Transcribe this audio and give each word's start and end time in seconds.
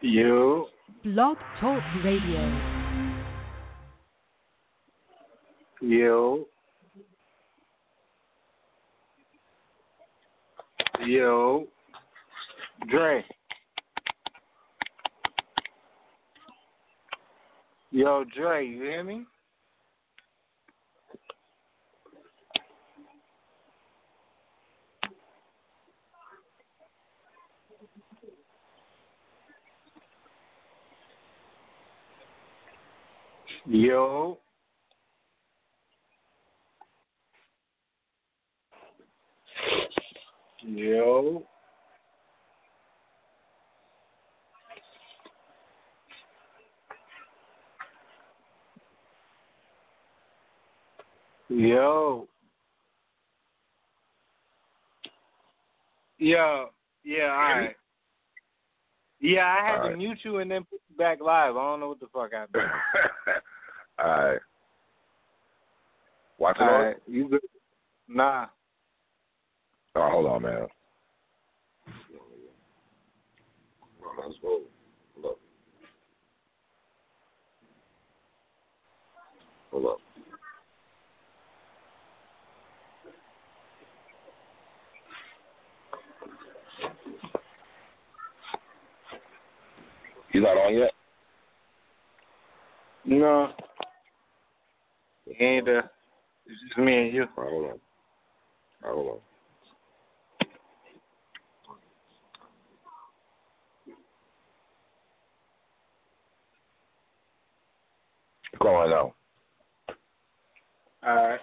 You. 0.00 0.66
Blog 1.02 1.36
Talk 1.60 1.82
Radio. 2.04 2.88
You. 5.80 6.46
Yo. 11.04 11.66
Dre. 12.88 13.24
Yo, 17.90 18.24
Dre, 18.36 18.66
you 18.66 18.82
hear 18.82 19.02
me? 19.02 19.24
Yo. 33.68 34.38
Yo. 40.62 41.42
Yo. 51.50 52.26
Yo. 56.18 56.70
Yeah, 57.04 57.24
all 57.24 57.36
right. 57.36 57.76
Yeah, 59.20 59.44
I 59.44 59.66
had 59.66 59.76
All 59.76 59.82
to 59.82 59.88
right. 59.90 59.98
mute 59.98 60.18
you 60.22 60.38
and 60.38 60.50
then 60.50 60.64
put 60.64 60.80
you 60.88 60.96
back 60.96 61.20
live. 61.20 61.54
I 61.56 61.60
don't 61.60 61.80
know 61.80 61.88
what 61.88 62.00
the 62.00 62.06
fuck 62.06 62.30
I 62.32 62.46
did. 62.52 62.62
All 64.02 64.08
right. 64.08 64.38
Watch 66.38 66.56
it 66.60 66.62
All 66.62 66.68
on. 66.68 66.84
right, 66.84 66.96
you 67.06 67.28
good? 67.28 67.40
Nah. 68.08 68.46
Oh, 69.96 70.10
hold 70.10 70.26
on, 70.26 70.42
man. 70.42 70.66
Hold 74.00 74.24
on, 74.24 74.30
let's. 74.30 74.38
Hold 74.42 75.26
up. 75.26 75.38
Hold 79.72 79.86
up. 79.86 79.98
He's 90.30 90.42
not 90.42 90.56
on 90.56 90.74
yet? 90.74 90.90
No. 93.04 93.52
He 95.36 95.44
ain't 95.44 95.66
there. 95.66 95.90
It's 96.46 96.60
just 96.68 96.78
me 96.78 97.06
and 97.06 97.14
you. 97.14 97.26
All 97.36 97.44
right, 97.44 97.52
hold 97.52 97.64
on. 97.64 97.70
All 97.70 98.88
right, 98.88 98.94
hold 98.94 99.08
on. 99.08 99.18
Go 108.60 108.74
on 108.74 108.90
now. 108.90 109.14
All 111.06 111.14
right. 111.14 111.40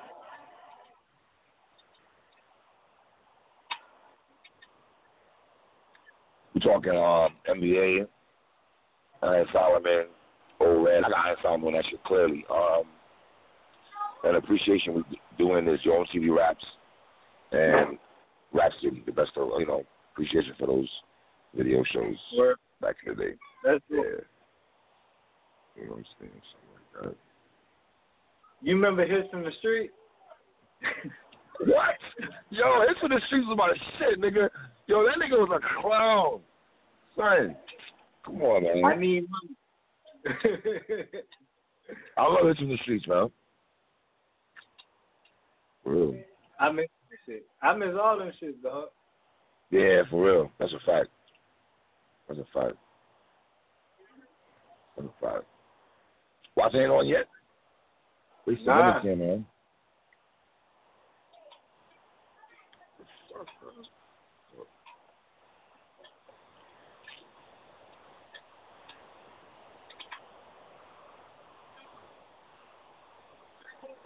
We're 6.53 6.61
talking 6.61 6.91
um, 6.91 7.35
NBA, 7.49 8.07
Iron 9.23 9.45
Solomon, 9.53 10.05
O 10.61 10.83
Red. 10.85 11.03
I 11.03 11.09
got 11.09 11.25
Iron 11.25 11.37
Solomon 11.41 11.67
on 11.67 11.73
that 11.73 11.85
shit 11.89 12.03
clearly. 12.03 12.45
Um, 12.49 12.83
and 14.25 14.35
appreciation 14.37 14.93
we 14.95 15.03
doing 15.37 15.67
is 15.67 15.79
Yo! 15.83 16.03
MTV 16.03 16.35
Raps 16.35 16.65
and 17.51 17.97
Rap 18.53 18.71
City, 18.81 19.03
the 19.05 19.11
best 19.11 19.31
of 19.37 19.49
you 19.59 19.65
know 19.67 19.83
appreciation 20.13 20.53
for 20.59 20.67
those 20.67 20.89
video 21.55 21.83
shows 21.93 22.15
Word. 22.37 22.57
back 22.81 22.95
in 23.05 23.15
the 23.15 23.23
day. 23.23 23.31
That's 23.63 23.83
Yeah, 23.89 23.99
it. 24.01 24.27
you 25.75 25.83
know 25.85 25.91
what 25.91 25.97
I'm 25.99 26.05
saying, 26.19 26.31
something 26.51 26.73
like 26.75 27.09
that. 27.11 27.17
You 28.61 28.75
remember 28.75 29.05
Hits 29.05 29.29
from 29.31 29.43
the 29.43 29.51
Street? 29.59 29.91
What? 31.61 31.95
Yo, 32.49 32.81
it's 32.81 32.99
for 32.99 33.07
the 33.07 33.21
streets 33.27 33.47
about 33.49 33.69
a 33.71 33.75
shit, 33.97 34.19
nigga. 34.19 34.49
Yo, 34.87 35.05
that 35.05 35.15
nigga 35.15 35.39
was 35.39 35.49
a 35.55 35.81
clown. 35.81 36.41
Son, 37.15 37.55
come 38.25 38.41
on, 38.41 38.63
man. 38.63 38.83
I 38.83 38.95
need 38.97 39.23
money. 39.29 39.55
I 42.17 42.23
love 42.27 42.47
it 42.47 42.59
in 42.59 42.67
the 42.67 42.77
streets, 42.81 43.07
man. 43.07 43.29
For 45.85 45.91
real. 45.91 46.15
I 46.59 46.71
miss 46.71 46.87
shit. 47.25 47.45
I 47.61 47.75
miss 47.75 47.89
all 48.01 48.17
them 48.17 48.31
shit, 48.39 48.61
dog. 48.61 48.89
Yeah, 49.69 50.01
for 50.09 50.25
real. 50.25 50.51
That's 50.59 50.73
a 50.73 50.79
fact. 50.85 51.09
That's 52.27 52.39
a 52.39 52.45
fact. 52.53 52.75
That's 54.97 55.07
a 55.07 55.25
fact. 55.25 55.43
Watch 56.55 56.73
ain't 56.73 56.89
on 56.91 57.05
yet? 57.07 57.27
We 58.47 58.55
still 58.55 58.67
Nah. 58.75 58.99
here, 59.01 59.15
man. 59.15 59.45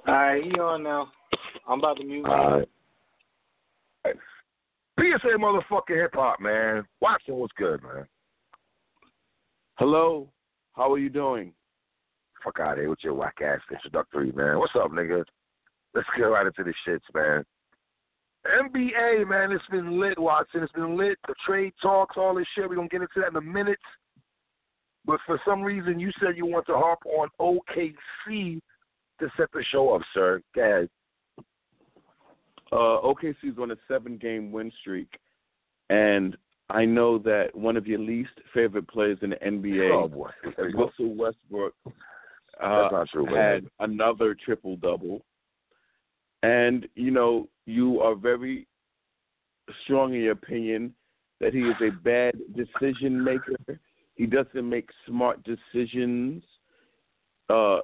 All 0.07 0.15
right, 0.15 0.43
he 0.43 0.51
on 0.59 0.81
now. 0.83 1.11
I'm 1.69 1.79
about 1.79 1.97
to 1.97 2.03
mute. 2.03 2.25
him. 2.25 2.31
All 2.31 2.51
right. 2.51 2.69
All 4.05 4.11
right. 4.11 4.15
PSA 4.99 5.37
motherfucking 5.37 6.01
hip 6.01 6.11
hop, 6.13 6.41
man. 6.41 6.83
Watson, 6.99 7.35
what's 7.35 7.53
good, 7.57 7.81
man? 7.83 8.05
Hello, 9.77 10.27
how 10.73 10.91
are 10.91 10.97
you 10.97 11.09
doing? 11.09 11.53
Fuck 12.43 12.59
out 12.59 12.73
of 12.73 12.79
here 12.79 12.89
with 12.89 12.99
your 13.03 13.13
whack 13.13 13.35
ass 13.41 13.59
introductory, 13.71 14.31
man. 14.33 14.59
What's 14.59 14.73
up, 14.75 14.91
nigga? 14.91 15.23
Let's 15.93 16.07
get 16.17 16.23
right 16.23 16.45
into 16.45 16.63
the 16.63 16.73
shits, 16.85 16.99
man. 17.13 17.45
NBA, 18.45 19.27
man, 19.27 19.51
it's 19.51 19.63
been 19.69 19.99
lit, 19.99 20.17
Watson. 20.17 20.63
It's 20.63 20.71
been 20.73 20.97
lit. 20.97 21.17
The 21.27 21.35
trade 21.45 21.73
talks, 21.81 22.15
all 22.17 22.35
this 22.35 22.47
shit. 22.55 22.67
We're 22.67 22.75
going 22.75 22.89
to 22.89 22.91
get 22.91 23.01
into 23.01 23.19
that 23.21 23.29
in 23.29 23.35
a 23.35 23.41
minute. 23.41 23.79
But 25.05 25.19
for 25.25 25.39
some 25.45 25.61
reason, 25.61 25.99
you 25.99 26.11
said 26.19 26.37
you 26.37 26.45
want 26.45 26.65
to 26.67 26.73
harp 26.73 26.99
on 27.05 27.29
OKC 27.39 28.59
to 29.19 29.29
set 29.37 29.51
the 29.53 29.63
show 29.71 29.93
up, 29.93 30.01
sir. 30.13 30.41
Go 30.55 30.61
ahead. 30.61 30.89
Uh, 32.71 33.01
OKC's 33.03 33.57
on 33.59 33.71
a 33.71 33.75
seven-game 33.87 34.51
win 34.51 34.71
streak, 34.81 35.19
and 35.89 36.37
I 36.69 36.85
know 36.85 37.17
that 37.19 37.55
one 37.55 37.77
of 37.77 37.87
your 37.87 37.99
least 37.99 38.29
favorite 38.53 38.87
players 38.87 39.17
in 39.21 39.31
the 39.31 39.37
NBA, 39.37 39.91
Oh. 39.91 40.29
Russell 40.75 41.15
Westbrook, 41.15 41.73
uh, 42.61 43.05
true, 43.11 43.25
had 43.25 43.65
another 43.79 44.35
triple 44.35 44.75
double. 44.77 45.25
And 46.43 46.87
you 46.95 47.11
know, 47.11 47.49
you 47.65 48.01
are 48.01 48.15
very 48.15 48.67
strong 49.83 50.13
in 50.13 50.21
your 50.21 50.33
opinion 50.33 50.93
that 51.39 51.53
he 51.53 51.61
is 51.61 51.75
a 51.81 51.91
bad 51.91 52.35
decision 52.55 53.23
maker. 53.23 53.55
He 54.15 54.25
doesn't 54.25 54.67
make 54.67 54.89
smart 55.07 55.39
decisions. 55.43 56.43
Uh, 57.49 57.79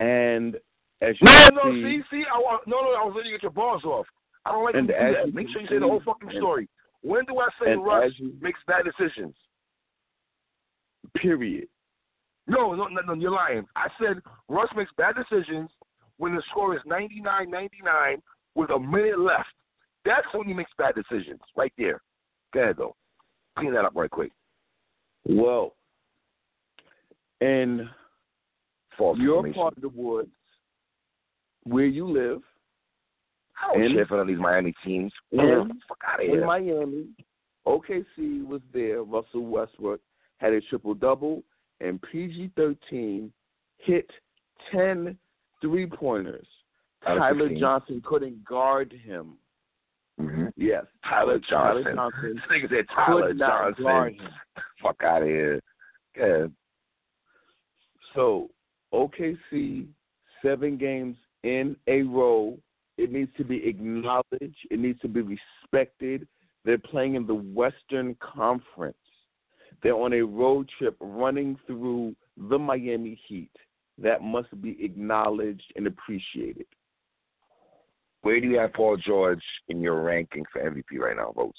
and 0.00 0.56
as 1.00 1.14
you 1.20 1.24
No, 1.24 1.48
no, 1.64 1.72
see, 1.72 2.00
see, 2.10 2.24
I 2.32 2.38
no, 2.66 2.80
no, 2.82 2.94
I 2.94 3.04
was 3.04 3.12
letting 3.16 3.30
you 3.30 3.36
get 3.38 3.42
your 3.42 3.52
bars 3.52 3.84
off. 3.84 4.06
I 4.44 4.52
don't 4.52 4.64
like 4.64 4.74
And 4.74 4.88
do 4.88 4.94
that. 4.94 5.34
Make 5.34 5.48
sure 5.50 5.60
you 5.60 5.68
say 5.68 5.78
the 5.78 5.86
whole 5.86 6.02
fucking 6.04 6.30
story. 6.36 6.68
When 7.02 7.24
do 7.26 7.38
I 7.38 7.48
say 7.62 7.74
Russ 7.74 8.12
you- 8.18 8.36
makes 8.40 8.60
bad 8.66 8.84
decisions? 8.84 9.34
period. 11.16 11.68
No, 12.46 12.74
no, 12.74 12.86
no, 12.88 13.00
no, 13.02 13.14
you're 13.14 13.30
lying. 13.30 13.66
I 13.76 13.88
said 14.00 14.20
Russ 14.48 14.68
makes 14.76 14.90
bad 14.96 15.14
decisions 15.16 15.70
when 16.18 16.34
the 16.34 16.42
score 16.50 16.74
is 16.74 16.82
99-99 16.86 18.20
with 18.54 18.70
a 18.70 18.78
minute 18.78 19.18
left. 19.18 19.48
That's 20.04 20.26
when 20.32 20.46
he 20.46 20.54
makes 20.54 20.70
bad 20.78 20.94
decisions, 20.94 21.40
right 21.56 21.72
there. 21.78 22.00
Go 22.52 22.60
ahead, 22.60 22.76
though. 22.78 22.96
Clean 23.58 23.72
that 23.74 23.84
up 23.84 23.92
right 23.94 24.10
quick. 24.10 24.32
Well, 25.24 25.74
and 27.40 27.88
False 28.96 29.18
your 29.18 29.52
part 29.52 29.76
of 29.76 29.82
the 29.82 29.88
woods, 29.88 30.30
where 31.68 31.86
you 31.86 32.06
live, 32.06 32.42
I 33.62 33.74
don't 33.74 33.82
in- 33.84 33.92
cheer 33.92 34.06
for 34.06 34.14
none 34.14 34.22
of 34.22 34.28
these 34.28 34.38
Miami 34.38 34.74
teams. 34.84 35.12
in- 35.32 35.80
fuck 35.88 35.98
out 36.06 36.22
of 36.24 36.28
in. 36.28 36.44
Miami, 36.44 37.08
OKC 37.66 38.42
was 38.46 38.62
there. 38.72 39.02
Russell 39.02 39.44
Westbrook 39.46 40.00
had 40.38 40.52
a 40.52 40.60
triple 40.62 40.94
double, 40.94 41.42
and 41.80 42.00
PG 42.02 42.48
13 42.56 43.32
hit 43.78 44.10
10 44.70 45.18
three 45.60 45.86
pointers. 45.86 46.46
Tyler 47.04 47.38
15. 47.48 47.58
Johnson 47.58 48.02
couldn't 48.04 48.44
guard 48.44 48.92
him. 48.92 49.38
hmm 50.18 50.46
Yes, 50.56 50.84
Tyler 51.04 51.38
Tyler 51.48 51.82
Johnson. 51.84 51.94
Johnson 51.96 52.34
This 52.34 52.44
nigga 52.62 52.68
said 52.70 52.86
Tyler 52.94 53.34
Johnson. 53.34 54.18
Fuck 54.82 55.02
out 55.04 55.22
of 55.22 55.28
here. 55.28 55.60
Yeah. 56.16 56.46
So 58.14 58.50
OKC 58.92 59.86
seven 60.42 60.76
games 60.76 61.16
in 61.42 61.76
a 61.86 62.02
role. 62.02 62.58
It 62.96 63.12
needs 63.12 63.30
to 63.36 63.44
be 63.44 63.66
acknowledged. 63.66 64.56
It 64.70 64.78
needs 64.78 65.00
to 65.00 65.08
be 65.08 65.20
respected. 65.20 66.26
They're 66.64 66.78
playing 66.78 67.14
in 67.14 67.26
the 67.26 67.34
Western 67.34 68.16
Conference. 68.16 68.96
They're 69.82 69.94
on 69.94 70.12
a 70.12 70.22
road 70.22 70.68
trip 70.78 70.96
running 71.00 71.56
through 71.66 72.16
the 72.36 72.58
Miami 72.58 73.20
Heat. 73.28 73.52
That 73.96 74.22
must 74.22 74.48
be 74.60 74.76
acknowledged 74.84 75.72
and 75.76 75.86
appreciated. 75.86 76.66
Where 78.22 78.40
do 78.40 78.48
you 78.48 78.58
have 78.58 78.72
Paul 78.72 78.96
George 78.96 79.42
in 79.68 79.80
your 79.80 80.02
ranking 80.02 80.44
for 80.52 80.60
MVP 80.60 80.98
right 80.98 81.16
now, 81.16 81.32
votes? 81.32 81.58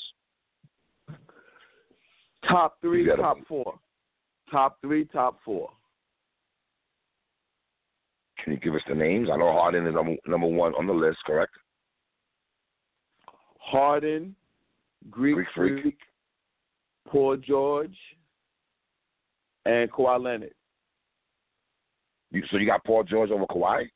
Top 2.48 2.78
three, 2.82 3.06
top 3.16 3.38
four. 3.48 3.80
Top 4.52 4.78
three, 4.82 5.06
top 5.06 5.40
four. 5.44 5.70
Can 8.44 8.54
you 8.54 8.60
give 8.60 8.76
us 8.76 8.82
the 8.88 8.96
names? 8.96 9.30
I 9.32 9.38
know 9.38 9.52
Harden 9.52 9.88
is 9.88 9.94
number, 9.94 10.16
number 10.28 10.48
one 10.48 10.74
on 10.76 10.88
the 10.88 10.94
list, 10.94 11.18
correct? 11.26 11.54
Harden, 13.60 14.36
Greek, 15.10 15.36
Greek 15.36 15.48
Freak. 15.56 15.82
Freak, 15.82 15.98
Paul 17.08 17.38
George, 17.38 17.98
and 19.66 19.92
Kawhi 19.92 20.24
Leonard. 20.24 20.54
You, 22.32 22.44
so 22.52 22.58
you 22.58 22.66
got 22.66 22.84
Paul 22.86 23.04
George 23.04 23.32
over 23.32 23.46
Kawhi? 23.46 23.90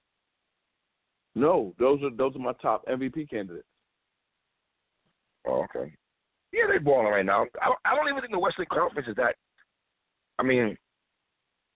No, 1.36 1.74
those 1.80 2.02
are 2.04 2.12
those 2.12 2.36
are 2.36 2.40
my 2.40 2.54
top 2.62 2.86
MVP 2.88 3.30
candidates. 3.30 3.68
Oh, 5.48 5.64
okay. 5.64 5.92
Yeah, 6.52 6.64
they're 6.68 6.80
balling 6.80 7.08
right 7.08 7.26
now. 7.26 7.46
I 7.62 7.66
don't, 7.66 7.80
I 7.86 7.96
don't 7.96 8.08
even 8.08 8.22
think 8.22 8.32
the 8.32 8.40
Western 8.40 8.68
Conference 8.72 9.08
is 9.08 9.16
that. 9.16 9.36
I 10.38 10.44
mean, 10.44 10.78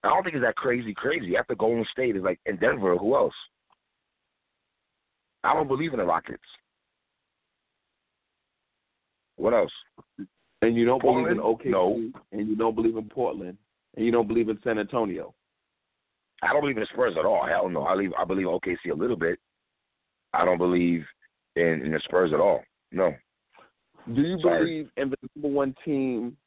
I 0.07 0.11
don't 0.11 0.23
think 0.23 0.35
it's 0.35 0.45
that 0.45 0.55
crazy, 0.55 0.93
crazy. 0.93 1.35
After 1.35 1.53
Golden 1.55 1.85
State 1.91 2.15
is 2.15 2.23
like 2.23 2.39
in 2.45 2.55
Denver, 2.57 2.95
who 2.97 3.15
else? 3.15 3.33
I 5.43 5.53
don't 5.53 5.67
believe 5.67 5.93
in 5.93 5.99
the 5.99 6.05
Rockets. 6.05 6.41
What 9.35 9.53
else? 9.53 9.71
And 10.61 10.75
you 10.75 10.85
don't 10.85 11.01
believe 11.01 11.27
in 11.27 11.37
OKC, 11.37 11.65
No. 11.69 12.09
and 12.31 12.47
you 12.47 12.55
don't 12.55 12.73
believe 12.73 12.97
in 12.97 13.07
Portland, 13.09 13.57
and 13.95 14.05
you 14.05 14.11
don't 14.11 14.27
believe 14.27 14.49
in 14.49 14.57
San 14.63 14.79
Antonio. 14.79 15.33
I 16.41 16.53
don't 16.53 16.61
believe 16.61 16.77
in 16.77 16.81
the 16.81 16.87
Spurs 16.93 17.15
at 17.19 17.25
all. 17.25 17.45
Hell 17.45 17.69
no. 17.69 17.83
I 17.83 17.93
believe 17.93 18.11
I 18.17 18.23
believe 18.25 18.47
OKC 18.47 18.91
a 18.91 18.95
little 18.95 19.15
bit. 19.15 19.39
I 20.33 20.45
don't 20.45 20.57
believe 20.57 21.03
in, 21.55 21.81
in 21.83 21.91
the 21.91 21.99
Spurs 22.05 22.31
at 22.33 22.39
all. 22.39 22.63
No. 22.91 23.13
Do 24.13 24.21
you 24.21 24.39
Sorry. 24.41 24.59
believe 24.59 24.89
in 24.97 25.09
the 25.09 25.17
number 25.35 25.53
one 25.55 25.75
team 25.83 26.37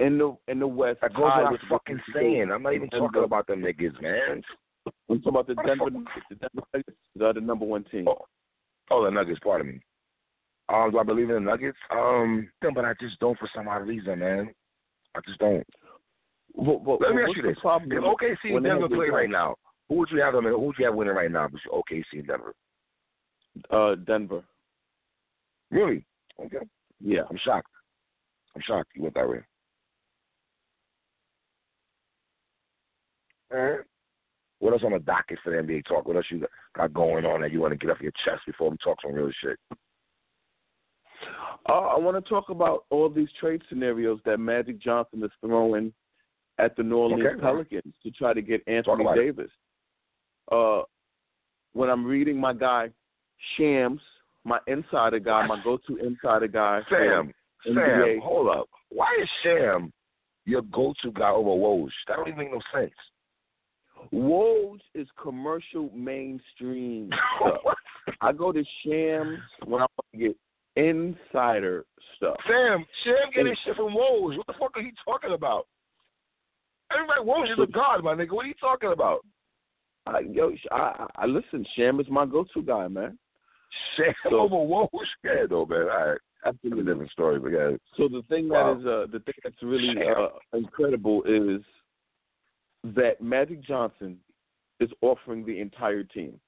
in 0.00 0.18
the 0.18 0.36
in 0.48 0.58
the 0.58 0.66
West? 0.66 1.00
That 1.02 1.14
goes 1.14 1.22
tied 1.24 1.42
what 1.42 1.46
I'm 1.46 1.52
with 1.52 1.60
fucking 1.68 2.00
saying. 2.14 2.50
I'm 2.52 2.62
not 2.62 2.74
even 2.74 2.88
Denver? 2.88 3.06
talking 3.06 3.24
about 3.24 3.46
them 3.46 3.62
niggas, 3.62 4.00
man. 4.02 4.42
I'm 5.08 5.20
talking 5.22 5.28
about 5.28 5.46
the 5.46 5.54
What 5.54 5.64
the 5.64 5.68
Denver? 5.68 5.90
Nuggets. 5.90 6.10
The 6.30 6.34
Denver 6.36 6.66
Nuggets 6.74 6.98
are 7.22 7.32
the 7.34 7.40
number 7.40 7.64
one 7.64 7.84
team. 7.84 8.06
Oh, 8.08 8.18
oh, 8.90 9.04
the 9.04 9.10
Nuggets, 9.10 9.40
pardon 9.42 9.68
me. 9.68 9.80
Um, 10.68 10.90
do 10.92 10.98
I 10.98 11.02
believe 11.02 11.28
in 11.28 11.34
the 11.36 11.40
Nuggets? 11.40 11.78
Um, 11.90 12.48
no, 12.62 12.70
but 12.74 12.84
I 12.84 12.94
just 13.00 13.18
don't 13.20 13.38
for 13.38 13.48
some 13.54 13.68
odd 13.68 13.86
reason, 13.86 14.18
man. 14.18 14.50
I 15.14 15.20
just 15.26 15.38
don't. 15.38 15.64
But- 16.56 16.84
but- 16.84 17.00
Let 17.00 17.14
me 17.14 17.22
but 17.22 17.28
ask 17.30 17.36
you 17.36 17.42
this: 17.42 17.56
the 17.56 17.60
problem 17.60 17.92
If 17.92 18.02
OKC 18.02 18.36
and 18.44 18.54
have 18.54 18.62
Denver 18.64 18.88
good 18.88 18.96
play 18.96 19.08
right 19.10 19.30
now, 19.30 19.56
who 19.88 19.96
would 19.96 20.08
you 20.10 20.20
have 20.20 20.34
them? 20.34 20.46
in- 20.46 20.52
Who 20.52 20.60
would 20.60 20.76
you 20.78 20.86
have 20.86 20.94
winning 20.94 21.14
right 21.14 21.30
now? 21.30 21.48
Between 21.48 21.72
OKC 21.82 22.18
and 22.18 22.26
Denver. 22.26 22.54
Uh, 23.70 23.94
Denver. 23.96 24.42
Really? 25.70 26.04
Okay. 26.40 26.58
Yeah. 27.00 27.22
I'm 27.30 27.38
shocked. 27.44 27.68
I'm 28.54 28.62
shocked 28.62 28.90
you 28.94 29.02
went 29.02 29.14
that 29.14 29.28
way. 29.28 29.40
What 34.60 34.72
else 34.72 34.82
on 34.84 34.92
the 34.92 34.98
docket 34.98 35.38
for 35.44 35.50
the 35.50 35.56
NBA 35.58 35.84
talk? 35.86 36.06
What 36.06 36.16
else 36.16 36.26
you 36.30 36.46
got 36.76 36.94
going 36.94 37.24
on 37.24 37.40
that 37.42 37.52
you 37.52 37.60
want 37.60 37.72
to 37.72 37.78
get 37.78 37.90
off 37.90 38.00
your 38.00 38.12
chest 38.24 38.42
before 38.46 38.70
we 38.70 38.76
talk 38.78 38.98
some 39.02 39.12
real 39.14 39.30
shit? 39.42 39.58
Uh, 41.68 41.72
I 41.72 41.98
want 41.98 42.22
to 42.22 42.28
talk 42.28 42.50
about 42.50 42.84
all 42.90 43.08
these 43.08 43.28
trade 43.40 43.62
scenarios 43.68 44.20
that 44.24 44.38
Magic 44.38 44.78
Johnson 44.80 45.22
is 45.24 45.30
throwing 45.40 45.92
at 46.58 46.76
the 46.76 46.82
New 46.82 46.96
Orleans 46.96 47.24
Okay. 47.26 47.40
Pelicans 47.40 47.94
to 48.02 48.10
try 48.10 48.32
to 48.32 48.42
get 48.42 48.62
Anthony. 48.66 49.04
Davis. 49.14 49.50
Uh, 50.52 50.82
when 51.72 51.90
I'm 51.90 52.04
reading 52.04 52.38
my 52.38 52.52
guy 52.52 52.90
Shams, 53.56 54.00
my 54.44 54.58
insider 54.66 55.18
guy, 55.18 55.46
my 55.46 55.60
go-to 55.64 55.96
insider 55.96 56.48
guy, 56.48 56.80
Sam, 56.88 57.32
Sam, 57.64 58.20
hold 58.22 58.48
up. 58.48 58.68
Why 58.90 59.06
is 59.20 59.28
Sam 59.42 59.92
your 60.44 60.62
go-to 60.62 61.10
guy 61.12 61.30
over 61.30 61.50
Woj? 61.50 61.88
That 62.08 62.16
don't 62.16 62.28
even 62.28 62.38
make 62.38 62.52
no 62.52 62.60
sense. 62.72 62.92
Woj 64.12 64.78
is 64.94 65.08
commercial 65.20 65.90
mainstream 65.94 67.10
stuff. 67.40 67.74
I 68.20 68.32
go 68.32 68.52
to 68.52 68.62
Shams 68.84 69.38
when 69.66 69.82
I 69.82 69.86
want 69.96 70.06
to 70.12 70.18
get 70.18 70.36
insider 70.76 71.84
stuff. 72.16 72.36
Sam, 72.48 72.84
Sam 73.04 73.14
getting 73.34 73.54
shit 73.64 73.76
from 73.76 73.94
Woj. 73.94 74.36
What 74.36 74.46
the 74.46 74.54
fuck 74.58 74.76
are 74.76 74.82
you 74.82 74.92
talking 75.04 75.32
about? 75.32 75.66
Everybody, 76.92 77.20
Woj 77.22 77.52
is 77.52 77.58
a 77.68 77.70
god, 77.72 78.04
my 78.04 78.14
nigga. 78.14 78.32
What 78.32 78.44
are 78.44 78.48
you 78.48 78.54
talking 78.60 78.92
about? 78.92 79.24
I, 80.06 80.20
yo, 80.20 80.52
I, 80.70 80.76
I 80.76 81.06
I 81.22 81.26
listen. 81.26 81.64
Sham 81.76 81.98
is 81.98 82.06
my 82.10 82.26
go-to 82.26 82.62
guy, 82.62 82.88
man. 82.88 83.18
Sham 83.96 84.12
So- 84.28 84.40
over 84.40 84.56
Woj? 84.56 84.88
Yeah, 85.24 85.46
no, 85.50 85.64
man. 85.66 85.82
All 85.82 86.08
right. 86.10 86.18
That's 86.44 86.58
a 86.62 86.68
different 86.68 87.10
story, 87.10 87.38
but 87.38 87.52
yeah. 87.52 87.70
So 87.96 88.06
the 88.06 88.20
thing 88.28 88.50
Wow. 88.50 88.74
that 88.74 88.80
is 88.80 88.86
uh, 88.86 89.06
the 89.10 89.20
thing 89.20 89.34
that's 89.42 89.62
really 89.62 89.94
uh, 90.06 90.28
incredible 90.52 91.22
is 91.22 91.62
that 92.84 93.20
Magic 93.20 93.62
Johnson 93.62 94.18
is 94.78 94.90
offering 95.00 95.44
the 95.44 95.60
entire 95.60 96.02
team. 96.04 96.38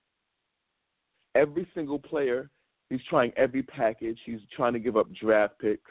Every 1.34 1.66
single 1.74 1.98
player, 1.98 2.50
he's 2.90 3.00
trying 3.08 3.32
every 3.36 3.62
package. 3.62 4.18
He's 4.24 4.40
trying 4.54 4.74
to 4.74 4.78
give 4.78 4.96
up 4.96 5.06
draft 5.14 5.58
picks, 5.58 5.90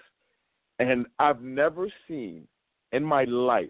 and 0.79 1.05
I've 1.19 1.41
never 1.41 1.87
seen 2.07 2.47
in 2.91 3.03
my 3.03 3.23
life 3.25 3.69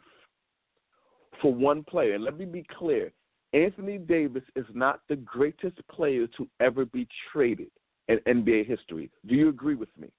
for 1.41 1.53
one 1.53 1.83
player. 1.83 2.13
And 2.15 2.23
let 2.23 2.37
me 2.37 2.45
be 2.45 2.65
clear: 2.77 3.11
Anthony 3.53 3.97
Davis 3.97 4.43
is 4.55 4.65
not 4.73 5.01
the 5.09 5.15
greatest 5.17 5.77
player 5.89 6.27
to 6.37 6.47
ever 6.59 6.85
be 6.85 7.07
traded 7.31 7.71
in 8.07 8.19
NBA 8.27 8.67
history. 8.67 9.09
Do 9.25 9.35
you 9.35 9.49
agree 9.49 9.75
with 9.75 9.89
me? 9.97 10.09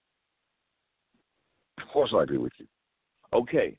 Of 1.79 1.89
course 1.93 2.13
I 2.15 2.23
agree 2.23 2.39
with 2.39 2.53
you. 2.59 2.67
Okay. 3.33 3.77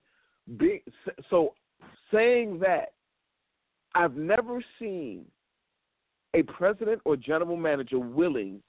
So 1.30 1.54
saying 2.12 2.60
that, 2.60 2.94
I've 3.96 4.16
never 4.16 4.64
seen 4.80 5.26
a 6.34 6.44
president 6.44 7.02
or 7.06 7.16
general 7.16 7.58
manager 7.58 8.00
willing 8.00 8.62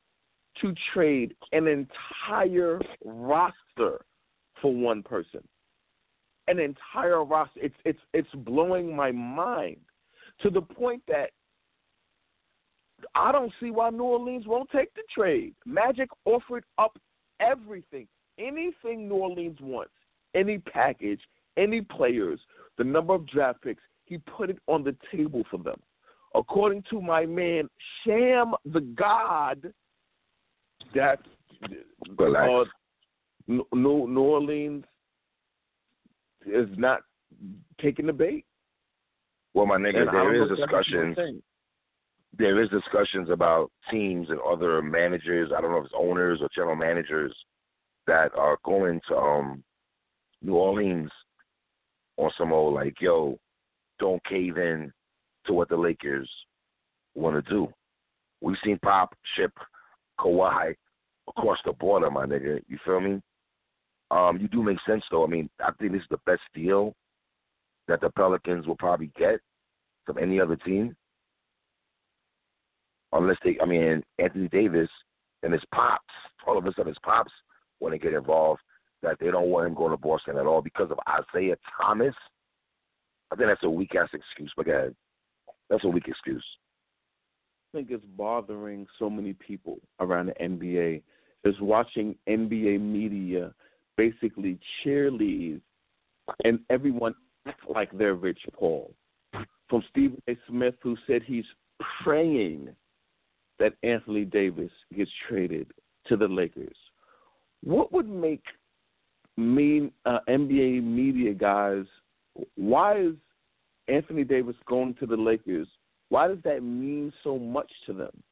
to 0.60 0.74
trade 0.92 1.34
an 1.52 1.66
entire 1.66 2.80
roster 3.04 4.00
for 4.60 4.74
one 4.74 5.02
person. 5.02 5.40
An 6.48 6.58
entire 6.58 7.24
roster. 7.24 7.60
It's 7.60 7.74
it's 7.84 7.98
it's 8.14 8.28
blowing 8.36 8.96
my 8.96 9.12
mind 9.12 9.76
to 10.40 10.50
the 10.50 10.62
point 10.62 11.02
that 11.08 11.30
I 13.14 13.32
don't 13.32 13.52
see 13.60 13.70
why 13.70 13.90
New 13.90 14.04
Orleans 14.04 14.46
won't 14.46 14.70
take 14.70 14.92
the 14.94 15.02
trade. 15.14 15.54
Magic 15.66 16.08
offered 16.24 16.64
up 16.78 16.98
everything, 17.40 18.08
anything 18.38 19.08
New 19.08 19.16
Orleans 19.16 19.58
wants, 19.60 19.92
any 20.34 20.58
package, 20.58 21.20
any 21.56 21.82
players, 21.82 22.40
the 22.78 22.84
number 22.84 23.14
of 23.14 23.26
draft 23.26 23.62
picks. 23.62 23.82
He 24.04 24.18
put 24.18 24.48
it 24.48 24.58
on 24.66 24.84
the 24.84 24.96
table 25.14 25.42
for 25.50 25.58
them. 25.58 25.78
According 26.34 26.84
to 26.90 27.00
my 27.02 27.26
man 27.26 27.68
Sham 28.04 28.54
the 28.64 28.80
God, 28.80 29.72
that 30.94 31.18
uh, 32.18 32.64
New, 33.46 33.66
New 33.72 34.20
Orleans 34.20 34.84
is 36.46 36.68
not 36.76 37.00
taking 37.80 38.06
the 38.06 38.12
bait. 38.12 38.44
Well, 39.54 39.66
my 39.66 39.76
nigga, 39.76 40.02
And 40.02 40.08
there 40.08 40.34
is 40.34 40.50
if 40.50 40.58
that's 40.58 40.70
a 40.70 40.72
good 40.72 41.14
discussions. 41.14 41.42
There 42.38 42.62
is 42.62 42.68
discussions 42.70 43.30
about 43.30 43.72
teams 43.90 44.28
and 44.30 44.38
other 44.40 44.80
managers. 44.82 45.50
I 45.56 45.60
don't 45.60 45.72
know 45.72 45.78
if 45.78 45.86
it's 45.86 45.94
owners 45.96 46.38
or 46.40 46.48
general 46.54 46.76
managers 46.76 47.34
that 48.06 48.34
are 48.36 48.58
going 48.64 49.00
to 49.08 49.16
um, 49.16 49.64
New 50.42 50.54
Orleans 50.54 51.10
on 52.18 52.30
some 52.36 52.52
old 52.52 52.74
like, 52.74 53.00
yo, 53.00 53.38
don't 53.98 54.22
cave 54.24 54.58
in 54.58 54.92
to 55.46 55.52
what 55.52 55.68
the 55.68 55.76
Lakers 55.76 56.28
want 57.14 57.42
to 57.42 57.50
do. 57.50 57.68
We've 58.40 58.56
seen 58.62 58.78
Pop 58.82 59.14
ship 59.36 59.52
Kawhi 60.20 60.74
across 61.28 61.58
the 61.64 61.72
border, 61.72 62.10
my 62.10 62.26
nigga. 62.26 62.60
You 62.68 62.78
feel 62.84 63.00
me? 63.00 63.20
Um, 64.10 64.38
you 64.40 64.48
do 64.48 64.62
make 64.62 64.78
sense 64.86 65.04
though. 65.10 65.24
I 65.24 65.28
mean, 65.28 65.48
I 65.60 65.70
think 65.78 65.92
this 65.92 66.02
is 66.02 66.08
the 66.10 66.20
best 66.26 66.42
deal 66.54 66.94
that 67.88 68.00
the 68.00 68.10
Pelicans 68.10 68.66
will 68.66 68.76
probably 68.76 69.10
get 69.18 69.40
from 70.04 70.18
any 70.18 70.40
other 70.40 70.56
team. 70.56 70.94
Unless 73.12 73.38
they, 73.42 73.58
I 73.62 73.66
mean, 73.66 74.02
Anthony 74.18 74.48
Davis 74.48 74.90
and 75.42 75.52
his 75.52 75.62
pops, 75.74 76.02
all 76.46 76.58
of 76.58 76.66
a 76.66 76.72
sudden 76.72 76.88
his 76.88 76.98
pops 77.02 77.32
want 77.80 77.94
to 77.94 77.98
get 77.98 78.12
involved, 78.12 78.60
that 79.02 79.18
they 79.20 79.30
don't 79.30 79.48
want 79.48 79.66
him 79.66 79.74
going 79.74 79.90
to 79.90 79.96
Boston 79.96 80.36
at 80.38 80.46
all 80.46 80.62
because 80.62 80.90
of 80.90 80.98
Isaiah 81.08 81.56
Thomas. 81.80 82.14
I 83.30 83.36
think 83.36 83.48
that's 83.48 83.62
a 83.62 83.70
weak 83.70 83.94
ass 83.94 84.08
excuse, 84.12 84.52
but 84.56 84.68
ahead. 84.68 84.94
That's 85.70 85.84
a 85.84 85.88
weak 85.88 86.08
excuse. 86.08 86.44
I 87.72 87.78
think 87.78 87.90
it's 87.90 88.04
bothering 88.16 88.86
so 88.98 89.10
many 89.10 89.34
people 89.34 89.78
around 90.00 90.26
the 90.26 90.34
NBA 90.34 91.02
is 91.44 91.54
watching 91.60 92.16
NBA 92.28 92.80
media 92.80 93.52
basically 93.96 94.58
cheerlead 94.84 95.60
and 96.44 96.60
everyone 96.70 97.14
act 97.46 97.60
like 97.68 97.90
they're 97.96 98.14
Rich 98.14 98.40
Paul. 98.54 98.94
From 99.68 99.82
Stephen 99.90 100.22
A. 100.28 100.36
Smith, 100.48 100.74
who 100.82 100.96
said 101.06 101.22
he's 101.26 101.44
praying 102.02 102.70
that 103.58 103.74
Anthony 103.82 104.24
Davis 104.24 104.70
gets 104.96 105.10
traded 105.28 105.70
to 106.06 106.16
the 106.16 106.28
Lakers. 106.28 106.76
What 107.62 107.92
would 107.92 108.08
make 108.08 108.44
mean 109.38 109.92
uh, 110.04 110.18
NBA 110.28 110.82
media 110.82 111.32
guys? 111.32 111.84
Why 112.56 112.98
is 113.00 113.14
Anthony 113.86 114.24
Davis 114.24 114.56
going 114.66 114.94
to 115.00 115.06
the 115.06 115.16
Lakers? 115.16 115.68
Why 116.08 116.28
does 116.28 116.38
that 116.44 116.62
mean 116.62 117.12
so 117.22 117.38
much 117.38 117.70
to 117.86 117.92
them? 117.92 118.22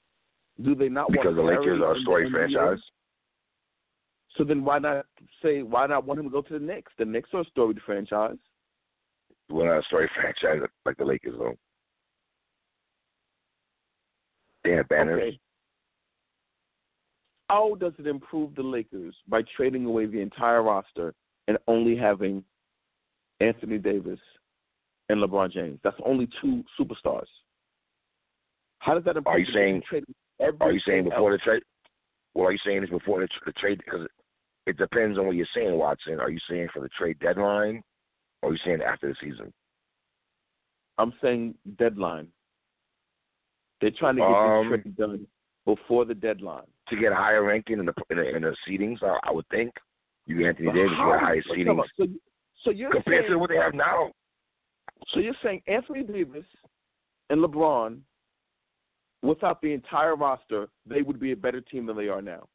Do 0.63 0.75
they 0.75 0.89
not 0.89 1.11
because 1.11 1.25
want 1.25 1.37
the 1.37 1.43
Lakers 1.43 1.81
are 1.83 1.97
a 1.97 2.01
story 2.01 2.31
franchise? 2.31 2.79
So 4.37 4.45
then 4.45 4.65
why 4.65 4.79
not 4.79 5.07
say 5.43 5.63
why 5.63 5.87
not 5.87 6.07
want 6.07 6.21
him 6.21 6.27
to 6.27 6.31
go 6.31 6.43
to 6.43 6.59
the 6.59 6.65
Knicks? 6.65 6.93
The 6.99 7.05
Knicks 7.05 7.31
are 7.33 7.41
a 7.41 7.45
storied 7.45 7.79
franchise. 7.85 8.37
We're 9.49 9.69
not 9.69 9.81
a 9.81 9.87
story 9.87 10.11
franchise 10.21 10.67
like 10.85 10.97
the 10.97 11.05
Lakers 11.05 11.35
though. 11.39 11.55
They 14.65 14.73
have 14.73 14.89
banners. 14.89 15.23
Okay. 15.23 15.39
How 17.49 17.77
does 17.79 17.93
it 17.99 18.07
improve 18.07 18.55
the 18.55 18.63
Lakers 18.63 19.15
by 19.29 19.43
trading 19.57 19.87
away 19.87 20.07
the 20.07 20.21
entire 20.21 20.63
roster 20.63 21.15
and 21.47 21.59
only 21.69 21.97
having 21.97 22.43
Anthony 23.41 23.79
Davis 23.79 24.19
and 25.09 25.23
LeBron 25.23 25.53
James? 25.53 25.79
That's 25.85 25.97
only 26.05 26.29
two 26.43 26.65
superstars. 26.79 27.29
How 28.81 28.95
does 28.95 29.05
that 29.05 29.17
improve? 29.17 29.35
Are 29.35 29.39
you 29.39 29.47
saying? 29.53 29.83
Are 30.61 30.73
you 30.73 30.81
saying 30.87 31.05
before 31.05 31.33
else? 31.33 31.41
the 31.45 31.51
trade? 31.51 31.63
Well, 32.35 32.49
are 32.49 32.53
you 32.53 32.59
saying 32.65 32.83
this 32.83 32.91
before 32.91 33.21
the, 33.21 33.29
the 33.47 33.53
trade? 33.53 33.81
Because 33.85 34.07
it 34.67 34.77
depends 34.77 35.19
on 35.19 35.27
what 35.27 35.37
you're 35.37 35.47
saying, 35.55 35.77
Watson. 35.77 36.21
Are 36.21 36.31
you 36.31 36.41
saying 36.51 36.69
for 36.75 36.81
the 36.81 36.89
trade 36.99 37.19
deadline, 37.21 37.83
or 38.43 38.51
are 38.51 38.53
you 38.53 38.59
saying 38.65 38.81
after 38.83 39.09
the 39.09 39.15
season? 39.23 39.53
I'm 40.99 41.13
saying 41.23 41.55
deadline. 41.79 42.29
They're 43.81 43.91
trying 43.99 44.17
to 44.17 44.23
get 44.23 44.29
Um, 44.29 44.71
this 44.71 44.83
trade 44.83 44.97
done 44.97 45.27
before 45.67 46.07
the 46.07 46.15
deadline. 46.15 46.65
To 46.89 46.97
get 46.97 47.13
a 47.13 47.17
higher 47.17 47.45
ranking 47.45 47.81
in 47.81 47.87
the 47.87 47.93
in 48.09 48.17
the, 48.17 48.37
in 48.37 48.43
the 48.43 48.57
seedings, 48.67 49.03
I, 49.03 49.19
I 49.29 49.33
would 49.33 49.47
think 49.49 49.73
you 50.25 50.47
Anthony 50.47 50.69
Davis, 50.73 50.91
get 50.91 51.21
higher 51.21 51.43
But 51.47 51.57
seedings 51.57 51.83
So, 51.99 52.07
so 52.65 52.71
you're 52.71 52.91
compared 52.91 53.25
saying, 53.25 53.33
to 53.33 53.39
what 53.39 53.51
they 53.51 53.57
have 53.57 53.75
now. 53.75 54.13
So 55.13 55.21
you're 55.21 55.35
saying 55.43 55.63
Anthony 55.67 56.05
Davis 56.05 56.45
and 57.29 57.45
LeBron, 57.45 57.99
without 59.23 59.61
the 59.61 59.73
entire 59.73 60.17
roster, 60.17 60.69
they 60.87 61.03
would 61.03 61.21
be 61.21 61.33
a 61.33 61.37
better 61.37 61.61
team 61.61 61.87
than 61.87 61.97
they 61.97 62.09
are 62.09 62.23
now. 62.23 62.47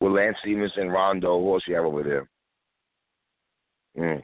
With 0.00 0.12
Lance 0.12 0.36
Stephenson, 0.42 0.88
Rondo, 0.88 1.40
who 1.40 1.54
else 1.54 1.62
you 1.66 1.76
have 1.76 1.84
over 1.84 2.02
there? 2.02 2.28
Mm. 3.96 4.22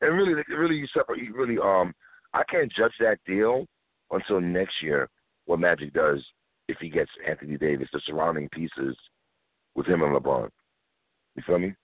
And 0.00 0.16
really, 0.16 0.42
really, 0.48 0.76
you 0.76 0.86
separate. 0.96 1.22
You 1.22 1.34
really, 1.34 1.58
um, 1.58 1.92
I 2.32 2.42
can't 2.50 2.72
judge 2.72 2.92
that 3.00 3.18
deal 3.26 3.66
until 4.10 4.40
next 4.40 4.74
year. 4.82 5.08
What 5.46 5.60
Magic 5.60 5.92
does 5.92 6.24
if 6.68 6.78
he 6.80 6.88
gets 6.88 7.10
Anthony 7.28 7.56
Davis, 7.56 7.88
the 7.92 8.00
surrounding 8.06 8.48
pieces 8.50 8.96
with 9.74 9.86
him 9.86 10.02
and 10.02 10.14
LeBron. 10.14 10.48
You 11.36 11.42
feel 11.46 11.58
me? 11.58 11.74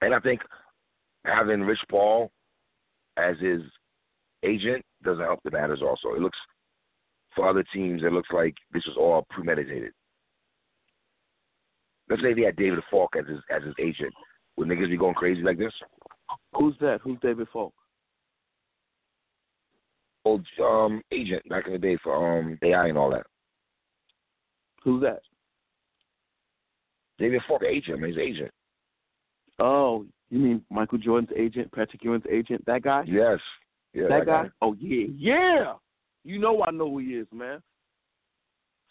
And 0.00 0.14
I 0.14 0.20
think 0.20 0.40
having 1.24 1.62
Rich 1.62 1.80
Paul 1.90 2.30
as 3.16 3.36
his 3.40 3.62
agent 4.44 4.84
doesn't 5.02 5.24
help 5.24 5.40
the 5.44 5.50
matters. 5.50 5.82
Also, 5.82 6.14
it 6.14 6.20
looks 6.20 6.38
for 7.34 7.48
other 7.48 7.64
teams, 7.72 8.02
it 8.02 8.12
looks 8.12 8.30
like 8.32 8.54
this 8.72 8.84
was 8.86 8.96
all 8.98 9.26
premeditated. 9.30 9.92
Let's 12.08 12.22
say 12.22 12.34
they 12.34 12.42
had 12.42 12.56
David 12.56 12.80
Falk 12.90 13.14
as 13.18 13.26
his 13.28 13.40
as 13.50 13.62
his 13.64 13.74
agent. 13.80 14.14
Would 14.56 14.68
niggas 14.68 14.88
be 14.88 14.96
going 14.96 15.14
crazy 15.14 15.42
like 15.42 15.58
this? 15.58 15.72
Who's 16.54 16.74
that? 16.80 17.00
Who's 17.02 17.18
David 17.20 17.48
Falk? 17.52 17.74
Old 20.26 20.44
um 20.60 21.02
agent 21.12 21.48
back 21.48 21.68
in 21.68 21.72
the 21.72 21.78
day 21.78 21.96
for 22.02 22.38
um 22.40 22.58
AI 22.60 22.88
and 22.88 22.98
all 22.98 23.10
that. 23.10 23.26
Who's 24.82 25.00
that? 25.02 25.20
David 27.16 27.42
Falk 27.46 27.62
agent, 27.62 28.00
man, 28.00 28.10
he's 28.10 28.18
agent. 28.18 28.50
Oh, 29.60 30.04
you 30.30 30.40
mean 30.40 30.62
Michael 30.68 30.98
Jordan's 30.98 31.30
agent, 31.38 31.70
Patrick 31.70 32.02
Ewing's 32.02 32.24
agent? 32.28 32.66
That 32.66 32.82
guy? 32.82 33.04
Yes. 33.06 33.38
Yeah, 33.94 34.08
that, 34.08 34.26
guy? 34.26 34.50
Oh 34.60 34.74
yeah, 34.80 35.06
yeah. 35.16 35.74
You 36.24 36.40
know 36.40 36.60
I 36.66 36.72
know 36.72 36.90
who 36.90 36.98
he 36.98 37.14
is, 37.14 37.28
man. 37.32 37.62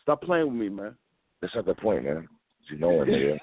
Stop 0.03 0.21
playing 0.21 0.47
with 0.47 0.55
me, 0.55 0.69
man. 0.69 0.95
That's 1.41 1.53
not 1.53 1.65
the 1.65 1.75
point, 1.75 2.05
man. 2.05 2.29
You 2.71 2.77
know 2.77 3.01
it, 3.01 3.09
nigga. 3.09 3.37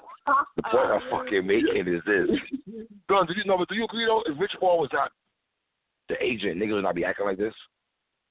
The 0.55 0.63
point 0.63 0.87
I'm 0.87 1.01
fucking 1.11 1.45
making 1.45 1.93
is 1.93 2.01
this. 2.07 2.39
Gun, 3.07 3.27
do 3.27 3.33
you 3.37 3.45
know? 3.45 3.59
But 3.59 3.69
do 3.69 3.75
you 3.75 3.85
agree 3.85 4.07
though? 4.07 4.23
If 4.25 4.39
Rich 4.39 4.53
Paul 4.59 4.79
was 4.79 4.89
not 4.91 5.11
the 6.09 6.15
agent, 6.23 6.57
niggas 6.57 6.73
would 6.73 6.83
not 6.83 6.95
be 6.95 7.05
acting 7.05 7.27
like 7.27 7.37
this. 7.37 7.53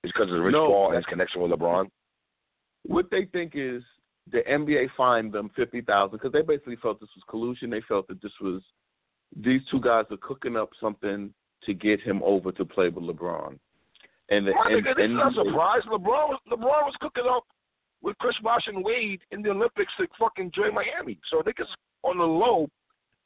It's 0.03 0.13
because 0.13 0.29
of 0.31 0.37
the 0.37 0.43
Rich 0.43 0.53
No. 0.53 0.67
Paul 0.69 0.87
and 0.89 0.97
his 0.97 1.05
connection 1.07 1.41
with 1.43 1.53
LeBron. 1.53 1.89
What 2.85 3.11
they 3.11 3.27
think 3.27 3.53
is 3.55 3.83
the 4.31 4.41
NBA 4.49 4.89
fined 4.97 5.33
them 5.33 5.51
fifty 5.55 5.81
thousand 5.81 6.19
because 6.19 6.33
they 6.33 6.43
basically 6.43 6.77
felt 6.77 7.01
this 7.01 7.09
was 7.15 7.25
collusion. 7.29 7.71
They 7.71 7.83
felt 7.83 8.09
that 8.09 8.21
this 8.23 8.33
was 8.41 8.63
these 9.37 9.61
two 9.71 9.81
guys 9.81 10.05
are 10.11 10.17
cooking 10.19 10.57
up 10.57 10.71
something 10.81 11.33
to 11.65 11.75
get 11.75 12.01
him 12.01 12.21
over 12.25 12.51
to 12.53 12.65
play 12.65 12.89
with 12.89 13.05
LeBron. 13.05 13.59
And 14.31 14.47
the 14.47 14.53
My 14.53 14.71
and, 14.71 14.85
nigga, 14.85 14.97
this 14.97 15.05
is 15.05 15.11
and- 15.11 15.15
not 15.17 15.33
a 15.33 15.45
surprise. 15.45 15.83
LeBron 15.87 16.29
was 16.31 16.39
LeBron 16.51 16.85
was 16.87 16.95
cooking 17.01 17.25
up 17.31 17.45
with 18.03 18.19
Chris 18.19 18.35
Bosh 18.43 18.67
and 18.67 18.85
Wade 18.85 19.21
in 19.31 19.43
the 19.43 19.51
Olympics 19.51 19.93
to 19.99 20.07
fucking 20.19 20.51
join 20.55 20.75
Miami. 20.75 21.19
So 21.31 21.41
niggas 21.43 21.69
on 22.03 22.19
the 22.19 22.25
low, 22.25 22.69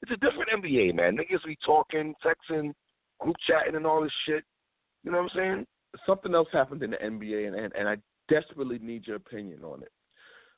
it's 0.02 0.12
a 0.12 0.16
different 0.16 0.50
NBA, 0.62 0.94
man. 0.94 1.16
Niggas 1.16 1.44
be 1.46 1.56
talking, 1.64 2.14
texting, 2.24 2.74
group 3.18 3.36
chatting, 3.46 3.74
and 3.76 3.86
all 3.86 4.02
this 4.02 4.12
shit. 4.26 4.44
You 5.02 5.12
know 5.12 5.22
what 5.22 5.30
I'm 5.32 5.38
saying? 5.38 5.66
Something 6.06 6.34
else 6.34 6.48
happened 6.52 6.82
in 6.82 6.90
the 6.90 6.96
NBA, 6.96 7.46
and, 7.48 7.56
and, 7.56 7.72
and 7.74 7.88
I 7.88 7.96
desperately 8.28 8.78
need 8.80 9.06
your 9.06 9.16
opinion 9.16 9.62
on 9.64 9.82
it. 9.82 9.92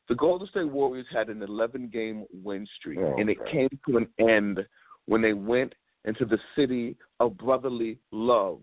The 0.08 0.14
Golden 0.14 0.48
State 0.48 0.70
Warriors 0.70 1.06
had 1.12 1.28
an 1.28 1.42
11 1.42 1.88
game 1.92 2.24
win 2.42 2.66
streak, 2.78 2.98
Oh, 2.98 3.16
and 3.18 3.28
it 3.28 3.38
God. 3.38 3.48
came 3.52 3.68
to 3.88 3.96
an 3.98 4.08
end 4.18 4.60
when 5.06 5.20
they 5.20 5.34
went 5.34 5.74
into 6.04 6.24
the 6.24 6.38
city 6.56 6.96
of 7.20 7.36
brotherly 7.36 7.98
love. 8.10 8.60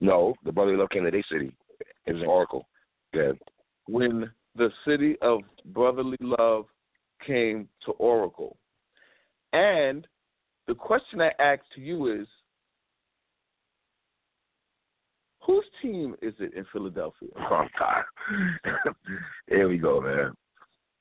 No, 0.00 0.34
the 0.44 0.52
brotherly 0.52 0.78
love 0.78 0.88
came 0.90 1.04
to 1.04 1.10
their 1.10 1.24
city. 1.30 1.54
It 2.06 2.12
was 2.14 2.22
an 2.22 2.28
Oracle. 2.28 2.66
Yeah. 3.12 3.32
When 3.86 4.30
the 4.56 4.70
city 4.86 5.16
of 5.20 5.40
brotherly 5.66 6.16
love 6.20 6.66
came 7.26 7.68
to 7.84 7.92
Oracle. 7.92 8.56
And 9.52 10.06
the 10.66 10.74
question 10.74 11.20
I 11.20 11.32
ask 11.38 11.62
to 11.74 11.80
you 11.80 12.12
is 12.12 12.26
whose 15.46 15.64
team 15.82 16.14
is 16.22 16.34
it 16.38 16.54
in 16.54 16.64
Philadelphia? 16.72 17.28
Oh 17.38 17.64
God. 17.78 18.04
Here 19.48 19.68
we 19.68 19.78
go, 19.78 20.00
man. 20.00 20.32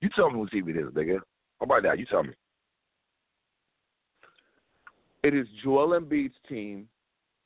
You 0.01 0.09
tell 0.15 0.29
me 0.29 0.37
what 0.37 0.51
team 0.51 0.69
it 0.69 0.77
is, 0.77 0.91
nigga. 0.93 1.19
How 1.59 1.63
about 1.63 1.83
that? 1.83 1.97
You 1.99 2.05
tell 2.05 2.23
me. 2.23 2.33
It 5.23 5.33
is 5.33 5.47
Joel 5.63 5.99
Embiid's 5.99 6.35
team 6.47 6.87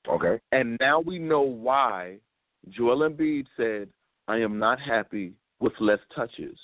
Okay. 0.07 0.39
And 0.51 0.77
now 0.79 0.99
we 0.99 1.19
know 1.19 1.41
why 1.41 2.17
Joel 2.69 3.09
Embiid 3.09 3.45
said, 3.57 3.89
I 4.27 4.37
am 4.37 4.59
not 4.59 4.79
happy 4.79 5.33
with 5.59 5.73
less 5.79 5.99
touches. 6.15 6.57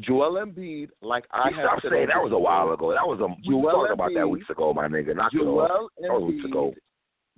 Joel 0.00 0.44
Embiid, 0.44 0.88
like 1.02 1.24
I 1.30 1.50
You 1.50 1.56
have 1.56 1.64
stop 1.66 1.82
said 1.82 1.90
saying 1.92 2.08
that 2.08 2.22
was 2.22 2.32
a 2.32 2.38
while 2.38 2.72
ago. 2.72 2.90
That 2.90 3.06
was 3.06 3.20
a 3.20 3.26
we 3.26 3.54
Joel 3.54 3.70
talked 3.70 3.92
about 3.92 4.10
that 4.14 4.28
weeks 4.28 4.50
ago, 4.50 4.74
my 4.74 4.88
nigga. 4.88 5.14
Not. 5.14 5.32
Joel 5.32 5.88
That 6.00 6.20
weeks 6.20 6.44
ago. 6.44 6.74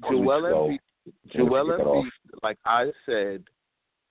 Embiid, 0.03 0.11
Joel. 0.11 0.43
Embiid, 0.43 0.79
Joel 1.35 1.67
Embiid. 1.67 2.09
Like 2.43 2.59
I 2.65 2.91
said, 3.05 3.45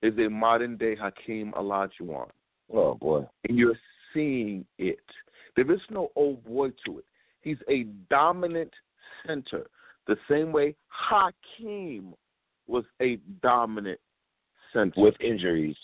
is 0.02 0.14
a 0.18 0.30
modern 0.30 0.78
day 0.78 0.96
Hakeem 0.96 1.54
Olajuwon. 1.54 2.30
Oh 2.74 2.96
boy. 2.96 3.28
And 3.48 3.58
you're 3.58 3.78
seeing 4.14 4.66
it. 4.78 5.00
There 5.56 5.72
is 5.72 5.82
no 5.90 6.12
old 6.16 6.44
boy 6.44 6.70
to 6.86 7.00
it. 7.00 7.06
He's 7.42 7.58
a 7.70 7.84
dominant 8.10 8.72
center, 9.26 9.68
the 10.08 10.18
same 10.30 10.52
way 10.52 10.76
Hakeem 10.88 12.14
was 12.68 12.84
a 13.02 13.18
dominant 13.42 14.00
center. 14.74 15.02
With 15.02 15.16
injuries, 15.22 15.76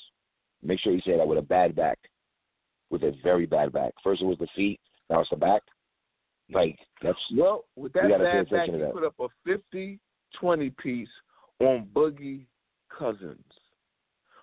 make 0.63 0.79
sure 0.79 0.93
you 0.93 1.01
say 1.05 1.17
that 1.17 1.27
with 1.27 1.37
a 1.37 1.43
bad 1.43 1.75
back, 1.75 1.99
with 2.89 3.03
a 3.03 3.13
very 3.23 3.45
bad 3.45 3.71
back. 3.71 3.93
First 4.03 4.21
it 4.21 4.25
was 4.25 4.37
the 4.39 4.47
feet, 4.55 4.79
now 5.09 5.21
it's 5.21 5.29
the 5.29 5.35
back. 5.35 5.61
Like 6.51 6.77
that's 7.01 7.17
well, 7.35 7.65
with 7.75 7.93
that 7.93 8.03
we 8.05 8.09
gotta 8.09 8.23
pay 8.25 8.41
bad 8.43 8.49
back, 8.49 8.69
he 8.69 8.91
put 8.91 9.05
up 9.05 9.15
a 9.19 9.27
50-20 9.47 10.77
piece 10.77 11.07
on 11.61 11.87
Boogie 11.93 12.45
Cousins. 12.97 13.43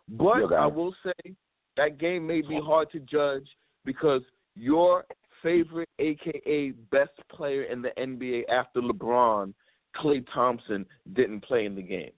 But 0.08 0.52
I 0.52 0.66
will 0.66 0.94
say 1.04 1.34
that 1.76 1.98
game 1.98 2.26
may 2.26 2.40
be 2.40 2.60
hard 2.62 2.90
to 2.92 3.00
judge 3.00 3.46
because 3.84 4.22
your 4.56 5.04
favorite, 5.42 5.88
aka 5.98 6.70
best 6.90 7.12
player 7.30 7.64
in 7.64 7.82
the 7.82 7.90
NBA 7.98 8.48
after 8.48 8.80
LeBron, 8.80 9.52
Klay 9.96 10.24
Thompson, 10.32 10.86
didn't 11.12 11.40
play 11.44 11.66
in 11.66 11.74
the 11.74 11.82
game. 11.82 12.10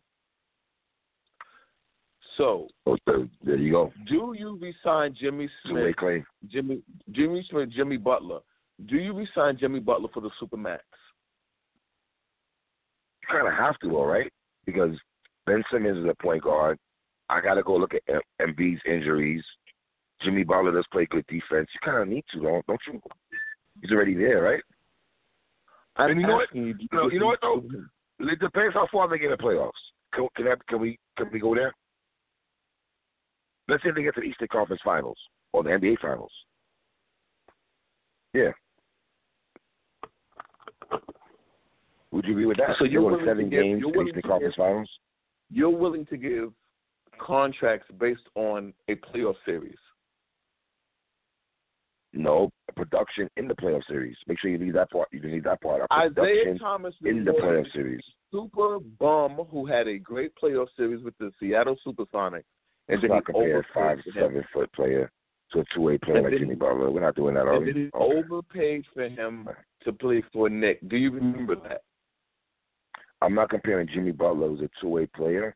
So, 2.37 2.69
there, 3.07 3.29
there 3.45 3.57
you 3.57 3.73
go. 3.73 3.93
do 4.09 4.35
you 4.39 4.59
resign 4.59 5.15
Jimmy 5.21 5.51
Smith, 5.67 5.95
Klay. 5.97 6.25
Jimmy 6.49 6.81
Jimmy 7.11 7.47
Smith, 7.51 7.69
Jimmy 7.71 7.97
Butler? 7.99 8.41
Do 8.87 8.97
you 8.97 9.13
resign 9.13 9.59
Jimmy 9.59 9.81
Butler 9.81 10.09
for 10.15 10.21
the 10.21 10.31
Supermax? 10.41 10.79
You 13.21 13.29
kind 13.31 13.47
of 13.47 13.53
have 13.55 13.79
to, 13.81 13.95
all 13.95 14.07
right, 14.07 14.33
because 14.71 14.97
Ben 15.47 15.63
Simmons 15.71 15.99
is 15.99 16.11
a 16.11 16.23
point 16.23 16.43
guard. 16.43 16.79
I 17.29 17.41
got 17.41 17.55
to 17.55 17.63
go 17.63 17.77
look 17.77 17.93
at 17.95 18.03
Embiid's 18.41 18.81
injuries. 18.87 19.43
Jimmy 20.23 20.45
Butler 20.45 20.73
does 20.73 20.87
play 20.93 21.07
good 21.11 21.25
defense. 21.29 21.69
You 21.73 21.81
kind 21.85 22.03
of 22.03 22.09
need 22.09 22.25
to, 22.33 22.41
don't 22.41 22.67
don't 22.67 22.81
you? 22.87 23.01
He's 23.81 23.91
already 23.91 24.15
there, 24.15 24.43
right? 24.43 24.63
I'm 25.97 26.11
And 26.11 26.21
you 26.21 26.27
know 26.27 26.35
what? 26.37 26.53
do 26.53 26.59
You 26.61 26.75
know- 26.93 27.11
you 27.11 27.21
know 27.21 27.27
what, 27.27 27.39
though? 27.41 27.63
It 28.21 28.39
depends 28.39 28.75
how 28.75 28.87
far 28.93 29.09
they 29.09 29.19
get 29.19 29.27
in 29.27 29.31
the 29.33 29.37
playoffs. 29.43 29.71
Can, 30.13 30.29
can, 30.37 30.45
that, 30.47 30.67
can 30.67 30.81
we 30.81 30.99
can 31.17 31.31
we 31.33 31.39
go 31.39 31.55
there? 31.55 31.73
Let's 33.69 33.83
say 33.83 33.91
they 33.95 34.03
get 34.03 34.15
to 34.17 34.21
the 34.21 34.27
Eastern 34.27 34.49
Conference 34.51 34.83
Finals 34.85 35.17
or 35.53 35.63
the 35.63 35.71
NBA 35.71 35.99
Finals. 36.01 36.33
Yeah. 38.35 38.51
Would 42.13 42.25
you 42.25 42.33
agree 42.33 42.47
with 42.47 42.57
that? 42.59 42.77
So 42.79 42.85
you're 42.85 43.03
They 43.05 43.11
go 43.11 43.19
to 43.19 43.25
seven 43.27 43.51
give- 43.51 43.63
games 43.63 43.81
you're 43.81 43.93
willing 43.93 44.15
to 44.15 44.23
Conference 44.23 44.55
give- 44.57 44.65
Finals? 44.65 44.99
You're 45.51 45.71
willing 45.71 46.07
to 46.07 46.17
give 46.17 46.53
contracts 47.19 47.89
based 47.99 48.29
on 48.35 48.73
a 48.89 48.95
playoff 48.97 49.37
series. 49.45 49.77
No, 52.13 52.51
production 52.75 53.29
in 53.37 53.47
the 53.47 53.55
playoff 53.55 53.85
series. 53.87 54.17
Make 54.27 54.39
sure 54.41 54.51
you 54.51 54.59
leave 54.59 54.73
that 54.73 54.91
part. 54.91 55.09
You 55.13 55.21
leave 55.23 55.45
that 55.45 55.61
part. 55.61 55.83
out. 55.83 55.89
Isaiah 55.93 56.59
Thomas 56.59 56.95
in 57.05 57.25
the 57.25 57.31
playoff 57.33 57.71
series. 57.73 58.03
super 58.33 58.79
bum 58.81 59.37
who 59.51 59.65
had 59.67 59.87
a 59.87 59.99
great 59.99 60.33
playoff 60.41 60.67
series 60.77 61.03
with 61.05 61.17
the 61.19 61.31
Seattle 61.39 61.77
Supersonics, 61.87 62.45
and 62.89 63.01
then 63.01 63.11
not 63.11 63.25
compare 63.27 63.65
five 63.75 63.99
for 63.99 64.05
to 64.05 64.11
him. 64.11 64.25
seven 64.25 64.45
foot 64.53 64.73
player 64.73 65.11
to 65.53 65.61
a 65.61 65.65
two 65.75 65.83
way 65.83 65.99
player 65.99 66.17
And 66.19 66.27
like 66.31 66.39
Jimmy 66.39 66.55
Butler. 66.57 66.91
We're 66.91 67.01
not 67.01 67.15
doing 67.15 67.35
that, 67.35 67.47
are 67.47 67.61
we? 67.61 67.73
he 67.73 67.91
overpaid 67.95 68.85
for 68.93 69.09
him 69.09 69.49
to 69.83 69.93
play 69.93 70.23
for 70.33 70.49
Nick. 70.49 70.81
Do 70.89 70.97
you 70.97 71.11
remember 71.13 71.55
that? 71.57 71.83
I'm 73.23 73.35
not 73.35 73.51
comparing 73.51 73.89
Jimmy 73.93 74.13
Butler, 74.13 74.49
who's 74.49 74.61
a 74.63 74.71
two 74.81 74.89
way 74.89 75.07
player, 75.07 75.55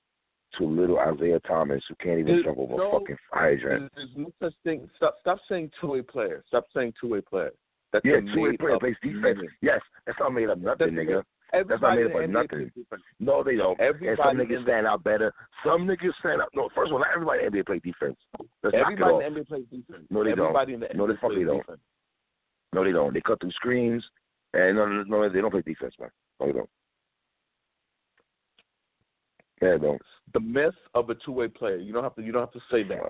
to 0.59 0.65
little 0.65 0.99
Isaiah 0.99 1.41
Thomas, 1.41 1.83
who 1.89 1.95
can't 1.97 2.19
even 2.21 2.27
There's 2.35 2.45
jump 2.45 2.59
over 2.59 2.77
no- 2.77 2.91
a 2.91 3.01
fucking 3.01 3.17
hydrant. 3.33 3.91
There's, 3.95 4.09
there's 4.15 4.27
no 4.27 4.33
such 4.49 4.55
thing. 4.65 4.89
Stop, 4.97 5.17
stop 5.21 5.39
saying 5.49 5.71
two-way 5.81 6.03
player. 6.03 6.45
Stop 6.47 6.67
saying 6.75 6.93
two-way 7.01 7.21
player. 7.23 7.51
That's 7.93 8.05
Yeah, 8.05 8.21
two 8.35 8.41
way 8.41 8.57
player 8.57 8.79
plays 8.79 8.97
defense. 9.03 9.37
unit. 9.39 9.51
Yes, 9.63 9.81
that's 10.07 10.19
not 10.21 10.33
made 10.35 10.49
up 10.51 10.59
nothing, 10.59 10.95
That's- 10.95 11.09
nigga. 11.23 11.25
Everybody 11.53 12.03
made 12.05 12.11
up 12.17 12.23
of 12.25 12.31
nothing. 12.31 12.73
No, 13.21 13.45
they 13.45 13.55
don't. 13.55 13.79
and 13.79 13.95
some 13.95 14.07
Everybody 14.09 14.39
niggas 14.39 14.63
stand 14.65 14.87
out 14.89 15.05
better. 15.05 15.33
Some 15.65 15.87
niggas 15.87 16.13
stand 16.19 16.43
out. 16.43 16.49
No, 16.53 16.69
first 16.75 16.89
of 16.89 16.95
all, 16.95 16.99
not 16.99 17.09
everybody 17.15 17.45
in 17.45 17.53
the 17.53 17.59
NBA 17.63 17.67
play 17.67 17.79
defense. 17.79 18.17
Let's 18.65 18.75
Everybody 18.75 19.25
in 19.27 19.35
the 19.35 19.41
NBA 19.41 19.47
plays 19.49 19.65
defense. 19.71 20.07
No, 20.11 20.25
they 20.25 20.31
don't. 20.35 20.47
Everybody 20.47 20.75
in 20.75 20.81
the 20.81 20.89
No, 20.95 21.05
NBA 21.05 21.09
the 21.09 21.15
fuck 21.21 21.31
plays 21.31 21.47
don't. 21.47 21.59
defense. 21.59 21.81
No, 22.73 22.83
they 22.85 22.91
don't. 22.91 23.15
They 23.15 23.21
cut 23.21 23.39
through 23.41 23.53
screens, 23.53 24.05
and 24.53 24.77
no, 24.77 24.87
no, 24.89 25.03
no, 25.07 25.29
they 25.29 25.41
don't 25.41 25.53
play 25.53 25.63
defense, 25.63 25.95
man. 26.01 26.11
No, 26.41 26.47
they 26.47 26.53
don't. 26.53 26.71
Yeah, 29.63 29.77
they. 29.81 29.99
The 30.33 30.41
myth 30.41 30.75
of 30.95 31.11
a 31.11 31.15
two-way 31.15 31.49
player. 31.49 31.77
You 31.77 31.93
don't 31.93 32.03
have 32.03 32.15
to. 32.17 32.23
You 32.23 32.33
don't 32.33 32.43
have 32.43 32.53
to 32.53 32.61
say 32.71 32.83
that. 32.85 33.01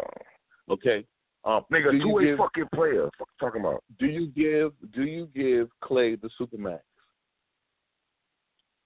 Okay. 0.71 1.05
Um, 1.45 1.63
nigga, 1.73 1.91
two 1.91 1.99
you 1.99 2.09
way 2.11 2.37
fucking 2.37 2.69
player. 2.75 3.09
Fuck 3.19 3.29
talking 3.39 3.61
about? 3.61 3.83
Do 3.99 4.07
you 4.07 4.29
give? 4.29 4.73
Do 4.95 5.05
you 5.05 5.29
give 5.35 5.69
Klay 5.83 6.21
the 6.21 6.31
supermax? 6.41 6.81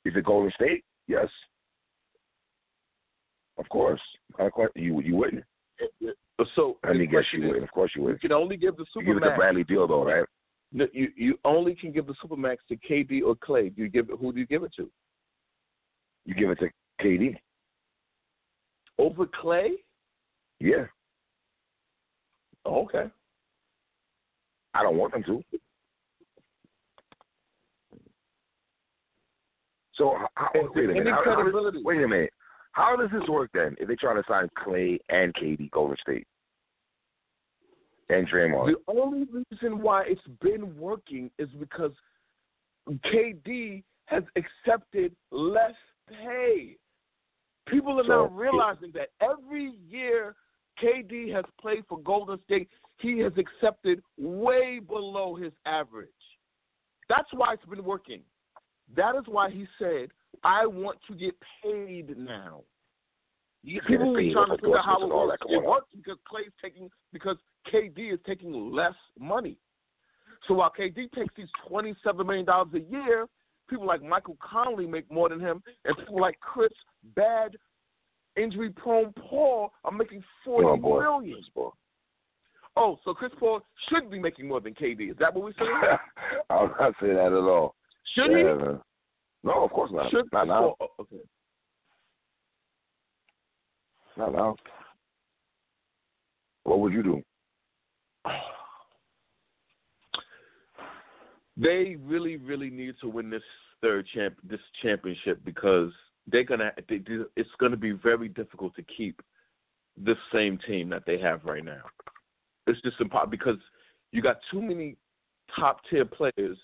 Is 0.04 0.14
it 0.16 0.24
Golden 0.24 0.50
State? 0.52 0.84
Yes. 1.06 1.28
Of 3.58 3.68
course. 3.68 4.00
Of 4.38 4.52
course. 4.52 4.72
You 4.74 5.00
you 5.00 5.16
wouldn't. 5.16 5.44
So 6.54 6.78
I 6.84 6.92
mean, 6.92 7.10
guess 7.10 7.24
you 7.32 7.48
would. 7.48 7.62
Of 7.62 7.70
course 7.70 7.92
you 7.96 8.02
would. 8.02 8.14
You 8.14 8.28
can 8.28 8.32
only 8.32 8.56
give 8.56 8.76
the 8.76 8.84
You 8.96 9.02
give 9.04 9.16
it 9.16 9.20
to 9.20 9.26
supermax. 9.26 9.36
Bradley 9.36 9.62
Beal 9.64 9.86
though, 9.86 10.04
right? 10.04 10.24
No, 10.72 10.86
you 10.92 11.08
you 11.16 11.38
only 11.44 11.74
can 11.74 11.92
give 11.92 12.06
the 12.06 12.14
supermax 12.24 12.56
to 12.68 12.76
KD 12.76 13.22
or 13.24 13.34
Klay. 13.36 13.74
Do 13.74 13.82
you 13.82 13.88
give 13.88 14.10
it? 14.10 14.18
Who 14.20 14.32
do 14.32 14.38
you 14.38 14.46
give 14.46 14.62
it 14.62 14.72
to? 14.76 14.90
You 16.24 16.34
give 16.34 16.50
it 16.50 16.58
to 16.60 16.68
KD. 17.04 17.36
Over 18.98 19.26
Klay? 19.26 19.70
Yeah. 20.60 20.86
Okay. 22.66 23.04
I 24.74 24.82
don't 24.82 24.96
want 24.96 25.12
them 25.12 25.22
to. 25.24 25.42
So 29.94 30.16
how, 30.34 30.50
wait 30.54 30.84
a 30.90 30.92
minute. 30.92 31.12
How- 31.12 31.24
how 31.24 31.42
does- 31.42 31.82
wait 31.84 32.02
a 32.02 32.08
minute. 32.08 32.32
How 32.72 32.94
does 32.94 33.10
this 33.10 33.28
work 33.28 33.50
then? 33.52 33.76
If 33.80 33.88
they 33.88 33.96
try 33.96 34.14
to 34.14 34.22
sign 34.28 34.48
Klay 34.56 35.00
and 35.08 35.34
KD 35.34 35.68
Golden 35.70 35.96
State 35.96 36.26
and 38.08 38.28
Draymond, 38.28 38.66
The 38.86 38.92
only 38.92 39.24
reason 39.24 39.80
why 39.82 40.04
it's 40.04 40.24
been 40.40 40.78
working 40.78 41.30
is 41.38 41.48
because 41.58 41.92
KD 42.88 43.82
has 44.06 44.22
accepted 44.36 45.16
less 45.32 45.74
pay. 46.08 46.76
People 47.70 48.00
are 48.00 48.04
So, 48.04 48.08
now 48.08 48.26
realizing 48.26 48.92
that 48.94 49.08
every 49.20 49.72
year 49.88 50.34
KD 50.82 51.32
has 51.34 51.44
played 51.60 51.84
for 51.88 51.98
Golden 51.98 52.38
State, 52.44 52.68
he 52.98 53.18
has 53.20 53.32
accepted 53.36 54.02
way 54.16 54.78
below 54.78 55.34
his 55.34 55.52
average. 55.66 56.08
That's 57.08 57.28
why 57.32 57.54
it's 57.54 57.64
been 57.64 57.84
working. 57.84 58.22
That 58.96 59.16
is 59.16 59.24
why 59.26 59.50
he 59.50 59.66
said, 59.78 60.10
I 60.44 60.66
want 60.66 60.98
to 61.08 61.14
get 61.14 61.34
paid 61.62 62.16
now. 62.16 62.62
he's 63.62 63.80
People 63.86 64.16
are 64.16 64.32
trying 64.32 64.56
to 64.56 64.62
figure 64.62 64.78
out 64.78 64.84
how 64.84 65.02
it 65.02 65.08
works. 65.08 65.42
It 65.48 65.64
works 65.64 65.88
because 65.94 66.18
Klay's 66.30 66.52
taking 66.62 66.90
because 67.12 67.36
KD 67.72 68.14
is 68.14 68.20
taking 68.26 68.72
less 68.72 68.94
money. 69.18 69.58
So 70.46 70.54
while 70.54 70.72
KD 70.78 71.10
takes 71.12 71.34
these 71.36 71.48
twenty 71.66 71.94
seven 72.04 72.26
million 72.26 72.46
dollars 72.46 72.68
a 72.74 72.80
year, 72.80 73.26
people 73.68 73.86
like 73.86 74.02
Michael 74.02 74.36
Conley 74.40 74.86
make 74.86 75.10
more 75.10 75.28
than 75.28 75.40
him, 75.40 75.62
and 75.84 75.96
people 75.96 76.20
like 76.20 76.38
Chris 76.40 76.72
Bad, 77.14 77.56
injury 78.36 78.70
prone 78.70 79.12
Paul 79.28 79.72
are 79.84 79.92
making 79.92 80.22
forty 80.44 80.66
on, 80.66 80.80
boy. 80.80 81.00
million. 81.00 81.42
Oh, 82.76 82.96
so 83.04 83.12
Chris 83.12 83.32
Paul 83.40 83.60
should 83.88 84.10
be 84.10 84.18
making 84.20 84.46
more 84.46 84.60
than 84.60 84.72
KD. 84.74 85.10
Is 85.10 85.16
that 85.18 85.34
what 85.34 85.44
we're 85.44 85.52
saying? 85.58 85.80
I'm 86.50 86.70
not 86.78 86.94
saying 87.00 87.14
that 87.16 87.26
at 87.26 87.32
all. 87.32 87.74
Should 88.14 88.30
Yeah, 88.30 88.38
he? 88.38 88.44
man. 88.44 88.80
No, 89.44 89.64
of 89.64 89.70
course 89.70 89.90
not. 89.92 90.10
Should 90.10 90.26
not 90.32 90.46
now. 90.46 90.74
Paul? 90.78 90.88
oh, 90.98 91.02
okay. 91.02 91.16
Not 94.16 94.32
now. 94.32 94.56
What 96.64 96.80
would 96.80 96.92
you 96.92 97.02
do? 97.02 97.22
They 101.58 101.96
really, 102.04 102.36
really 102.36 102.70
need 102.70 102.94
to 103.00 103.08
win 103.08 103.30
this 103.30 103.42
third 103.82 104.06
champ, 104.14 104.36
this 104.48 104.60
championship 104.82 105.40
because 105.44 105.90
they're 106.26 106.44
gonna. 106.44 106.72
They, 106.88 107.02
it's 107.36 107.50
gonna 107.58 107.76
be 107.76 107.92
very 107.92 108.28
difficult 108.28 108.74
to 108.76 108.82
keep 108.82 109.20
this 109.96 110.16
same 110.32 110.58
team 110.66 110.88
that 110.90 111.04
they 111.06 111.18
have 111.18 111.44
right 111.44 111.64
now. 111.64 111.82
It's 112.66 112.80
just 112.82 113.00
impossible 113.00 113.30
because 113.30 113.58
you 114.12 114.22
got 114.22 114.38
too 114.50 114.62
many 114.62 114.96
top 115.56 115.80
tier 115.90 116.04
players 116.04 116.58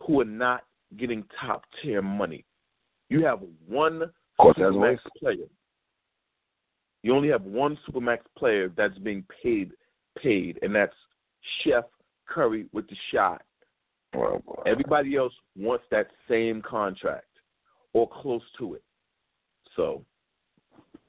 who 0.00 0.20
are 0.20 0.24
not 0.24 0.64
getting 0.96 1.24
top 1.44 1.64
tier 1.82 2.00
money. 2.00 2.44
You 3.10 3.24
have 3.24 3.40
one 3.66 4.10
supermax 4.40 4.98
player. 5.18 5.46
You 7.02 7.14
only 7.14 7.28
have 7.28 7.42
one 7.42 7.78
supermax 7.88 8.18
player 8.36 8.70
that's 8.76 8.98
being 8.98 9.24
paid, 9.42 9.72
paid, 10.20 10.58
and 10.62 10.74
that's 10.74 10.94
Chef 11.62 11.84
Curry 12.26 12.66
with 12.72 12.88
the 12.88 12.96
shot. 13.12 13.42
Boy. 14.12 14.38
Everybody 14.66 15.16
else 15.16 15.32
wants 15.56 15.84
that 15.90 16.08
same 16.28 16.62
contract 16.62 17.26
or 17.92 18.08
close 18.08 18.42
to 18.58 18.74
it. 18.74 18.82
So 19.76 20.04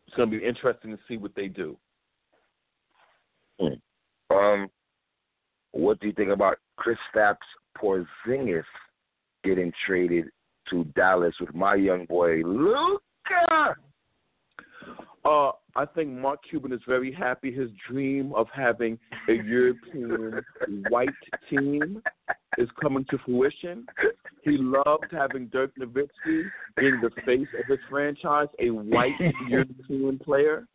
it's 0.08 0.16
going 0.16 0.30
to 0.30 0.40
be 0.40 0.46
interesting 0.46 0.92
to 0.92 1.00
see 1.08 1.18
what 1.18 1.36
they 1.36 1.48
do. 1.48 1.78
Um, 4.32 4.68
what 5.72 6.00
do 6.00 6.08
you 6.08 6.14
think 6.14 6.30
about 6.30 6.58
Chris 6.78 6.98
Stapps 7.14 7.38
Porzingis 7.78 8.64
getting 9.44 9.72
traded 9.86 10.26
to 10.70 10.84
Dallas 10.96 11.34
with 11.40 11.54
my 11.54 11.76
young 11.76 12.06
boy 12.06 12.42
Luka. 12.44 13.76
Uh, 15.26 15.52
I 15.80 15.86
think 15.86 16.10
Mark 16.10 16.42
Cuban 16.50 16.74
is 16.74 16.82
very 16.86 17.10
happy. 17.10 17.54
His 17.54 17.70
dream 17.90 18.34
of 18.34 18.48
having 18.54 19.00
a 19.30 19.34
European 19.34 20.42
white 20.90 21.08
team 21.50 22.02
is 22.58 22.68
coming 22.82 23.06
to 23.10 23.18
fruition. 23.20 23.86
He 24.44 24.58
loved 24.60 25.06
having 25.10 25.48
Dirk 25.48 25.72
Nowitzki 25.80 26.44
being 26.76 27.00
the 27.02 27.10
face 27.26 27.48
of 27.58 27.66
his 27.70 27.80
franchise, 27.90 28.48
a 28.60 28.72
white 28.72 29.14
European 29.48 30.20
player, 30.20 30.68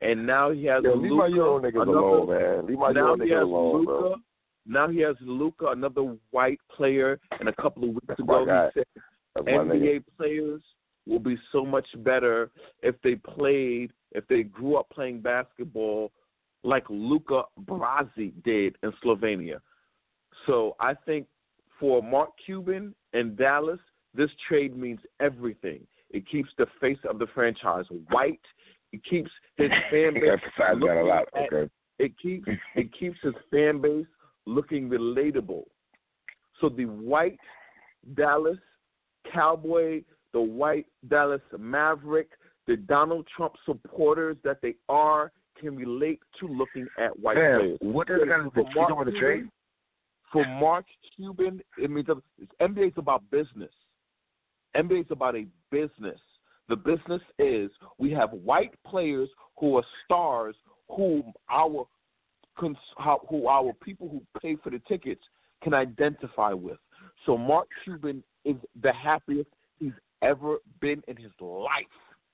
and 0.00 0.24
now 0.24 0.52
he 0.52 0.66
has 0.66 0.84
Yo, 0.84 0.94
Luka. 0.94 1.02
leave 1.02 1.12
my 1.18 1.26
Euro 1.26 1.60
niggas 1.60 1.82
another, 1.82 1.98
alone, 1.98 2.28
man. 2.28 2.66
Leave 2.68 2.78
my 2.78 2.92
now 2.92 3.00
Euro 3.00 3.16
he 3.16 3.22
niggas 3.22 3.34
has 3.38 3.42
alone, 3.42 3.78
Luka. 3.80 3.86
bro. 3.90 4.14
Now 4.64 4.88
he 4.88 5.00
has 5.00 5.16
Luka, 5.22 5.66
another 5.70 6.16
white 6.30 6.60
player, 6.76 7.18
and 7.40 7.48
a 7.48 7.54
couple 7.60 7.82
of 7.82 7.90
weeks 7.90 8.06
That's 8.06 8.20
ago 8.20 8.44
he 8.74 8.80
said 8.80 8.84
That's. 9.34 9.48
NBA 9.48 10.04
players 10.16 10.62
will 11.08 11.18
be 11.18 11.36
so 11.50 11.64
much 11.64 11.86
better 12.04 12.52
if 12.84 12.94
they 13.02 13.16
played, 13.16 13.90
if 14.14 14.26
they 14.28 14.42
grew 14.42 14.76
up 14.76 14.88
playing 14.90 15.20
basketball 15.20 16.12
like 16.64 16.84
Luka 16.88 17.42
Brasi 17.64 18.32
did 18.44 18.76
in 18.82 18.92
Slovenia. 19.04 19.58
So 20.46 20.76
I 20.80 20.94
think 20.94 21.26
for 21.80 22.02
Mark 22.02 22.30
Cuban 22.44 22.94
and 23.12 23.36
Dallas, 23.36 23.80
this 24.14 24.30
trade 24.48 24.76
means 24.76 25.00
everything. 25.20 25.86
It 26.10 26.28
keeps 26.30 26.50
the 26.58 26.66
face 26.80 26.98
of 27.08 27.18
the 27.18 27.26
franchise 27.34 27.86
white. 28.10 28.40
It 28.92 29.00
keeps 29.08 29.30
his 29.56 29.70
fan 29.90 30.14
base. 30.14 30.30
Emphasize 30.32 30.80
that 30.80 31.00
a 31.00 31.04
lot, 31.04 31.24
at- 31.34 31.52
okay? 31.52 31.70
It 31.98 32.12
keeps 32.20 32.48
it 32.74 32.88
keeps 32.98 33.18
his 33.22 33.34
fan 33.50 33.80
base 33.80 34.06
looking 34.46 34.88
relatable. 34.88 35.64
So 36.60 36.68
the 36.68 36.86
white 36.86 37.38
Dallas 38.14 38.58
Cowboy, 39.32 40.02
the 40.32 40.40
white 40.40 40.86
Dallas 41.08 41.40
Maverick, 41.58 42.30
the 42.66 42.76
Donald 42.76 43.26
Trump 43.36 43.54
supporters 43.66 44.36
that 44.44 44.58
they 44.62 44.74
are 44.88 45.32
can 45.60 45.76
relate 45.76 46.20
to 46.40 46.46
looking 46.48 46.86
at 46.98 47.18
white 47.18 47.34
Damn, 47.36 47.58
players. 47.60 47.78
what 47.82 48.08
does 48.08 48.20
it 48.22 48.28
got 48.28 48.38
to 48.38 48.44
do 48.44 48.50
For 48.54 48.64
with 48.64 48.74
Mark 48.74 49.04
the, 49.04 49.10
Cuban- 49.12 49.20
trade? 49.20 49.48
For 50.32 50.46
Mark 50.46 50.86
Cuban, 51.14 51.60
it 51.76 51.90
means 51.90 52.06
that 52.06 52.16
NBA 52.60 52.88
is 52.88 52.92
about 52.96 53.22
business. 53.30 53.70
NBA 54.74 55.00
is 55.02 55.06
about 55.10 55.36
a 55.36 55.46
business. 55.70 56.18
The 56.70 56.76
business 56.76 57.20
is 57.38 57.70
we 57.98 58.10
have 58.12 58.30
white 58.32 58.72
players 58.86 59.28
who 59.58 59.76
are 59.76 59.84
stars, 60.04 60.54
who 60.88 61.22
our 61.50 61.86
who 63.28 63.46
our 63.48 63.72
people 63.82 64.08
who 64.08 64.22
pay 64.40 64.56
for 64.62 64.70
the 64.70 64.78
tickets 64.88 65.22
can 65.62 65.74
identify 65.74 66.52
with. 66.52 66.78
So 67.26 67.36
Mark 67.36 67.66
Cuban 67.84 68.22
is 68.44 68.56
the 68.82 68.92
happiest 68.92 69.48
he's 69.78 69.92
ever 70.22 70.58
been 70.80 71.02
in 71.08 71.16
his 71.16 71.32
life. 71.40 71.68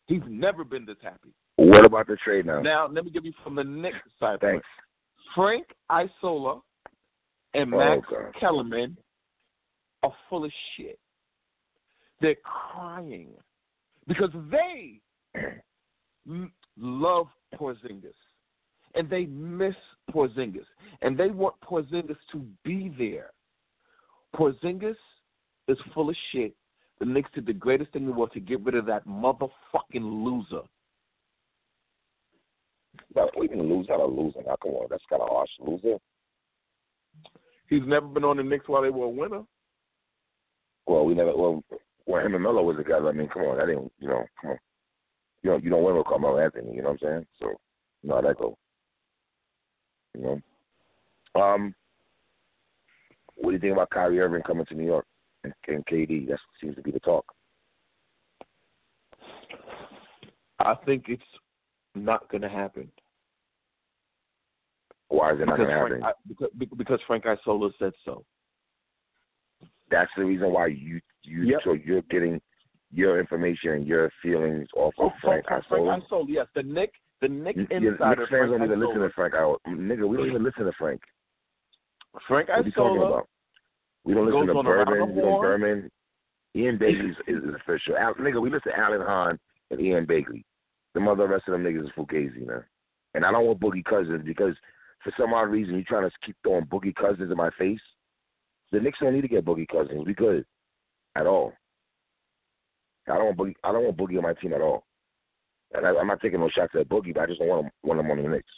He's 0.08 0.22
never 0.26 0.64
been 0.64 0.84
this 0.84 0.96
happy. 1.02 1.32
What 1.56 1.86
about 1.86 2.06
the 2.06 2.16
trade 2.16 2.46
now? 2.46 2.60
Now, 2.60 2.88
let 2.88 3.04
me 3.04 3.10
give 3.10 3.24
you 3.24 3.32
from 3.44 3.54
the 3.54 3.64
Knicks 3.64 3.96
side. 4.18 4.40
Thanks. 4.40 4.66
Frank 5.34 5.66
Isola 5.90 6.60
and 7.54 7.72
Oh, 7.74 7.78
Max 7.78 8.06
God. 8.10 8.34
Kellerman 8.40 8.96
are 10.02 10.12
full 10.28 10.44
of 10.44 10.52
shit. 10.76 10.98
They're 12.20 12.36
crying 12.42 13.28
because 14.06 14.30
they 14.50 15.00
love 16.76 17.26
Porzingis 17.54 18.14
and 18.94 19.08
they 19.10 19.26
miss 19.26 19.74
Porzingis 20.10 20.64
and 21.02 21.16
they 21.18 21.28
want 21.28 21.54
Porzingis 21.60 22.16
to 22.32 22.44
be 22.64 22.92
there. 22.98 23.30
Porzingis 24.34 24.96
is 25.68 25.78
full 25.94 26.08
of 26.08 26.16
shit. 26.32 26.54
The 27.00 27.06
Knicks 27.06 27.30
did 27.34 27.46
the 27.46 27.52
greatest 27.52 27.92
thing 27.92 28.02
in 28.02 28.08
the 28.08 28.14
world 28.14 28.32
to 28.32 28.40
get 28.40 28.64
rid 28.64 28.74
of 28.74 28.86
that 28.86 29.06
motherfucking 29.06 29.52
loser. 29.94 30.62
We 33.38 33.48
can 33.48 33.62
lose 33.62 33.88
out 33.90 34.00
of 34.00 34.12
losing. 34.12 34.42
Now, 34.46 34.56
come 34.62 34.72
on, 34.72 34.86
that's 34.90 35.04
kind 35.08 35.22
of 35.22 35.28
harsh. 35.28 35.50
Loser. 35.60 35.98
He's 37.68 37.82
never 37.86 38.06
been 38.06 38.24
on 38.24 38.36
the 38.36 38.42
Knicks 38.42 38.68
while 38.68 38.82
they 38.82 38.90
were 38.90 39.06
a 39.06 39.08
winner. 39.08 39.42
Well, 40.86 41.04
we 41.04 41.14
never. 41.14 41.36
Well, 41.36 41.62
when 42.06 42.24
him 42.24 42.34
and 42.34 42.42
Melo 42.42 42.62
was 42.62 42.76
together, 42.76 43.08
I 43.08 43.12
mean, 43.12 43.28
come 43.28 43.42
on, 43.42 43.58
that 43.58 43.70
ain't. 43.70 43.92
You 44.00 44.08
know, 44.08 44.24
come 44.40 44.50
on. 44.52 44.58
You 45.42 45.50
don't. 45.50 45.64
You 45.64 45.70
don't 45.70 45.84
win 45.84 45.96
with 45.96 46.06
Carmelo 46.06 46.38
Anthony. 46.38 46.74
You 46.74 46.82
know 46.82 46.90
what 46.90 47.02
I'm 47.02 47.08
saying? 47.08 47.26
So, 47.40 47.48
you 48.02 48.08
know 48.08 48.16
how 48.16 48.20
that 48.22 48.38
go. 48.38 48.56
You 50.16 50.22
know. 51.34 51.40
Um. 51.40 51.74
What 53.36 53.50
do 53.50 53.54
you 53.54 53.60
think 53.60 53.74
about 53.74 53.90
Kyrie 53.90 54.20
Irving 54.20 54.42
coming 54.42 54.66
to 54.66 54.74
New 54.74 54.86
York 54.86 55.06
and, 55.68 55.86
KD? 55.86 56.28
That 56.28 56.38
seems 56.60 56.76
to 56.76 56.82
be 56.82 56.90
the 56.90 57.00
talk. 57.00 57.24
I 60.60 60.74
think 60.84 61.04
it's 61.08 61.22
not 61.94 62.28
going 62.30 62.42
to 62.42 62.48
happen. 62.48 62.90
Why 65.08 65.32
is 65.32 65.40
it 65.40 65.46
not 65.46 65.56
going 65.56 65.68
to 65.68 65.74
happen? 65.74 66.02
I, 66.04 66.12
because, 66.28 66.48
because 66.76 67.00
Frank 67.06 67.24
Isola 67.26 67.70
said 67.78 67.92
so. 68.04 68.24
That's 69.90 70.10
the 70.16 70.24
reason 70.24 70.52
why 70.52 70.66
you 70.66 71.00
you 71.22 71.42
Yep. 71.44 71.60
so 71.64 71.72
you're 71.72 72.02
getting 72.02 72.40
your 72.92 73.18
information 73.18 73.70
and 73.72 73.86
your 73.86 74.10
feelings 74.22 74.68
off 74.76 74.94
of 74.98 75.10
Oh, 75.12 75.16
Frank 75.22 75.46
Isola. 75.46 75.86
Frank 75.86 76.04
Isola, 76.04 76.24
yes. 76.28 76.46
The 76.54 76.62
Nick, 76.62 76.92
the 77.22 77.28
Nick 77.28 77.56
You- 77.56 77.66
insider. 77.70 77.88
Knicks 77.88 77.98
fans 77.98 78.28
Frank 78.28 78.50
don't 78.52 78.62
even 78.64 78.80
listen 78.80 78.96
Isola. 78.96 79.08
to 79.08 79.14
Frank. 79.14 79.34
I, 79.34 79.70
nigga, 79.70 80.08
we 80.08 80.16
don't 80.18 80.26
even 80.28 80.42
listen 80.44 80.64
to 80.66 80.72
Frank. 80.78 81.00
Frank 82.26 82.48
What 82.48 82.58
are 82.58 82.62
you 82.64 82.72
talking 82.72 82.96
Isola. 83.02 83.22
We 84.08 84.14
don't 84.14 84.24
listen 84.24 84.46
to 84.46 84.62
Berman. 84.62 85.14
We 85.14 85.20
don't. 85.20 85.40
Berman. 85.42 85.90
Ian 86.56 86.78
Begley 86.78 87.10
is, 87.10 87.16
is 87.26 87.54
official. 87.54 87.94
Al, 87.98 88.14
nigga, 88.14 88.40
we 88.40 88.48
listen 88.48 88.72
to 88.72 88.78
Alan 88.78 89.02
Hahn 89.02 89.38
and 89.70 89.80
Ian 89.80 90.06
Begley. 90.06 90.44
The 90.94 91.00
mother 91.00 91.28
rest 91.28 91.44
of 91.46 91.52
them 91.52 91.62
niggas 91.62 91.84
is 91.84 91.90
fugazi, 91.96 92.46
man. 92.46 92.64
And 93.12 93.26
I 93.26 93.30
don't 93.30 93.44
want 93.44 93.60
Boogie 93.60 93.84
Cousins 93.84 94.22
because 94.24 94.54
for 95.04 95.12
some 95.18 95.34
odd 95.34 95.50
reason 95.50 95.74
you're 95.74 95.84
trying 95.84 96.08
to 96.08 96.16
keep 96.24 96.36
throwing 96.42 96.64
Boogie 96.64 96.94
Cousins 96.94 97.30
in 97.30 97.36
my 97.36 97.50
face. 97.58 97.80
The 98.72 98.80
Knicks 98.80 98.98
don't 98.98 99.14
need 99.14 99.22
to 99.22 99.28
get 99.28 99.44
Boogie 99.44 99.68
Cousins. 99.68 100.06
We 100.06 100.14
good 100.14 100.46
at 101.14 101.26
all. 101.26 101.52
I 103.08 103.18
don't 103.18 103.26
want 103.26 103.38
Boogie. 103.38 103.54
I 103.62 103.72
don't 103.72 103.84
want 103.84 103.96
Boogie 103.98 104.16
on 104.16 104.22
my 104.22 104.34
team 104.34 104.54
at 104.54 104.62
all. 104.62 104.84
And 105.74 105.86
I, 105.86 105.90
I'm 105.90 106.06
not 106.06 106.22
taking 106.22 106.40
no 106.40 106.48
shots 106.48 106.72
at 106.80 106.88
Boogie, 106.88 107.12
but 107.12 107.24
I 107.24 107.26
just 107.26 107.40
don't 107.40 107.48
want 107.48 107.66
him, 107.66 107.70
want 107.82 108.00
him 108.00 108.10
on 108.10 108.22
the 108.22 108.28
Knicks. 108.30 108.48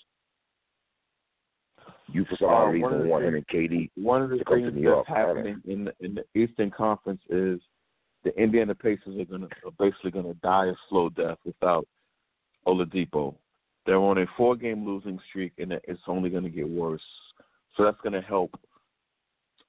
You 2.12 2.24
for 2.24 2.36
some 2.36 2.48
Uh, 2.48 2.66
reason 2.66 3.08
want 3.08 3.24
him 3.24 3.34
and 3.34 3.46
KD. 3.48 3.90
One 3.96 4.22
of 4.22 4.30
the 4.30 4.38
to 4.38 4.44
come 4.44 4.58
to 4.58 4.64
things 4.64 4.74
New 4.74 4.82
York. 4.82 5.06
happening 5.06 5.62
in 5.66 5.84
the, 5.84 5.94
in 6.00 6.14
the 6.14 6.24
Eastern 6.40 6.70
Conference 6.70 7.20
is 7.28 7.60
the 8.24 8.36
Indiana 8.40 8.74
Pacers 8.74 9.18
are 9.18 9.24
going 9.24 9.42
to 9.42 9.48
are 9.66 9.72
basically 9.78 10.10
going 10.10 10.26
to 10.26 10.34
die 10.40 10.66
a 10.66 10.74
slow 10.88 11.08
death 11.10 11.38
without 11.44 11.86
Oladipo. 12.66 13.34
They're 13.86 13.96
on 13.96 14.18
a 14.18 14.26
four-game 14.36 14.84
losing 14.86 15.18
streak, 15.28 15.52
and 15.58 15.72
it's 15.72 16.02
only 16.06 16.28
going 16.30 16.44
to 16.44 16.50
get 16.50 16.68
worse. 16.68 17.02
So 17.76 17.84
that's 17.84 18.00
going 18.02 18.12
to 18.12 18.20
help 18.20 18.58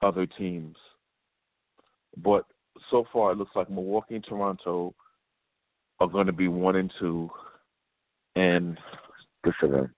other 0.02 0.26
teams. 0.26 0.76
But 2.18 2.44
so 2.90 3.06
far, 3.12 3.32
it 3.32 3.38
looks 3.38 3.56
like 3.56 3.70
Milwaukee 3.70 4.16
and 4.16 4.24
Toronto 4.24 4.94
are 5.98 6.08
going 6.08 6.26
to 6.26 6.32
be 6.32 6.48
one 6.48 6.76
and 6.76 6.92
two, 7.00 7.30
and 8.36 8.76
Good 9.44 9.54
for 9.58 9.68
them. 9.68 9.94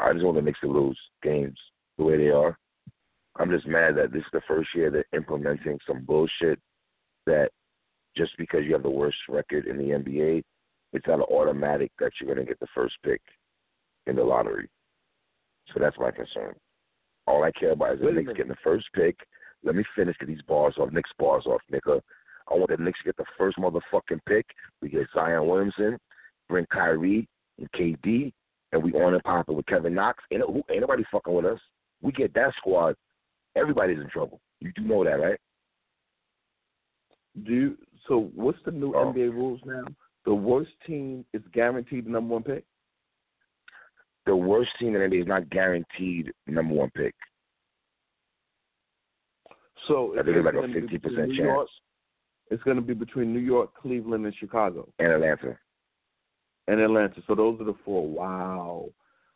I 0.00 0.12
just 0.12 0.24
want 0.24 0.36
the 0.36 0.42
Knicks 0.42 0.60
to 0.60 0.66
lose 0.66 0.98
games 1.22 1.58
the 1.98 2.04
way 2.04 2.16
they 2.16 2.30
are. 2.30 2.58
I'm 3.36 3.50
just 3.50 3.66
mad 3.66 3.96
that 3.96 4.12
this 4.12 4.20
is 4.20 4.28
the 4.32 4.40
first 4.46 4.68
year 4.74 4.90
they're 4.90 5.18
implementing 5.18 5.78
some 5.86 6.04
bullshit 6.04 6.58
that 7.26 7.50
just 8.16 8.32
because 8.38 8.60
you 8.64 8.72
have 8.72 8.82
the 8.82 8.90
worst 8.90 9.16
record 9.28 9.66
in 9.66 9.76
the 9.76 9.84
NBA, 9.84 10.42
it's 10.92 11.06
not 11.06 11.20
automatic 11.20 11.90
that 11.98 12.12
you're 12.20 12.32
going 12.32 12.46
to 12.46 12.48
get 12.48 12.60
the 12.60 12.68
first 12.74 12.94
pick 13.04 13.20
in 14.06 14.16
the 14.16 14.22
lottery. 14.22 14.68
So 15.72 15.80
that's 15.80 15.98
my 15.98 16.10
concern. 16.10 16.54
All 17.26 17.42
I 17.42 17.50
care 17.52 17.72
about 17.72 17.94
is 17.94 18.00
the 18.00 18.12
Knicks 18.12 18.32
getting 18.32 18.48
the 18.48 18.56
first 18.62 18.86
pick. 18.94 19.16
Let 19.64 19.74
me 19.74 19.84
finish 19.96 20.16
get 20.20 20.28
these 20.28 20.42
bars 20.46 20.74
off, 20.78 20.92
Knicks 20.92 21.10
bars 21.18 21.46
off, 21.46 21.62
nigga. 21.72 22.00
I 22.50 22.54
want 22.54 22.70
the 22.70 22.76
Knicks 22.76 22.98
to 23.00 23.06
get 23.06 23.16
the 23.16 23.24
first 23.38 23.56
motherfucking 23.56 24.20
pick. 24.28 24.46
We 24.82 24.90
get 24.90 25.06
Zion 25.14 25.48
Williamson, 25.48 25.98
bring 26.48 26.66
Kyrie 26.66 27.26
and 27.58 27.72
KD, 27.72 28.32
and 28.74 28.82
we 28.82 28.92
on 28.92 29.14
and 29.14 29.22
popping 29.24 29.56
with 29.56 29.64
Kevin 29.66 29.94
Knox. 29.94 30.22
Ain't, 30.30 30.42
who, 30.42 30.62
ain't 30.70 30.80
nobody 30.82 31.04
fucking 31.10 31.32
with 31.32 31.46
us. 31.46 31.60
We 32.02 32.12
get 32.12 32.34
that 32.34 32.52
squad. 32.58 32.96
Everybody's 33.56 33.98
in 34.00 34.08
trouble. 34.10 34.40
You 34.60 34.72
do 34.76 34.82
know 34.82 35.04
that, 35.04 35.12
right? 35.20 35.38
do 37.44 37.52
you, 37.52 37.78
so. 38.06 38.30
What's 38.34 38.58
the 38.64 38.70
new 38.70 38.94
Oh. 38.94 39.12
NBA 39.12 39.32
rules 39.32 39.60
now? 39.64 39.84
The 40.24 40.34
worst 40.34 40.70
team 40.86 41.24
is 41.32 41.42
guaranteed 41.52 42.06
the 42.06 42.10
number 42.10 42.34
one 42.34 42.42
pick. 42.42 42.64
The 44.26 44.34
worst 44.36 44.70
team 44.78 44.94
in 44.94 45.00
the 45.00 45.06
NBA 45.16 45.22
is 45.22 45.26
not 45.26 45.50
guaranteed 45.50 46.32
number 46.46 46.74
one 46.74 46.90
pick. 46.90 47.14
So 49.88 50.14
I 50.18 50.22
think 50.22 50.36
it's 50.36 50.44
like 50.46 50.54
a 50.54 50.58
50% 50.58 51.16
chance. 51.26 51.36
York- 51.36 51.68
It's 52.50 52.62
going 52.62 52.76
to 52.76 52.82
be 52.82 52.94
between 52.94 53.32
New 53.32 53.40
York, 53.40 53.74
Cleveland, 53.74 54.24
and 54.24 54.34
Chicago, 54.36 54.88
in 54.98 55.06
Atlanta. 55.10 55.58
And 56.68 56.80
Atlanta. 56.80 57.22
So 57.26 57.34
those 57.34 57.60
are 57.60 57.64
the 57.64 57.74
four. 57.84 58.06
Wow, 58.06 58.86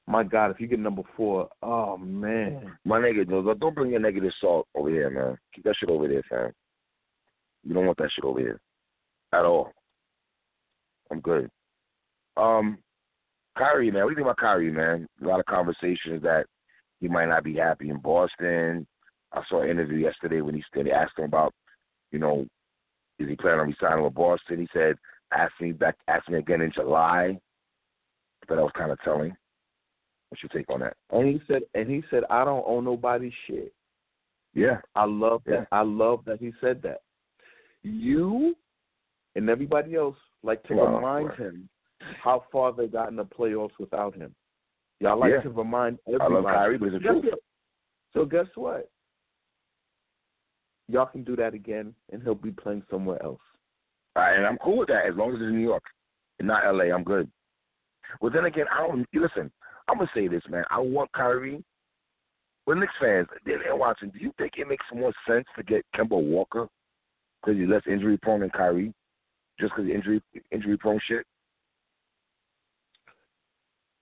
my 0.06 0.24
God! 0.24 0.50
If 0.50 0.60
you 0.60 0.66
get 0.66 0.78
number 0.78 1.02
four, 1.16 1.48
oh 1.62 1.96
man, 1.96 2.72
My 2.84 2.98
nigga, 2.98 3.28
don't 3.28 3.58
don't 3.58 3.74
bring 3.74 3.90
your 3.90 4.00
negative 4.00 4.32
salt 4.40 4.66
over 4.74 4.90
here, 4.90 5.10
man. 5.10 5.38
Keep 5.54 5.64
that 5.64 5.74
shit 5.78 5.90
over 5.90 6.08
there, 6.08 6.22
fam. 6.28 6.52
You 7.64 7.74
don't 7.74 7.86
want 7.86 7.98
that 7.98 8.10
shit 8.14 8.24
over 8.24 8.40
here 8.40 8.60
at 9.32 9.44
all. 9.44 9.72
I'm 11.10 11.20
good. 11.20 11.50
Um, 12.36 12.78
Kyrie, 13.56 13.90
man, 13.90 14.04
what 14.04 14.08
do 14.08 14.12
you 14.12 14.16
think 14.16 14.26
about 14.26 14.36
Kyrie, 14.36 14.70
man? 14.70 15.06
A 15.22 15.26
lot 15.26 15.40
of 15.40 15.46
conversations 15.46 16.22
that 16.22 16.44
he 17.00 17.08
might 17.08 17.26
not 17.26 17.44
be 17.44 17.56
happy 17.56 17.90
in 17.90 17.98
Boston. 17.98 18.86
I 19.32 19.42
saw 19.48 19.62
an 19.62 19.70
interview 19.70 19.98
yesterday 19.98 20.40
when 20.40 20.54
he 20.54 20.62
they 20.72 20.90
asked 20.90 21.18
him 21.18 21.24
about, 21.26 21.52
you 22.12 22.18
know, 22.18 22.46
is 23.18 23.28
he 23.28 23.36
planning 23.36 23.60
on 23.60 23.74
resigning 23.80 24.04
with 24.04 24.14
Boston? 24.14 24.60
He 24.60 24.68
said, 24.72 24.96
ask 25.32 25.52
me 25.60 25.72
back, 25.72 25.96
ask 26.08 26.28
me 26.28 26.38
again 26.38 26.60
in 26.60 26.72
July. 26.72 27.38
But 28.48 28.56
that 28.56 28.62
was 28.62 28.72
kind 28.76 28.90
of 28.90 28.98
telling. 29.02 29.36
What's 30.28 30.42
your 30.42 30.50
take 30.50 30.70
on 30.70 30.80
that? 30.80 30.96
And 31.10 31.26
he 31.26 31.40
said, 31.46 31.62
and 31.74 31.88
he 31.90 32.02
said, 32.10 32.22
I 32.28 32.44
don't 32.44 32.64
owe 32.66 32.80
nobody 32.80 33.32
shit. 33.46 33.72
Yeah, 34.54 34.80
I 34.94 35.04
love 35.04 35.42
that. 35.46 35.52
Yeah. 35.52 35.64
I 35.72 35.82
love 35.82 36.20
that 36.26 36.40
he 36.40 36.52
said 36.60 36.82
that. 36.82 37.02
You 37.82 38.54
and 39.36 39.48
everybody 39.48 39.94
else 39.94 40.16
like 40.42 40.62
to 40.64 40.74
Well, 40.74 40.96
remind 40.96 41.28
right. 41.28 41.38
him 41.38 41.68
how 42.00 42.44
far 42.50 42.72
they 42.72 42.86
got 42.86 43.08
in 43.08 43.16
the 43.16 43.24
playoffs 43.24 43.78
without 43.78 44.14
him. 44.14 44.34
Y'all 45.00 45.18
like 45.18 45.32
Yeah. 45.32 45.42
to 45.42 45.50
remind 45.50 45.98
I 46.08 46.26
love 46.26 46.44
Kyrie, 46.44 46.78
but 46.78 46.92
it's 46.92 47.02
Guess 47.02 47.22
what? 47.22 47.40
So 48.12 48.24
guess 48.24 48.46
what? 48.56 48.90
Y'all 50.88 51.06
can 51.06 51.22
do 51.22 51.36
that 51.36 51.54
again, 51.54 51.94
and 52.10 52.22
he'll 52.22 52.34
be 52.34 52.50
playing 52.50 52.82
somewhere 52.90 53.22
else. 53.22 53.40
And 54.16 54.46
I'm 54.46 54.58
cool 54.58 54.78
with 54.78 54.88
that 54.88 55.06
as 55.08 55.16
long 55.16 55.30
as 55.30 55.36
it's 55.36 55.42
in 55.44 55.56
New 55.56 55.62
York 55.62 55.84
and 56.38 56.48
not 56.48 56.64
LA. 56.64 56.94
I'm 56.94 57.04
good. 57.04 57.30
Well, 58.20 58.32
then 58.32 58.44
again, 58.46 58.66
I 58.72 58.86
don't 58.86 59.06
listen. 59.12 59.50
I'm 59.88 59.98
gonna 59.98 60.10
say 60.14 60.28
this, 60.28 60.42
man. 60.48 60.64
I 60.70 60.78
want 60.80 61.12
Kyrie. 61.12 61.62
Well, 62.66 62.76
Knicks 62.76 62.92
fans, 63.00 63.26
they're 63.46 63.58
they're 63.58 63.76
watching. 63.76 64.10
Do 64.10 64.18
you 64.18 64.32
think 64.38 64.52
it 64.58 64.68
makes 64.68 64.84
more 64.94 65.12
sense 65.26 65.46
to 65.56 65.62
get 65.62 65.84
Kemba 65.96 66.20
Walker 66.20 66.68
because 67.40 67.58
he's 67.58 67.68
less 67.68 67.82
injury 67.86 68.18
prone 68.18 68.40
than 68.40 68.50
Kyrie, 68.50 68.92
just 69.58 69.72
because 69.74 69.90
injury 69.90 70.22
injury 70.52 70.76
prone 70.76 71.00
shit? 71.08 71.24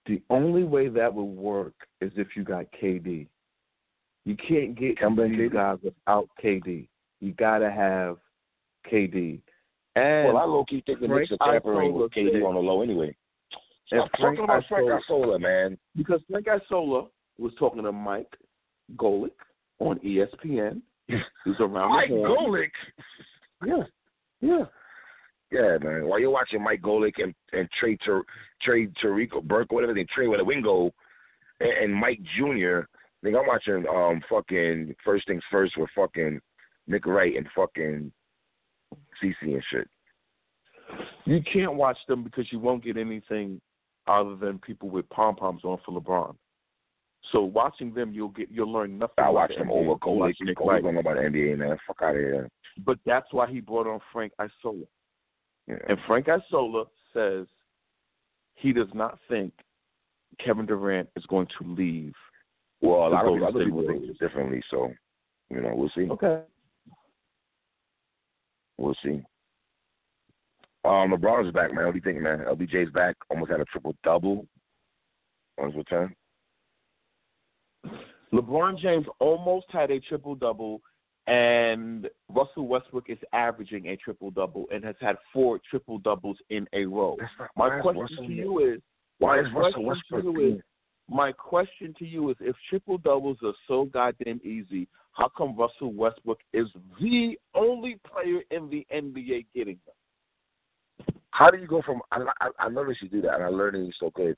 The 0.07 0.23
only 0.31 0.65
way 0.65 0.89
that 0.89 1.13
would 1.13 1.25
work 1.25 1.75
is 2.01 2.13
if 2.17 2.29
you 2.37 2.45
got 2.45 2.67
KD. 2.81 3.27
You 4.25 4.37
can't 4.37 4.77
get 4.79 4.99
Kemba 4.99 5.25
and 5.25 5.35
these 5.35 5.51
KD? 5.51 5.53
guys 5.53 5.79
without 5.83 6.29
KD. 6.43 6.89
You 7.21 7.33
gotta 7.35 7.71
have 7.71 8.19
KD. 8.91 9.41
And 9.97 10.29
well, 10.29 10.37
I 10.37 10.45
low 10.45 10.65
key 10.65 10.83
think 10.87 11.01
the 11.01 11.09
Knicks 11.09 11.33
are 11.41 11.53
tampering 11.53 11.95
with 11.95 12.13
KD 12.13 12.45
on 12.47 12.55
the 12.55 12.61
low 12.61 12.83
anyway. 12.83 13.17
and 13.91 14.03
Stop 14.03 14.11
talking 14.21 14.45
about 14.45 14.63
Frank 14.69 14.91
Isola- 14.93 15.39
man. 15.39 15.79
because 15.97 16.21
Frank 16.31 16.47
Isola 16.49 17.07
was 17.39 17.53
talking 17.59 17.83
to 17.83 17.93
Mike 17.93 18.33
Golic 18.97 19.31
on 19.79 19.99
ESPN. 20.01 20.83
Who's 21.45 21.57
around 21.61 21.91
Mike 21.91 22.09
the 22.11 22.17
horn. 22.27 22.71
Golic. 23.63 23.67
Yeah, 23.67 23.83
yeah. 24.41 24.65
Yeah, 25.53 25.79
man. 25.81 26.07
While 26.07 26.19
you're 26.19 26.31
watching 26.31 26.63
Mike 26.63 26.83
Golic 26.83 27.13
and 27.23 27.33
and 27.53 27.69
Trey 27.81 27.97
Ter, 27.97 28.23
Trey 28.61 28.89
Tarico 29.03 29.43
Burke, 29.43 29.71
whatever 29.73 29.95
they 29.95 30.05
Trey 30.15 30.27
with 30.27 30.41
a 30.41 30.45
wingo, 30.45 30.93
and, 31.61 31.71
and 31.71 31.95
Mike 31.95 32.21
Jr. 32.37 32.81
I 32.81 33.23
think 33.23 33.37
I'm 33.37 33.47
watching 33.47 33.87
um 33.89 34.21
fucking 34.29 34.95
First 35.05 35.27
Things 35.29 35.43
First 35.51 35.77
with 35.79 35.89
fucking 35.97 36.41
Nick 36.89 37.07
Wright 37.07 37.37
and 37.37 37.47
fucking 37.55 38.13
CC 39.23 39.35
and 39.43 39.63
shit. 39.71 39.89
You 41.25 41.41
can't 41.53 41.75
watch 41.75 41.99
them 42.09 42.23
because 42.23 42.47
you 42.53 42.59
won't 42.59 42.85
get 42.85 42.97
anything 42.97 43.61
other 44.07 44.37
than 44.37 44.59
people 44.59 44.89
with 44.89 45.09
pom 45.11 45.37
poms 45.37 45.65
on 45.65 45.79
for 45.85 46.01
LeBron. 46.01 46.37
So 47.33 47.43
watching 47.43 47.93
them, 47.93 48.13
you'll 48.13 48.29
get 48.29 48.51
you'll 48.51 48.73
learn 48.73 48.99
nothing. 48.99 49.15
I 49.19 49.31
watch 49.31 49.51
the 49.51 49.65
them 49.65 49.69
NBA. 49.69 49.73
over 49.73 49.89
You 49.89 49.97
Golic. 49.97 50.19
watch 50.19 50.37
Nick 50.41 50.59
Golic 50.59 50.83
don't 50.83 50.95
know 50.95 51.01
about 51.01 51.17
the 51.17 51.23
NBA, 51.23 51.59
man. 51.59 51.77
Fuck 51.87 51.99
out 52.03 52.15
of 52.15 52.21
here. 52.21 52.49
But 52.85 52.99
that's 53.05 53.27
why 53.33 53.51
he 53.51 53.61
brought 53.61 53.87
on 53.87 54.01
Frank 54.13 54.33
Isola. 54.39 54.85
Yeah. 55.67 55.77
And 55.89 55.99
Frank 56.07 56.29
Isola 56.29 56.85
says 57.13 57.47
he 58.55 58.73
does 58.73 58.89
not 58.95 59.19
think 59.29 59.53
Kevin 60.45 60.67
Durant 60.67 61.09
is 61.17 61.25
going 61.27 61.49
to 61.59 61.75
leave. 61.75 62.15
Well, 62.81 63.09
a 63.09 63.11
lot 63.11 63.27
of 63.27 63.43
other 63.43 63.65
people 63.65 63.85
think 63.87 64.19
differently, 64.19 64.63
so 64.71 64.93
you 65.51 65.61
know 65.61 65.73
we'll 65.75 65.91
see. 65.97 66.09
Okay. 66.11 66.43
We'll 68.79 68.97
see. 69.03 69.23
Um, 70.85 71.11
LeBron's 71.13 71.53
back, 71.53 71.73
man. 71.75 71.85
What 71.85 71.93
do 71.93 71.99
you 71.99 72.03
think, 72.03 72.21
man? 72.21 72.41
LBJ's 72.41 72.93
back. 72.93 73.17
Almost 73.31 73.51
had 73.51 73.61
a 73.61 73.65
triple 73.65 73.95
double 74.05 74.47
on 75.59 75.69
his 75.69 75.77
return. 75.77 76.15
LeBron 78.33 78.79
James 78.79 79.07
almost 79.19 79.67
had 79.71 79.91
a 79.91 79.99
triple 80.01 80.35
double, 80.35 80.81
and 81.27 82.09
Russell 82.29 82.69
Westbrook 82.69 83.09
is 83.09 83.19
averaging 83.33 83.87
a 83.87 83.97
triple 83.97 84.31
double 84.31 84.67
and 84.73 84.85
has 84.85 84.97
had 85.01 85.17
four 85.33 85.59
triple 85.69 85.99
doubles 85.99 86.37
in 86.51 86.69
a 86.73 86.85
row. 86.85 87.17
My 87.57 87.81
question 87.81 88.03
Russell- 88.03 88.27
to 88.27 88.33
you 88.33 88.59
is 88.59 88.83
Why 89.19 89.41
is 89.41 89.53
Russell 89.53 89.85
Westbrook? 89.85 90.39
is 90.39 90.63
my 91.09 91.33
question 91.33 91.95
to 91.99 92.07
you 92.07 92.31
is 92.31 92.37
if 92.41 92.57
triple 92.69 92.99
doubles 92.99 93.39
are 93.43 93.55
so 93.67 93.85
goddamn 93.87 94.41
easy, 94.45 94.89
how 95.17 95.29
come 95.29 95.57
Russell 95.57 95.95
Westbrook 95.95 96.41
is 96.53 96.67
the 97.01 97.39
only 97.55 97.99
player 98.07 98.43
in 98.51 98.69
the 98.69 98.87
NBA 98.93 99.47
getting 99.55 99.79
them? 99.87 101.17
How 101.31 101.51
do 101.51 101.57
you 101.57 101.67
go 101.67 101.81
from? 101.83 102.03
I, 102.13 102.23
I, 102.41 102.49
I 102.59 102.69
noticed 102.69 103.03
you 103.03 103.09
do 103.09 103.23
that, 103.23 103.35
and 103.35 103.43
I 103.43 103.49
learned 103.49 103.83
you're 103.83 103.95
so 103.99 104.11
good. 104.15 104.37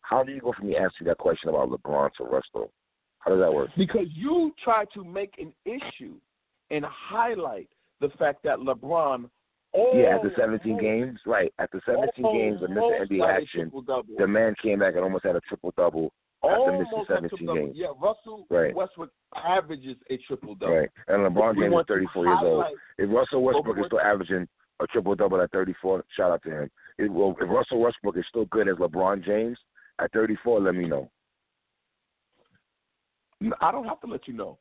How 0.00 0.24
do 0.24 0.32
you 0.32 0.40
go 0.40 0.52
from 0.52 0.66
me 0.66 0.76
asking 0.76 1.06
that 1.06 1.18
question 1.18 1.48
about 1.48 1.70
LeBron 1.70 2.10
to 2.14 2.24
Russell? 2.24 2.72
How 3.20 3.30
does 3.30 3.40
that 3.40 3.52
work? 3.52 3.70
Because 3.76 4.06
you 4.14 4.52
try 4.62 4.84
to 4.94 5.04
make 5.04 5.34
an 5.38 5.52
issue 5.64 6.14
and 6.70 6.84
highlight 6.84 7.68
the 8.00 8.08
fact 8.18 8.42
that 8.44 8.58
LeBron 8.58 9.28
Yeah, 9.74 10.16
after 10.16 10.32
17 10.36 10.80
games, 10.80 11.20
right? 11.24 11.52
After 11.60 11.80
17 11.86 12.32
games 12.32 12.62
of 12.62 12.70
missing 12.70 13.06
NBA 13.10 13.42
action, 13.42 13.72
the 14.18 14.26
man 14.26 14.54
came 14.60 14.80
back 14.80 14.94
and 14.94 15.04
almost 15.04 15.24
had 15.24 15.36
a 15.36 15.40
triple 15.40 15.72
double 15.76 16.12
after 16.44 16.56
almost 16.56 16.90
missing 17.08 17.38
17 17.38 17.54
games. 17.54 17.72
Yeah, 17.74 17.88
Russell 18.00 18.46
Right. 18.50 18.74
Westbrook 18.74 19.10
averages 19.34 19.96
a 20.10 20.16
triple 20.26 20.54
double. 20.54 20.76
Right, 20.76 20.90
and 21.08 21.18
LeBron 21.20 21.56
James 21.58 21.74
is 21.74 21.84
34 21.88 22.26
years 22.26 22.38
old. 22.42 22.64
If 22.98 23.10
Russell 23.10 23.42
Westbrook 23.42 23.78
is 23.78 23.84
still 23.86 24.00
averaging 24.00 24.48
a 24.80 24.86
triple 24.88 25.14
double 25.14 25.40
at 25.40 25.50
34, 25.52 26.04
shout 26.16 26.32
out 26.32 26.42
to 26.44 26.50
him. 26.50 26.70
If, 26.98 27.10
if 27.10 27.48
Russell 27.48 27.80
Westbrook 27.80 28.16
is 28.16 28.24
still 28.28 28.44
good 28.46 28.68
as 28.68 28.76
LeBron 28.76 29.24
James 29.24 29.58
at 29.98 30.12
34, 30.12 30.60
let 30.60 30.74
me 30.74 30.86
know. 30.86 31.10
I 33.60 33.70
don't 33.70 33.84
have 33.84 34.00
to 34.00 34.06
let 34.06 34.26
you 34.26 34.34
know. 34.34 34.58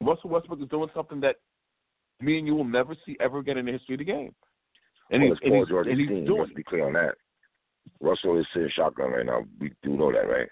Russell 0.00 0.30
Westbrook 0.30 0.60
is 0.62 0.68
doing 0.68 0.88
something 0.94 1.20
that 1.20 1.36
me 2.20 2.38
and 2.38 2.46
you 2.46 2.54
will 2.54 2.64
never 2.64 2.94
see 3.06 3.16
ever 3.20 3.38
again 3.38 3.58
in 3.58 3.66
the 3.66 3.72
history 3.72 3.94
of 3.94 3.98
the 3.98 4.04
game. 4.04 4.34
And 5.10 5.22
well, 5.22 5.30
he's, 5.30 5.32
it's 5.32 5.40
and 5.42 5.52
Paul 5.52 5.60
he's, 5.60 5.68
George's 5.68 5.90
and 5.90 6.00
he's 6.00 6.08
doing 6.08 6.40
Let's 6.40 6.52
be 6.52 6.62
clear 6.62 6.86
on 6.86 6.92
that. 6.94 7.14
Russell 8.00 8.38
is 8.38 8.46
sitting 8.52 8.70
shotgun 8.74 9.10
right 9.10 9.26
now. 9.26 9.44
We 9.60 9.72
do 9.82 9.90
know 9.96 10.12
that, 10.12 10.28
right? 10.28 10.48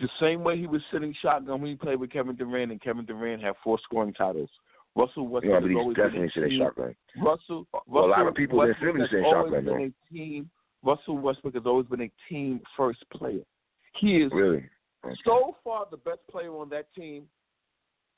the 0.00 0.08
same 0.20 0.42
way 0.42 0.58
he 0.58 0.66
was 0.66 0.82
sitting 0.92 1.14
shotgun 1.22 1.60
when 1.60 1.70
he 1.70 1.76
played 1.76 1.98
with 2.00 2.10
Kevin 2.10 2.36
Durant, 2.36 2.72
and 2.72 2.80
Kevin 2.82 3.04
Durant 3.04 3.42
had 3.42 3.54
four 3.62 3.78
scoring 3.84 4.12
titles. 4.12 4.50
Russell 4.94 5.28
Westbrook 5.28 5.54
Yeah, 5.54 5.60
but 5.60 5.68
he's 5.68 5.76
always 5.76 5.96
definitely 5.96 6.30
sitting 6.34 6.58
shotgun. 6.58 6.94
Russell, 7.22 7.66
Well, 7.86 8.06
a 8.06 8.08
lot 8.08 8.26
of 8.26 8.34
people 8.34 8.60
in 8.62 8.74
Philly 8.80 9.04
always 9.24 9.52
shotgun, 9.52 9.64
been 9.64 9.94
a 10.10 10.12
team. 10.12 10.50
Russell 10.82 11.18
Westbrook 11.18 11.54
has 11.54 11.64
always 11.66 11.86
been 11.86 12.02
a 12.02 12.10
team 12.28 12.60
first 12.76 13.04
player. 13.10 13.40
He 13.98 14.16
is 14.22 14.32
Really? 14.32 14.64
so 15.24 15.56
far 15.62 15.86
the 15.90 15.98
best 15.98 16.20
player 16.30 16.50
on 16.50 16.68
that 16.70 16.92
team. 16.94 17.28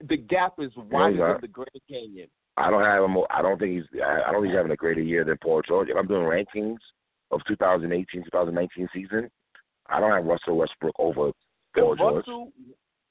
The 0.08 0.16
gap 0.16 0.54
is 0.58 0.70
wider 0.76 1.16
not. 1.16 1.32
than 1.34 1.40
the 1.42 1.48
Grand 1.48 1.68
Canyon. 1.88 2.28
I 2.56 2.70
don't 2.70 2.84
have 2.84 3.04
him. 3.04 3.16
I 3.30 3.42
don't 3.42 3.58
think 3.58 3.74
he's. 3.74 4.00
I 4.00 4.22
I 4.28 4.32
don't 4.32 4.42
think 4.42 4.52
he's 4.52 4.56
having 4.56 4.72
a 4.72 4.76
greater 4.76 5.00
year 5.02 5.24
than 5.24 5.36
Paul 5.38 5.62
George. 5.62 5.88
If 5.88 5.96
I'm 5.96 6.06
doing 6.06 6.22
rankings 6.22 6.78
of 7.30 7.40
2018, 7.46 8.24
2019 8.24 8.88
season, 8.94 9.30
I 9.88 10.00
don't 10.00 10.12
have 10.12 10.24
Russell 10.24 10.56
Westbrook 10.56 10.94
over 10.98 11.32
Paul 11.74 11.92
If 11.92 11.98
George. 11.98 12.16
Russell, 12.16 12.52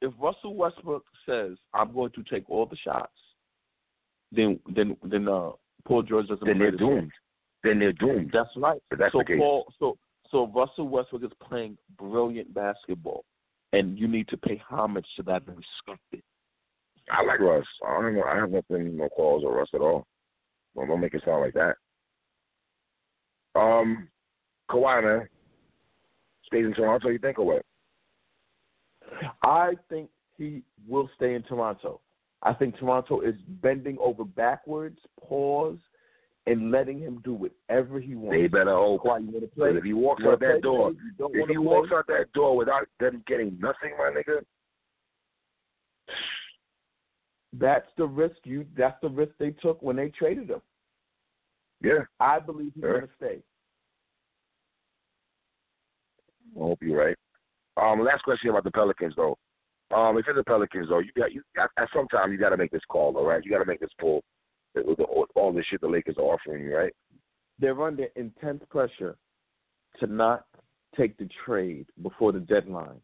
if 0.02 0.14
Russell 0.20 0.56
Westbrook 0.56 1.04
says, 1.26 1.58
"I'm 1.74 1.94
going 1.94 2.12
to 2.12 2.24
take 2.24 2.50
all 2.50 2.66
the 2.66 2.78
shots," 2.78 3.12
then 4.32 4.60
then 4.76 4.98
then 5.04 5.28
uh, 5.28 5.52
Paul 5.88 6.04
George 6.04 6.28
doesn't. 6.28 6.46
Then 6.46 6.60
they're 6.60 6.72
the 6.72 6.78
doomed. 6.78 7.12
Then 7.64 7.80
they're 7.80 7.94
doomed. 7.94 8.32
That's 8.34 8.50
right. 8.58 8.82
That's 8.98 9.12
so. 9.12 9.24
Paul, 9.38 9.74
so 9.80 9.98
so 10.32 10.48
Russell 10.48 10.90
Westbrook 10.90 11.24
is 11.24 11.32
playing 11.48 11.78
brilliant 11.98 12.54
basketball, 12.54 13.24
and 13.74 13.98
you 13.98 14.08
need 14.08 14.28
to 14.30 14.38
pay 14.38 14.62
homage 14.68 15.08
to 15.18 15.24
that 15.24 15.44
and 15.48 15.58
respect 15.58 16.04
it. 16.12 16.24
I 17.12 17.24
like 17.24 17.40
Russ. 17.40 17.66
I 17.88 18.02
don't 18.02 18.16
know. 18.16 18.24
I 18.24 18.36
have 18.36 18.52
nothing, 18.52 18.98
no 18.98 19.08
calls 19.10 19.44
or 19.44 19.56
Russ 19.56 19.70
at 19.74 19.82
all. 19.82 20.06
Don't, 20.76 20.88
don't 20.88 21.00
make 21.00 21.14
it 21.14 21.24
sound 21.26 21.42
like 21.42 21.54
that. 21.54 21.76
Um, 23.58 24.08
Kawhi, 24.70 25.04
man, 25.04 25.28
stays 26.46 26.66
in 26.66 26.74
Toronto. 26.74 27.10
You 27.10 27.20
think 27.20 27.40
or 27.40 27.46
what? 27.46 27.66
I 29.44 29.74
think 29.90 30.10
he 30.38 30.64
will 30.88 31.10
stay 31.16 31.34
in 31.34 31.44
Toronto. 31.44 32.02
I 32.44 32.54
think 32.54 32.78
Toronto 32.78 33.22
is 33.22 33.36
bending 33.62 33.98
over 34.00 34.24
backwards, 34.24 35.00
pause, 35.20 35.78
and 36.46 36.72
letting 36.72 37.00
him 37.00 37.22
do 37.24 37.34
whatever 37.34 38.00
he 38.00 38.16
wants. 38.16 38.38
They 38.38 38.48
better 38.48 38.76
hope. 38.76 39.04
Kawhi, 39.04 39.26
you 39.26 39.32
want 39.32 39.44
to 39.44 39.48
play? 39.56 39.70
Because 39.70 39.78
if 39.78 39.84
he 39.84 39.94
walks 39.94 40.24
out 40.26 40.40
that 40.40 40.62
door, 40.62 40.92
if 40.92 41.48
he 41.48 41.56
play? 41.56 41.58
walks 41.58 41.90
out 41.94 42.08
that 42.08 42.32
door 42.34 42.56
without 42.56 42.88
them 43.00 43.24
getting 43.28 43.58
nothing, 43.60 43.92
my 43.98 44.12
nigga, 44.16 44.42
that's 47.54 47.88
the 47.98 48.06
risk 48.06 48.38
you. 48.44 48.66
That's 48.78 48.98
the 49.02 49.10
risk 49.10 49.32
they 49.40 49.52
took 49.52 49.82
when 49.82 49.96
they 49.96 50.10
traded 50.10 50.50
him. 50.50 50.62
Yeah, 51.82 52.00
I 52.20 52.40
believe 52.40 52.72
he's 52.74 52.84
Sure. 52.84 52.94
going 53.00 53.08
to 53.08 53.16
stay. 53.16 53.44
I 56.56 56.60
hope 56.60 56.80
you're 56.82 56.98
right. 56.98 57.18
Um, 57.78 58.04
last 58.04 58.24
question 58.24 58.50
about 58.50 58.64
the 58.64 58.72
Pelicans 58.72 59.14
though. 59.16 59.38
Um, 59.96 60.18
if 60.18 60.26
you're 60.26 60.36
the 60.36 60.44
Pelicans 60.44 60.90
though, 60.90 61.00
you 61.00 61.12
got 61.16 61.32
you 61.32 61.44
got 61.56 61.70
at 61.78 61.90
some 61.94 62.08
time 62.08 62.32
you 62.32 62.38
got 62.38 62.50
to 62.50 62.58
make 62.58 62.72
this 62.72 62.82
call, 62.90 63.16
all 63.16 63.26
right? 63.26 63.44
You 63.46 63.52
got 63.52 63.60
to 63.60 63.66
make 63.66 63.80
this 63.80 63.92
pull. 64.00 64.24
With 64.76 64.98
the, 64.98 65.04
all 65.04 65.54
this 65.54 65.66
shit 65.70 65.82
the 65.82 65.88
Lakers 65.88 66.16
are 66.18 66.24
offering 66.24 66.64
you, 66.64 66.76
right? 66.76 66.94
They're 67.60 67.82
under 67.82 68.08
intense 68.16 68.64
pressure 68.70 69.18
to 70.00 70.08
not 70.08 70.46
take 70.96 71.18
the 71.18 71.30
trade 71.46 71.88
before 72.02 72.32
the 72.32 72.40
deadline. 72.40 73.00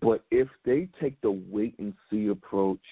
But 0.00 0.24
if 0.30 0.48
they 0.64 0.88
take 1.00 1.20
the 1.20 1.30
wait 1.30 1.74
and 1.78 1.92
see 2.10 2.28
approach, 2.28 2.84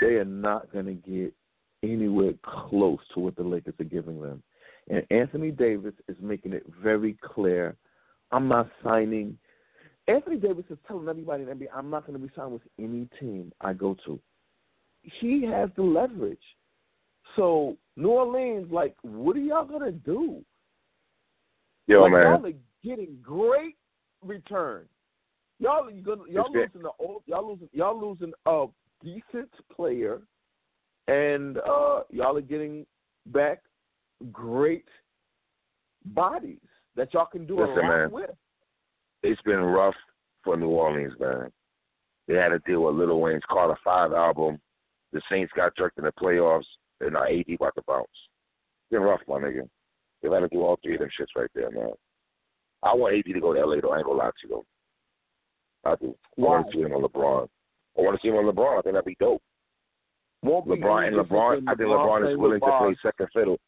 they 0.00 0.16
are 0.16 0.24
not 0.24 0.70
going 0.72 0.86
to 0.86 0.94
get 0.94 1.34
anywhere 1.82 2.32
close 2.42 2.98
to 3.14 3.20
what 3.20 3.36
the 3.36 3.42
Lakers 3.42 3.74
are 3.80 3.84
giving 3.84 4.20
them. 4.20 4.42
And 4.88 5.04
Anthony 5.10 5.50
Davis 5.50 5.94
is 6.08 6.16
making 6.20 6.52
it 6.52 6.64
very 6.82 7.16
clear 7.22 7.76
I'm 8.30 8.48
not 8.48 8.68
signing. 8.84 9.38
Anthony 10.06 10.36
Davis 10.36 10.64
is 10.70 10.78
telling 10.86 11.08
everybody 11.08 11.42
in 11.42 11.48
the 11.48 11.54
NBA, 11.54 11.68
I'm 11.74 11.90
not 11.90 12.06
going 12.06 12.18
to 12.18 12.26
be 12.26 12.32
signed 12.34 12.52
with 12.52 12.62
any 12.78 13.08
team 13.20 13.52
I 13.60 13.72
go 13.72 13.96
to. 14.06 14.18
He 15.20 15.44
has 15.46 15.70
the 15.76 15.82
leverage. 15.82 16.38
So, 17.36 17.76
New 17.96 18.08
Orleans, 18.08 18.70
like, 18.70 18.96
what 19.02 19.36
are 19.36 19.40
y'all 19.40 19.66
going 19.66 19.82
to 19.82 19.92
do? 19.92 20.44
Yo, 21.86 22.02
like, 22.02 22.12
man. 22.12 22.22
Y'all 22.22 22.46
are 22.46 22.52
getting 22.84 23.18
great 23.22 23.76
return. 24.22 24.84
Y'all, 25.58 25.88
gonna, 26.04 26.22
y'all 26.30 26.52
losing 26.52 26.82
the 26.82 26.90
old, 27.00 27.22
y'all 27.26 27.50
losing, 27.50 27.68
y'all 27.72 28.00
losing 28.00 28.32
a 28.46 28.66
decent 29.02 29.50
player, 29.74 30.20
and 31.08 31.58
uh, 31.58 32.02
y'all 32.10 32.36
are 32.36 32.40
getting 32.40 32.86
back 33.26 33.62
great 34.30 34.84
bodies 36.04 36.58
that 36.96 37.12
y'all 37.12 37.26
can 37.26 37.46
do 37.46 37.58
Listen, 37.58 37.78
a 37.78 37.80
lot 37.80 37.88
man. 37.88 38.10
with. 38.12 38.30
It's 39.22 39.40
been 39.42 39.60
rough 39.60 39.94
for 40.44 40.56
New 40.56 40.68
Orleans, 40.68 41.14
man. 41.18 41.50
They 42.28 42.34
had 42.34 42.50
to 42.50 42.58
deal 42.60 42.84
with 42.84 42.94
Lil 42.94 43.20
Wayne's 43.20 43.42
Carter 43.50 43.78
Five 43.82 44.12
album. 44.12 44.60
The 45.12 45.20
Saints 45.30 45.52
got 45.56 45.76
jerked 45.76 45.98
in 45.98 46.04
the 46.04 46.12
playoffs, 46.12 46.66
and 47.00 47.14
now 47.14 47.24
AD 47.24 47.44
about 47.54 47.74
to 47.76 47.82
bounce. 47.88 48.06
It's 48.12 48.90
been 48.90 49.00
rough, 49.00 49.20
my 49.26 49.36
nigga. 49.36 49.68
They 50.22 50.28
had 50.28 50.40
to 50.40 50.48
do 50.48 50.62
all 50.62 50.78
three 50.82 50.94
of 50.94 51.00
them 51.00 51.08
shits 51.18 51.40
right 51.40 51.50
there, 51.54 51.70
man. 51.70 51.92
I 52.82 52.94
want 52.94 53.16
AD 53.16 53.32
to 53.32 53.40
go 53.40 53.54
to 53.54 53.64
LA 53.64 53.80
though. 53.80 53.92
I 53.92 53.98
ain't 53.98 54.06
gonna 54.06 54.18
lie 54.18 54.26
to 54.26 54.32
you 54.42 54.48
though. 54.50 55.90
I 55.90 55.94
do. 55.96 56.14
I 56.36 56.40
want 56.40 56.66
to 56.66 56.72
see 56.72 56.82
him 56.82 56.92
on 56.92 57.02
LeBron. 57.02 57.48
I 57.96 58.02
want 58.02 58.20
to 58.20 58.22
see 58.22 58.28
him 58.28 58.36
on 58.36 58.54
LeBron. 58.54 58.78
I 58.78 58.82
think 58.82 58.94
that'd 58.94 59.04
be 59.04 59.16
dope. 59.18 59.42
Won't 60.42 60.66
LeBron 60.66 61.08
and 61.08 61.16
LeBron. 61.16 61.62
I 61.68 61.74
think 61.74 61.88
LeBron 61.88 62.32
is 62.32 62.38
willing 62.38 62.60
to 62.60 62.78
play 62.78 62.96
second 63.02 63.28
fiddle. 63.34 63.58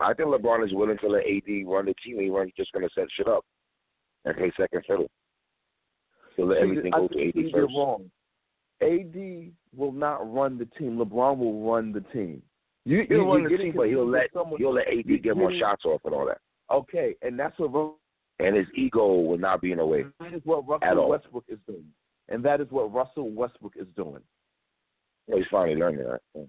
I 0.00 0.14
think 0.14 0.28
LeBron 0.28 0.64
is 0.64 0.72
willing 0.72 0.98
to 0.98 1.08
let 1.08 1.24
AD 1.26 1.66
run 1.66 1.86
the 1.86 1.94
team. 2.04 2.18
He 2.18 2.30
run. 2.30 2.46
He's 2.46 2.54
just 2.56 2.72
gonna 2.72 2.88
set 2.94 3.06
shit 3.16 3.28
up 3.28 3.44
and 4.24 4.36
play 4.36 4.50
second 4.56 4.82
fiddle. 4.86 5.08
He'll 6.36 6.46
let 6.46 6.58
everything 6.58 6.90
go 6.90 7.08
to 7.08 7.28
AD 7.28 7.34
you're 7.34 7.50
first. 7.66 7.74
wrong. 7.76 8.10
AD 8.80 9.52
will 9.76 9.92
not 9.92 10.32
run 10.32 10.58
the 10.58 10.66
team. 10.78 10.96
LeBron 10.98 11.38
will 11.38 11.70
run 11.70 11.92
the 11.92 12.00
team. 12.12 12.42
You, 12.84 13.04
He'll 13.08 13.18
you- 13.18 13.24
run 13.32 13.40
you're 13.42 13.50
the 13.50 13.58
team, 13.58 13.72
but 13.76 13.88
he'll 13.88 14.06
let 14.06 14.32
someone- 14.32 14.58
he'll 14.58 14.72
let 14.72 14.88
AD 14.88 15.18
get 15.22 15.36
more 15.36 15.52
shots 15.52 15.84
off 15.84 16.04
and 16.04 16.14
all 16.14 16.26
that. 16.26 16.40
Okay, 16.70 17.16
and 17.22 17.38
that's 17.38 17.58
what 17.58 17.94
And 18.40 18.56
his 18.56 18.66
ego 18.74 19.20
will 19.20 19.38
not 19.38 19.60
be 19.60 19.70
in 19.72 19.78
the 19.78 19.86
way. 19.86 20.04
that 20.18 20.34
is 20.34 20.44
what 20.44 20.66
Russell. 20.66 21.08
Westbrook 21.08 21.44
is 21.48 21.60
doing, 21.66 21.94
and 22.28 22.44
that 22.44 22.60
is 22.60 22.70
what 22.70 22.92
Russell 22.92 23.30
Westbrook 23.30 23.76
is 23.76 23.86
doing. 23.94 24.22
Well, 25.26 25.38
he's 25.38 25.46
finally 25.50 25.76
learning 25.76 26.04
that. 26.04 26.20
Yeah. 26.34 26.42
He's 26.42 26.48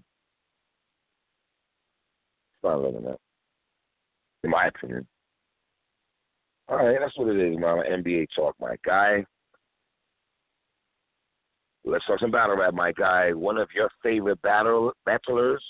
finally 2.62 2.84
learning 2.84 3.04
that, 3.04 3.18
in 4.44 4.50
my 4.50 4.66
opinion. 4.66 5.06
All 6.68 6.78
right, 6.78 6.98
that's 7.00 7.16
what 7.16 7.28
it 7.28 7.40
is, 7.40 7.58
man. 7.58 7.78
NBA 8.04 8.26
talk, 8.34 8.56
my 8.60 8.76
guy. 8.84 9.24
Let's 11.84 12.04
talk 12.06 12.18
some 12.18 12.32
battle 12.32 12.56
rap, 12.56 12.74
my 12.74 12.90
guy. 12.90 13.32
One 13.32 13.58
of 13.58 13.68
your 13.74 13.88
favorite 14.02 14.42
battle 14.42 14.92
battlers. 15.04 15.62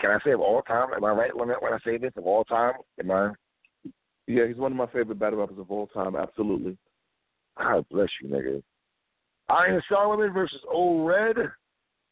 Can 0.00 0.10
I 0.10 0.18
say 0.24 0.32
of 0.32 0.40
all 0.40 0.62
time? 0.62 0.88
Am 0.96 1.04
I 1.04 1.10
right 1.10 1.36
when 1.36 1.50
I, 1.50 1.54
when 1.60 1.74
I 1.74 1.78
say 1.84 1.98
this 1.98 2.12
of 2.16 2.26
all 2.26 2.44
time? 2.44 2.72
Am 2.98 3.10
I? 3.10 3.32
Yeah, 4.26 4.46
he's 4.46 4.56
one 4.56 4.72
of 4.72 4.78
my 4.78 4.86
favorite 4.86 5.18
battle 5.18 5.40
rappers 5.40 5.58
of 5.58 5.70
all 5.70 5.88
time. 5.88 6.16
Absolutely. 6.16 6.78
God 7.58 7.84
bless 7.90 8.08
you, 8.22 8.28
nigga. 8.28 8.62
Iron 9.50 9.82
Solomon 9.90 10.32
versus 10.32 10.60
O 10.72 11.04
Red, 11.04 11.36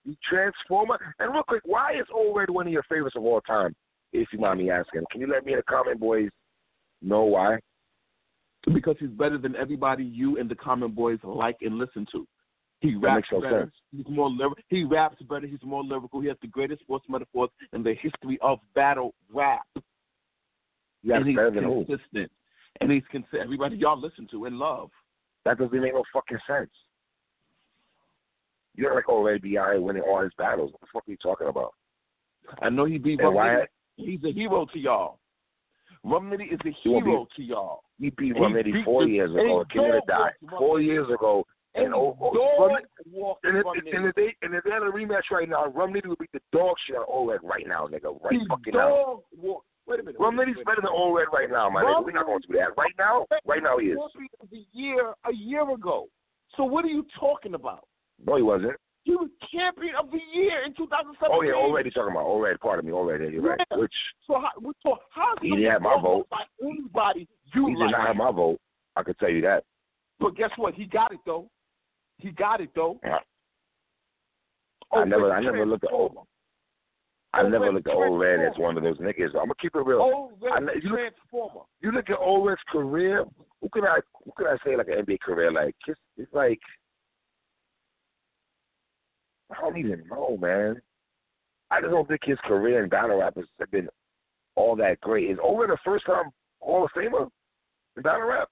the 0.04 0.16
Transformer. 0.28 0.98
And 1.18 1.32
real 1.32 1.42
quick, 1.42 1.62
why 1.64 1.92
is 1.92 2.06
O 2.14 2.34
Red 2.34 2.50
one 2.50 2.66
of 2.66 2.72
your 2.72 2.84
favorites 2.84 3.16
of 3.16 3.24
all 3.24 3.40
time? 3.40 3.74
If 4.12 4.28
you 4.32 4.38
mind 4.38 4.58
me 4.58 4.70
asking, 4.70 5.04
can 5.10 5.20
you 5.20 5.28
let 5.28 5.44
me 5.44 5.52
in 5.52 5.58
the 5.58 5.62
comment, 5.62 6.00
boys, 6.00 6.30
know 7.00 7.24
why? 7.24 7.58
Because 8.72 8.96
he's 8.98 9.10
better 9.10 9.38
than 9.38 9.56
everybody 9.56 10.04
you 10.04 10.38
and 10.38 10.50
the 10.50 10.54
Common 10.54 10.90
Boys 10.90 11.18
like 11.22 11.56
and 11.62 11.78
listen 11.78 12.06
to. 12.12 12.26
He 12.80 12.94
raps 12.96 13.28
no 13.30 13.40
better. 13.40 13.62
sense. 13.62 13.72
He's 13.94 14.14
more 14.14 14.30
lyric. 14.30 14.64
He 14.68 14.84
raps 14.84 15.16
better. 15.28 15.46
He's 15.46 15.62
more 15.62 15.84
lyrical. 15.84 16.20
He 16.20 16.28
has 16.28 16.36
the 16.40 16.48
greatest 16.48 16.80
sports 16.80 17.04
metaphors 17.08 17.50
in 17.72 17.82
the 17.82 17.94
history 17.94 18.38
of 18.42 18.58
battle 18.74 19.14
rap. 19.32 19.66
Guys 19.74 19.82
and 21.04 21.26
he's 21.26 21.36
than 21.36 21.64
who? 21.64 21.84
consistent. 21.84 22.30
And 22.80 22.90
he's 22.90 23.02
consistent. 23.10 23.42
Everybody 23.42 23.76
y'all 23.76 24.00
listen 24.00 24.26
to 24.30 24.46
and 24.46 24.58
love. 24.58 24.90
That 25.44 25.58
doesn't 25.58 25.80
make 25.80 25.94
no 25.94 26.04
fucking 26.12 26.38
sense. 26.46 26.70
You 28.74 28.85
don't 28.85 28.94
like 28.94 29.09
O 29.09 29.22
Red 29.22 29.42
B.I. 29.42 29.76
winning 29.78 30.02
all 30.02 30.22
his 30.22 30.33
battles. 30.38 30.72
What 30.72 30.80
the 30.80 30.87
fuck 30.92 31.02
are 31.09 31.11
you 31.11 31.16
talking 31.16 31.48
about? 31.48 31.72
I 32.62 32.68
know 32.70 32.85
he 32.85 32.98
beat 32.98 33.20
Rum 33.22 33.35
Nitty. 33.35 33.64
He's 33.96 34.22
a 34.24 34.33
hero 34.33 34.66
to 34.72 34.78
y'all. 34.78 35.18
Rum 36.04 36.30
Nitty 36.30 36.52
is 36.54 36.59
a 36.64 36.70
He 36.83 36.88
be- 36.88 37.00
hero 37.04 37.26
to 37.37 37.42
y'all. 37.42 37.80
He 37.98 38.11
beat 38.11 38.33
Rum 38.38 38.54
Nitty 38.54 38.85
four 38.85 39.04
the- 39.04 39.11
years 39.11 39.30
ago. 39.30 39.64
King 39.70 39.85
of 39.87 39.92
the 39.92 40.02
Dot. 40.06 40.33
Four 40.59 40.80
years 40.80 41.09
ago. 41.11 41.44
And, 41.74 41.85
And, 41.87 41.94
oh, 41.94 42.16
oh, 42.20 42.66
Rum- 42.66 42.76
and, 43.44 43.56
if, 43.59 43.64
and, 43.94 44.06
if 44.09 44.14
they 44.16 44.35
and 44.42 44.54
if 44.54 44.64
they 44.64 44.70
had 44.70 44.83
a 44.83 44.87
rematch 44.90 45.30
right 45.30 45.48
now, 45.48 45.66
Rum 45.66 45.92
Nitty 45.92 46.09
would 46.09 46.18
beat 46.18 46.33
the 46.33 46.40
dog 46.52 46.74
shit 46.85 46.96
out 46.96 47.02
of 47.02 47.09
O 47.11 47.30
Red 47.30 47.40
right 47.44 47.64
now, 47.66 47.87
nigga. 47.87 48.20
Right 48.24 48.33
He 48.33 48.46
fucking 48.48 48.74
now. 48.74 48.88
dog 48.88 49.20
walked. 49.37 49.66
Wait 49.87 50.00
a 50.00 50.02
minute. 50.02 50.18
Rum 50.20 50.35
Nitty's 50.37 50.56
better 50.64 50.80
than 50.83 50.90
O 50.92 51.12
Red 51.16 51.28
right 51.33 51.48
now, 51.50 51.70
my 51.70 51.85
nigga. 51.85 52.04
We're 52.04 52.11
not 52.12 52.26
going 52.26 52.40
to 52.42 52.48
do 52.48 52.54
that. 52.54 52.76
Right 52.76 52.94
now? 52.98 53.24
Right 53.46 53.62
now 53.62 53.78
he 53.78 53.88
is. 53.88 53.98
The 54.50 54.64
year 54.72 55.14
a 55.24 55.33
year 55.33 55.68
ago. 55.70 56.09
So 56.56 56.64
what 56.64 56.85
are 56.85 56.88
you 56.88 57.06
talking 57.20 57.54
about? 57.54 57.85
No, 58.26 58.37
he 58.37 58.42
wasn't. 58.42 58.72
He 59.04 59.16
was 59.16 59.30
champion 59.52 59.94
of 59.98 60.11
the 60.11 60.20
year 60.35 60.62
in 60.64 60.74
2017. 60.74 61.28
Oh, 61.33 61.42
yeah, 61.42 61.54
already 61.54 61.90
talking 61.90 62.12
about 62.12 62.26
already. 62.26 62.59
Pardon 62.59 62.87
me, 62.87 62.92
already. 62.92 63.33
You're 63.33 63.42
right. 63.42 63.61
Yeah. 63.70 63.78
Which 63.78 63.92
So 64.26 64.35
how, 64.35 64.50
so 64.83 64.98
how 65.11 65.35
He 65.40 65.50
didn't 65.50 65.70
have 65.70 65.83
my 65.83 65.98
vote. 66.00 66.26
Like 66.30 66.46
anybody 66.62 67.26
you 67.54 67.66
he 67.66 67.72
did 67.74 67.80
like. 67.80 67.90
not 67.92 68.06
have 68.09 68.16
my 68.16 68.30
vote. 68.30 68.59
I 68.96 69.02
can 69.02 69.14
tell 69.14 69.30
you 69.30 69.40
that. 69.42 69.64
But 70.18 70.37
guess 70.37 70.50
what? 70.56 70.74
He 70.74 70.85
got 70.85 71.12
it 71.12 71.20
though. 71.24 71.48
He 72.18 72.30
got 72.30 72.61
it 72.61 72.70
though. 72.74 73.00
Yeah. 73.02 73.18
I 74.92 75.04
never, 75.04 75.33
I 75.33 75.40
never 75.42 75.64
looked 75.64 75.85
at 75.85 75.90
Transformer. 75.90 76.18
Old. 76.18 76.26
I 77.33 77.42
never 77.48 77.72
looked 77.72 77.87
at 77.87 77.94
O 77.94 78.16
Red 78.16 78.40
as 78.40 78.59
one 78.59 78.76
of 78.76 78.83
those 78.83 78.98
niggas. 78.98 79.28
I'm 79.28 79.46
gonna 79.46 79.54
keep 79.61 79.74
it 79.74 79.78
real. 79.87 80.00
O 80.02 80.33
Red 80.40 80.52
I 80.52 80.59
you 80.83 80.90
look- 80.90 81.66
you 81.80 81.92
look 81.92 82.11
at 82.11 82.18
O 82.20 82.44
Red's 82.44 82.61
career. 82.68 83.24
Who 83.62 83.68
can 83.68 83.85
I, 83.85 84.00
who 84.24 84.33
can 84.37 84.46
I 84.46 84.56
say 84.64 84.76
like 84.76 84.88
an 84.88 85.04
NBA 85.04 85.20
career? 85.20 85.52
Like 85.52 85.76
it's, 85.87 86.00
it's 86.16 86.33
like 86.35 86.59
I 89.50 89.60
don't 89.60 89.76
even 89.78 90.02
know, 90.08 90.36
man. 90.40 90.80
I 91.70 91.80
just 91.80 91.90
don't 91.92 92.06
think 92.08 92.20
his 92.24 92.38
career 92.44 92.82
in 92.82 92.88
battle 92.88 93.18
rap 93.18 93.36
has 93.36 93.44
been 93.70 93.88
all 94.56 94.74
that 94.76 95.00
great. 95.00 95.30
Is 95.30 95.38
Red 95.38 95.70
the 95.70 95.78
first 95.84 96.04
time 96.06 96.30
Hall 96.60 96.84
of 96.84 96.90
Famer 96.96 97.28
in 97.96 98.02
battle 98.02 98.26
rap? 98.26 98.48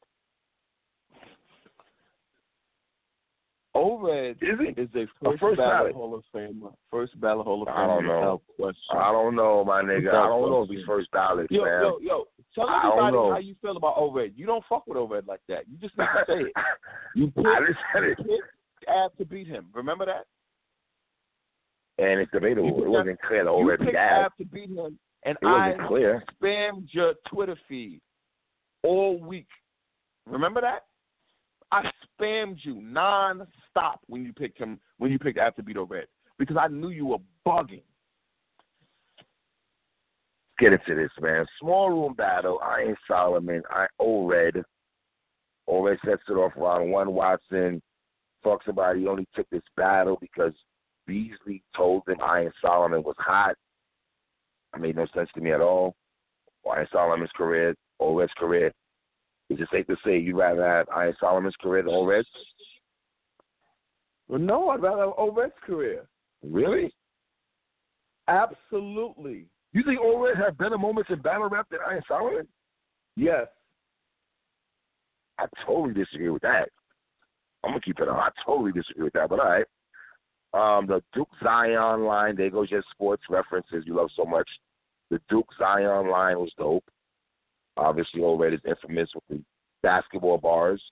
Red 4.00 4.36
Is 4.40 4.58
he? 4.58 4.80
is 4.80 4.88
a 4.94 5.00
A 5.02 5.06
first, 5.30 5.40
first 5.40 5.58
ballot 5.58 5.58
ballot. 5.58 5.94
Hall 5.94 6.14
of 6.14 6.24
Famer. 6.34 6.72
First 6.90 7.20
ballot 7.20 7.46
Hall 7.46 7.62
of 7.62 7.68
Famer. 7.68 7.76
I 7.76 7.86
don't 7.86 8.06
know. 8.06 8.40
question. 8.56 8.82
I 8.98 9.12
don't 9.12 9.36
know, 9.36 9.64
my 9.64 9.82
nigga. 9.82 10.08
I 10.10 10.26
don't 10.26 10.50
know 10.50 10.62
if 10.62 10.70
he's 10.70 10.84
first 10.86 11.10
ballot, 11.12 11.46
Yo, 11.50 11.64
man. 11.64 11.82
yo, 11.82 11.98
yo! 12.00 12.24
Tell 12.54 12.68
I 12.68 12.88
everybody 12.88 13.16
how 13.30 13.38
you 13.38 13.54
feel 13.62 13.76
about 13.76 14.12
Red. 14.12 14.32
You 14.36 14.46
don't 14.46 14.64
fuck 14.68 14.86
with 14.86 14.96
Red 15.10 15.26
like 15.26 15.40
that. 15.48 15.68
You 15.68 15.76
just 15.78 15.96
need 15.96 16.06
to 16.06 16.24
say 16.26 16.40
it. 16.40 16.52
You 17.14 17.26
picked, 17.28 17.46
I 17.46 17.60
just 17.66 17.78
said 17.92 18.04
it, 18.04 18.16
picked 18.18 18.88
Ab 18.88 19.16
to 19.18 19.24
beat 19.24 19.46
him. 19.46 19.66
Remember 19.72 20.04
that? 20.06 20.26
And 21.98 22.20
it's 22.20 22.30
debatable. 22.30 22.82
It 22.84 22.88
wasn't 22.88 23.20
clear 23.22 23.48
Old 23.48 23.66
you 23.66 23.76
picked 23.76 23.96
Ab. 23.96 24.30
To 24.38 24.44
beat 24.44 24.70
him, 24.70 24.98
and 25.24 25.36
It 25.42 25.46
I 25.46 25.70
wasn't 25.70 25.88
clear. 25.88 26.24
spammed 26.40 26.86
your 26.92 27.14
Twitter 27.28 27.56
feed 27.68 28.00
all 28.84 29.18
week. 29.18 29.48
Remember 30.26 30.60
that? 30.60 30.84
I 31.72 31.90
spammed 32.20 32.58
you 32.62 32.80
non-stop 32.80 34.00
when 34.06 34.24
you 34.24 34.32
picked 34.32 34.58
him 34.58 34.78
when 34.98 35.10
you 35.10 35.18
picked 35.18 35.38
Ab 35.38 35.56
to 35.56 35.62
beat 35.62 35.76
Red 35.76 36.06
because 36.38 36.56
I 36.58 36.68
knew 36.68 36.90
you 36.90 37.06
were 37.06 37.18
bugging. 37.46 37.82
get 40.58 40.72
into 40.72 40.94
this, 40.94 41.10
man. 41.20 41.44
Small 41.60 41.90
room 41.90 42.14
battle. 42.14 42.60
I 42.62 42.82
ain't 42.82 42.98
Solomon. 43.06 43.62
I 43.70 43.86
O 43.98 44.26
Red. 44.26 44.62
O 45.66 45.82
Red 45.82 45.98
sets 46.04 46.22
it 46.28 46.32
off 46.32 46.52
round 46.56 46.90
one. 46.90 47.12
Watson 47.12 47.82
talks 48.42 48.66
about 48.68 48.96
he 48.96 49.06
only 49.06 49.26
took 49.34 49.48
this 49.50 49.62
battle 49.76 50.16
because 50.20 50.52
Beasley 51.08 51.62
told 51.74 52.02
him 52.06 52.18
Iron 52.22 52.52
Solomon 52.62 53.02
was 53.02 53.16
hot. 53.18 53.56
It 54.74 54.80
made 54.80 54.94
no 54.94 55.06
sense 55.14 55.30
to 55.34 55.40
me 55.40 55.52
at 55.52 55.62
all. 55.62 55.96
Iron 56.70 56.86
Solomon's 56.92 57.30
career, 57.34 57.74
Red's 57.98 58.30
career. 58.36 58.66
Is 59.48 59.58
it 59.58 59.68
safe 59.72 59.86
to 59.86 59.96
say 60.04 60.18
you'd 60.18 60.36
rather 60.36 60.62
have 60.62 60.86
Iron 60.94 61.16
Solomon's 61.18 61.56
career 61.60 61.82
than 61.82 62.04
Red's? 62.04 62.28
Well, 64.28 64.38
no, 64.38 64.68
I'd 64.68 64.82
rather 64.82 65.10
have 65.18 65.34
Red's 65.34 65.54
career. 65.64 66.06
Really? 66.44 66.92
Absolutely. 68.28 69.46
You 69.72 69.82
think 69.84 70.00
Red 70.00 70.36
had 70.36 70.58
better 70.58 70.76
moments 70.76 71.08
in 71.10 71.22
battle 71.22 71.48
rap 71.48 71.66
than 71.70 71.80
Iron 71.88 72.02
Solomon? 72.06 72.46
Yes. 73.16 73.46
I 75.38 75.46
totally 75.64 75.94
disagree 75.94 76.28
with 76.28 76.42
that. 76.42 76.68
I'm 77.64 77.70
gonna 77.70 77.80
keep 77.80 77.98
it 77.98 78.08
on. 78.08 78.16
I 78.16 78.28
totally 78.44 78.72
disagree 78.72 79.04
with 79.04 79.14
that, 79.14 79.30
but 79.30 79.40
all 79.40 79.46
right. 79.46 79.64
Um, 80.54 80.86
the 80.86 81.02
Duke 81.12 81.28
Zion 81.42 82.04
line, 82.04 82.36
there 82.36 82.50
goes 82.50 82.70
your 82.70 82.82
sports 82.90 83.22
references 83.28 83.84
you 83.86 83.94
love 83.94 84.10
so 84.16 84.24
much. 84.24 84.48
The 85.10 85.20
Duke 85.28 85.48
Zion 85.58 86.08
line 86.08 86.38
was 86.38 86.52
dope. 86.58 86.84
Obviously, 87.76 88.22
Red 88.22 88.54
is 88.54 88.60
infamous 88.66 89.10
with 89.14 89.24
the 89.28 89.42
basketball 89.82 90.38
bars 90.38 90.82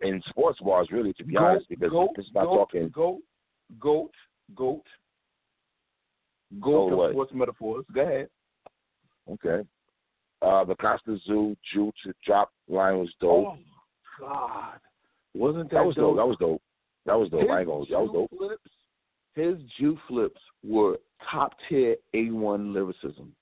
and 0.00 0.22
sports 0.28 0.58
bars, 0.60 0.88
really, 0.90 1.12
to 1.14 1.24
be 1.24 1.34
goat, 1.34 1.44
honest, 1.44 1.68
because 1.68 1.90
goat, 1.90 2.10
it's 2.16 2.28
not 2.34 2.44
goat, 2.44 2.56
talking 2.56 2.88
goat, 2.88 3.20
goat, 3.78 4.12
goat, 4.54 4.84
Goat 6.58 6.90
goat 6.90 7.04
of 7.04 7.12
sports 7.12 7.32
metaphors. 7.32 7.84
Go 7.94 8.00
ahead. 8.00 8.28
Okay. 9.30 9.68
Uh, 10.42 10.64
the 10.64 10.74
Costa 10.74 11.16
Zoo 11.26 11.56
Jew 11.72 11.92
to 12.04 12.12
drop 12.26 12.50
line 12.68 12.98
was 12.98 13.10
dope. 13.20 13.46
Oh 13.46 13.56
God, 14.18 14.80
wasn't 15.34 15.70
that, 15.70 15.76
that 15.76 15.84
was 15.84 15.94
dope. 15.94 16.16
That 16.16 16.26
was 16.26 16.36
dope. 16.40 16.62
That 17.06 17.18
was 17.18 17.30
dope. 17.30 17.42
His 17.42 17.50
I 17.50 17.58
ain't 17.60 17.68
gonna. 17.68 17.84
That 17.90 18.00
was 18.00 18.10
dope. 18.12 18.38
Flips, 18.38 18.70
his 19.34 19.56
Jew 19.78 19.98
flips 20.08 20.40
were 20.62 20.98
top 21.30 21.52
tier 21.68 21.96
A 22.14 22.30
one 22.30 22.72
lyricism. 22.72 23.32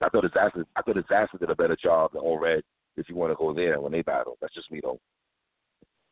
I 0.00 0.08
thought 0.08 0.22
disaster. 0.22 0.66
I 0.76 0.82
thought 0.82 0.94
disaster 0.96 1.38
did 1.38 1.50
a 1.50 1.54
better 1.54 1.76
job 1.76 2.12
than 2.12 2.22
O 2.24 2.38
Red. 2.38 2.62
If 2.96 3.08
you 3.08 3.16
want 3.16 3.32
to 3.32 3.36
go 3.36 3.54
there 3.54 3.80
when 3.80 3.92
they 3.92 4.02
battle, 4.02 4.36
that's 4.40 4.54
just 4.54 4.70
me 4.70 4.80
though. 4.82 4.98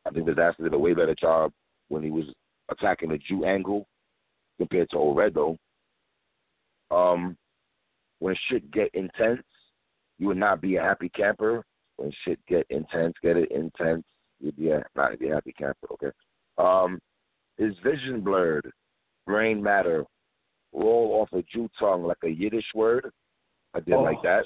I 0.05 0.11
think 0.11 0.25
disaster 0.25 0.63
did 0.63 0.73
a 0.73 0.79
way 0.79 0.93
better 0.93 1.15
job 1.15 1.51
when 1.89 2.03
he 2.03 2.09
was 2.09 2.25
attacking 2.69 3.09
the 3.09 3.17
Jew 3.17 3.45
angle 3.45 3.87
compared 4.57 4.89
to 4.91 4.97
O 4.97 5.13
Red 5.13 5.33
though. 5.33 5.57
Um, 6.89 7.37
when 8.19 8.35
shit 8.49 8.71
get 8.71 8.89
intense, 8.93 9.43
you 10.17 10.27
would 10.27 10.37
not 10.37 10.61
be 10.61 10.77
a 10.77 10.81
happy 10.81 11.09
camper. 11.09 11.63
When 11.97 12.11
shit 12.23 12.39
get 12.47 12.65
intense, 12.69 13.13
get 13.21 13.37
it 13.37 13.51
intense, 13.51 14.03
you'd 14.39 14.55
be 14.55 14.69
a, 14.69 14.83
not 14.95 15.19
be 15.19 15.29
a 15.29 15.35
happy 15.35 15.53
camper. 15.53 15.87
Okay. 15.93 16.11
Um, 16.59 16.99
his 17.57 17.73
vision 17.83 18.21
blurred, 18.21 18.71
brain 19.25 19.61
matter, 19.63 20.05
roll 20.73 21.19
off 21.21 21.29
a 21.37 21.43
Jew 21.51 21.69
tongue 21.79 22.03
like 22.03 22.17
a 22.23 22.29
Yiddish 22.29 22.65
word. 22.75 23.09
I 23.73 23.79
did 23.79 23.95
oh, 23.95 24.01
like 24.01 24.21
that. 24.23 24.45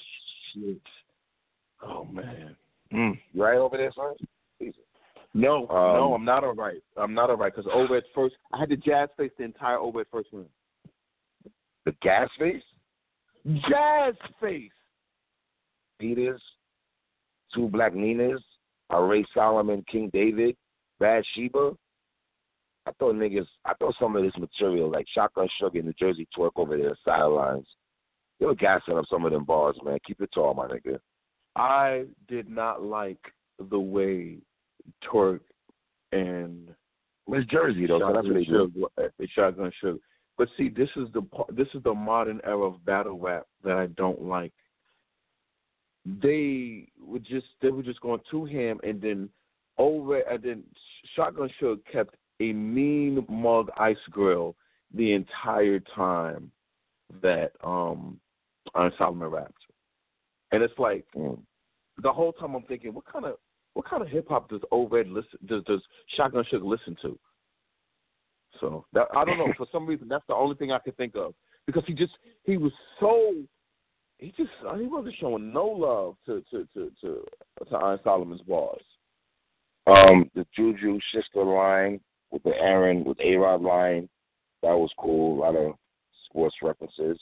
Shit. 0.53 0.81
Oh 1.81 2.05
man. 2.05 2.55
Mm. 2.93 3.19
You 3.33 3.43
right 3.43 3.57
over 3.57 3.77
there, 3.77 3.91
son? 3.95 4.13
No, 5.33 5.67
Um, 5.69 5.95
no, 5.95 6.13
I'm 6.13 6.25
not 6.25 6.43
all 6.43 6.53
right. 6.53 6.81
I'm 6.95 7.13
not 7.13 7.29
all 7.31 7.37
right 7.37 7.53
because 7.53 7.69
O 7.73 7.87
Red 7.87 8.03
first. 8.13 8.35
I 8.53 8.59
had 8.59 8.69
to 8.69 8.77
jazz 8.77 9.09
face 9.17 9.31
the 9.37 9.43
entire 9.43 9.77
O 9.77 9.91
Red 9.91 10.05
first 10.11 10.29
round. 10.31 10.47
The 11.85 11.93
gas 12.01 12.29
face, 12.39 12.63
Jazz 13.69 14.13
face. 14.39 14.71
Peters, 15.99 16.41
two 17.53 17.67
Black 17.67 17.93
Ninas, 17.93 18.41
a 18.89 19.01
Ray 19.01 19.25
Solomon, 19.33 19.83
King 19.91 20.09
David, 20.13 20.55
Bad 20.99 21.23
Sheba. 21.33 21.71
I 22.85 22.91
thought 22.99 23.15
niggas, 23.15 23.47
I 23.65 23.73
thought 23.75 23.95
some 23.99 24.15
of 24.15 24.23
this 24.23 24.37
material, 24.37 24.91
like 24.91 25.05
Shotgun 25.13 25.47
Suge 25.61 25.79
and 25.79 25.87
the 25.87 25.93
Jersey 25.93 26.27
Twerk 26.37 26.51
over 26.55 26.77
there, 26.77 26.97
sidelines, 27.05 27.67
they 28.39 28.45
were 28.45 28.55
gassing 28.55 28.97
up 28.97 29.05
some 29.09 29.25
of 29.25 29.31
them 29.31 29.45
bars, 29.45 29.77
man. 29.83 29.99
Keep 30.05 30.21
it 30.21 30.31
tall, 30.33 30.53
my 30.53 30.67
nigga. 30.67 30.99
I 31.55 32.05
did 32.27 32.49
not 32.49 32.83
like 32.83 33.19
the 33.69 33.79
way 33.79 34.37
Twerk 35.03 35.39
and 36.11 36.69
It's 37.27 37.49
Jersey 37.49 37.87
though, 37.87 37.99
that's 37.99 38.27
what 38.27 38.33
they 38.33 38.43
do. 38.43 38.71
Sugar, 38.73 38.87
uh, 38.97 39.25
Shotgun 39.33 39.71
Suge. 39.81 39.99
But 40.37 40.49
see, 40.57 40.69
this 40.69 40.89
is 40.95 41.07
the 41.13 41.21
this 41.49 41.67
is 41.73 41.83
the 41.83 41.93
modern 41.93 42.41
era 42.43 42.63
of 42.63 42.83
battle 42.85 43.19
rap 43.19 43.45
that 43.63 43.77
I 43.77 43.85
don't 43.87 44.23
like. 44.23 44.51
They 46.05 46.87
were 46.99 47.19
just 47.19 47.45
they 47.61 47.69
were 47.69 47.83
just 47.83 48.01
going 48.01 48.19
too 48.29 48.45
ham, 48.45 48.79
and 48.83 48.99
then 49.01 49.29
over 49.77 50.19
and 50.19 50.43
then 50.43 50.63
Shotgun 51.15 51.49
Suge 51.61 51.79
kept 51.91 52.15
a 52.39 52.53
mean 52.53 53.25
mug 53.29 53.69
ice 53.77 53.97
grill 54.09 54.55
the 54.93 55.13
entire 55.13 55.79
time 55.95 56.51
that 57.21 57.51
um 57.63 58.19
Iron 58.75 58.91
Solomon 58.97 59.29
rapped, 59.29 59.65
and 60.51 60.63
it's 60.63 60.77
like 60.77 61.05
Mm. 61.15 61.39
the 62.01 62.11
whole 62.11 62.33
time 62.33 62.55
I'm 62.55 62.63
thinking, 62.63 62.93
what 62.93 63.05
kind 63.05 63.25
of 63.25 63.37
what 63.73 63.85
kind 63.85 64.01
of 64.01 64.09
hip 64.09 64.27
hop 64.29 64.49
does 64.49 64.61
O 64.71 64.87
Red 64.87 65.09
listen 65.09 65.39
does 65.45 65.63
does 65.65 65.81
Shotgun 66.15 66.45
Suge 66.51 66.63
listen 66.63 66.95
to? 67.01 67.17
So 68.59 68.85
that 68.93 69.07
I 69.15 69.25
don't 69.25 69.37
know. 69.37 69.51
For 69.57 69.67
some 69.71 69.85
reason, 69.85 70.07
that's 70.07 70.25
the 70.27 70.35
only 70.35 70.55
thing 70.55 70.71
I 70.71 70.79
could 70.79 70.97
think 70.97 71.15
of 71.15 71.33
because 71.65 71.83
he 71.85 71.93
just 71.93 72.13
he 72.43 72.57
was 72.57 72.71
so 72.99 73.35
he 74.19 74.33
just 74.37 74.51
he 74.77 74.87
wasn't 74.87 75.15
showing 75.19 75.51
no 75.51 75.65
love 75.65 76.15
to 76.25 76.43
to 76.51 76.67
to 76.73 76.91
to, 77.01 77.25
to 77.69 77.75
Iron 77.75 77.99
Solomon's 78.03 78.41
bars. 78.41 78.81
Um, 79.85 80.31
the 80.33 80.45
Juju 80.55 80.97
sister 81.13 81.43
line 81.43 81.99
with 82.33 82.43
the 82.43 82.49
Aaron 82.59 83.03
with 83.05 83.19
A 83.23 83.35
Rod 83.35 83.61
line, 83.61 84.09
that 84.63 84.73
was 84.73 84.89
cool. 84.97 85.37
A 85.37 85.39
lot 85.39 85.55
of 85.55 85.75
sports 86.25 86.55
references. 86.63 87.17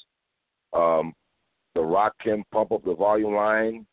Um, 0.74 1.14
the 1.76 1.82
Rock 1.82 2.14
Kim 2.24 2.44
pump 2.52 2.72
up 2.72 2.84
the 2.86 2.96
volume 2.96 3.36
line. 3.36 3.86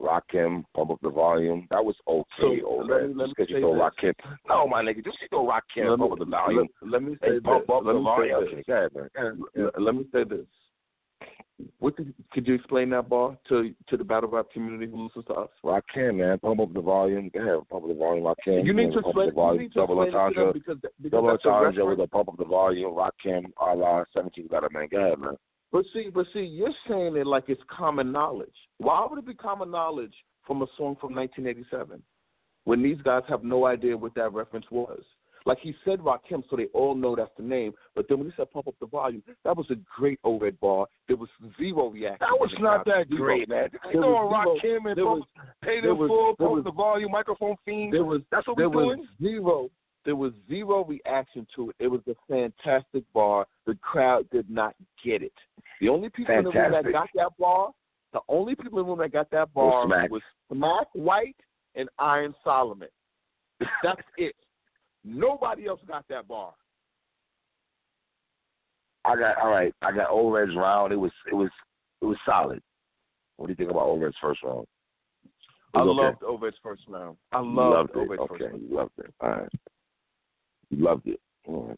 Rakim 0.00 0.64
pump 0.74 0.90
up 0.90 0.98
the 1.02 1.10
volume. 1.10 1.66
That 1.70 1.84
was 1.84 1.94
okay. 2.08 2.26
So, 2.40 2.66
old 2.66 2.88
man. 2.88 3.14
Just 3.18 3.36
because 3.36 3.50
you 3.50 3.60
throw. 3.60 3.74
Rakim. 3.74 4.14
No, 4.48 4.66
my 4.66 4.82
nigga, 4.82 5.04
just 5.04 5.18
you 5.20 5.28
throw 5.28 5.46
Rock 5.46 5.64
me- 5.76 5.82
pump 5.98 6.12
up 6.12 6.18
the 6.18 6.24
volume. 6.24 6.68
Let, 6.80 6.90
let 6.92 7.02
me 7.02 7.16
say 7.20 7.28
this. 7.34 7.42
up 7.46 7.84
let 7.84 7.92
the 7.92 8.00
volume. 8.00 8.34
Okay, 8.34 8.62
ahead, 8.72 8.94
man. 8.94 9.42
Let- 9.54 9.82
Let 9.82 9.94
me 9.94 10.04
say 10.12 10.24
this. 10.24 10.46
What 11.78 11.96
did, 11.96 12.14
could 12.32 12.46
you 12.46 12.54
explain 12.54 12.90
that 12.90 13.08
bar 13.08 13.36
to 13.48 13.74
to 13.88 13.96
the 13.96 14.04
battle 14.04 14.30
rap 14.30 14.46
community 14.52 14.90
who 14.90 15.04
listens 15.04 15.24
to 15.26 15.34
us? 15.34 15.50
Rakim, 15.64 16.16
man, 16.18 16.38
pump 16.38 16.60
up 16.60 16.72
the 16.72 16.80
volume. 16.80 17.30
Go 17.32 17.40
ahead, 17.40 17.68
pump 17.68 17.84
up 17.84 17.88
the 17.88 17.94
volume. 17.94 18.24
Rakim. 18.24 18.64
You 18.64 18.72
need 18.72 18.92
to 18.92 19.02
pump 19.02 19.06
up 19.06 19.10
explain. 19.10 19.28
the 19.28 19.32
volume. 19.34 19.60
You 19.62 19.68
need 19.68 19.72
to 19.72 19.78
Double 19.80 20.02
explain 20.02 20.08
it 20.08 20.34
to 20.34 20.34
them 20.34 20.46
entendre. 20.46 20.52
because, 20.52 20.76
because 21.00 21.10
Double 21.10 21.30
entendre 21.30 21.86
with 21.86 22.00
a 22.00 22.06
pump 22.08 22.28
up 22.28 22.36
the 22.38 22.44
volume. 22.44 22.94
Rock 22.94 23.14
Kim, 23.22 23.46
a 23.60 23.74
la 23.74 24.04
17 24.14 24.48
letter, 24.50 24.68
man. 24.72 24.88
Go 24.90 24.98
ahead, 24.98 25.18
man. 25.18 25.36
But 25.72 25.84
see, 25.94 26.10
but 26.12 26.26
see, 26.34 26.40
you're 26.40 26.74
saying 26.88 27.16
it 27.16 27.26
like 27.26 27.44
it's 27.48 27.62
common 27.70 28.12
knowledge. 28.12 28.54
Why 28.78 29.06
would 29.08 29.18
it 29.18 29.26
be 29.26 29.34
common 29.34 29.70
knowledge 29.70 30.14
from 30.46 30.62
a 30.62 30.66
song 30.76 30.96
from 31.00 31.14
1987 31.14 32.02
when 32.64 32.82
these 32.82 33.00
guys 33.02 33.22
have 33.28 33.42
no 33.42 33.66
idea 33.66 33.96
what 33.96 34.14
that 34.14 34.32
reference 34.32 34.66
was? 34.70 35.02
Like 35.44 35.58
he 35.60 35.74
said 35.84 35.98
Rakim, 36.00 36.42
so 36.48 36.56
they 36.56 36.66
all 36.66 36.94
know 36.94 37.16
that's 37.16 37.30
the 37.36 37.42
name. 37.42 37.72
But 37.96 38.06
then 38.08 38.18
when 38.18 38.28
he 38.28 38.32
said 38.36 38.50
pump 38.52 38.68
up 38.68 38.74
the 38.80 38.86
volume, 38.86 39.22
that 39.44 39.56
was 39.56 39.66
a 39.70 39.76
great 39.96 40.20
ORED 40.22 40.58
bar. 40.60 40.86
There 41.08 41.16
was 41.16 41.28
zero 41.58 41.88
reaction. 41.90 42.18
That 42.20 42.38
was 42.38 42.52
not 42.60 42.84
that 42.86 43.08
Zero. 43.08 43.18
great, 43.24 43.48
man. 43.48 43.68
There 43.82 43.92
You 43.92 44.00
know, 44.00 44.10
was 44.10 44.32
Rock 44.32 44.60
zero- 44.62 44.76
and 44.76 44.96
was- 45.04 45.22
pay 45.62 45.80
there 45.80 45.90
the 45.90 45.94
was- 45.94 46.08
full, 46.08 46.36
pump 46.36 46.50
was- 46.52 46.64
the 46.64 46.70
volume, 46.72 47.10
microphone 47.10 47.56
fiend. 47.64 47.92
There 47.92 48.04
was 48.04 48.22
That's 48.30 48.46
what 48.46 48.56
we're 48.56 48.68
was 48.68 48.96
doing. 48.98 49.08
zero. 49.20 49.70
There 50.04 50.16
was 50.16 50.32
zero 50.48 50.84
reaction 50.84 51.46
to 51.54 51.70
it. 51.70 51.76
It 51.78 51.88
was 51.88 52.00
a 52.08 52.14
fantastic 52.28 53.04
bar. 53.12 53.46
The 53.66 53.74
crowd 53.76 54.28
did 54.30 54.48
not 54.50 54.74
get 55.04 55.22
it. 55.22 55.32
The 55.80 55.88
only 55.88 56.08
people 56.10 56.34
in 56.36 56.44
the 56.44 56.50
room 56.50 56.72
that 56.72 56.90
got 56.92 57.08
that 57.14 57.36
bar, 57.38 57.70
the 58.12 58.20
only 58.28 58.54
people 58.56 58.78
in 58.80 58.84
the 58.86 58.90
room 58.90 58.98
that 58.98 59.10
got 59.12 59.30
that 59.30 59.52
bar 59.54 59.86
Smack. 59.86 60.10
was 60.10 60.22
Smack 60.52 60.88
White 60.92 61.36
and 61.76 61.88
Iron 61.98 62.34
Solomon. 62.44 62.88
That's 63.82 64.00
it. 64.16 64.34
Nobody 65.04 65.66
else 65.66 65.80
got 65.86 66.04
that 66.08 66.28
bar. 66.28 66.52
I 69.04 69.16
got 69.16 69.38
all 69.38 69.50
right. 69.50 69.74
I 69.82 69.92
got 69.92 70.10
Ored's 70.10 70.54
round. 70.56 70.92
It 70.92 70.96
was 70.96 71.10
it 71.30 71.34
was 71.34 71.50
it 72.00 72.04
was 72.04 72.16
solid. 72.24 72.62
What 73.36 73.46
do 73.46 73.52
you 73.52 73.56
think 73.56 73.70
about 73.70 73.86
Ored's 73.86 74.16
first 74.20 74.42
round? 74.44 74.66
I 75.74 75.80
okay. 75.80 75.88
loved 75.88 76.22
O 76.22 76.38
Red's 76.38 76.56
first 76.62 76.82
round. 76.88 77.16
I 77.32 77.38
loved, 77.38 77.56
loved 77.56 77.90
it. 77.90 77.96
O 77.96 78.06
Red's 78.06 78.22
Okay, 78.22 78.28
first 78.38 78.42
round. 78.42 78.62
you 78.62 78.76
loved 78.76 78.92
it. 78.98 79.14
All 79.20 79.30
right. 79.30 79.48
You 80.70 80.84
loved 80.84 81.06
it. 81.06 81.20
All 81.46 81.68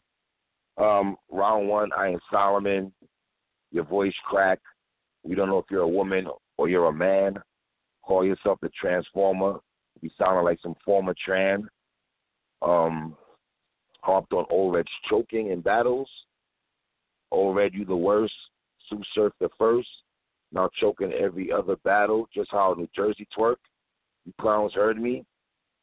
right. 0.77 0.99
Um, 0.99 1.15
round 1.31 1.69
one, 1.69 1.89
Iron 1.97 2.19
Solomon. 2.29 2.91
Your 3.71 3.85
voice 3.85 4.13
crack. 4.25 4.59
We 5.23 5.35
don't 5.35 5.49
know 5.49 5.59
if 5.59 5.65
you're 5.71 5.81
a 5.81 5.87
woman 5.87 6.27
or 6.57 6.69
you're 6.69 6.87
a 6.87 6.93
man. 6.93 7.37
Call 8.03 8.25
yourself 8.25 8.59
the 8.61 8.69
Transformer. 8.79 9.59
You 10.01 10.09
sounding 10.17 10.43
like 10.43 10.59
some 10.61 10.75
former 10.83 11.15
Tran. 11.27 11.63
Um, 12.61 13.15
harped 14.01 14.33
on 14.33 14.45
Ored's 14.49 14.87
choking 15.09 15.49
in 15.51 15.61
battles. 15.61 16.09
Ored, 17.31 17.73
you 17.73 17.85
the 17.85 17.95
worst. 17.95 18.33
Sue 18.89 19.01
Surf 19.13 19.33
the 19.39 19.49
first. 19.57 19.89
Now 20.51 20.69
choking 20.79 21.11
every 21.13 21.51
other 21.51 21.75
battle. 21.83 22.29
Just 22.33 22.51
how 22.51 22.75
New 22.77 22.87
Jersey 22.95 23.27
twerk. 23.37 23.57
You 24.25 24.33
clowns 24.39 24.73
heard 24.73 25.01
me. 25.01 25.25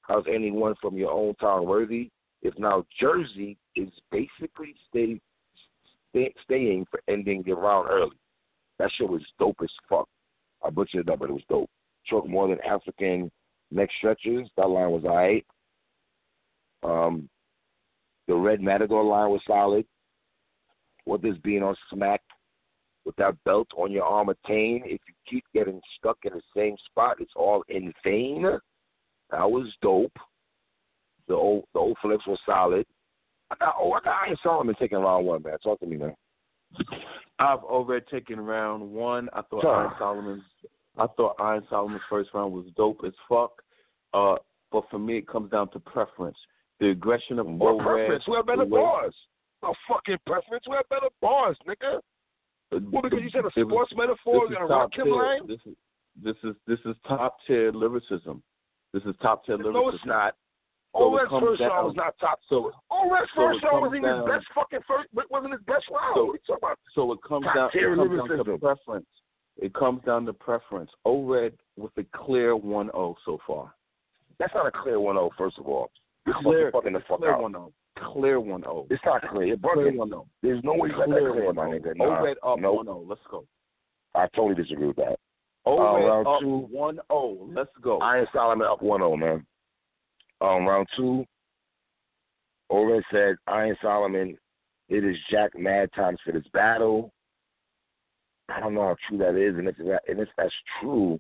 How's 0.03 0.25
anyone 0.33 0.75
from 0.81 0.97
your 0.97 1.11
own 1.11 1.35
town 1.37 1.67
worthy? 1.67 2.11
If 2.43 2.59
now 2.59 2.85
Jersey 3.01 3.57
is 3.77 3.89
basically 4.11 4.75
stay, 4.89 5.21
stay, 6.11 6.35
staying 6.45 6.87
for 6.91 7.01
ending 7.09 7.43
the 7.47 7.55
round 7.55 7.89
early. 7.89 8.17
That 8.79 8.91
shit 8.97 9.09
was 9.09 9.23
dope 9.39 9.59
as 9.63 9.71
fuck. 9.89 10.09
I 10.65 10.71
butchered 10.71 11.09
it 11.09 11.13
up, 11.13 11.21
but 11.21 11.31
it 11.31 11.35
was 11.35 11.43
dope. 11.49 11.71
Choke 12.07 12.29
more 12.29 12.49
than 12.49 12.59
African 12.69 13.31
neck 13.71 13.91
stretchers. 13.99 14.49
That 14.57 14.69
line 14.69 14.91
was 14.91 15.05
alright. 15.05 15.47
Um, 16.83 17.29
the 18.29 18.35
red 18.35 18.61
Matador 18.61 19.05
line 19.05 19.31
was 19.31 19.41
solid. 19.47 19.85
What 21.05 21.23
does 21.23 21.37
being 21.39 21.63
on 21.63 21.75
smack 21.93 22.21
with 23.05 23.17
that 23.17 23.43
belt 23.45 23.69
on 23.77 23.91
your 23.91 24.05
arm 24.05 24.29
attain? 24.29 24.83
If 24.85 25.01
you 25.07 25.15
keep 25.29 25.45
getting 25.53 25.81
stuck 25.99 26.19
in 26.25 26.33
the 26.33 26.43
same 26.57 26.77
spot, 26.91 27.17
it's 27.21 27.33
all 27.35 27.65
in 27.69 27.93
vain. 28.05 28.45
That 29.31 29.51
was 29.51 29.67
dope. 29.83 30.17
The 31.29 31.35
old 31.35 31.65
the 31.73 31.81
old 31.81 31.97
flips 32.03 32.27
were 32.27 32.37
solid. 32.47 32.87
I 33.51 33.57
got 33.57 33.75
oh 33.79 33.93
I 33.93 34.01
got 34.01 34.23
Iron 34.27 34.37
Solomon 34.43 34.75
taking 34.79 34.99
round 34.99 35.27
one, 35.27 35.43
man. 35.43 35.59
Talk 35.59 35.81
to 35.81 35.87
me, 35.87 35.97
man. 35.97 36.15
I've 37.39 37.61
already 37.61 38.05
taken 38.11 38.41
round 38.41 38.89
one. 38.91 39.29
I 39.33 39.43
thought 39.43 39.65
Huh. 39.65 39.71
Iron 39.71 39.93
Solomon's 39.99 40.45
I 40.99 41.07
thought 41.17 41.37
Iron 41.39 41.67
Solomon's 41.71 42.03
first 42.09 42.31
round 42.35 42.53
was 42.53 42.67
dope 42.77 43.01
as 43.07 43.13
fuck. 43.29 43.63
Uh, 44.13 44.37
but 44.71 44.85
for 44.91 44.99
me, 44.99 45.19
it 45.19 45.29
comes 45.29 45.51
down 45.51 45.71
to 45.71 45.81
preference. 45.81 46.37
The 46.81 46.91
aggression 46.91 47.39
of 47.39 47.47
What 47.47 47.75
Ored, 47.77 47.85
preference? 47.85 48.25
we 48.27 48.35
have 48.37 48.47
better 48.47 48.65
bars? 48.65 49.15
No 49.63 49.75
fucking 49.89 50.19
preference. 50.27 50.65
We 50.69 50.75
have 50.77 50.89
better 50.89 51.09
bars, 51.21 51.57
nigga? 51.69 52.01
Well, 52.91 53.03
because 53.03 53.21
you 53.23 53.31
said 53.31 53.45
a 53.45 53.49
It 53.55 53.65
was- 53.65 53.89
sports 53.89 53.93
metaphor 53.97 54.49
this 54.49 54.57
and 54.57 54.65
is 54.65 54.71
a 54.71 54.73
rock 54.75 54.91
top 54.91 54.95
him 54.99 55.05
tier. 55.05 55.15
line? 55.15 55.47
This 55.47 55.61
is 55.67 55.77
this 56.17 56.37
is 56.45 56.57
this 56.67 56.81
is 56.85 56.97
top 57.07 57.39
tier 57.47 57.71
lyricism. 57.73 58.43
This 58.93 59.03
is 59.05 59.15
top 59.19 59.45
tier 59.45 59.57
lyricism. 59.57 59.81
No, 59.83 59.89
it's 59.91 60.05
not. 60.05 60.35
So 60.95 61.15
it 61.15 61.19
Red's 61.21 61.29
comes 61.31 61.45
first 61.47 61.61
round 61.63 61.87
was 61.87 61.97
not 61.97 62.19
top. 62.19 62.41
So 62.49 62.65
Red's 63.11 63.31
so 63.35 63.43
first 63.49 63.63
round 63.65 63.83
wasn't 63.83 63.97
even 64.05 64.11
his 64.11 64.19
down- 64.19 64.29
best 64.29 64.47
fucking 64.55 64.83
first. 64.83 65.09
Wasn't 65.31 65.53
his 65.53 65.63
best 65.63 65.89
round. 65.91 66.15
So- 66.17 66.25
what 66.25 66.31
are 66.31 66.35
you 66.35 66.39
talking 66.47 66.59
about? 66.65 66.79
So 66.95 67.13
it 67.13 67.23
comes 67.23 67.47
down. 67.55 67.71
It 67.73 67.95
comes 67.97 68.29
down 68.29 68.45
to 68.45 68.59
preference. 68.59 69.07
It 69.59 69.75
comes 69.75 70.03
down 70.05 70.27
to 70.27 70.33
preference. 70.33 70.91
O-Red 71.05 71.57
with 71.77 71.97
a 71.99 72.05
clear 72.05 72.57
1-0 72.57 73.17
so 73.25 73.39
far. 73.47 73.75
That's 74.39 74.53
not 74.55 74.67
a 74.67 74.71
clear 74.73 74.99
1-0, 74.99 75.31
first 75.37 75.59
of 75.59 75.69
all. 75.69 75.91
Clear, 76.43 76.71
fucking 76.73 76.93
the 76.93 77.01
fuck 77.09 77.19
clear 77.19 77.35
out. 77.35 77.41
1-0. 77.41 77.73
Clear 78.13 78.41
1-0. 78.41 78.87
It's 78.91 79.03
not 79.05 79.23
clear. 79.29 79.47
You're 79.47 79.57
Clear 79.59 79.93
bugging. 79.93 79.97
1-0. 79.97 80.27
There's 80.43 80.65
no 80.65 80.75
way 80.75 80.89
you 80.89 80.97
got 80.97 81.09
that 81.09 81.19
Clear 81.19 81.53
my 81.53 81.67
nigga. 81.67 81.97
Nah, 81.97 82.53
up 82.53 82.59
nope. 82.61 82.87
1-0. 82.87 83.09
Let's 83.09 83.21
go. 83.31 83.45
I 84.15 84.27
totally 84.35 84.55
disagree 84.55 84.89
with 84.89 84.97
that. 84.97 85.17
O-Red 85.65 86.05
round 86.07 86.27
up 86.27 86.41
two. 86.41 86.69
1-0. 86.75 87.57
Let's 87.57 87.71
go. 87.83 87.99
Iron 87.99 88.27
Solomon 88.33 88.67
up 88.71 88.81
1-0, 88.81 89.19
man. 89.19 89.47
Um, 90.41 90.67
round 90.67 90.89
two, 90.97 91.25
Ored 92.69 93.05
said 93.13 93.37
Iron 93.47 93.77
Solomon 93.81 94.37
it 94.89 95.05
is 95.05 95.17
Jack 95.31 95.59
mad 95.59 95.89
times 95.95 96.19
for 96.25 96.33
this 96.33 96.45
battle. 96.53 97.13
I 98.49 98.61
don't 98.61 98.75
know 98.75 98.83
how 98.83 98.97
true 99.09 99.19
that 99.19 99.37
is, 99.37 99.57
and 99.57 99.69
if 99.69 99.77
that 99.79 100.03
and 100.09 100.21
if 100.21 100.29
that's 100.37 100.53
true, 100.81 101.19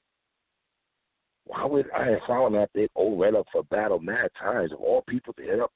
why 1.45 1.64
would 1.64 1.86
Iron 1.97 2.20
Solomon 2.26 2.61
have 2.61 2.72
to 2.72 2.80
hit 2.80 2.90
Ored 2.95 3.34
up 3.34 3.47
for 3.53 3.64
battle 3.64 3.99
mad 3.99 4.30
times? 4.40 4.72
Of 4.72 4.80
all 4.80 5.03
people 5.09 5.32
to 5.34 5.43
hit 5.43 5.61
up 5.61 5.72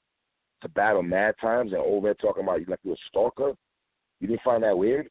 to 0.63 0.69
battle 0.71 1.03
mad 1.03 1.35
times 1.41 1.73
and 1.73 1.81
Ored 1.81 2.19
talking 2.21 2.45
about 2.45 2.61
you 2.61 2.67
like 2.69 2.81
you're 2.83 2.95
a 2.95 3.09
stalker? 3.09 3.53
You 4.21 4.29
didn't 4.29 4.43
find 4.43 4.63
that 4.63 4.79
weird? 4.79 5.09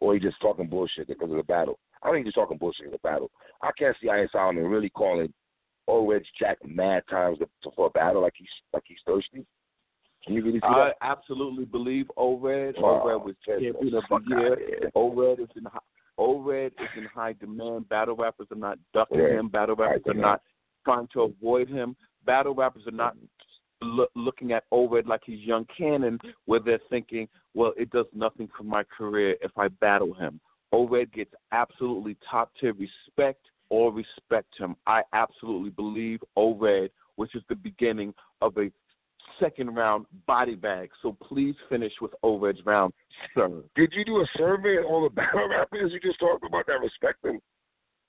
Or 0.00 0.14
he 0.14 0.20
just 0.20 0.40
talking 0.40 0.66
bullshit 0.66 1.08
because 1.08 1.30
of 1.30 1.36
the 1.36 1.42
battle? 1.42 1.78
I 2.02 2.06
don't 2.06 2.16
think 2.16 2.26
he's 2.26 2.34
just 2.34 2.42
talking 2.42 2.56
bullshit 2.56 2.86
in 2.86 2.92
the 2.92 2.98
battle. 2.98 3.30
I 3.62 3.70
can't 3.78 3.96
see 4.00 4.08
Iron 4.08 4.28
Solomon 4.32 4.64
really 4.64 4.90
calling 4.90 5.32
Ored's 5.88 6.26
Jack 6.38 6.58
mad 6.64 7.02
times 7.10 7.38
to, 7.38 7.70
for 7.76 7.86
a 7.86 7.90
battle 7.90 8.22
like 8.22 8.34
he's 8.36 8.48
like 8.72 8.84
he's 8.86 8.98
thirsty. 9.04 9.44
Can 10.24 10.34
you 10.34 10.44
really 10.44 10.60
see 10.60 10.66
I 10.66 10.88
that? 10.88 10.96
absolutely 11.02 11.64
believe 11.64 12.06
O-Red. 12.16 12.74
Wow. 12.78 13.02
O-Red 13.02 13.24
was 13.24 13.34
champion 13.44 13.74
of 13.94 14.02
the 14.08 14.20
year. 14.28 14.90
O-Red 14.94 15.40
is 15.40 15.48
in 15.56 15.66
O-Red 16.20 16.72
is 16.78 16.88
in 16.98 17.06
high 17.06 17.32
demand. 17.32 17.88
Battle 17.88 18.14
rappers 18.14 18.46
are 18.52 18.58
not 18.58 18.78
ducking 18.92 19.18
him. 19.18 19.48
Battle 19.48 19.74
rappers 19.74 20.02
are 20.06 20.14
not 20.14 20.42
trying 20.84 21.08
to 21.14 21.22
avoid 21.22 21.68
him. 21.68 21.96
Battle 22.26 22.54
rappers 22.54 22.86
are 22.86 22.92
not 22.92 23.16
loo- 23.80 24.06
looking 24.14 24.52
at 24.52 24.64
O-Red 24.70 25.06
like 25.06 25.22
he's 25.24 25.40
young 25.40 25.66
Cannon, 25.76 26.18
where 26.44 26.60
they're 26.60 26.78
thinking, 26.90 27.26
well, 27.54 27.72
it 27.76 27.90
does 27.90 28.04
nothing 28.14 28.48
for 28.54 28.64
my 28.64 28.82
career 28.84 29.36
if 29.40 29.50
I 29.56 29.68
battle 29.68 30.12
him. 30.12 30.40
O-Red 30.72 31.10
gets 31.12 31.32
absolutely 31.52 32.18
top 32.30 32.52
tier 32.60 32.74
respect 32.74 33.46
or 33.70 33.90
respect 33.90 34.52
him. 34.58 34.76
I 34.86 35.02
absolutely 35.14 35.70
believe 35.70 36.20
O-Red, 36.36 36.90
which 37.16 37.34
is 37.34 37.42
the 37.48 37.56
beginning 37.56 38.12
of 38.42 38.58
a 38.58 38.70
second 39.38 39.74
round 39.74 40.06
body 40.26 40.54
bag. 40.54 40.90
So 41.02 41.16
please 41.22 41.54
finish 41.68 41.92
with 42.00 42.12
O-Red's 42.22 42.64
round, 42.64 42.92
sir. 43.34 43.62
Did 43.74 43.92
you 43.94 44.04
do 44.04 44.20
a 44.20 44.26
survey 44.36 44.78
of 44.78 44.86
all 44.86 45.02
the 45.02 45.10
battle 45.14 45.48
rappers 45.48 45.92
you 45.92 46.00
just 46.00 46.20
talked 46.20 46.44
about 46.44 46.66
that 46.66 46.80
respect 46.80 47.22
them? 47.22 47.40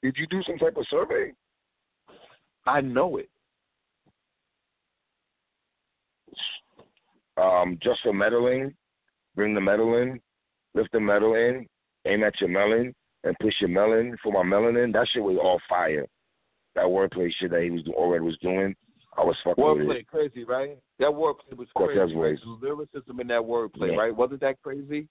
Did 0.01 0.15
you 0.17 0.27
do 0.27 0.41
some 0.43 0.57
type 0.57 0.77
of 0.77 0.85
survey? 0.89 1.31
I 2.65 2.81
know 2.81 3.17
it. 3.17 3.29
Um, 7.37 7.77
just 7.81 8.01
for 8.03 8.13
meddling, 8.13 8.73
bring 9.35 9.53
the 9.55 9.61
medal 9.61 9.95
in, 9.97 10.19
lift 10.75 10.91
the 10.91 10.99
medal 10.99 11.35
in, 11.35 11.65
aim 12.05 12.23
at 12.23 12.39
your 12.39 12.49
melon, 12.49 12.93
and 13.23 13.35
push 13.39 13.53
your 13.61 13.69
melon 13.69 14.17
for 14.21 14.31
my 14.31 14.43
melanin. 14.43 14.93
That 14.93 15.07
shit 15.11 15.23
was 15.23 15.37
all 15.41 15.59
fire. 15.69 16.05
That 16.75 16.85
wordplay 16.85 17.31
shit 17.39 17.51
that 17.51 17.63
he 17.63 17.69
was 17.69 17.81
already 17.89 18.23
was 18.23 18.37
doing, 18.41 18.75
I 19.17 19.23
was 19.23 19.35
fucking 19.43 19.63
with 19.63 19.77
it. 19.77 19.87
Wordplay 19.87 20.07
crazy, 20.07 20.43
right? 20.45 20.77
That 20.99 21.09
wordplay 21.09 21.57
was 21.57 21.67
crazy. 21.75 22.15
ways. 22.15 22.39
The 22.43 22.65
lyricism 22.65 23.19
in 23.19 23.27
that 23.27 23.41
wordplay, 23.41 23.91
Yeah. 23.91 23.97
right? 23.97 24.15
Wasn't 24.15 24.39
that 24.41 24.61
crazy? 24.61 25.07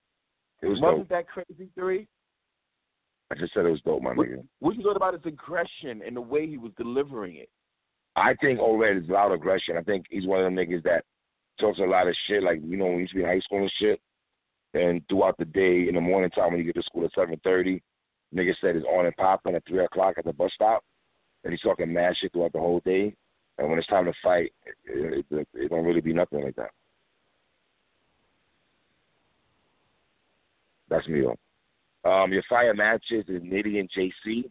It 0.62 0.66
was 0.68 0.80
Wasn't 0.80 1.00
dope. 1.00 1.08
that 1.08 1.28
crazy, 1.28 1.68
three? 1.74 2.06
I 3.30 3.34
just 3.36 3.52
said 3.54 3.64
it 3.66 3.70
was 3.70 3.80
dope, 3.82 4.02
my 4.02 4.12
What, 4.12 4.26
nigga. 4.28 4.46
what 4.58 4.76
you 4.76 4.82
thought 4.82 4.96
about 4.96 5.14
his 5.14 5.24
aggression 5.26 6.02
and 6.02 6.16
the 6.16 6.20
way 6.20 6.46
he 6.46 6.58
was 6.58 6.72
delivering 6.76 7.36
it? 7.36 7.48
I 8.16 8.34
think 8.34 8.58
Ored 8.58 8.96
is 9.02 9.08
loud 9.08 9.32
aggression. 9.32 9.76
I 9.76 9.82
think 9.82 10.06
he's 10.10 10.26
one 10.26 10.40
of 10.40 10.44
them 10.44 10.56
niggas 10.56 10.82
that 10.82 11.04
talks 11.60 11.78
a 11.78 11.82
lot 11.82 12.08
of 12.08 12.16
shit. 12.26 12.42
Like 12.42 12.60
you 12.64 12.76
know, 12.76 12.86
when 12.86 12.96
we 12.96 13.00
used 13.02 13.12
to 13.12 13.18
be 13.18 13.22
in 13.22 13.28
high 13.28 13.38
school 13.40 13.60
and 13.60 13.70
shit, 13.78 14.00
and 14.74 15.00
throughout 15.08 15.36
the 15.38 15.44
day, 15.44 15.88
in 15.88 15.94
the 15.94 16.00
morning 16.00 16.30
time 16.30 16.50
when 16.50 16.58
you 16.58 16.64
get 16.64 16.74
to 16.74 16.82
school 16.82 17.04
at 17.04 17.12
seven 17.14 17.38
thirty, 17.44 17.82
nigga 18.34 18.52
said 18.60 18.74
it's 18.76 18.86
on 18.86 19.06
and 19.06 19.16
popping 19.16 19.54
at 19.54 19.64
three 19.66 19.84
o'clock 19.84 20.14
at 20.18 20.24
the 20.24 20.32
bus 20.32 20.50
stop, 20.54 20.82
and 21.44 21.52
he's 21.52 21.60
talking 21.60 21.92
mad 21.92 22.16
shit 22.16 22.32
throughout 22.32 22.52
the 22.52 22.58
whole 22.58 22.80
day. 22.84 23.14
And 23.60 23.68
when 23.68 23.78
it's 23.78 23.88
time 23.88 24.06
to 24.06 24.12
fight, 24.22 24.52
it, 24.86 25.26
it, 25.30 25.48
it 25.52 25.68
don't 25.70 25.84
really 25.84 26.00
be 26.00 26.14
nothing 26.14 26.42
like 26.42 26.56
that. 26.56 26.70
That's 30.88 31.06
me. 31.06 31.26
Um, 32.06 32.32
your 32.32 32.42
fire 32.48 32.72
matches 32.72 33.26
is 33.28 33.42
Nitty 33.42 33.78
and 33.78 33.90
JC. 33.96 34.50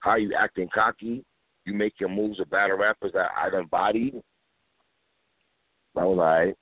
How 0.00 0.16
you 0.16 0.36
acting 0.38 0.68
cocky? 0.74 1.24
You 1.64 1.72
make 1.72 1.94
your 1.98 2.10
moves 2.10 2.38
with 2.38 2.50
battle 2.50 2.76
rappers 2.76 3.12
that 3.14 3.30
I 3.34 3.48
done 3.48 3.66
bodied. 3.70 4.22
That 5.94 6.04
was 6.04 6.18
alright. 6.18 6.54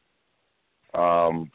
Um, 0.95 1.51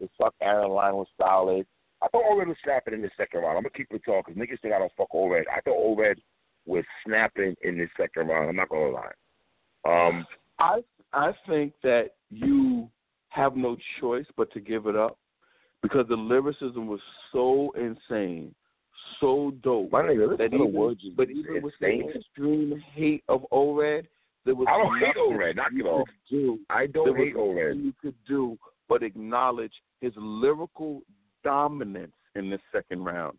the 0.00 0.08
fuck 0.18 0.34
Aaron 0.42 0.70
line 0.70 0.94
was 0.94 1.06
solid. 1.16 1.64
I 2.02 2.08
thought 2.08 2.24
Ored 2.24 2.48
was 2.48 2.56
snapping 2.64 2.94
in 2.94 3.02
the 3.02 3.10
second 3.16 3.40
round. 3.40 3.56
I'm 3.56 3.62
gonna 3.62 3.70
keep 3.70 3.86
it 3.92 4.02
talking 4.04 4.34
because 4.34 4.48
niggas 4.48 4.60
think 4.62 4.74
I 4.74 4.80
don't 4.80 4.90
fuck 4.96 5.14
Ored. 5.14 5.44
I 5.54 5.60
thought 5.60 5.76
Ored 5.76 6.16
was 6.66 6.84
snapping 7.06 7.54
in 7.62 7.78
the 7.78 7.86
second 7.96 8.28
round. 8.28 8.48
I'm 8.50 8.56
not 8.56 8.68
gonna 8.68 8.90
lie. 8.90 9.10
Um, 9.84 10.26
I 10.58 10.80
I 11.12 11.32
think 11.48 11.72
that 11.82 12.10
you 12.30 12.88
have 13.30 13.56
no 13.56 13.76
choice 14.00 14.26
but 14.36 14.52
to 14.52 14.60
give 14.60 14.86
it 14.86 14.96
up 14.96 15.18
because 15.82 16.06
the 16.08 16.16
lyricism 16.16 16.86
was 16.86 17.00
so 17.32 17.72
insane, 17.76 18.54
so 19.20 19.52
dope. 19.62 19.90
my 19.92 20.02
nigga, 20.02 20.36
that 20.36 20.52
even, 20.52 20.72
words. 20.72 21.00
but 21.16 21.30
even 21.30 21.62
with 21.62 21.74
the 21.80 22.00
extreme 22.14 22.82
hate 22.94 23.24
of 23.28 23.46
O-Red, 23.50 24.06
there 24.44 24.54
was 24.54 24.66
I 24.68 24.78
don't 24.78 24.98
hate 24.98 25.16
O-Red. 25.16 25.56
Knock 25.56 25.72
it 25.74 25.86
off. 25.86 26.06
could 26.06 26.36
do 26.36 26.58
I 26.68 26.86
don't 26.86 27.16
hate 27.16 27.34
Ored. 27.36 27.76
you 27.76 27.92
could 28.00 28.14
do 28.28 28.58
but 28.88 29.02
acknowledge 29.02 29.72
his 30.00 30.12
lyrical 30.16 31.02
dominance 31.44 32.12
in 32.34 32.50
the 32.50 32.58
second 32.72 33.04
round. 33.04 33.38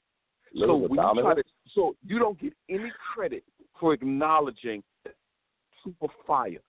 So 0.57 0.75
when 0.75 0.91
you 0.91 1.21
try 1.21 1.33
to, 1.35 1.43
so 1.73 1.95
you 2.05 2.19
don't 2.19 2.39
get 2.39 2.53
any 2.69 2.91
credit 3.13 3.43
for 3.79 3.93
acknowledging 3.93 4.83
super 5.83 6.07
fire. 6.27 6.61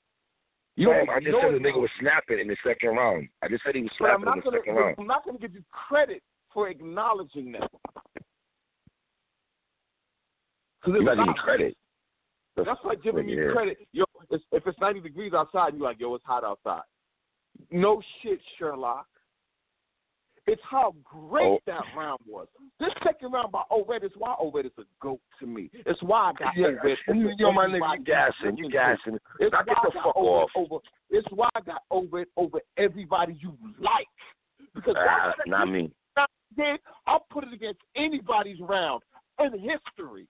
You 0.76 0.86
don't 0.86 1.08
I 1.10 1.20
just 1.20 1.36
said 1.40 1.52
the 1.52 1.58
nigga 1.58 1.80
was 1.80 1.90
snapping 2.00 2.38
in 2.38 2.48
the 2.48 2.56
second 2.66 2.90
round. 2.90 3.28
I 3.42 3.48
just 3.48 3.62
said 3.64 3.74
he 3.74 3.82
was 3.82 3.90
snapping 3.98 4.26
in 4.26 4.36
the 4.36 4.42
gonna, 4.42 4.58
second 4.58 4.74
round. 4.74 4.96
I'm 4.98 5.06
not 5.06 5.24
going 5.24 5.36
to 5.36 5.40
give 5.40 5.54
you 5.54 5.62
credit 5.70 6.22
for 6.52 6.68
acknowledging 6.68 7.52
that. 7.52 7.70
You're 10.86 10.98
was 10.98 11.04
not 11.04 11.16
giving 11.16 11.34
credit. 11.34 11.76
That's 12.56 12.80
like 12.84 13.02
giving 13.02 13.26
me 13.26 13.36
Yeah. 13.36 13.52
credit. 13.52 13.78
Yo, 13.92 14.04
it's, 14.30 14.44
if 14.52 14.66
it's 14.66 14.78
90 14.80 15.00
degrees 15.00 15.32
outside, 15.34 15.74
you're 15.74 15.82
like, 15.82 16.00
yo, 16.00 16.14
it's 16.14 16.24
hot 16.24 16.44
outside. 16.44 16.82
No 17.70 18.02
shit, 18.22 18.40
Sherlock. 18.58 19.06
It's 20.46 20.62
how 20.68 20.94
great 21.04 21.46
Oh. 21.46 21.58
that 21.66 21.82
round 21.96 22.20
was. 22.26 22.48
This 22.80 22.90
second 23.04 23.30
round 23.32 23.52
by 23.52 23.62
Ored 23.70 24.02
is 24.02 24.10
why 24.16 24.34
Ored 24.40 24.66
is 24.66 24.72
a 24.78 24.82
goat 25.00 25.20
to 25.38 25.46
me. 25.46 25.70
It's 25.72 26.02
why 26.02 26.30
I 26.30 26.32
got 26.32 26.56
Yeah, 26.56 26.66
Ored. 26.82 26.98
you, 27.08 27.32
yo, 27.38 27.52
my 27.52 27.66
nigga, 27.66 27.98
you 27.98 28.04
gassing, 28.04 28.56
you 28.56 28.68
gassing. 28.68 29.18
It's 29.38 29.52
Now 29.52 29.62
get 29.62 29.76
the 29.84 29.92
fuck 29.92 30.16
off. 30.16 30.50
Over, 30.56 30.76
it's 31.10 31.28
why 31.30 31.48
I 31.54 31.60
got 31.60 31.82
Ored 31.90 32.26
over 32.36 32.60
everybody 32.76 33.34
you 33.40 33.56
like. 33.78 34.08
Because 34.74 34.94
that 34.94 35.34
not 35.46 35.68
me. 35.70 35.92
did, 36.56 36.80
I'll 37.06 37.24
put 37.30 37.44
it 37.44 37.52
against 37.52 37.80
anybody's 37.94 38.58
round 38.60 39.02
in 39.38 39.52
history. 39.58 40.26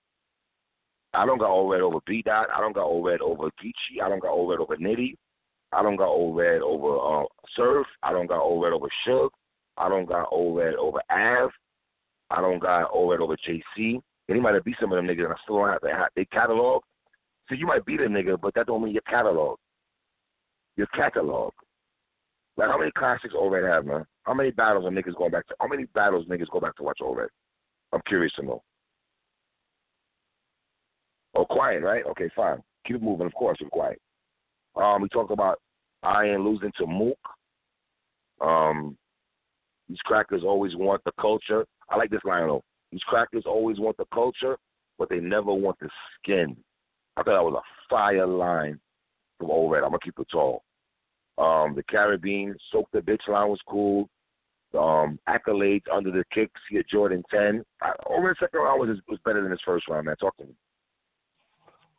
I 1.14 1.26
don't 1.26 1.38
got 1.38 1.50
Ored 1.50 1.80
over 1.80 1.98
B 2.06 2.22
Dot. 2.22 2.48
I 2.54 2.60
don't 2.60 2.72
got 2.74 2.86
Ored 2.86 3.20
over 3.22 3.44
Geechee. 3.62 4.02
I 4.02 4.08
don't 4.08 4.20
got 4.20 4.32
Ored 4.32 4.60
over 4.60 4.76
Nitty. 4.76 5.14
I 5.72 5.82
don't 5.82 5.96
got 5.96 6.08
Ored 6.10 6.60
over 6.62 7.22
uh, 7.22 7.26
Surf. 7.56 7.86
I 8.02 8.12
don't 8.12 8.26
got 8.26 8.40
Ored 8.42 8.72
over 8.72 8.88
Suge. 9.06 9.30
I 9.76 9.88
don't 9.88 10.06
got 10.06 10.28
Ored 10.32 10.74
over 10.74 11.00
Av. 11.10 11.50
I 12.30 12.40
don't 12.40 12.60
got 12.60 12.90
Ored 12.92 13.20
over 13.20 13.36
JC. 13.36 14.00
And 14.28 14.36
he 14.36 14.40
might 14.40 14.54
have 14.54 14.64
beat 14.64 14.76
some 14.80 14.92
of 14.92 14.96
them 14.96 15.06
niggas, 15.06 15.24
and 15.24 15.32
I 15.32 15.36
still 15.42 15.56
don't 15.56 15.68
have 15.68 16.08
their 16.14 16.24
catalog. 16.26 16.82
So 17.48 17.54
you 17.54 17.66
might 17.66 17.84
beat 17.84 18.00
a 18.00 18.04
nigga, 18.04 18.40
but 18.40 18.54
that 18.54 18.66
don't 18.66 18.82
mean 18.82 18.92
your 18.92 19.02
catalog. 19.02 19.58
Your 20.76 20.86
catalog. 20.88 21.52
Like 22.56 22.68
how 22.68 22.78
many 22.78 22.90
classics 22.92 23.34
Ored 23.36 23.64
have, 23.64 23.86
man? 23.86 24.04
How 24.24 24.34
many 24.34 24.50
battles 24.50 24.84
are 24.84 24.90
niggas 24.90 25.16
going 25.16 25.32
back 25.32 25.46
to? 25.48 25.54
How 25.60 25.66
many 25.66 25.84
battles 25.94 26.26
niggas 26.28 26.50
go 26.50 26.60
back 26.60 26.76
to 26.76 26.82
watch 26.82 27.00
Ored? 27.00 27.30
I'm 27.92 28.02
curious 28.06 28.32
to 28.34 28.42
know. 28.42 28.62
Oh, 31.34 31.44
quiet, 31.46 31.82
right? 31.82 32.04
Okay, 32.06 32.30
fine. 32.36 32.62
Keep 32.86 33.02
moving. 33.02 33.26
Of 33.26 33.34
course, 33.34 33.58
we're 33.60 33.68
quiet. 33.68 34.00
Um, 34.76 35.02
we 35.02 35.08
talked 35.08 35.30
about 35.30 35.60
Iron 36.02 36.44
losing 36.44 36.72
to 36.78 36.86
Mook. 36.86 37.18
Um, 38.40 38.96
these 39.88 39.98
crackers 40.04 40.42
always 40.44 40.74
want 40.76 41.02
the 41.04 41.12
culture. 41.20 41.64
I 41.90 41.96
like 41.96 42.10
this 42.10 42.24
line 42.24 42.46
though. 42.46 42.62
These 42.90 43.02
crackers 43.02 43.44
always 43.46 43.78
want 43.78 43.96
the 43.96 44.04
culture, 44.12 44.56
but 44.98 45.08
they 45.08 45.20
never 45.20 45.52
want 45.52 45.78
the 45.80 45.88
skin. 46.18 46.56
I 47.16 47.22
thought 47.22 47.32
that 47.32 47.44
was 47.44 47.60
a 47.62 47.94
fire 47.94 48.26
line 48.26 48.80
from 49.38 49.50
O 49.50 49.68
Red. 49.68 49.82
I'm 49.82 49.90
gonna 49.90 49.98
keep 50.02 50.18
it 50.18 50.26
tall. 50.30 50.62
Um, 51.38 51.74
the 51.74 51.82
Caribbean 51.84 52.54
soak 52.70 52.88
the 52.92 53.00
bitch 53.00 53.26
line 53.28 53.48
was 53.48 53.60
cool. 53.68 54.08
Um, 54.78 55.18
accolades 55.28 55.82
under 55.92 56.10
the 56.10 56.24
kicks. 56.32 56.60
He 56.70 56.76
had 56.76 56.86
Jordan 56.90 57.22
ten. 57.30 57.64
I, 57.82 57.92
O 58.06 58.22
Red 58.22 58.36
second 58.40 58.60
round 58.60 58.80
was 58.80 58.98
was 59.08 59.18
better 59.24 59.42
than 59.42 59.50
his 59.50 59.60
first 59.64 59.88
round. 59.88 60.06
Man, 60.06 60.16
talk 60.16 60.36
to 60.38 60.44
me. 60.44 60.54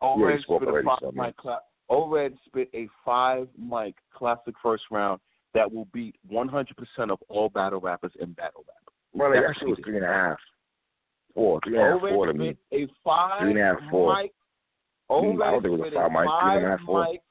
Yeah, 0.01 0.35
he 0.35 0.43
spoke 0.43 0.61
spit 0.61 0.73
a 0.73 0.83
five 0.83 0.97
so, 1.01 1.11
mic 1.13 1.37
cla- 1.37 1.61
Ored 1.89 2.37
spit 2.45 2.69
a 2.73 2.87
five 3.05 3.47
mic 3.57 3.95
classic 4.13 4.55
first 4.61 4.83
round 4.91 5.21
that 5.53 5.71
will 5.71 5.85
beat 5.93 6.15
100% 6.31 6.67
of 7.11 7.19
all 7.29 7.49
battle 7.49 7.79
rappers 7.79 8.11
in 8.19 8.33
battle 8.33 8.63
rap. 8.67 8.93
Well, 9.13 9.29
like, 9.31 9.39
that 9.45 9.55
shit 9.59 9.67
was 9.69 9.77
three 9.83 9.97
and 9.97 10.05
a 10.05 10.07
half. 10.09 10.37
Four, 11.35 11.59
three 11.63 11.77
and 11.77 11.87
a 11.87 11.91
half, 11.91 11.99
four 12.01 12.25
to 12.27 12.33
me. 12.33 12.55
a 12.73 12.87
five 13.03 13.41
Three 13.41 13.51
and 13.51 13.59
a 13.59 13.63
half, 13.63 13.89
four. 13.89 14.15
mic. 14.15 14.31
I 15.09 15.13
don't 15.21 15.37
think 15.61 15.65
it 15.65 15.69
was 15.69 15.91
a 15.93 15.95
five 15.95 16.11
mic, 16.11 16.21
three 16.41 16.57
and 16.57 16.65
a 16.65 16.69
half, 16.69 16.79
four. 16.85 17.03
mic 17.11 17.21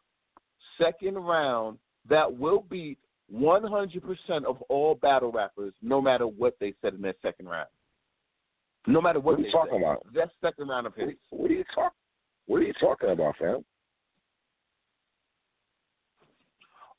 second 0.80 1.14
round 1.16 1.78
that 2.08 2.36
will 2.36 2.64
beat 2.68 2.98
100% 3.32 4.44
of 4.44 4.60
all 4.62 4.94
battle 4.96 5.30
rappers, 5.30 5.72
no 5.82 6.00
matter 6.00 6.26
what 6.26 6.56
they 6.60 6.74
said 6.82 6.94
in 6.94 7.02
their 7.02 7.14
second 7.22 7.46
round. 7.48 7.68
No 8.86 9.00
matter 9.00 9.20
what, 9.20 9.32
What 9.32 9.40
are 9.40 9.42
they 9.42 9.48
you 9.48 9.52
talking 9.52 9.72
said. 9.74 9.82
about? 9.82 10.06
That 10.14 10.30
second 10.40 10.68
round 10.68 10.86
of 10.86 10.94
his. 10.94 11.10
What 11.30 11.50
are 11.50 11.54
you 11.54 11.64
talking? 11.74 11.96
What 12.46 12.56
are 12.62 12.64
you 12.64 12.72
talking 12.80 13.10
about, 13.10 13.36
fam? 13.38 13.64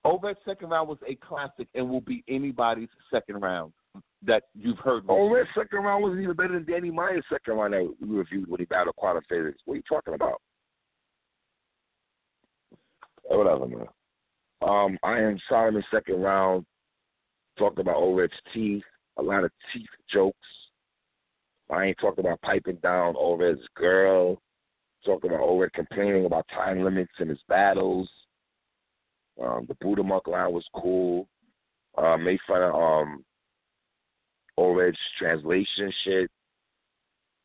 O 0.05 0.19
Red's 0.19 0.39
second 0.45 0.69
round 0.69 0.89
was 0.89 0.97
a 1.07 1.15
classic 1.15 1.67
and 1.75 1.89
will 1.89 2.01
be 2.01 2.23
anybody's 2.27 2.89
second 3.09 3.41
round 3.41 3.71
that 4.25 4.43
you've 4.53 4.79
heard. 4.79 5.03
Oh, 5.07 5.29
Red 5.29 5.47
second 5.55 5.79
round 5.79 6.03
wasn't 6.03 6.21
even 6.21 6.35
better 6.35 6.53
than 6.53 6.65
Danny 6.65 6.91
Myers' 6.91 7.23
second 7.31 7.55
round 7.55 7.73
that 7.73 7.95
we 8.01 8.17
reviewed 8.17 8.49
when 8.49 8.59
he 8.59 8.65
battled 8.65 8.95
Quantum 8.95 9.23
Physics. 9.29 9.59
What 9.65 9.75
are 9.75 9.77
you 9.77 9.83
talking 9.87 10.13
about? 10.13 10.41
Oh, 13.29 13.37
Whatever, 13.37 13.67
man. 13.67 13.87
Um, 14.61 14.97
Iron 15.03 15.39
Solomon's 15.49 15.85
second 15.91 16.21
round. 16.21 16.65
Talked 17.57 17.79
about 17.79 17.97
Ored's 17.97 18.33
teeth, 18.53 18.83
a 19.17 19.21
lot 19.21 19.43
of 19.43 19.51
teeth 19.71 19.89
jokes. 20.11 20.37
I 21.69 21.85
ain't 21.85 21.97
talking 21.99 22.25
about 22.25 22.41
piping 22.41 22.77
down 22.77 23.15
Ored's 23.15 23.61
girl. 23.75 24.41
Talking 25.05 25.29
about 25.29 25.41
Ored 25.41 25.71
complaining 25.73 26.25
about 26.25 26.47
time 26.53 26.83
limits 26.83 27.11
in 27.19 27.27
his 27.27 27.39
battles. 27.47 28.09
Um, 29.41 29.65
the 29.67 29.75
Buddha 29.75 30.03
Monk 30.03 30.27
line 30.27 30.51
was 30.51 30.65
cool. 30.75 31.27
Uh, 31.97 32.17
made 32.17 32.39
fun 32.47 32.61
of 32.61 32.75
um, 32.75 33.23
Ored's 34.59 34.97
translation 35.17 35.91
shit. 36.03 36.29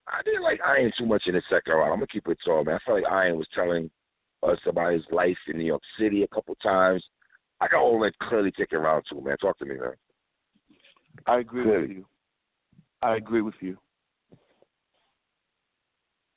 I 0.07 0.23
didn't 0.23 0.43
like 0.43 0.61
Iron 0.67 0.93
too 0.97 1.07
much 1.07 1.25
in 1.27 1.35
the 1.35 1.43
second 1.51 1.75
round. 1.75 1.93
I'm 1.93 1.99
gonna 1.99 2.07
keep 2.07 2.27
it 2.29 2.39
tall, 2.45 2.65
man. 2.65 2.77
I 2.77 2.79
felt 2.85 3.03
like 3.03 3.13
Iron 3.13 3.37
was 3.37 3.49
telling 3.55 3.91
us 4.43 4.59
about 4.67 4.93
his 4.93 5.03
life 5.11 5.37
in 5.49 5.59
New 5.59 5.65
York 5.65 5.83
City 5.99 6.23
a 6.23 6.29
couple 6.29 6.55
times. 6.57 7.05
I 7.61 7.69
got 7.69 7.83
Ored 7.83 8.13
clearly 8.23 8.53
taking 8.53 8.79
round 8.79 9.05
two, 9.11 9.21
man. 9.21 9.37
Talk 9.39 9.59
to 9.59 9.65
me, 9.65 9.75
man. 9.77 9.93
I 11.27 11.41
agree 11.41 11.65
Clearly. 11.65 11.89
with 11.89 11.97
you. 11.97 12.07
I 13.03 13.17
agree 13.17 13.43
with 13.43 13.55
you. 13.61 13.77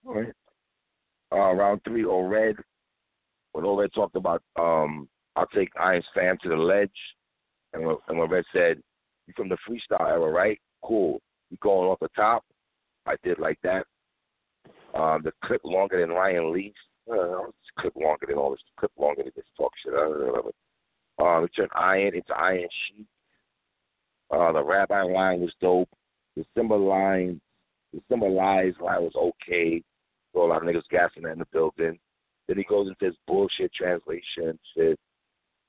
All 0.05 0.15
right. 0.15 0.33
Uh, 1.31 1.53
round 1.53 1.81
three, 1.85 2.03
Ored. 2.03 2.57
When 3.53 3.65
Ored 3.65 3.93
talked 3.93 4.15
about, 4.15 4.41
um, 4.59 5.07
I'll 5.35 5.47
take 5.47 5.69
Iron's 5.79 6.05
fam 6.13 6.37
to 6.43 6.49
the 6.49 6.55
ledge, 6.55 6.89
and 7.73 7.85
when, 7.85 7.95
and 8.07 8.17
when 8.17 8.29
Red 8.29 8.43
said, 8.53 8.81
"You 9.27 9.33
from 9.35 9.49
the 9.49 9.57
freestyle 9.67 10.07
era, 10.07 10.29
right? 10.29 10.59
Cool. 10.83 11.21
You 11.49 11.57
going 11.61 11.89
off 11.89 11.99
the 11.99 12.09
top?" 12.15 12.43
I 13.05 13.15
did 13.23 13.39
like 13.39 13.59
that. 13.63 13.85
Um, 14.93 15.21
the 15.23 15.31
clip 15.43 15.61
longer 15.63 15.99
than 15.99 16.15
Ryan 16.15 16.51
Leaf's. 16.53 16.75
Uh, 17.09 17.47
it's 17.47 17.71
clip 17.79 17.95
longer 17.95 18.25
than 18.27 18.37
all 18.37 18.51
this. 18.51 18.59
Clip 18.77 18.91
longer 18.97 19.23
than 19.23 19.31
this 19.35 19.45
talk 19.57 19.71
shit. 19.83 19.93
I 19.93 19.97
don't 19.97 20.19
know. 20.19 20.51
Uh, 21.19 21.41
we 21.41 21.47
turned 21.49 21.71
Iron 21.75 22.15
into 22.15 22.35
Iron 22.35 22.67
Sheik. 22.87 23.05
Uh, 24.31 24.51
the 24.51 24.63
Rabbi 24.63 25.01
line 25.03 25.41
was 25.41 25.53
dope. 25.61 25.89
The 26.35 26.45
symbol 26.55 26.79
line, 26.79 27.41
the 27.93 28.01
symbolized 28.09 28.79
line 28.79 29.01
was 29.01 29.15
okay. 29.15 29.83
So 30.33 30.45
a 30.45 30.47
lot 30.47 30.61
of 30.61 30.67
niggas 30.67 30.83
gassing 30.89 31.23
that 31.23 31.33
in 31.33 31.39
the 31.39 31.47
building. 31.51 31.99
Then 32.47 32.57
he 32.57 32.63
goes 32.63 32.87
into 32.87 33.05
his 33.05 33.15
bullshit 33.27 33.73
translation 33.73 34.57
shit. 34.75 34.97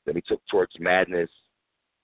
Then 0.07 0.17
he 0.17 0.23
took 0.27 0.41
Torch 0.51 0.73
Madness, 0.79 1.31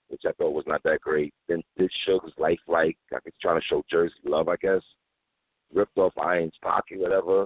which 0.07 0.21
I 0.27 0.31
thought 0.33 0.53
was 0.53 0.65
not 0.67 0.83
that 0.83 1.01
great. 1.01 1.33
Then 1.47 1.61
did 1.77 1.91
Sugar's 2.05 2.33
Lifelike, 2.37 2.97
like 3.11 3.21
he's 3.25 3.33
trying 3.41 3.59
to 3.59 3.67
show 3.67 3.83
Jersey 3.89 4.13
love, 4.25 4.47
I 4.47 4.55
guess. 4.57 4.81
Ripped 5.73 5.97
off 5.97 6.17
Iron's 6.17 6.53
pocket, 6.61 6.99
whatever. 6.99 7.43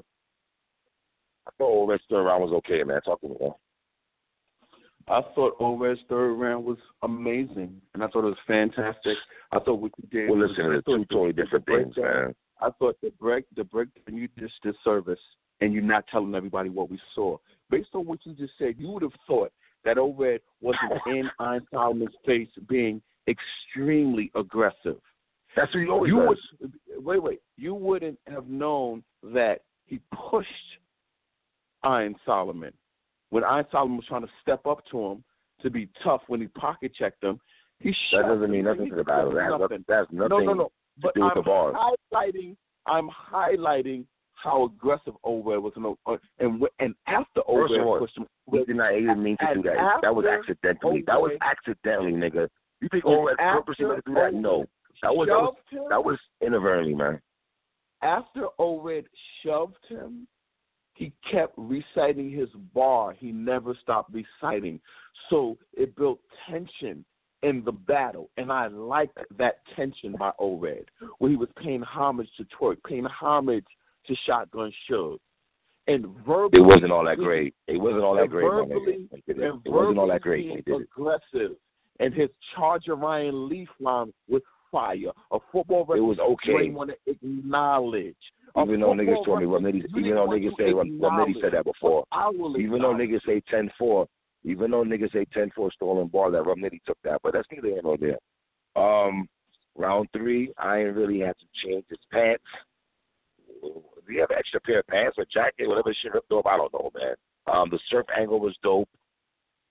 I 1.46 1.52
thought 1.58 1.70
all 1.70 1.88
that 1.88 2.00
third 2.10 2.24
round 2.24 2.44
was 2.44 2.54
okay, 2.54 2.84
man. 2.84 3.02
Talk 3.02 3.22
to 3.22 3.28
me, 3.28 3.36
man. 3.40 3.52
I 5.08 5.22
thought 5.36 5.58
O 5.60 5.78
Red's 5.78 6.00
third 6.08 6.34
round 6.36 6.64
was 6.64 6.78
amazing, 7.02 7.82
and 7.94 8.04
I 8.04 8.08
thought 8.08 8.24
it 8.24 8.28
was 8.28 8.38
fantastic. 8.48 9.18
I 9.52 9.60
thought 9.60 9.82
what 9.82 9.92
you 9.98 10.08
did. 10.10 10.30
Well, 10.30 10.40
listen, 10.40 10.66
I 10.66 10.70
they're 10.70 10.82
two 10.82 11.06
totally 11.06 11.34
different 11.34 11.66
things, 11.66 11.96
man. 11.98 12.34
I 12.62 12.70
thought 12.80 12.96
the 13.02 13.12
break, 13.20 13.46
the 13.56 13.66
breakdown, 13.66 14.16
you 14.16 14.30
just 14.40 14.54
disservice, 14.64 15.20
and 15.60 15.74
you're 15.74 15.84
not 15.84 16.06
telling 16.08 16.34
everybody 16.34 16.70
what 16.70 16.90
we 16.90 17.00
saw. 17.14 17.38
Based 17.70 17.90
on 17.94 18.06
what 18.06 18.20
you 18.24 18.34
just 18.34 18.54
said, 18.58 18.76
you 18.78 18.90
would 18.90 19.04
have 19.04 19.12
thought 19.28 19.52
that 19.86 19.98
O 19.98 20.14
Red 20.18 20.42
wasn't 20.62 20.94
in 21.08 21.30
Iron 21.40 21.66
Solomon's 21.72 22.16
face 22.26 22.50
being 22.68 23.02
extremely 23.28 24.32
aggressive. 24.36 24.98
That's 25.56 25.74
what 25.74 25.84
he 25.84 25.90
always 25.90 26.10
you 26.10 26.20
does. 26.26 26.38
would 26.62 27.06
wait, 27.06 27.22
wait. 27.24 27.42
You 27.58 27.74
wouldn't 27.76 28.18
have 28.28 28.48
known 28.48 29.04
that 29.24 29.62
he 29.86 30.00
pushed 30.30 30.48
Iron 31.84 32.16
Solomon 32.26 32.74
when 33.30 33.44
Iron 33.44 33.66
Solomon 33.72 33.98
was 33.98 34.06
trying 34.08 34.22
to 34.24 34.30
step 34.42 34.66
up 34.66 34.84
to 34.92 35.00
him 35.06 35.24
to 35.62 35.70
be 35.70 35.90
tough 36.04 36.22
when 36.28 36.42
he 36.42 36.48
pocket 36.48 36.94
checked 36.98 37.24
him. 37.24 37.40
He 37.80 37.94
That 38.14 38.24
doesn't 38.24 38.50
mean 38.50 38.66
nothing 38.66 38.90
to 38.90 38.96
the 38.96 39.04
battle. 39.04 39.32
That 39.34 39.44
has 39.44 39.50
nothing. 39.52 39.62
nothing, 39.62 39.86
that 39.88 39.98
has 39.98 40.08
nothing 40.12 40.30
no, 40.30 40.40
no, 40.40 40.54
no. 40.54 40.64
to 40.66 40.72
But 41.02 41.16
do 41.16 41.22
with 41.22 41.32
I'm 41.32 41.38
the 41.38 41.42
bars. 41.44 41.76
highlighting. 42.14 42.56
I'm 42.86 43.10
highlighting 43.10 44.06
how 44.36 44.66
aggressive 44.66 45.14
O 45.24 45.42
Red 45.42 45.58
was, 45.58 45.74
and 45.76 45.86
and 46.40 46.64
and 46.80 46.96
after 47.08 47.42
of 47.42 48.00
pushed 48.00 48.18
him, 48.18 48.28
He 48.52 48.64
did 48.66 48.76
not. 48.76 48.94
even 48.96 49.24
mean 49.24 49.38
to 49.38 49.56
do 49.56 49.62
that. 49.64 50.00
That 50.02 50.16
was 50.16 50.26
accidentally. 50.26 51.04
That 51.08 51.22
was 51.22 51.32
oh, 51.42 51.46
accidentally, 51.46 52.12
nigga. 52.12 52.50
You 52.82 52.90
think 52.92 53.06
And 53.06 53.14
Ored 53.14 53.38
purposely 53.38 53.86
meant 53.86 54.06
to 54.06 54.12
do 54.12 54.16
that? 54.16 54.34
No. 54.34 54.66
That 55.02 55.16
was 55.16 55.28
that 55.28 55.36
was, 55.36 55.56
him, 55.70 55.84
that 55.90 56.04
was 56.04 56.20
inadvertently, 56.42 56.96
man. 56.96 57.20
after 58.02 58.48
Ored 58.60 59.06
shoved 59.44 59.78
him, 59.90 60.28
he 60.94 61.12
kept 61.32 61.54
reciting 61.58 62.32
his 62.32 62.50
bar. 62.74 63.14
He 63.14 63.32
never 63.32 63.76
stopped 63.82 64.14
reciting. 64.14 64.80
So 65.30 65.58
it 65.74 65.96
built 65.96 66.20
tension 66.50 67.04
in 67.42 67.64
the 67.66 67.72
battle. 67.72 68.30
And 68.38 68.52
I 68.52 68.68
liked 68.68 69.18
that 69.38 69.56
tension 69.76 70.16
by 70.18 70.32
Ored, 70.40 70.86
where 71.18 71.32
he 71.32 71.38
was 71.38 71.50
paying 71.62 71.82
homage 71.82 72.30
to 72.38 72.46
Twerk, 72.58 72.78
paying 72.88 73.06
homage 73.06 73.66
to 74.08 74.16
Shotgun 74.26 74.72
Suge. 74.90 75.18
And 75.88 76.06
verbally, 76.26 76.62
It 76.62 76.66
wasn't 76.66 76.92
all 76.92 77.06
that 77.06 77.18
great. 77.18 77.54
It 77.68 77.78
wasn't 77.78 78.04
all 78.04 78.16
that 78.16 78.30
great, 78.30 78.46
verbally, 78.46 79.10
It, 79.12 79.38
it 79.66 79.70
wasn't 79.70 79.98
all 80.00 80.08
that 80.08 80.22
great 80.22 80.48
when 80.48 80.58
he 80.58 80.62
did 80.62 80.82
aggressive. 80.82 81.58
And 82.00 82.14
his 82.14 82.30
Charger 82.56 82.96
Ryan 82.96 83.50
Leaf 83.50 83.70
line 83.80 84.14
was 84.28 84.42
fire. 84.72 85.12
A 85.32 85.40
football 85.52 85.86
It 85.94 86.00
was 86.00 86.20
okay. 86.20 86.66
you 86.66 86.74
want 86.74 86.92
to 86.92 87.12
acknowledge. 87.12 88.16
Even 88.58 88.82
though 88.82 88.94
niggas 88.94 89.26
told 89.26 89.40
me, 89.40 89.46
you 89.46 89.58
even 89.98 90.16
though 90.16 90.28
niggas 90.28 90.58
say 90.58 90.74
Romney 90.74 91.36
said 91.42 91.54
that 91.54 91.66
before. 91.66 92.06
Even 92.58 92.82
though 92.82 92.94
niggas 92.94 93.22
say 93.26 93.42
10-4, 93.52 94.06
even 94.44 94.72
though 94.72 94.84
niggas 94.84 95.12
say 95.12 95.26
10-4 95.36 95.72
stolen 95.72 96.08
ball, 96.08 96.32
that 96.32 96.46
Romney 96.46 96.82
took 96.86 96.98
that, 97.04 97.20
but 97.24 97.34
that's 97.34 97.48
neither 97.52 97.70
here 97.70 97.82
nor 97.84 97.98
there. 97.98 98.20
Um, 98.76 99.28
round 99.76 100.08
three, 100.14 100.54
I 100.58 100.80
ain't 100.80 100.96
really 100.96 101.20
had 101.20 101.36
to 101.40 101.68
change 101.68 101.86
his 101.90 102.00
pants. 102.12 102.44
Do 104.06 104.14
you 104.14 104.22
have 104.22 104.32
an 104.32 104.38
extra 104.38 104.60
pair 104.62 104.80
of 104.80 104.88
pants 104.88 105.18
or 105.18 105.26
jacket, 105.32 105.68
whatever 105.68 105.94
shit 105.94 106.14
ripped 106.14 106.32
off? 106.32 106.46
I 106.46 106.58
don't 106.58 106.74
know, 106.74 106.92
man. 106.96 107.16
Um, 107.52 107.70
the 107.70 107.80
surf 107.90 108.06
angle 108.18 108.40
was 108.40 108.56
dope. 108.64 108.90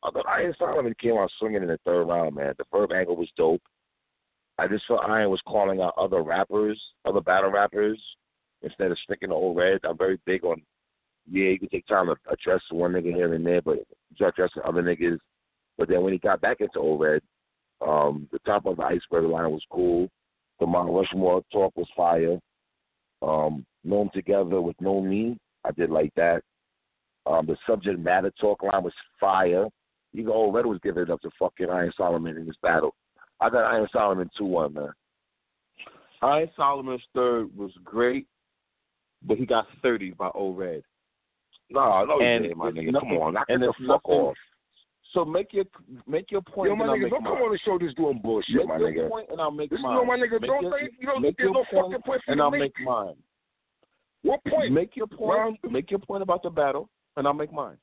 I 0.02 0.10
thought 0.10 0.26
Iron 0.26 0.54
Solomon 0.58 0.94
came 1.00 1.16
out 1.16 1.30
swinging 1.38 1.62
in 1.62 1.68
the 1.68 1.78
third 1.84 2.04
round, 2.04 2.34
man. 2.34 2.54
The 2.58 2.64
verb 2.72 2.92
angle 2.92 3.16
was 3.16 3.30
dope. 3.36 3.62
I 4.58 4.66
just 4.68 4.86
felt 4.86 5.00
Iron 5.06 5.30
was 5.30 5.40
calling 5.46 5.80
out 5.80 5.94
other 5.96 6.22
rappers, 6.22 6.80
other 7.04 7.20
battle 7.20 7.50
rappers, 7.50 8.00
instead 8.62 8.90
of 8.90 8.98
sticking 9.04 9.28
to 9.30 9.34
O 9.34 9.54
Red. 9.54 9.80
I'm 9.84 9.96
very 9.96 10.18
big 10.26 10.44
on, 10.44 10.60
yeah, 11.30 11.50
you 11.50 11.58
can 11.58 11.68
take 11.68 11.86
time 11.86 12.06
to 12.06 12.16
address 12.30 12.60
one 12.70 12.92
nigga 12.92 13.14
here 13.14 13.32
and 13.32 13.46
there, 13.46 13.62
but 13.62 13.78
you 14.16 14.26
addressing 14.26 14.62
other 14.64 14.82
niggas. 14.82 15.18
But 15.78 15.88
then 15.88 16.02
when 16.02 16.12
he 16.12 16.18
got 16.18 16.40
back 16.40 16.60
into 16.60 16.78
O 16.78 16.98
Red, 16.98 17.22
um, 17.80 18.28
the 18.32 18.38
top 18.40 18.66
of 18.66 18.76
the 18.76 18.82
iceberg 18.82 19.24
line 19.24 19.50
was 19.50 19.64
cool. 19.70 20.08
The 20.60 20.66
Mount 20.66 20.92
Rushmore 20.92 21.42
talk 21.52 21.72
was 21.76 21.88
fire. 21.96 22.38
Um, 23.22 23.64
know 23.84 24.00
'em 24.02 24.10
together 24.10 24.60
with 24.60 24.80
no 24.80 25.00
me, 25.00 25.38
I 25.64 25.70
did 25.72 25.90
like 25.90 26.12
that. 26.14 26.42
Um, 27.26 27.46
the 27.46 27.56
subject 27.66 27.98
matter 28.00 28.30
talk 28.40 28.62
line 28.62 28.82
was 28.82 28.94
fire. 29.20 29.66
Even 30.12 30.32
O 30.32 30.50
Red 30.50 30.66
was 30.66 30.78
giving 30.82 31.02
it 31.04 31.10
up 31.10 31.20
to 31.22 31.30
fucking 31.38 31.70
Iron 31.70 31.92
Solomon 31.96 32.36
in 32.36 32.46
this 32.46 32.56
battle. 32.62 32.94
I 33.40 33.48
got 33.50 33.64
Iron 33.64 33.88
Solomon 33.92 34.28
two 34.36 34.44
one, 34.44 34.74
man. 34.74 34.92
Iron 36.20 36.50
Solomon's 36.56 37.02
third 37.14 37.56
was 37.56 37.72
great, 37.84 38.26
but 39.22 39.38
he 39.38 39.46
got 39.46 39.66
30 39.82 40.12
by 40.12 40.30
O 40.34 40.52
Red. 40.52 40.82
No, 41.70 42.04
no, 42.04 42.20
And 42.20 42.44
you 42.44 42.50
did, 42.50 42.56
my 42.58 42.70
nigga. 42.70 42.92
nothing- 42.92 43.08
Come 43.10 43.18
on, 43.18 43.34
knock 43.34 43.46
and 43.48 43.62
the 43.62 43.72
fuck 43.72 43.80
nothing- 43.80 44.10
off. 44.20 44.36
So 45.12 45.24
make 45.24 45.52
your 45.52 45.64
make 46.06 46.30
your 46.30 46.40
point. 46.42 46.70
Yo, 46.70 46.76
my 46.76 46.86
nigga, 46.86 47.10
don't 47.10 47.22
mine. 47.22 47.34
come 47.34 47.42
on 47.42 47.52
the 47.52 47.58
show 47.58 47.78
just 47.78 47.96
doing 47.96 48.18
bullshit, 48.20 48.56
Make 48.56 48.66
my 48.68 48.76
your 48.78 48.90
nigga. 48.92 49.08
point 49.10 49.28
and 49.30 49.40
I'll 49.40 49.50
make 49.50 49.68
This 49.70 49.78
is 49.78 49.82
mine. 49.82 49.96
what 49.96 50.06
my 50.06 50.16
nigga 50.16 50.40
Make 50.40 50.50
don't 50.50 50.62
your- 50.62 50.78
think 50.78 50.92
you 50.98 51.06
don't 51.06 51.22
there's 51.22 51.50
no 51.52 51.64
fucking 51.64 52.02
point 52.02 52.22
for 52.24 52.32
and 52.32 52.40
I'll 52.40 52.50
make 52.50 52.60
make. 52.78 52.80
mine. 52.86 53.22
What 54.22 54.40
point? 54.44 54.72
Make 54.72 54.96
your 54.96 55.06
point. 55.06 55.38
Round- 55.38 55.58
Make 55.70 55.90
your 55.90 56.00
point 56.00 56.22
about 56.22 56.42
the 56.42 56.50
battle, 56.50 56.88
and 57.16 57.26
I'll 57.26 57.34
make 57.34 57.52
mine. 57.52 57.76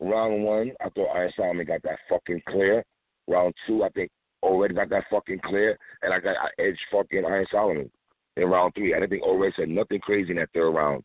Round 0.00 0.42
one, 0.44 0.72
I 0.80 0.88
thought 0.90 1.14
Iron 1.14 1.32
Solomon 1.36 1.66
got 1.66 1.82
that 1.82 1.98
fucking 2.08 2.42
clear. 2.48 2.84
Round 3.28 3.54
two, 3.66 3.84
I 3.84 3.88
think 3.90 4.10
O 4.42 4.60
Red 4.60 4.74
got 4.74 4.88
that 4.90 5.04
fucking 5.10 5.40
clear, 5.44 5.78
and 6.02 6.12
I 6.12 6.18
got 6.18 6.36
I 6.36 6.48
edged 6.60 6.80
fucking 6.90 7.24
Iron 7.24 7.46
Solomon 7.50 7.90
in 8.36 8.48
round 8.48 8.74
three. 8.74 8.94
I 8.94 8.98
didn't 8.98 9.10
think 9.10 9.22
O 9.24 9.38
Red 9.38 9.52
said 9.56 9.68
nothing 9.68 10.00
crazy 10.00 10.30
in 10.30 10.36
that 10.38 10.48
third 10.52 10.70
round. 10.70 11.04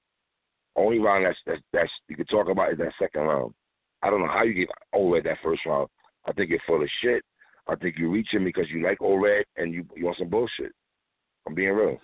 Only 0.75 0.99
round 0.99 1.25
that's 1.25 1.37
that's, 1.45 1.61
that's 1.73 1.91
you 2.07 2.15
could 2.15 2.29
talk 2.29 2.49
about 2.49 2.71
is 2.71 2.79
that 2.79 2.93
second 2.97 3.21
round. 3.21 3.53
I 4.01 4.09
don't 4.09 4.21
know 4.21 4.27
how 4.27 4.43
you 4.43 4.53
get 4.53 4.69
Ored 4.93 5.23
that 5.25 5.37
first 5.43 5.65
round. 5.65 5.89
I 6.25 6.33
think 6.33 6.49
you're 6.49 6.59
full 6.65 6.81
of 6.81 6.89
shit. 7.01 7.23
I 7.67 7.75
think 7.75 7.95
you 7.97 8.09
reach 8.09 8.29
him 8.31 8.43
because 8.45 8.65
you 8.69 8.83
like 8.83 8.99
Ored 8.99 9.43
and 9.57 9.73
you 9.73 9.85
you 9.95 10.05
want 10.05 10.17
some 10.17 10.29
bullshit. 10.29 10.71
I'm 11.47 11.53
being 11.55 11.69
real. 11.73 11.97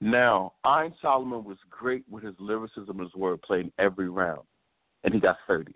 Now, 0.00 0.52
Iron 0.64 0.92
Solomon 1.00 1.44
was 1.44 1.56
great 1.70 2.04
with 2.10 2.24
his 2.24 2.34
lyricism 2.38 3.00
and 3.00 3.00
his 3.00 3.12
wordplay 3.12 3.60
in 3.60 3.72
every 3.78 4.10
round, 4.10 4.42
and 5.04 5.14
he 5.14 5.20
got 5.20 5.36
30. 5.46 5.72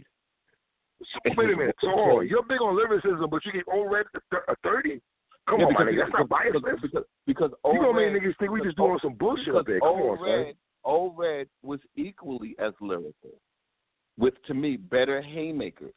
So, 1.00 1.32
wait 1.36 1.50
a 1.50 1.56
minute. 1.56 1.76
So 1.80 2.20
you're 2.20 2.42
big 2.42 2.60
on 2.60 2.76
lyricism, 2.76 3.30
but 3.30 3.44
you 3.46 3.52
get 3.52 3.64
Ored 3.68 4.06
a 4.32 4.56
thirty? 4.64 5.00
Come 5.48 5.60
Yeah, 5.60 5.66
on, 5.66 5.74
my. 5.74 5.84
That's 5.96 6.12
not 6.12 6.28
biased. 6.28 6.54
Because, 6.54 6.80
because, 6.82 7.04
because 7.26 7.50
You 7.64 7.80
gonna 7.80 7.94
make 7.94 8.20
niggas 8.20 8.36
think 8.38 8.50
we 8.50 8.60
just 8.62 8.76
doing 8.76 8.98
some 9.00 9.14
bullshit 9.14 9.54
up 9.54 9.66
there. 9.66 9.78
Come 9.80 9.90
on, 9.90 10.18
son. 10.18 10.28
O-Red, 10.28 10.56
O-Red 10.84 11.48
was 11.62 11.80
equally 11.94 12.56
as 12.58 12.72
lyrical, 12.80 13.40
with 14.18 14.34
to 14.48 14.54
me 14.54 14.76
better 14.76 15.22
haymakers, 15.22 15.92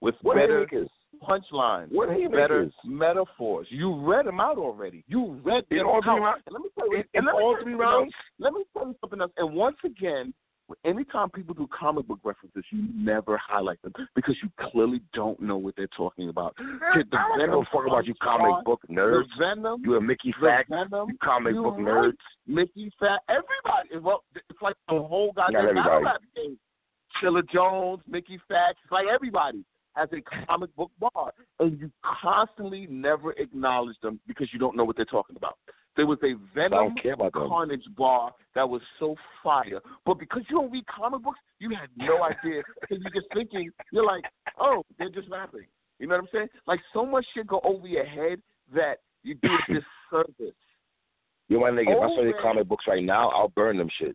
with 0.00 0.16
What 0.22 0.34
better 0.34 0.66
haymakers? 0.66 0.90
Punchlines, 1.22 1.88
What 1.92 2.08
with 2.08 2.30
better 2.32 2.60
haymakers? 2.60 2.72
metaphors. 2.84 3.66
You 3.70 3.94
read 3.94 4.26
them 4.26 4.40
out 4.40 4.58
already. 4.58 5.04
You 5.08 5.40
read 5.44 5.64
In 5.70 5.78
them 5.78 5.86
all 5.86 6.00
out. 6.06 6.20
rounds? 6.20 6.42
And 6.46 6.52
let 6.54 6.62
me 6.62 6.68
tell 6.78 6.88
you, 6.90 6.96
In- 6.98 7.04
and 7.14 7.22
in 7.22 7.24
let 7.26 7.34
all 7.34 7.54
tell 7.54 7.62
three 7.64 7.72
something 7.72 7.86
else. 7.86 8.00
rounds? 8.00 8.12
Let 8.38 8.52
me 8.54 8.64
tell 8.72 8.86
you 8.88 8.94
something 9.00 9.20
else. 9.20 9.32
And 9.36 9.54
once 9.54 9.76
again, 9.84 10.32
anytime 10.84 11.30
people 11.30 11.54
do 11.54 11.66
comic 11.68 12.06
book 12.06 12.18
references, 12.24 12.62
you 12.70 12.86
never 12.94 13.38
highlight 13.38 13.80
them 13.82 13.92
because 14.14 14.36
you 14.42 14.50
clearly 14.70 15.00
don't 15.14 15.40
know 15.40 15.56
what 15.56 15.74
they're 15.76 15.86
talking 15.96 16.28
about. 16.28 16.54
Kid, 16.58 16.66
the 17.10 17.16
I 17.18 17.22
don't 17.28 17.38
give 17.38 17.48
Venom 17.48 17.66
fuck 17.72 17.86
about 17.86 18.06
you 18.06 18.14
punch 18.16 18.40
comic 18.40 18.64
book 18.64 18.80
nerds. 18.90 19.24
The 19.38 19.44
Venom. 19.46 19.82
You 19.84 19.96
a 19.96 20.00
Mickey 20.00 20.34
the 20.40 20.46
Fact. 20.46 20.68
Venom, 20.68 21.08
You 21.08 21.16
comic 21.22 21.54
you 21.54 21.62
book 21.62 21.76
right. 21.78 21.86
nerds. 21.86 22.16
Mickey 22.46 22.92
Factz, 23.00 23.18
everybody. 23.30 23.98
Well, 24.02 24.24
it's 24.34 24.60
like 24.60 24.76
the 24.88 25.00
whole 25.02 25.32
goddamn 25.32 25.74
battle 25.74 25.92
everybody. 25.92 26.24
game. 26.36 26.58
Chilla 27.22 27.42
Jones, 27.50 28.02
Mickey 28.06 28.38
Factz, 28.50 28.74
It's 28.84 28.92
like 28.92 29.06
everybody 29.10 29.64
has 29.98 30.08
a 30.12 30.46
comic 30.46 30.74
book 30.76 30.90
bar, 31.00 31.32
and 31.58 31.78
you 31.78 31.90
constantly 32.22 32.86
never 32.88 33.32
acknowledge 33.32 33.96
them 34.02 34.20
because 34.26 34.48
you 34.52 34.58
don't 34.58 34.76
know 34.76 34.84
what 34.84 34.96
they're 34.96 35.04
talking 35.04 35.36
about. 35.36 35.58
There 35.96 36.06
was 36.06 36.18
a 36.22 36.34
Venom. 36.54 36.94
Carnage 37.32 37.82
bar 37.96 38.32
that 38.54 38.68
was 38.68 38.80
so 39.00 39.16
fire, 39.42 39.80
but 40.06 40.18
because 40.18 40.42
you 40.48 40.56
don't 40.56 40.70
read 40.70 40.84
comic 40.86 41.22
books, 41.22 41.40
you 41.58 41.70
had 41.70 41.90
no 41.96 42.22
idea 42.44 42.62
because 42.80 42.98
you're 43.02 43.22
just 43.22 43.32
thinking 43.34 43.70
you're 43.92 44.06
like, 44.06 44.22
oh, 44.60 44.84
they're 44.98 45.10
just 45.10 45.28
rapping. 45.28 45.66
You 45.98 46.06
know 46.06 46.14
what 46.14 46.22
I'm 46.22 46.28
saying? 46.32 46.48
Like 46.66 46.80
so 46.92 47.04
much 47.04 47.26
shit 47.34 47.48
go 47.48 47.60
over 47.64 47.88
your 47.88 48.06
head 48.06 48.40
that 48.72 48.98
you 49.24 49.34
do 49.34 49.48
a 49.48 49.72
disservice. 50.12 50.54
You 51.48 51.60
my 51.60 51.70
nigga. 51.70 51.90
If 51.90 52.02
I 52.02 52.08
saw 52.08 52.22
your 52.22 52.40
comic 52.42 52.68
books 52.68 52.84
right 52.86 53.02
now, 53.02 53.30
I'll 53.30 53.48
burn 53.48 53.76
them 53.76 53.88
shits. 54.00 54.14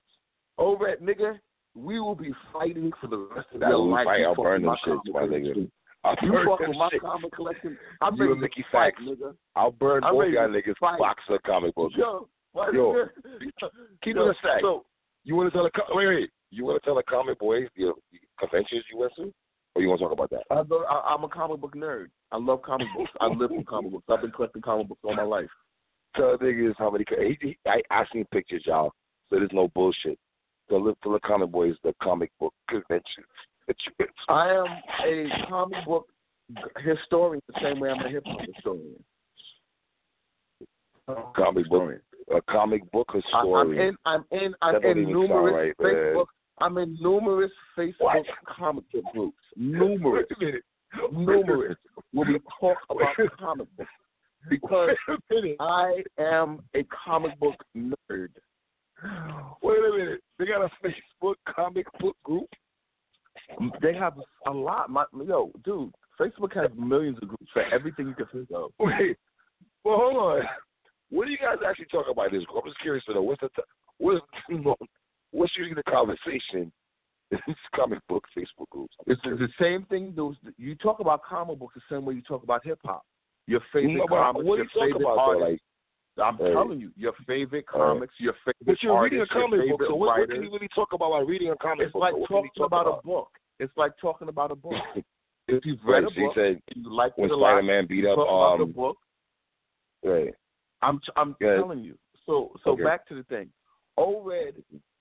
Over 0.57 0.88
at 0.88 1.01
nigga, 1.01 1.39
we 1.76 1.99
will 1.99 2.15
be 2.15 2.32
fighting 2.51 2.91
for 3.01 3.07
the 3.07 3.17
rest 3.36 3.47
of 3.53 3.59
That 3.61 3.69
your 3.69 3.80
life. 3.80 4.05
fight, 4.05 4.24
I'll 4.24 4.36
burn 4.36 4.61
them 4.61 4.71
my 4.71 4.78
shits, 4.86 4.99
my 5.11 5.21
nigga. 5.21 5.69
I'll 6.03 6.15
You 6.21 6.34
fuck 6.45 6.59
with 6.59 6.78
my 6.78 6.89
shits. 6.89 6.99
comic 7.01 7.32
collection. 7.32 7.78
I'm 8.01 8.15
You 8.15 8.32
and 8.34 8.41
Mickey 8.41 8.65
Factz. 8.74 8.91
nigga. 9.01 9.36
I'll 9.55 9.71
burn 9.71 10.03
I'm 10.03 10.13
both 10.13 10.30
y'all 10.30 10.47
niggas 10.49 10.78
fight. 10.80 10.99
boxer 10.99 11.39
comic 11.45 11.74
books. 11.76 11.95
Yo, 11.97 12.28
what- 12.51 12.74
Yo, 12.74 13.05
keep 14.03 14.15
yo, 14.15 14.28
it 14.28 14.32
a 14.32 14.39
stack. 14.39 14.61
So, 14.61 14.86
You 15.24 15.36
want 15.36 15.51
to 15.51 15.57
tell 15.57 15.65
a 15.65 15.95
wait, 15.95 16.07
wait. 16.07 16.30
You 16.51 16.65
want 16.65 16.82
to 16.82 16.86
tell 16.86 16.97
a 16.99 17.03
comic 17.03 17.39
boys 17.39 17.67
your 17.76 17.95
conventions 18.39 18.84
you 18.91 18.99
went 18.99 19.13
to, 19.15 19.34
or 19.76 19.82
you 19.82 19.88
want 19.89 19.99
to 19.99 20.05
talk 20.05 20.11
about 20.13 20.30
that? 20.30 20.43
I, 20.51 20.61
go- 20.63 20.84
I, 20.86 21.13
I'm 21.15 21.24
a 21.24 21.30
comic 21.30 21.59
book 21.61 21.74
nerd. 21.76 22.07
I 22.32 22.38
love 22.38 22.61
comic 22.61 22.88
books. 22.95 23.11
I 23.19 23.28
live 23.28 23.49
for 23.49 23.63
comic 23.63 23.91
books. 23.93 24.05
I've 24.09 24.21
been 24.21 24.32
collecting 24.32 24.61
comic 24.61 24.88
books 24.89 25.01
all 25.03 25.15
my 25.15 25.24
life. 25.24 25.49
Tell 26.15 26.38
niggas 26.38 26.76
how 26.78 26.91
many. 26.91 27.05
He, 27.17 27.38
he, 27.41 27.57
I 27.65 27.82
I 27.89 28.03
seen 28.13 28.26
pictures, 28.32 28.63
y'all. 28.67 28.91
So 29.30 29.38
there's 29.38 29.49
no 29.51 29.69
bullshit. 29.69 30.19
So 30.70 30.78
little 30.78 30.95
the 31.03 31.20
comic 31.26 31.51
boys, 31.51 31.76
the 31.84 31.93
comic 32.01 32.32
book 32.39 32.53
convention 32.70 33.24
that 33.68 33.76
you 33.86 33.91
went. 33.99 34.11
I 34.30 34.49
am 34.51 34.66
a 35.05 35.47
comic 35.49 35.86
book 35.86 36.07
historian 36.84 37.41
the 37.47 37.59
same 37.61 37.80
way 37.80 37.89
I'm 37.89 37.99
a 38.05 38.09
hip 38.09 38.24
hop 38.26 38.39
historian. 38.53 39.03
Comic 41.36 41.70
book, 41.70 41.91
a 42.34 42.41
comic 42.43 42.89
book 42.91 43.07
I, 43.09 43.18
I'm 43.18 43.22
historian. 43.24 43.88
in. 43.89 43.95
I'm 44.05 44.24
in. 44.32 44.53
I'm 44.61 44.74
That 44.82 44.86
in 44.86 45.03
numerous 45.05 45.53
right, 45.53 45.74
man. 45.80 45.93
Facebook. 45.93 46.26
I'm 46.61 46.78
in 46.78 46.97
numerous 47.01 47.51
Facebook 47.78 47.93
What? 47.99 48.26
comic 48.47 48.86
book 48.93 49.03
groups. 49.14 49.38
Numerous, 49.57 50.26
Wait 50.30 50.38
a 50.38 50.45
minute. 50.45 50.64
numerous. 51.11 51.76
Where 52.14 52.28
we 52.32 52.39
talk 52.59 52.78
about 52.89 53.16
comic 53.38 53.68
books 53.78 53.89
because 54.49 54.91
Wait 55.09 55.20
a 55.30 55.34
minute. 55.34 55.57
I 55.59 56.03
am 56.20 56.61
a 56.74 56.86
comic 57.05 57.38
book 57.39 57.55
nerd. 57.76 58.30
Wait 59.61 59.77
a 59.77 59.97
minute. 59.97 60.21
They 60.39 60.45
got 60.45 60.61
a 60.61 60.69
Facebook 60.83 61.35
comic 61.53 61.85
book 61.99 62.15
group. 62.23 62.49
They 63.81 63.93
have 63.93 64.13
a 64.47 64.51
lot. 64.51 64.89
My 64.89 65.05
yo, 65.25 65.51
dude, 65.65 65.93
Facebook 66.19 66.53
has 66.55 66.71
millions 66.77 67.17
of 67.21 67.27
groups 67.27 67.49
for 67.53 67.63
everything 67.73 68.07
you 68.07 68.15
can 68.15 68.27
think 68.31 68.49
of. 68.53 68.71
Wait. 68.79 69.17
Well, 69.83 69.97
hold 69.97 70.15
on. 70.15 70.41
What 71.09 71.25
do 71.25 71.31
you 71.31 71.37
guys 71.37 71.57
actually 71.67 71.85
talk 71.85 72.05
about 72.09 72.33
in 72.33 72.39
this 72.39 72.45
group? 72.45 72.63
I'm 72.63 72.69
just 72.69 72.81
curious 72.81 73.03
to 73.05 73.13
know 73.13 73.21
what's 73.21 73.41
the 73.41 73.49
t- 73.49 73.61
what's 73.97 74.25
what's 75.31 75.53
usually 75.57 75.75
the 75.75 75.91
conversation 75.91 76.71
in 77.31 77.39
these 77.47 77.55
comic 77.75 77.99
book 78.07 78.25
Facebook 78.35 78.69
groups. 78.69 78.95
It's 79.07 79.21
the 79.23 79.49
same 79.59 79.85
thing. 79.85 80.13
Those 80.15 80.35
you 80.57 80.75
talk 80.75 80.99
about 80.99 81.23
comic 81.23 81.59
books 81.59 81.75
the 81.75 81.95
same 81.95 82.05
way 82.05 82.15
you 82.15 82.21
talk 82.21 82.43
about 82.43 82.65
hip 82.65 82.79
hop. 82.85 83.03
Your 83.47 83.61
favorite 83.73 83.95
No, 83.95 84.05
but 84.07 84.15
comics, 84.15 84.45
what 84.45 84.55
your 84.55 84.65
you 84.65 84.69
talk 84.69 84.83
favorite 84.83 85.13
about 85.13 85.33
though? 85.33 85.37
Like, 85.39 85.61
I'm 86.22 86.38
Hey. 86.38 86.53
telling 86.53 86.80
you, 86.80 86.91
your 86.95 87.14
favorite 87.26 87.66
All 87.74 87.80
right. 87.82 87.93
comics, 87.93 88.14
your 88.20 88.34
favorite 88.45 88.66
but 88.66 88.84
you're 88.84 89.01
reading 89.01 89.20
a 89.20 89.22
artists, 89.22 89.36
your 89.36 89.43
comic 89.43 89.59
book, 89.59 89.80
favorite 89.80 89.88
so 89.88 89.95
what, 89.95 90.20
what 90.20 90.30
can 90.30 90.43
you 90.43 90.51
really 90.51 90.70
talk 90.76 90.93
about 90.93 91.11
while 91.11 91.26
reading 91.26 91.49
a 91.49 91.55
comic 91.55 91.88
It's 91.88 91.93
book? 91.93 92.01
like 92.01 92.14
So 92.14 92.18
what 92.20 92.28
can 92.30 92.38
you 92.38 92.43
talking 92.43 92.61
talk 92.61 92.68
about, 92.68 92.99
a 92.99 93.07
book. 93.07 93.30
It's 93.59 93.74
like 93.78 93.91
talking 93.99 94.30
about 94.30 94.51
a 94.51 94.55
book. 94.55 94.76
if 95.47 95.66
you've 95.66 95.80
Right, 95.86 96.03
read 96.03 96.11
a 96.11 96.20
you 96.20 96.28
book 96.28 96.36
said 96.36 96.61
you 96.76 96.93
like 96.95 97.18
when 97.18 97.30
it 97.30 97.34
a 97.34 97.36
lot, 97.36 97.49
Spider 97.53 97.64
Man 97.64 97.88
beat 97.88 98.05
up 98.05 98.16
talk 98.18 98.28
about 98.28 98.57
the 98.59 98.66
um 98.66 98.72
book. 98.72 98.97
right. 100.03 100.34
I'm 100.82 100.99
I'm 101.16 101.36
Go 101.41 101.47
ahead. 101.47 101.59
telling 101.59 101.80
you. 101.84 101.97
So 102.26 102.51
so 102.64 102.72
Okay. 102.72 102.84
back 102.84 103.07
to 103.07 103.16
the 103.16 103.24
thing. 103.24 103.49
O-Red 103.97 104.55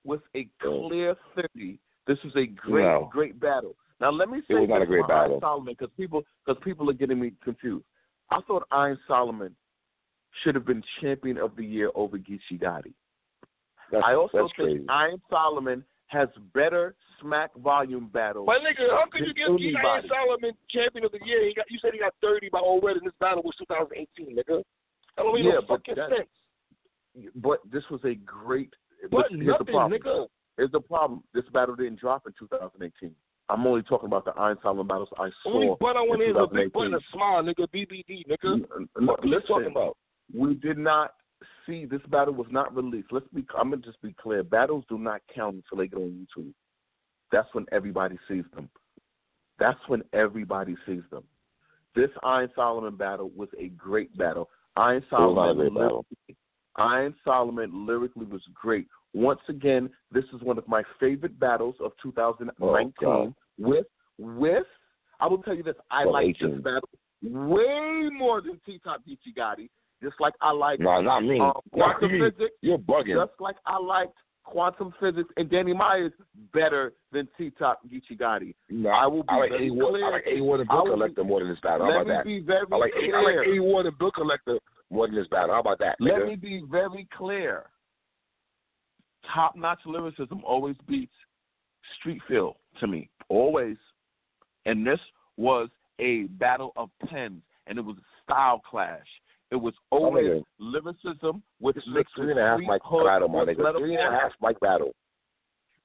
was 0.05 0.21
a 0.35 0.49
clear 0.61 1.15
thirty. 1.35 1.79
This 2.07 2.19
was 2.25 2.35
a 2.37 2.47
great 2.47 2.85
No. 2.85 3.09
great 3.13 3.39
battle. 3.39 3.77
Now 4.01 4.11
let 4.11 4.29
me 4.29 4.43
say 4.49 4.55
was 4.55 4.69
not 4.69 4.79
this 4.81 4.85
a 4.85 4.87
great 4.87 5.05
about 5.05 5.11
Iron 5.11 5.23
battle. 5.31 5.41
Solomon 5.41 5.75
because 5.79 5.93
people 5.97 6.23
because 6.47 6.61
people 6.65 6.89
are 6.91 6.95
getting 6.95 7.21
me 7.21 7.33
confused. 7.45 7.85
I 8.31 8.41
thought 8.47 8.67
Iron 8.73 8.99
Solomon 9.07 9.55
should 10.43 10.55
have 10.55 10.65
been 10.67 10.83
champion 11.01 11.39
of 11.39 11.55
the 11.57 11.65
year 11.65 11.91
over 11.95 12.19
Geechee 12.19 12.61
Gotti. 12.61 12.93
That's, 13.91 14.03
I 14.07 14.15
also 14.15 14.39
think 14.39 14.55
crazy. 14.55 14.85
Iron 14.89 15.21
Solomon 15.29 15.85
has 16.07 16.29
better 16.55 16.95
smack 17.21 17.55
volume 17.57 18.09
battles. 18.13 18.47
But 18.47 18.61
nigga, 18.63 18.89
how 18.91 19.05
could 19.11 19.21
you 19.27 19.35
than 19.35 19.57
give 19.57 19.59
Keith 19.59 19.77
anybody. 19.77 20.09
Solomon 20.09 20.53
champion 20.71 21.05
of 21.05 21.13
the 21.13 21.21
year? 21.25 21.47
He 21.47 21.55
got 21.55 21.67
you 21.71 21.79
said 21.81 21.93
he 21.93 21.99
got 21.99 22.15
thirty 22.23 22.49
by 22.51 22.59
Old 22.61 22.83
Red, 22.85 22.97
and 22.97 23.07
this 23.07 23.13
battle 23.21 23.43
was 23.45 23.55
2018, 23.59 24.37
nigga. 24.37 24.63
That 25.17 25.23
don't 25.25 25.35
make 25.35 25.45
Yeah, 25.45 25.53
no 25.53 25.61
but 25.69 25.69
fucking 25.85 25.95
that- 25.97 26.09
sense. 26.11 26.29
But 27.37 27.59
this 27.71 27.83
was 27.91 28.01
a 28.05 28.15
great. 28.15 28.73
But 29.11 29.27
here's 29.31 29.47
nothing, 29.47 29.67
the 29.67 29.73
problem. 29.73 30.01
nigga. 30.01 30.27
Here's 30.57 30.71
the 30.73 30.81
problem. 30.81 31.23
This 31.35 31.45
battle 31.53 31.75
didn't 31.77 32.01
drop 32.01 32.27
in 32.27 32.33
2018. 32.39 33.15
I'm 33.51 33.67
only 33.67 33.83
talking 33.83 34.07
about 34.07 34.25
the 34.25 34.31
Iron 34.33 34.57
Solomon 34.63 34.87
battles 34.87 35.09
I 35.19 35.29
saw. 35.43 35.53
Only 35.55 35.77
butt 35.81 35.97
I 35.97 36.01
want 36.01 36.23
in 36.23 36.31
is 36.31 36.37
a 36.39 36.47
big 36.47 36.73
2018. 36.73 36.73
butt 36.73 36.87
and 36.87 36.95
a 36.95 37.01
smile, 37.13 37.43
nigga. 37.43 37.67
BBD, 37.69 38.25
nigga. 38.27 38.55
N- 38.55 39.07
What 39.07 39.21
n- 39.23 39.29
you 39.29 39.41
talking 39.47 39.67
about? 39.71 39.97
We 40.35 40.55
did 40.55 40.79
not 40.79 41.15
see 41.67 41.85
this 41.87 42.01
battle 42.09 42.35
was 42.35 42.47
not 42.51 42.75
released. 42.75 43.09
Let's 43.13 43.27
be. 43.35 43.45
I'm 43.59 43.71
gonna 43.71 43.83
just 43.83 44.01
be 44.03 44.15
clear. 44.21 44.43
Battles 44.43 44.85
do 44.89 44.99
not 44.99 45.21
count 45.35 45.57
until 45.57 45.79
they 45.79 45.89
go 45.89 46.03
on 46.03 46.27
YouTube. 46.37 46.53
That's 47.31 47.49
when 47.53 47.67
everybody 47.73 48.19
sees 48.29 48.45
them. 48.55 48.69
That's 49.59 49.79
when 49.89 50.03
everybody 50.13 50.77
sees 50.87 51.03
them. 51.11 51.25
This 51.95 52.11
Iron 52.23 52.51
Solomon 52.55 52.97
battle 52.97 53.31
was 53.37 53.49
a 53.59 53.69
great 53.69 54.17
battle. 54.17 54.49
Iron 54.77 54.99
It 54.99 55.05
was 55.13 55.13
not 55.13 55.19
a 55.19 55.35
Solomon, 55.35 55.57
great 55.57 55.75
battle. 55.75 56.07
lyrically- 56.29 56.37
Iron 56.77 57.15
Solomon 57.25 57.87
lyrically 57.87 58.25
was 58.27 58.43
great. 58.55 58.89
Once 59.13 59.41
again, 59.49 59.91
this 60.11 60.25
is 60.33 60.41
one 60.41 60.57
of 60.57 60.67
my 60.67 60.83
favorite 60.99 61.39
battles 61.39 61.75
of 61.81 61.93
2019. 62.03 62.93
Oh, 63.09 63.35
with 63.59 63.87
with, 64.19 64.67
I 65.21 65.27
will 65.27 65.43
tell 65.43 65.55
you 65.55 65.63
this: 65.63 65.77
I 65.91 66.05
Oh, 66.05 66.11
like 66.11 66.29
18. 66.29 66.51
this 66.55 66.61
battle 66.63 66.89
way 67.23 68.09
more 68.11 68.41
than 68.41 68.59
T 68.65 68.79
Top 68.83 69.03
Geechee 69.07 69.35
Gotti. 69.37 69.69
Just 70.03 70.21
like 70.21 70.35
I 70.41 70.51
like 70.53 70.81
No, 70.81 71.01
not 71.01 71.21
me. 71.25 71.39
um, 71.41 71.53
Not 71.75 71.99
quantum 72.01 72.13
me. 72.13 72.31
physics. 72.31 72.55
You're 72.61 72.79
bugging. 72.79 73.15
Just 73.27 73.41
like 73.41 73.57
I 73.67 73.79
liked 73.79 74.15
quantum 74.45 74.93
physics 74.99 75.29
and 75.37 75.49
Danny 75.49 75.73
Myers 75.73 76.13
better 76.53 76.93
than 77.13 77.29
T 77.39 77.51
Top 77.59 77.81
Gotti. 77.89 78.55
No, 78.69 78.91
I 78.91 79.07
will 79.07 79.23
be 79.23 79.29
I 79.31 79.37
like 79.39 79.51
very 79.51 79.69
A 79.69 79.71
clear. 79.71 80.05
I 80.07 80.11
like 80.11 80.25
A 80.27 80.41
Ward 80.41 80.61
and 80.61 80.69
Bill 80.69 80.85
be- 80.85 80.91
Collector 80.91 81.25
more 81.25 81.41
than 81.41 81.49
this 81.49 81.61
battle. 81.61 81.87
How 81.87 81.93
Let 81.93 82.03
about 82.03 82.07
me 82.09 82.15
that? 82.17 82.25
be 82.25 82.41
very 82.41 82.67
I 82.73 82.77
like. 82.77 82.93
A, 83.01 83.17
I 83.17 83.21
like 83.23 83.47
A 83.47 83.61
Ward 83.61 83.87
and 83.87 83.99
Bill 83.99 84.11
Collector 84.11 84.59
more 84.91 85.07
than 85.07 85.15
this 85.17 85.29
battle. 85.29 85.55
How 85.55 85.61
about 85.61 85.79
that? 85.79 85.97
Let 86.01 86.15
nigga? 86.15 86.27
me 86.29 86.37
be 86.37 86.63
very 86.71 87.07
clear. 87.17 87.67
Top 89.33 89.55
notch 89.57 89.79
lyricism 89.87 90.43
always 90.45 90.77
beats 90.89 91.13
street 92.01 92.21
feel 92.29 92.57
to 92.81 92.87
me. 92.87 93.09
Always. 93.29 93.77
And 94.67 94.87
this 94.87 94.99
was 95.37 95.69
a 96.01 96.25
battle 96.39 96.73
of 96.77 96.91
pens 97.09 97.43
and 97.67 97.79
it 97.79 97.83
was 97.85 97.97
a 97.99 98.03
style 98.25 98.61
clash. 98.69 99.07
It 99.53 99.61
was 99.61 99.75
always 99.91 100.43
lyricism 100.59 101.43
with 101.61 101.75
This 101.75 101.85
is 101.85 101.91
a 101.91 101.95
mixed 101.95 102.15
three 102.17 102.31
and 102.31 102.41
a 102.41 102.43
half 102.43 102.59
mic 102.59 102.81
battle, 103.05 103.29
my 103.29 103.45
nigga. 103.45 103.79
Three 103.79 103.97
and 103.97 104.15
a 104.15 104.19
half 104.19 104.33
mic 104.41 104.59
battle. 104.61 104.93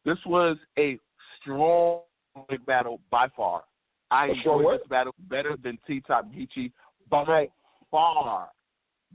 This 0.05 0.17
was 0.25 0.55
a 0.79 0.97
strong 1.41 1.99
big 2.47 2.65
battle 2.65 3.01
by 3.11 3.27
far. 3.35 3.63
I 4.09 4.27
enjoyed 4.27 4.63
what? 4.63 4.79
this 4.79 4.87
battle 4.87 5.13
better 5.29 5.57
than 5.61 5.77
T 5.85 6.01
Top 6.07 6.31
Geechee 6.31 6.71
by 7.09 7.49
far. 7.91 8.51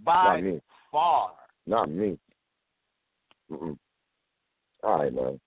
By 0.04 0.40
Not 0.42 0.62
far. 0.90 1.30
Not 1.66 1.90
me. 1.90 2.18
Mm-mm. 3.50 3.78
All 4.84 4.98
right, 4.98 5.14
man. 5.14 5.40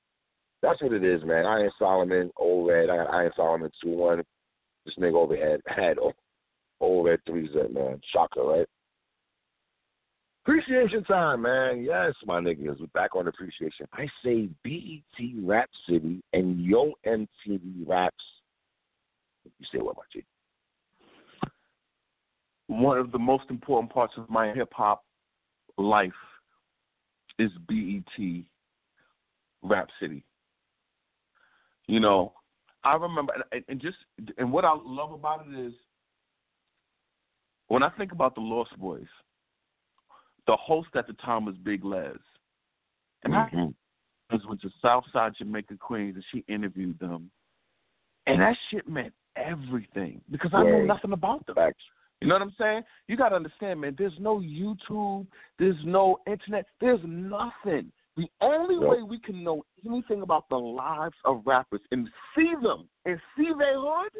That's 0.63 0.81
what 0.81 0.93
it 0.93 1.03
is, 1.03 1.23
man. 1.23 1.45
Iron 1.45 1.69
Solomon, 1.77 2.31
O 2.39 2.67
Red. 2.67 2.89
I 2.89 2.97
got 2.97 3.13
Iron 3.13 3.31
Solomon 3.35 3.69
two 3.83 3.91
one. 3.91 4.23
This 4.83 4.95
nigga 4.99 5.13
over 5.13 5.35
had 5.37 5.61
had 5.67 5.97
O 6.81 7.03
Red 7.03 7.19
three 7.27 7.47
zip, 7.53 7.71
man. 7.71 8.01
Shocker, 8.11 8.41
right? 8.41 8.67
Appreciation 10.45 11.03
time, 11.05 11.41
man. 11.41 11.83
Yes, 11.83 12.13
my 12.23 12.39
niggas. 12.39 12.79
We're 12.79 12.85
back 12.93 13.15
on 13.15 13.27
appreciation. 13.27 13.87
I 13.93 14.05
say 14.23 14.47
BET 14.63 15.43
Rap 15.43 15.67
City 15.89 16.21
and 16.33 16.63
Yo 16.63 16.93
MTV 17.03 17.87
Raps. 17.87 18.13
You 19.43 19.65
say 19.71 19.79
what, 19.79 19.95
my 19.97 20.03
one 22.67 22.99
of 22.99 23.11
the 23.11 23.17
most 23.17 23.45
important 23.49 23.91
parts 23.91 24.13
of 24.17 24.29
my 24.29 24.53
hip 24.53 24.69
hop 24.71 25.03
life 25.77 26.11
is 27.39 27.49
BET 27.67 28.43
Rap 29.63 29.87
City. 29.99 30.23
You 31.87 31.99
know, 31.99 32.33
I 32.83 32.95
remember, 32.95 33.33
and 33.67 33.81
just, 33.81 33.97
and 34.37 34.51
what 34.51 34.63
I 34.63 34.75
love 34.85 35.11
about 35.11 35.47
it 35.47 35.59
is 35.59 35.73
when 37.67 37.81
I 37.81 37.89
think 37.97 38.11
about 38.11 38.35
the 38.35 38.41
Lost 38.41 38.79
Boyz, 38.79 39.07
the 40.47 40.55
host 40.55 40.89
at 40.95 41.07
the 41.07 41.13
time 41.13 41.45
was 41.45 41.55
Big 41.57 41.83
Lez. 41.83 42.17
And 43.23 43.35
I 43.35 43.49
Mhm. 43.49 43.75
was 44.31 44.45
went 44.45 44.61
to 44.61 44.69
Southside 44.81 45.35
Jamaica 45.35 45.77
Queens 45.77 46.15
and 46.15 46.25
she 46.31 46.39
interviewed 46.47 46.99
them. 46.99 47.31
And 48.27 48.41
that 48.41 48.57
shit 48.69 48.87
meant 48.87 49.13
everything 49.35 50.21
because 50.31 50.53
I 50.53 50.63
know 50.63 50.77
Word. 50.77 50.87
nothing 50.87 51.11
about 51.13 51.45
them. 51.45 51.55
Facts. 51.55 51.83
You 52.21 52.27
know 52.27 52.35
what 52.35 52.41
I'm 52.41 52.51
saying? 52.57 52.83
You 53.07 53.17
got 53.17 53.29
to 53.29 53.35
understand, 53.35 53.81
man. 53.81 53.95
There's 53.97 54.17
no 54.19 54.39
YouTube. 54.39 55.27
There's 55.59 55.83
no 55.83 56.19
internet. 56.25 56.65
There's 56.79 57.03
nothing. 57.03 57.91
The 58.15 58.31
only 58.41 58.75
Yep. 58.75 58.89
way 58.89 59.03
we 59.03 59.19
can 59.19 59.43
know 59.43 59.65
anything 59.85 60.21
about 60.21 60.47
the 60.49 60.57
lives 60.57 61.17
of 61.25 61.45
rappers 61.45 61.81
and 61.91 62.11
see 62.33 62.55
them 62.55 62.89
and 63.05 63.21
see 63.35 63.51
their 63.53 63.77
hood 63.79 64.15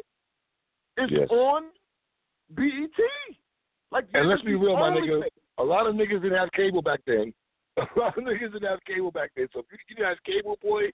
is 0.98 1.10
Yes. 1.10 1.30
on 1.30 1.72
BET. 2.50 2.90
Like, 3.90 4.06
And 4.14 4.28
let's 4.28 4.42
be 4.42 4.54
real, 4.54 4.76
my 4.76 4.90
nigga. 4.90 5.22
thing. 5.22 5.30
A 5.58 5.64
lot 5.64 5.86
of 5.86 5.94
niggas 5.94 6.22
didn't 6.22 6.38
have 6.38 6.52
cable 6.52 6.82
back 6.82 7.00
then. 7.06 7.32
A 7.76 7.86
lot 7.98 8.16
of 8.16 8.24
niggas 8.24 8.52
didn't 8.52 8.68
have 8.68 8.84
cable 8.86 9.10
back 9.10 9.32
then. 9.36 9.48
So 9.52 9.60
if 9.60 9.66
you, 9.70 9.78
you 9.88 9.96
didn't 9.96 10.08
have 10.08 10.24
cable, 10.24 10.58
boy, 10.62 10.84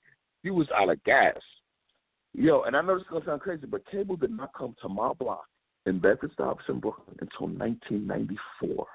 You 0.42 0.54
was 0.54 0.68
out 0.76 0.90
of 0.90 1.02
gas. 1.04 1.36
Yo, 2.34 2.62
and 2.62 2.76
I 2.76 2.82
know 2.82 2.94
this 2.94 3.02
is 3.02 3.08
gonna 3.10 3.24
sound 3.24 3.42
crazy, 3.42 3.66
but 3.66 3.88
cable 3.90 4.16
did 4.16 4.30
not 4.30 4.54
come 4.54 4.74
to 4.82 4.88
my 4.88 5.12
block 5.12 5.44
in 5.86 5.98
Bedford 5.98 6.30
Stuyvesant, 6.32 6.80
Brooklyn 6.80 7.16
until 7.20 7.48
1994. 7.48 8.86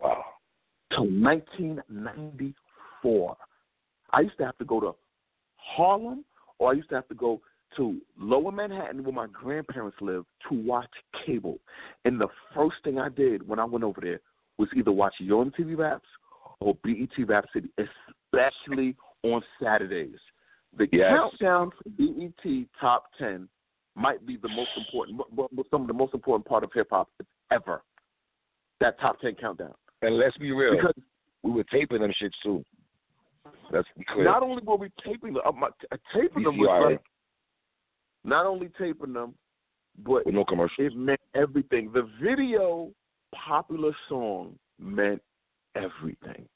Wow. 0.00 0.24
Till 0.90 1.10
1994. 1.10 3.36
I 4.12 4.20
used 4.20 4.38
to 4.38 4.44
have 4.44 4.56
to 4.58 4.64
go 4.64 4.80
to 4.80 4.94
Harlem, 5.56 6.24
or 6.58 6.70
I 6.70 6.74
used 6.74 6.88
to 6.90 6.94
have 6.94 7.08
to 7.08 7.14
go 7.14 7.40
to 7.76 8.00
Lower 8.18 8.52
Manhattan, 8.52 9.04
where 9.04 9.12
my 9.12 9.26
grandparents 9.26 9.98
lived, 10.00 10.26
to 10.48 10.54
watch 10.54 10.88
cable. 11.26 11.58
And 12.04 12.20
the 12.20 12.28
first 12.54 12.76
thing 12.84 12.98
I 12.98 13.08
did 13.08 13.46
when 13.46 13.58
I 13.58 13.64
went 13.64 13.84
over 13.84 14.00
there 14.00 14.20
was 14.58 14.68
either 14.76 14.92
watch 14.92 15.14
Yo 15.18 15.44
MTV 15.44 15.78
Raps 15.78 16.08
or 16.60 16.74
BET 16.82 17.08
Rap 17.26 17.46
City, 17.52 17.70
especially 17.78 18.96
on 19.22 19.42
Saturdays. 19.62 20.18
The 20.76 20.88
Yes. 20.92 21.10
countdown 21.10 21.70
for 21.70 21.88
BET 21.90 22.66
Top 22.80 23.04
10 23.18 23.48
might 23.94 24.24
be 24.26 24.36
the 24.36 24.48
most 24.48 24.70
important, 24.76 25.20
some 25.70 25.82
of 25.82 25.86
the 25.86 25.94
most 25.94 26.14
important 26.14 26.46
part 26.46 26.64
of 26.64 26.72
hip 26.72 26.88
hop 26.90 27.08
ever. 27.50 27.82
That 28.80 28.98
Top 29.00 29.20
10 29.20 29.36
countdown. 29.36 29.74
And 30.02 30.16
let's 30.18 30.36
be 30.36 30.52
real. 30.52 30.76
Because 30.76 30.94
we 31.42 31.50
were 31.52 31.64
taping 31.64 32.00
them 32.00 32.12
shits 32.20 32.32
too. 32.42 32.64
Let's 33.70 33.88
be 33.96 34.04
clear. 34.04 34.24
not 34.24 34.42
only 34.42 34.62
were 34.62 34.76
we 34.76 34.90
taping 35.04 35.34
them, 35.34 35.42
uh, 35.44 35.66
uh, 35.90 35.96
taping 36.14 36.42
them 36.44 36.58
was 36.58 36.90
like, 36.90 37.00
not 38.24 38.46
only 38.46 38.68
taping 38.78 39.12
them, 39.12 39.34
but 40.04 40.26
with 40.26 40.34
no 40.34 40.44
commercials. 40.44 40.92
it 40.92 40.96
meant 40.96 41.20
everything. 41.34 41.90
The 41.92 42.08
video 42.22 42.90
popular 43.34 43.92
song 44.08 44.58
meant 44.78 45.22
everything. 45.74 46.46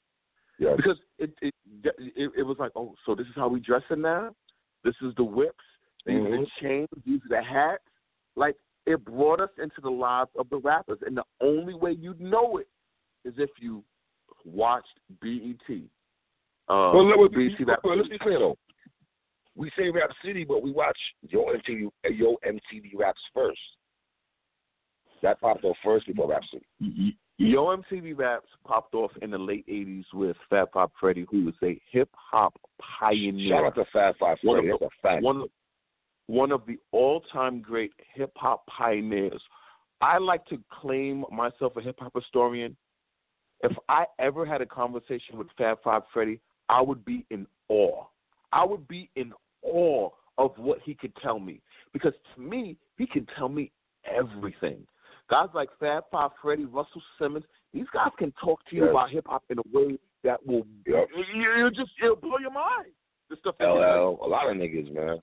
Yes. 0.59 0.73
Because 0.77 0.97
it 1.19 1.31
it, 1.41 1.53
it 1.97 2.31
it 2.37 2.43
was 2.43 2.57
like, 2.59 2.71
oh, 2.75 2.95
so 3.05 3.15
this 3.15 3.27
is 3.27 3.33
how 3.35 3.47
we 3.47 3.59
dressing 3.59 4.01
now. 4.01 4.35
This 4.83 4.95
is 5.01 5.13
the 5.17 5.23
whips. 5.23 5.63
These 6.05 6.17
are 6.17 6.23
the 6.23 6.37
Mhm. 6.37 6.47
chains. 6.61 6.89
These 7.05 7.21
are 7.25 7.37
the 7.37 7.43
hats. 7.43 7.83
Like 8.35 8.55
it 8.85 9.03
brought 9.05 9.39
us 9.39 9.49
into 9.57 9.81
the 9.81 9.89
lives 9.89 10.31
of 10.37 10.49
the 10.49 10.57
rappers, 10.57 10.99
and 11.05 11.15
the 11.15 11.23
only 11.41 11.73
way 11.73 11.91
you'd 11.91 12.19
know 12.19 12.57
it 12.57 12.67
is 13.23 13.33
if 13.37 13.49
you 13.59 13.83
watched 14.45 14.99
BET. 15.21 15.89
Uh, 16.67 16.91
well, 16.93 17.05
let, 17.07 17.31
BET 17.31 17.57
be, 17.57 17.63
Rap 17.63 17.79
well, 17.83 17.97
let's 17.97 18.09
be 18.09 18.19
clear 18.19 18.39
though. 18.39 18.57
We 19.55 19.71
say 19.77 19.89
Rap 19.89 20.09
City, 20.23 20.43
but 20.43 20.63
we 20.63 20.71
watch 20.71 20.97
Yo 21.21 21.45
MTV, 21.45 21.89
uh, 22.05 22.09
Yo 22.09 22.37
MTV 22.45 22.95
Raps 22.95 23.21
first. 23.33 23.59
That 25.23 25.39
popped 25.41 25.63
off 25.63 25.77
first 25.83 26.05
before 26.05 26.29
Rap 26.29 26.43
City. 26.51 27.17
Yo 27.37 27.65
MTV 27.65 28.15
Raps 28.15 28.49
popped 28.67 28.93
off 28.93 29.11
in 29.21 29.31
the 29.31 29.37
late 29.37 29.65
'80s 29.67 30.03
with 30.13 30.37
Fat 30.49 30.71
Pop 30.71 30.91
Freddy, 30.99 31.25
who 31.31 31.45
was 31.45 31.55
a 31.63 31.81
hip 31.91 32.09
hop 32.13 32.53
pioneer. 32.99 33.49
Shout 33.55 33.65
out 33.65 33.75
to 33.75 33.85
Fat 33.91 34.15
One 34.43 34.57
Freddy. 34.57 34.69
of 34.69 34.79
That's 34.81 34.91
a 34.91 35.01
fact. 35.01 35.23
one 35.23 35.45
one 36.27 36.51
of 36.51 36.65
the 36.67 36.77
all 36.91 37.21
time 37.31 37.61
great 37.61 37.91
hip 38.13 38.33
hop 38.35 38.65
pioneers. 38.67 39.41
I 40.01 40.17
like 40.17 40.45
to 40.47 40.59
claim 40.81 41.25
myself 41.31 41.75
a 41.77 41.81
hip 41.81 41.95
hop 41.99 42.11
historian. 42.13 42.75
If 43.61 43.71
I 43.87 44.05
ever 44.19 44.45
had 44.45 44.61
a 44.61 44.65
conversation 44.65 45.37
with 45.37 45.47
Fab 45.57 45.77
Five 45.83 46.03
Freddy, 46.13 46.41
I 46.67 46.81
would 46.81 47.05
be 47.05 47.25
in 47.31 47.47
awe. 47.69 48.03
I 48.51 48.65
would 48.65 48.87
be 48.89 49.09
in 49.15 49.31
awe 49.63 50.09
of 50.37 50.51
what 50.57 50.79
he 50.83 50.93
could 50.93 51.15
tell 51.23 51.39
me. 51.39 51.61
Because 51.93 52.13
to 52.35 52.41
me, 52.41 52.77
he 52.97 53.07
can 53.07 53.25
tell 53.37 53.47
me 53.47 53.71
everything. 54.05 54.85
Guys 55.29 55.49
like 55.53 55.69
Fab 55.79 56.03
Five, 56.11 56.31
Freddy, 56.41 56.65
Russell 56.65 57.01
Simmons. 57.19 57.45
These 57.73 57.85
guys 57.93 58.11
can 58.17 58.31
talk 58.33 58.63
to 58.65 58.75
you 58.75 58.83
Yes. 58.83 58.91
about 58.91 59.09
hip 59.09 59.25
hop 59.27 59.43
in 59.49 59.57
a 59.57 59.61
way 59.71 59.97
that 60.23 60.45
will 60.45 60.67
Yep. 60.85 61.09
just 61.73 61.91
it'll 62.01 62.15
blow 62.17 62.37
your 62.37 62.51
mind. 62.51 62.93
The 63.29 63.37
stuff 63.37 63.55
LL, 63.59 64.19
a 64.21 64.27
lot 64.27 64.49
of 64.49 64.57
niggas, 64.57 64.91
man. 64.91 65.19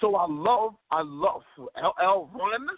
so 0.00 0.16
I 0.16 0.26
love, 0.26 0.76
I 0.90 1.02
love 1.02 1.44
LL 1.76 2.26
Run. 2.34 2.68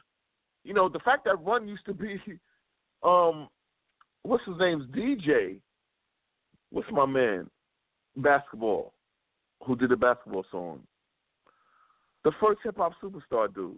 You 0.65 0.75
know, 0.75 0.89
the 0.89 0.99
fact 1.01 1.25
that 1.25 1.37
Run 1.43 1.69
used 1.69 1.87
to 1.87 1.95
be, 1.95 2.21
um, 3.03 3.49
what's 4.23 4.45
his 4.45 4.59
name's 4.59 4.87
DJ? 4.91 5.61
What's 6.71 6.91
my 6.91 7.07
man? 7.07 7.49
Basketball, 8.17 8.93
who 9.63 9.77
did 9.77 9.91
the 9.91 9.97
basketball 9.97 10.45
song? 10.51 10.87
The 12.25 12.33
first 12.41 12.61
hip 12.65 12.77
hop 12.77 12.93
superstar 13.01 13.55
dude. 13.55 13.77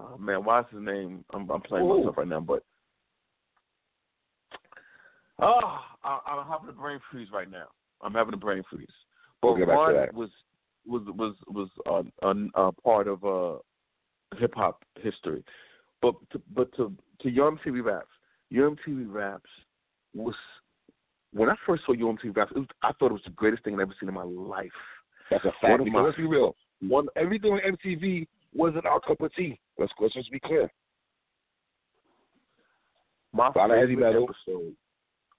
Oh 0.00 0.16
man, 0.18 0.44
why 0.44 0.60
is 0.60 0.66
his 0.70 0.80
name? 0.82 1.24
I'm, 1.34 1.50
I'm 1.50 1.60
playing 1.60 1.86
Ooh. 1.86 1.98
myself 1.98 2.16
right 2.18 2.28
now, 2.28 2.40
but 2.40 2.62
oh, 5.40 5.78
I, 6.04 6.18
I'm 6.26 6.46
having 6.48 6.68
a 6.68 6.72
brain 6.72 7.00
freeze 7.10 7.28
right 7.32 7.50
now. 7.50 7.66
I'm 8.02 8.14
having 8.14 8.34
a 8.34 8.38
brain 8.38 8.62
freeze. 8.70 8.86
But 9.42 9.48
We'll 9.48 9.56
get 9.58 9.68
back 9.68 9.76
to 9.76 9.80
Run 9.82 9.94
that. 9.94 10.14
was 10.14 10.30
was 10.86 11.02
was 11.16 11.34
was 11.48 11.68
a, 12.22 12.26
a, 12.26 12.66
a 12.68 12.72
part 12.72 13.08
of 13.08 13.24
uh, 13.24 13.58
hip 14.38 14.52
hop 14.54 14.82
history. 15.00 15.44
But 16.00 16.14
to, 16.32 16.42
but 16.54 16.74
to 16.76 16.92
to 17.22 17.30
Yo 17.30 17.50
MTV 17.50 17.84
Raps, 17.84 18.06
Yo 18.50 18.70
MTV 18.70 19.12
Raps 19.12 19.50
was 20.14 20.34
when 21.32 21.50
I 21.50 21.54
first 21.66 21.82
saw 21.86 21.92
Yo 21.92 22.12
MTV 22.12 22.36
Raps, 22.36 22.52
it 22.54 22.58
was, 22.58 22.68
I 22.82 22.92
thought 22.92 23.10
it 23.10 23.14
was 23.14 23.22
the 23.24 23.32
greatest 23.32 23.64
thing 23.64 23.74
I've 23.74 23.80
ever 23.80 23.94
seen 24.00 24.08
in 24.08 24.14
my 24.14 24.22
life. 24.22 24.70
That's 25.30 25.44
a 25.44 25.48
One 25.48 25.78
fact. 25.78 25.80
of 25.82 25.86
my- 25.88 26.00
let's 26.02 26.16
be 26.16 26.26
real. 26.26 26.50
Mm-hmm. 26.82 26.88
One 26.88 27.06
everything 27.16 27.52
on 27.52 27.60
MTV 27.86 28.26
wasn't 28.54 28.86
our 28.86 29.00
cup 29.00 29.20
of 29.20 29.34
tea. 29.34 29.58
Let's 29.78 29.92
let's 30.00 30.14
just 30.14 30.30
be 30.32 30.40
clear. 30.40 30.70
My 33.32 33.48
A 33.54 33.58
lot 33.58 33.70
of 33.70 33.78
heavy 33.78 33.94
favorite 33.94 34.24
episode, 34.24 34.74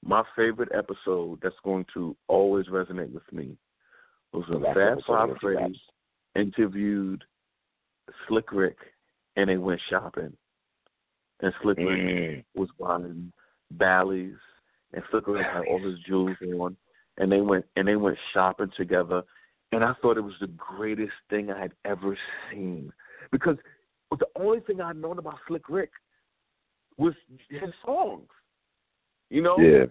my 0.03 0.23
favorite 0.35 0.69
episode 0.77 1.39
that's 1.41 1.55
going 1.63 1.85
to 1.93 2.15
always 2.27 2.67
resonate 2.67 3.11
with 3.11 3.31
me 3.31 3.57
was 4.31 4.45
when 4.47 4.61
Fab 4.73 4.99
Five 5.07 5.37
Freddy 5.41 5.79
interviewed 6.35 7.23
Slick 8.27 8.51
Rick, 8.51 8.77
and 9.35 9.49
they 9.49 9.57
went 9.57 9.81
shopping, 9.89 10.33
and 11.41 11.53
Slick 11.61 11.77
Rick 11.77 11.87
Mm. 11.87 12.45
was 12.55 12.69
buying 12.79 13.33
Bally's, 13.71 14.37
and 14.93 15.03
Slick 15.11 15.27
Rick 15.27 15.45
had 15.45 15.65
all 15.65 15.79
his 15.79 15.99
jewels 16.07 16.37
on, 16.57 16.77
and 17.17 17.31
they 17.31 17.41
went 17.41 17.65
and 17.75 17.87
they 17.87 17.95
went 17.95 18.17
shopping 18.33 18.71
together, 18.77 19.23
and 19.71 19.83
I 19.83 19.93
thought 20.01 20.17
it 20.17 20.21
was 20.21 20.39
the 20.39 20.47
greatest 20.47 21.13
thing 21.29 21.51
I 21.51 21.59
had 21.59 21.73
ever 21.85 22.17
seen 22.51 22.93
because 23.31 23.57
the 24.17 24.27
only 24.35 24.59
thing 24.61 24.81
I'd 24.81 24.97
known 24.97 25.19
about 25.19 25.37
Slick 25.47 25.69
Rick 25.69 25.91
was 26.97 27.13
his 27.49 27.61
songs, 27.85 28.27
you 29.29 29.41
know, 29.41 29.57
Yeah. 29.59 29.85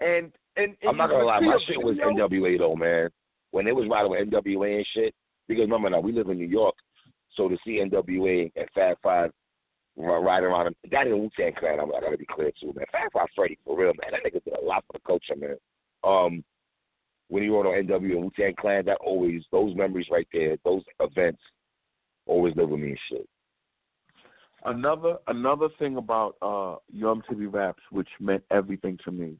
and 0.00 0.32
and, 0.56 0.76
and 0.80 0.88
I'm 0.88 0.96
not 0.96 1.10
gonna 1.10 1.24
lie, 1.24 1.40
my 1.40 1.58
shit 1.66 1.82
was 1.82 1.96
video- 1.96 2.28
NWA 2.28 2.58
though, 2.58 2.74
man. 2.76 3.10
When 3.52 3.66
it 3.66 3.74
was 3.74 3.88
riding 3.88 4.10
with 4.10 4.20
NWA 4.28 4.76
and 4.76 4.86
shit, 4.94 5.14
because 5.48 5.62
remember 5.62 5.90
now 5.90 6.00
we 6.00 6.12
live 6.12 6.28
in 6.28 6.38
New 6.38 6.46
York, 6.46 6.74
so 7.34 7.48
to 7.48 7.56
see 7.64 7.80
NWA 7.80 8.50
and 8.56 8.68
Fab 8.74 8.96
Five 9.02 9.32
ri- 9.96 10.06
riding 10.06 10.48
around, 10.48 10.74
that 10.90 11.06
in 11.06 11.18
Wu 11.18 11.30
Tang 11.36 11.52
Clan, 11.58 11.78
I 11.80 12.00
gotta 12.00 12.16
be 12.16 12.26
clear 12.26 12.50
too, 12.60 12.72
man. 12.74 12.86
Fab 12.90 13.12
Five 13.12 13.28
Freddy 13.36 13.58
for 13.64 13.76
real, 13.78 13.92
man. 14.02 14.12
That 14.12 14.24
nigga 14.24 14.42
did 14.44 14.54
a 14.54 14.64
lot 14.64 14.84
for 14.86 14.94
the 14.94 15.00
culture, 15.06 15.36
man. 15.36 15.56
Um, 16.02 16.44
when 17.28 17.42
he 17.44 17.48
rode 17.48 17.66
on 17.66 17.74
NWA 17.74 18.12
and 18.16 18.24
Wu 18.24 18.30
Tang 18.36 18.54
Clan, 18.58 18.84
that 18.86 18.98
always 19.00 19.42
those 19.52 19.74
memories 19.76 20.08
right 20.10 20.26
there, 20.32 20.56
those 20.64 20.82
events, 20.98 21.40
always 22.26 22.54
live 22.56 22.68
with 22.70 22.80
me 22.80 22.88
and 22.90 22.98
shit. 23.10 23.28
Another 24.64 25.16
another 25.28 25.68
thing 25.78 25.96
about 25.96 26.36
uh 26.42 26.76
Yo 26.92 27.14
MTV 27.14 27.52
Raps, 27.52 27.82
which 27.90 28.08
meant 28.20 28.42
everything 28.50 28.98
to 29.04 29.10
me, 29.10 29.36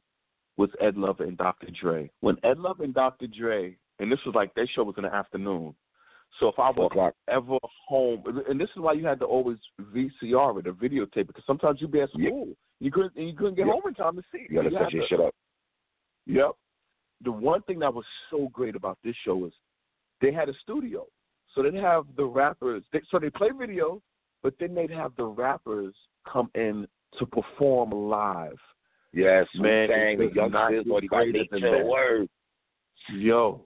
was 0.57 0.69
Ed 0.81 0.97
Lover 0.97 1.23
and 1.25 1.37
Dr. 1.37 1.67
Dre. 1.79 2.09
When 2.21 2.37
Ed 2.43 2.57
Lover 2.57 2.83
and 2.83 2.93
Dr. 2.93 3.27
Dre, 3.27 3.77
and 3.99 4.11
this 4.11 4.19
was 4.25 4.33
like 4.33 4.53
their 4.55 4.67
show 4.67 4.83
was 4.83 4.95
in 4.97 5.03
the 5.03 5.13
afternoon, 5.13 5.75
so 6.39 6.47
if 6.47 6.57
I 6.57 6.71
was 6.71 7.13
ever 7.29 7.57
home, 7.87 8.23
and 8.49 8.59
this 8.59 8.69
is 8.69 8.77
why 8.81 8.93
you 8.93 9.05
had 9.05 9.19
to 9.19 9.25
always 9.25 9.57
VCR 9.79 10.59
it 10.59 10.67
or 10.67 10.73
videotape 10.73 11.17
it, 11.17 11.27
because 11.27 11.43
sometimes 11.45 11.79
you'd 11.81 11.91
be 11.91 12.01
at 12.01 12.09
Yeah. 12.15 12.29
school, 12.29 12.55
you 12.79 12.89
couldn't 12.89 13.13
and 13.15 13.27
you 13.27 13.35
couldn't 13.35 13.55
get 13.55 13.67
Yeah. 13.67 13.73
home 13.73 13.83
in 13.85 13.93
time 13.93 14.15
to 14.15 14.23
see. 14.31 14.39
it. 14.39 14.49
You 14.49 14.55
gotta 14.55 14.71
So 14.71 14.77
set 14.79 14.91
your 14.93 15.03
to- 15.03 15.07
shit 15.07 15.19
up. 15.19 15.35
Yep. 16.25 16.51
The 17.21 17.31
one 17.31 17.61
thing 17.63 17.77
that 17.79 17.93
was 17.93 18.05
so 18.31 18.47
great 18.49 18.75
about 18.75 18.97
this 19.03 19.15
show 19.17 19.45
is 19.45 19.53
they 20.19 20.31
had 20.31 20.49
a 20.49 20.53
studio. 20.55 21.05
So 21.53 21.63
they'd 21.63 21.73
have 21.75 22.05
the 22.15 22.25
rappers. 22.25 22.83
They, 22.93 23.01
so 23.11 23.19
they 23.19 23.29
play 23.29 23.49
video, 23.57 24.01
but 24.43 24.53
then 24.59 24.73
they'd 24.73 24.91
have 24.91 25.11
the 25.17 25.25
rappers 25.25 25.93
come 26.31 26.49
in 26.55 26.87
to 27.19 27.25
perform 27.25 27.91
live. 27.91 28.57
Yes, 29.13 29.45
Man, 29.55 29.89
it 29.91 30.17
the 30.17 30.25
does 30.27 30.35
young 30.35 30.51
not 30.51 30.71
get 30.71 30.89
or 30.89 31.01
greater 31.01 31.43
than 31.51 31.61
that. 31.61 31.85
word. 31.85 32.29
Yo, 33.13 33.65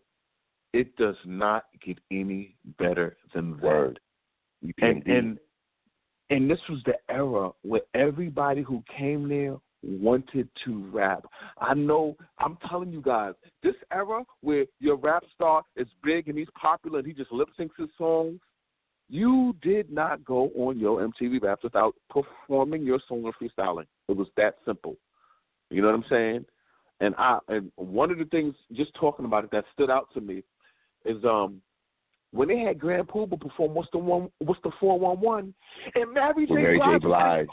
it 0.74 0.96
does 0.96 1.16
not 1.26 1.66
get 1.86 2.00
any 2.12 2.56
better 2.80 3.18
than 3.34 3.52
that. 3.58 3.62
Word. 3.62 4.00
And 4.80 5.06
and 5.06 5.38
and 6.32 6.50
this 6.50 6.60
was 6.68 6.80
the 6.86 6.96
era 7.10 7.52
where 7.62 7.82
everybody 7.94 8.64
who 8.64 8.84
came 8.98 9.30
there 9.30 9.58
wanted 9.86 10.50
to 10.66 10.90
rap. 10.92 11.26
I 11.60 11.74
know 11.74 12.16
I'm 12.40 12.58
telling 12.70 12.92
you 12.92 13.02
guys, 13.02 13.34
this 13.64 13.76
era 13.92 14.24
where 14.42 14.66
your 14.80 14.96
rap 14.96 15.24
star 15.34 15.64
is 15.76 15.88
big 16.04 16.28
and 16.28 16.38
he's 16.38 16.48
popular 16.60 17.00
and 17.00 17.08
he 17.08 17.14
just 17.14 17.32
lip 17.32 17.50
syncs 17.60 17.78
his 17.78 17.90
songs, 17.98 18.40
you 19.08 19.56
did 19.62 19.92
not 19.92 20.26
go 20.26 20.50
on 20.58 20.80
your 20.80 21.08
MTV 21.08 21.42
Raps 21.42 21.64
without 21.64 21.96
performing 22.10 22.84
your 22.84 23.00
song 23.08 23.24
or 23.24 23.34
freestyling. 23.34 23.86
It 24.10 24.18
was 24.18 24.28
that 24.38 24.56
simple. 24.66 24.96
You 25.70 25.82
know 25.82 25.90
what 25.90 25.96
I'm 25.96 26.06
saying? 26.10 26.46
And 27.02 27.14
I 27.18 27.40
and 27.50 27.72
one 27.76 28.10
of 28.10 28.18
the 28.18 28.26
things 28.26 28.56
just 28.74 28.94
talking 28.96 29.26
about 29.26 29.44
it 29.44 29.52
that 29.52 29.66
stood 29.74 29.90
out 29.90 30.08
to 30.14 30.22
me 30.22 30.44
is 31.04 31.24
um 31.24 31.62
when 32.32 32.48
they 32.48 32.60
had 32.60 32.80
Grand 32.80 33.08
Puba 33.08 33.40
perform 33.40 33.74
what's 33.74 33.90
the 33.92 33.98
one 33.98 34.30
what's 34.40 34.62
the 34.64 34.72
four 34.80 34.98
one 34.98 35.20
one 35.20 35.54
and 35.96 36.14
Mary 36.14 36.48
J. 36.48 36.54
Mary 36.54 36.80
J. 36.80 37.00
Blige, 37.00 37.02
Blige. 37.02 37.48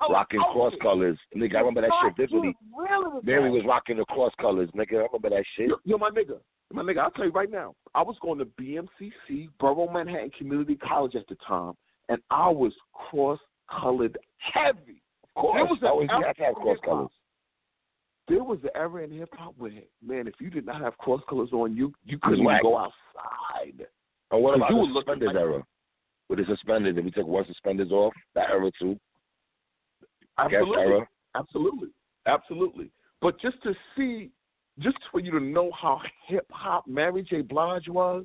Was 0.00 0.06
color 0.08 0.14
rocking 0.18 0.40
cross 0.52 0.66
outfit. 0.72 0.80
colors. 0.82 1.18
Nigga, 1.36 1.56
I 1.56 1.58
remember 1.60 1.80
that 1.82 1.90
shit 2.02 2.16
vividly. 2.16 2.56
Really 2.76 3.20
Mary 3.22 3.50
was 3.50 3.62
rocking 3.66 3.96
the 3.98 4.04
cross 4.06 4.32
colors, 4.40 4.68
nigga. 4.76 4.94
I 5.00 5.06
remember 5.12 5.30
that 5.30 5.44
shit. 5.56 5.68
Yo, 5.68 5.76
yo, 5.84 5.98
my 5.98 6.10
nigga, 6.10 6.38
my 6.72 6.82
nigga, 6.82 6.98
I'll 6.98 7.10
tell 7.10 7.26
you 7.26 7.32
right 7.32 7.50
now. 7.50 7.74
I 7.94 8.02
was 8.02 8.16
going 8.22 8.38
to 8.38 8.44
BMCC, 8.46 9.48
Borough 9.58 9.90
Manhattan 9.92 10.30
Community 10.36 10.76
College 10.76 11.16
at 11.16 11.26
the 11.28 11.36
time, 11.46 11.74
and 12.08 12.20
I 12.30 12.48
was 12.48 12.72
cross 12.92 13.38
colored 13.70 14.16
heavy. 14.38 15.02
Of 15.36 15.42
course, 15.42 15.56
There 15.56 15.64
was 15.66 15.78
that 15.80 15.90
an 15.92 15.96
was 15.96 16.08
you 16.10 16.16
era 16.16 16.26
have 16.28 16.36
to 16.36 16.42
have 16.42 16.48
in 16.50 16.54
cross 16.62 16.76
hip-hop. 16.76 16.84
colors. 16.96 17.10
There 18.28 18.44
was 18.44 18.58
an 18.62 18.70
era 18.76 19.02
in 19.04 19.10
hip 19.10 19.28
hop 19.36 19.54
where, 19.58 19.72
man, 20.04 20.28
if 20.28 20.34
you 20.40 20.50
did 20.50 20.64
not 20.66 20.80
have 20.80 20.96
cross 20.98 21.20
colors 21.28 21.50
on, 21.52 21.74
you 21.76 21.92
you 22.04 22.18
couldn't 22.22 22.40
even 22.40 22.58
go 22.62 22.76
outside. 22.78 23.86
And 24.30 24.42
what 24.42 24.52
'Cause 24.52 24.56
about 24.58 24.70
you 24.70 24.76
the 24.76 24.80
would 24.82 24.90
look 24.92 25.04
suspenders 25.04 25.26
like- 25.28 25.36
era? 25.36 25.66
With 26.28 26.38
the 26.38 26.44
suspenders, 26.46 26.96
and 26.96 27.04
we 27.04 27.10
took 27.10 27.26
one 27.26 27.44
suspenders 27.46 27.90
off, 27.90 28.14
that 28.34 28.50
era 28.50 28.70
too. 28.78 28.96
Absolutely. 30.40 31.06
Absolutely. 31.34 31.88
Absolutely. 32.26 32.90
But 33.20 33.40
just 33.40 33.62
to 33.62 33.74
see, 33.96 34.30
just 34.78 34.98
for 35.10 35.20
you 35.20 35.30
to 35.32 35.40
know 35.40 35.70
how 35.80 36.00
hip 36.26 36.46
hop 36.50 36.86
Mary 36.86 37.22
J. 37.22 37.42
Blige 37.42 37.88
was, 37.88 38.24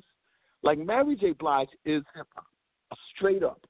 like 0.62 0.78
Mary 0.78 1.16
J. 1.16 1.32
Blige 1.32 1.68
is 1.84 2.02
hip 2.14 2.26
hop, 2.34 2.46
straight 3.14 3.42
up. 3.42 3.60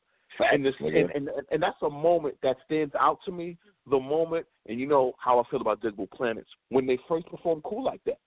And, 0.53 0.65
this, 0.65 0.75
and, 0.81 0.95
and 0.95 1.31
and 1.51 1.63
that's 1.63 1.81
a 1.83 1.89
moment 1.89 2.37
that 2.43 2.57
stands 2.67 2.95
out 3.01 3.19
to 3.25 3.33
me. 3.33 3.57
The 3.89 3.99
moment, 3.99 4.45
and 4.67 4.79
you 4.79 4.87
know 4.87 5.15
how 5.19 5.39
I 5.39 5.45
feel 5.51 5.63
about 5.63 5.81
Digable 5.81 6.11
Planets 6.11 6.49
when 6.69 6.87
they 6.87 6.99
first 7.09 7.27
performed 7.29 7.63
"Cool" 7.63 7.85
like 7.85 8.03
that. 8.05 8.19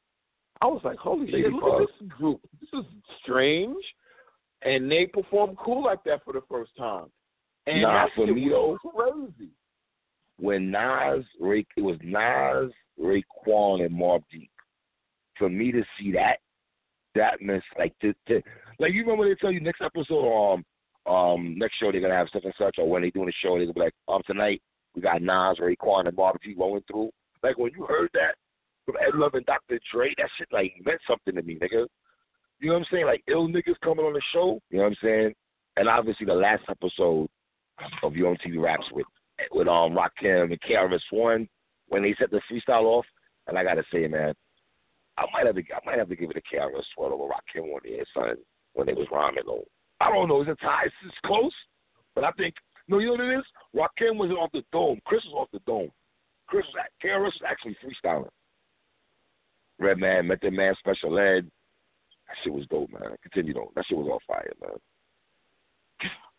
I 0.61 0.65
was 0.65 0.82
like, 0.84 0.97
"Holy 0.97 1.30
shit! 1.30 1.51
Look 1.51 1.61
Bug. 1.61 1.82
at 1.84 1.88
this 1.88 2.09
group. 2.17 2.41
This 2.59 2.80
is 2.80 2.86
strange." 3.22 3.84
And 4.63 4.91
they 4.91 5.05
performed 5.05 5.57
"Cool" 5.57 5.84
like 5.84 6.03
that 6.05 6.24
for 6.26 6.34
the 6.34 6.41
first 6.49 6.76
time. 6.78 7.11
And 7.67 7.84
Nah, 7.84 8.05
that 8.05 8.09
for 8.15 8.26
shit 8.26 8.36
me, 8.36 8.49
was 8.49 8.80
crazy. 9.38 9.51
When 10.39 10.71
Nas, 10.71 11.25
it 11.39 11.81
was 11.81 11.97
Nas, 12.03 12.71
Raekwon, 12.99 13.85
and 13.85 13.95
Mobb 13.95 14.23
Deep. 14.31 14.49
For 15.37 15.49
me 15.49 15.71
to 15.71 15.83
see 15.97 16.11
that, 16.13 16.37
that 17.15 17.41
meant 17.41 17.63
like 17.77 17.97
to, 17.99 18.13
to 18.27 18.41
like 18.79 18.93
you 18.93 19.01
remember 19.01 19.27
they 19.27 19.35
tell 19.35 19.51
you 19.51 19.61
next 19.61 19.81
episode, 19.81 20.53
um, 20.53 20.65
um, 21.11 21.55
next 21.57 21.79
show 21.79 21.91
they're 21.91 22.01
gonna 22.01 22.13
have 22.13 22.27
such 22.31 22.43
and 22.43 22.53
such, 22.57 22.75
or 22.77 22.89
when 22.89 23.01
they 23.01 23.09
doing 23.09 23.25
the 23.25 23.33
show 23.41 23.55
they're 23.55 23.65
gonna 23.65 23.73
be 23.73 23.79
like, 23.79 23.93
um, 24.07 24.21
tonight 24.27 24.61
we 24.95 25.01
got 25.01 25.21
Nas, 25.21 25.59
Raekwon, 25.59 26.07
and 26.07 26.17
Mobb 26.17 26.35
Deep 26.43 26.57
rolling 26.59 26.83
through. 26.89 27.09
Like 27.41 27.57
when 27.57 27.71
you 27.75 27.85
heard 27.85 28.09
that 28.13 28.35
from 28.85 28.95
Ed 28.97 29.17
Love 29.17 29.33
and 29.35 29.45
Dr. 29.45 29.79
Dre, 29.93 30.13
that 30.17 30.29
shit 30.37 30.47
like 30.51 30.73
meant 30.85 30.99
something 31.07 31.35
to 31.35 31.41
me, 31.41 31.55
nigga. 31.55 31.87
You 32.59 32.67
know 32.67 32.73
what 32.73 32.79
I'm 32.79 32.85
saying? 32.91 33.05
Like 33.05 33.23
ill 33.29 33.47
niggas 33.47 33.79
coming 33.83 34.05
on 34.05 34.13
the 34.13 34.21
show. 34.33 34.59
You 34.69 34.77
know 34.77 34.83
what 34.83 34.89
I'm 34.89 34.97
saying? 35.01 35.33
And 35.77 35.87
obviously 35.87 36.25
the 36.25 36.33
last 36.33 36.63
episode 36.69 37.29
of 38.03 38.15
Yo 38.15 38.35
TV 38.35 38.61
Raps 38.61 38.85
with 38.91 39.05
with 39.51 39.67
um 39.67 39.95
Rakim 39.95 40.43
and 40.51 40.61
KRS 40.61 41.01
One 41.11 41.47
when 41.87 42.03
they 42.03 42.15
set 42.19 42.31
the 42.31 42.41
freestyle 42.51 42.83
off. 42.83 43.05
And 43.47 43.57
I 43.57 43.63
gotta 43.63 43.83
say, 43.91 44.07
man, 44.07 44.33
I 45.17 45.25
might 45.33 45.45
have 45.45 45.55
to 45.55 45.61
I 45.61 45.79
might 45.85 45.99
have 45.99 46.09
to 46.09 46.15
give 46.15 46.29
it 46.29 46.33
to 46.33 46.55
KRS 46.55 46.83
One 46.95 47.11
over 47.11 47.23
Rakim 47.23 47.71
one 47.71 47.81
there, 47.83 48.03
son, 48.13 48.35
when 48.73 48.87
they 48.87 48.93
was 48.93 49.07
rhyming 49.11 49.43
though. 49.45 49.65
I 50.01 50.09
don't 50.09 50.29
know, 50.29 50.41
is 50.41 50.47
it 50.47 50.57
tie? 50.61 50.85
It's 50.85 51.17
close, 51.25 51.53
but 52.15 52.23
I 52.23 52.31
think 52.31 52.55
No, 52.87 52.99
you 52.99 53.07
know 53.07 53.23
what 53.23 53.33
it 53.33 53.39
is? 53.39 53.45
Rakim 53.75 54.17
was 54.17 54.31
off 54.31 54.51
the 54.53 54.63
dome. 54.71 54.99
Chris 55.05 55.23
was 55.25 55.33
off 55.35 55.49
the 55.51 55.59
dome. 55.65 55.91
Chris 56.47 56.65
was 56.67 56.85
at 56.85 57.07
KRS 57.07 57.23
was 57.23 57.41
actually 57.47 57.77
freestyling. 57.83 58.29
Red 59.79 60.01
Redman, 60.01 60.27
Method 60.27 60.53
Man, 60.53 60.73
Special 60.79 61.17
Ed. 61.17 61.49
That 62.27 62.35
shit 62.43 62.53
was 62.53 62.67
dope, 62.67 62.91
man. 62.91 63.15
Continue 63.23 63.53
though. 63.53 63.71
That 63.75 63.85
shit 63.87 63.97
was 63.97 64.07
on 64.07 64.19
fire, 64.27 64.51
man. 64.61 64.77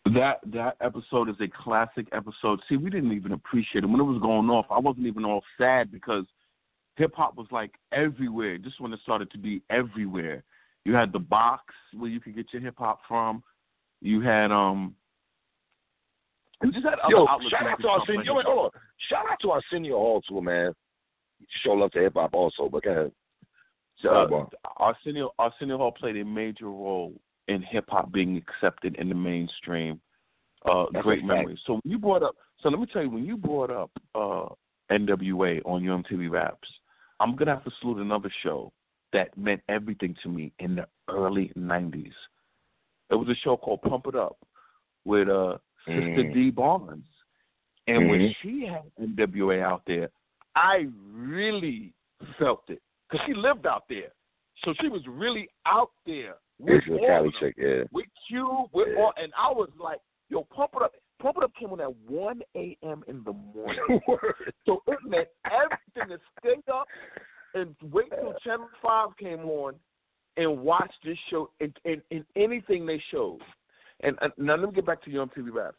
That 0.05 0.39
that 0.47 0.77
episode 0.81 1.29
is 1.29 1.35
a 1.39 1.47
classic 1.47 2.07
episode. 2.11 2.59
See, 2.67 2.75
we 2.75 2.89
didn't 2.89 3.13
even 3.13 3.33
appreciate 3.33 3.83
it 3.83 3.87
when 3.87 3.99
it 3.99 4.03
was 4.03 4.19
going 4.21 4.49
off. 4.49 4.65
I 4.71 4.79
wasn't 4.79 5.05
even 5.05 5.23
all 5.23 5.43
sad 5.59 5.91
because 5.91 6.25
hip 6.95 7.13
hop 7.15 7.35
was 7.37 7.47
like 7.51 7.71
everywhere. 7.91 8.57
Just 8.57 8.81
when 8.81 8.93
it 8.93 8.99
started 9.03 9.29
to 9.31 9.37
be 9.37 9.61
everywhere, 9.69 10.43
you 10.85 10.93
had 10.93 11.13
the 11.13 11.19
box 11.19 11.63
where 11.93 12.09
you 12.09 12.19
could 12.19 12.35
get 12.35 12.47
your 12.51 12.63
hip 12.63 12.75
hop 12.79 12.99
from. 13.07 13.43
You 14.01 14.21
had 14.21 14.51
um. 14.51 14.95
You 16.63 16.71
just 16.71 16.85
had 16.85 16.99
other 16.99 17.11
Yo, 17.15 17.27
outlets 17.27 17.51
shout 17.51 17.67
out 17.67 17.79
to 17.79 17.99
senior. 18.07 18.23
Yo, 18.23 18.33
wait, 18.35 18.45
hold 18.45 18.65
on. 18.65 18.81
Shout 19.09 19.25
out 19.31 19.37
to 19.41 19.51
our 19.51 19.61
senior 19.71 19.93
hall 19.93 20.21
too, 20.27 20.41
man. 20.41 20.73
Show 21.63 21.73
love 21.73 21.91
to 21.91 21.99
hip 21.99 22.13
hop 22.15 22.33
also, 22.33 22.69
but 22.69 22.83
go 22.83 22.91
ahead. 22.91 23.11
Uh, 24.03 24.45
Arsenio 24.77 25.31
Arsenio 25.37 25.77
Hall 25.77 25.91
played 25.91 26.17
a 26.17 26.25
major 26.25 26.65
role 26.65 27.13
in 27.51 27.61
hip 27.61 27.85
hop 27.89 28.11
being 28.11 28.37
accepted 28.37 28.95
in 28.95 29.09
the 29.09 29.15
mainstream. 29.15 29.99
Uh, 30.65 30.85
great 31.01 31.23
memories. 31.23 31.59
So 31.65 31.79
when 31.81 31.91
you 31.91 31.97
brought 31.97 32.23
up, 32.23 32.35
so 32.61 32.69
let 32.69 32.79
me 32.79 32.85
tell 32.91 33.01
you, 33.01 33.09
when 33.09 33.25
you 33.25 33.35
brought 33.35 33.71
up 33.71 33.91
uh, 34.13 34.49
NWA 34.91 35.61
on 35.65 35.83
Yo 35.83 35.97
MTV 35.97 36.29
Raps, 36.29 36.67
I'm 37.19 37.35
gonna 37.35 37.55
have 37.55 37.63
to 37.63 37.71
salute 37.79 37.97
another 37.97 38.31
show 38.43 38.71
that 39.13 39.35
meant 39.37 39.61
everything 39.69 40.15
to 40.23 40.29
me 40.29 40.51
in 40.59 40.75
the 40.75 40.87
early 41.09 41.51
'90s. 41.57 42.13
It 43.09 43.15
was 43.15 43.27
a 43.27 43.35
show 43.43 43.57
called 43.57 43.81
Pump 43.81 44.05
It 44.07 44.15
Up 44.15 44.37
with 45.03 45.27
uh, 45.29 45.57
Sister 45.87 46.23
Mm. 46.23 46.33
Dee 46.33 46.51
Barnes, 46.51 47.07
and 47.87 48.07
when 48.07 48.19
Mhm. 48.21 48.35
she 48.41 48.65
had 48.65 48.91
NWA 48.99 49.61
out 49.61 49.83
there, 49.85 50.09
I 50.55 50.87
really 51.11 51.93
felt 52.37 52.69
it 52.69 52.81
because 53.09 53.25
she 53.25 53.33
lived 53.33 53.65
out 53.65 53.87
there, 53.89 54.11
so 54.63 54.73
she 54.79 54.89
was 54.89 55.05
really 55.07 55.49
out 55.65 55.91
there 56.05 56.35
This 56.65 56.81
is 56.87 56.93
a 56.93 56.97
all 56.99 57.07
Cali 57.07 57.31
chick, 57.39 57.55
yeah. 57.57 57.83
with 57.91 58.05
Q, 58.27 58.65
with 58.73 58.89
Yeah. 58.93 59.01
all, 59.01 59.13
and 59.17 59.31
I 59.37 59.51
was 59.51 59.69
like, 59.79 59.99
"Yo, 60.29 60.43
Pump 60.45 60.71
It 60.75 60.81
Up." 60.83 60.93
Pump 61.19 61.37
It 61.37 61.43
Up 61.43 61.53
came 61.55 61.69
on 61.71 61.81
at 61.81 61.95
1 62.07 62.41
a.m. 62.55 63.03
in 63.07 63.23
the 63.23 63.33
morning. 63.33 64.01
So 64.65 64.81
it 64.87 64.99
meant 65.03 65.27
everything 65.45 66.17
to 66.17 66.19
stay 66.39 66.61
up 66.71 66.87
and 67.53 67.75
wait 67.91 68.09
till 68.09 68.33
Channel 68.43 68.69
5 68.81 69.17
came 69.17 69.45
on 69.45 69.75
and 70.37 70.59
watch 70.59 70.91
this 71.03 71.17
show 71.29 71.49
and, 71.59 71.75
and, 71.85 72.01
and 72.11 72.25
anything 72.35 72.85
they 72.85 73.01
showed. 73.11 73.39
And, 74.01 74.17
and 74.21 74.31
now 74.37 74.55
let 74.55 74.69
me 74.69 74.75
get 74.75 74.85
back 74.85 75.03
to 75.03 75.11
you 75.11 75.21
on 75.21 75.29
TV 75.29 75.53
Raps. 75.53 75.75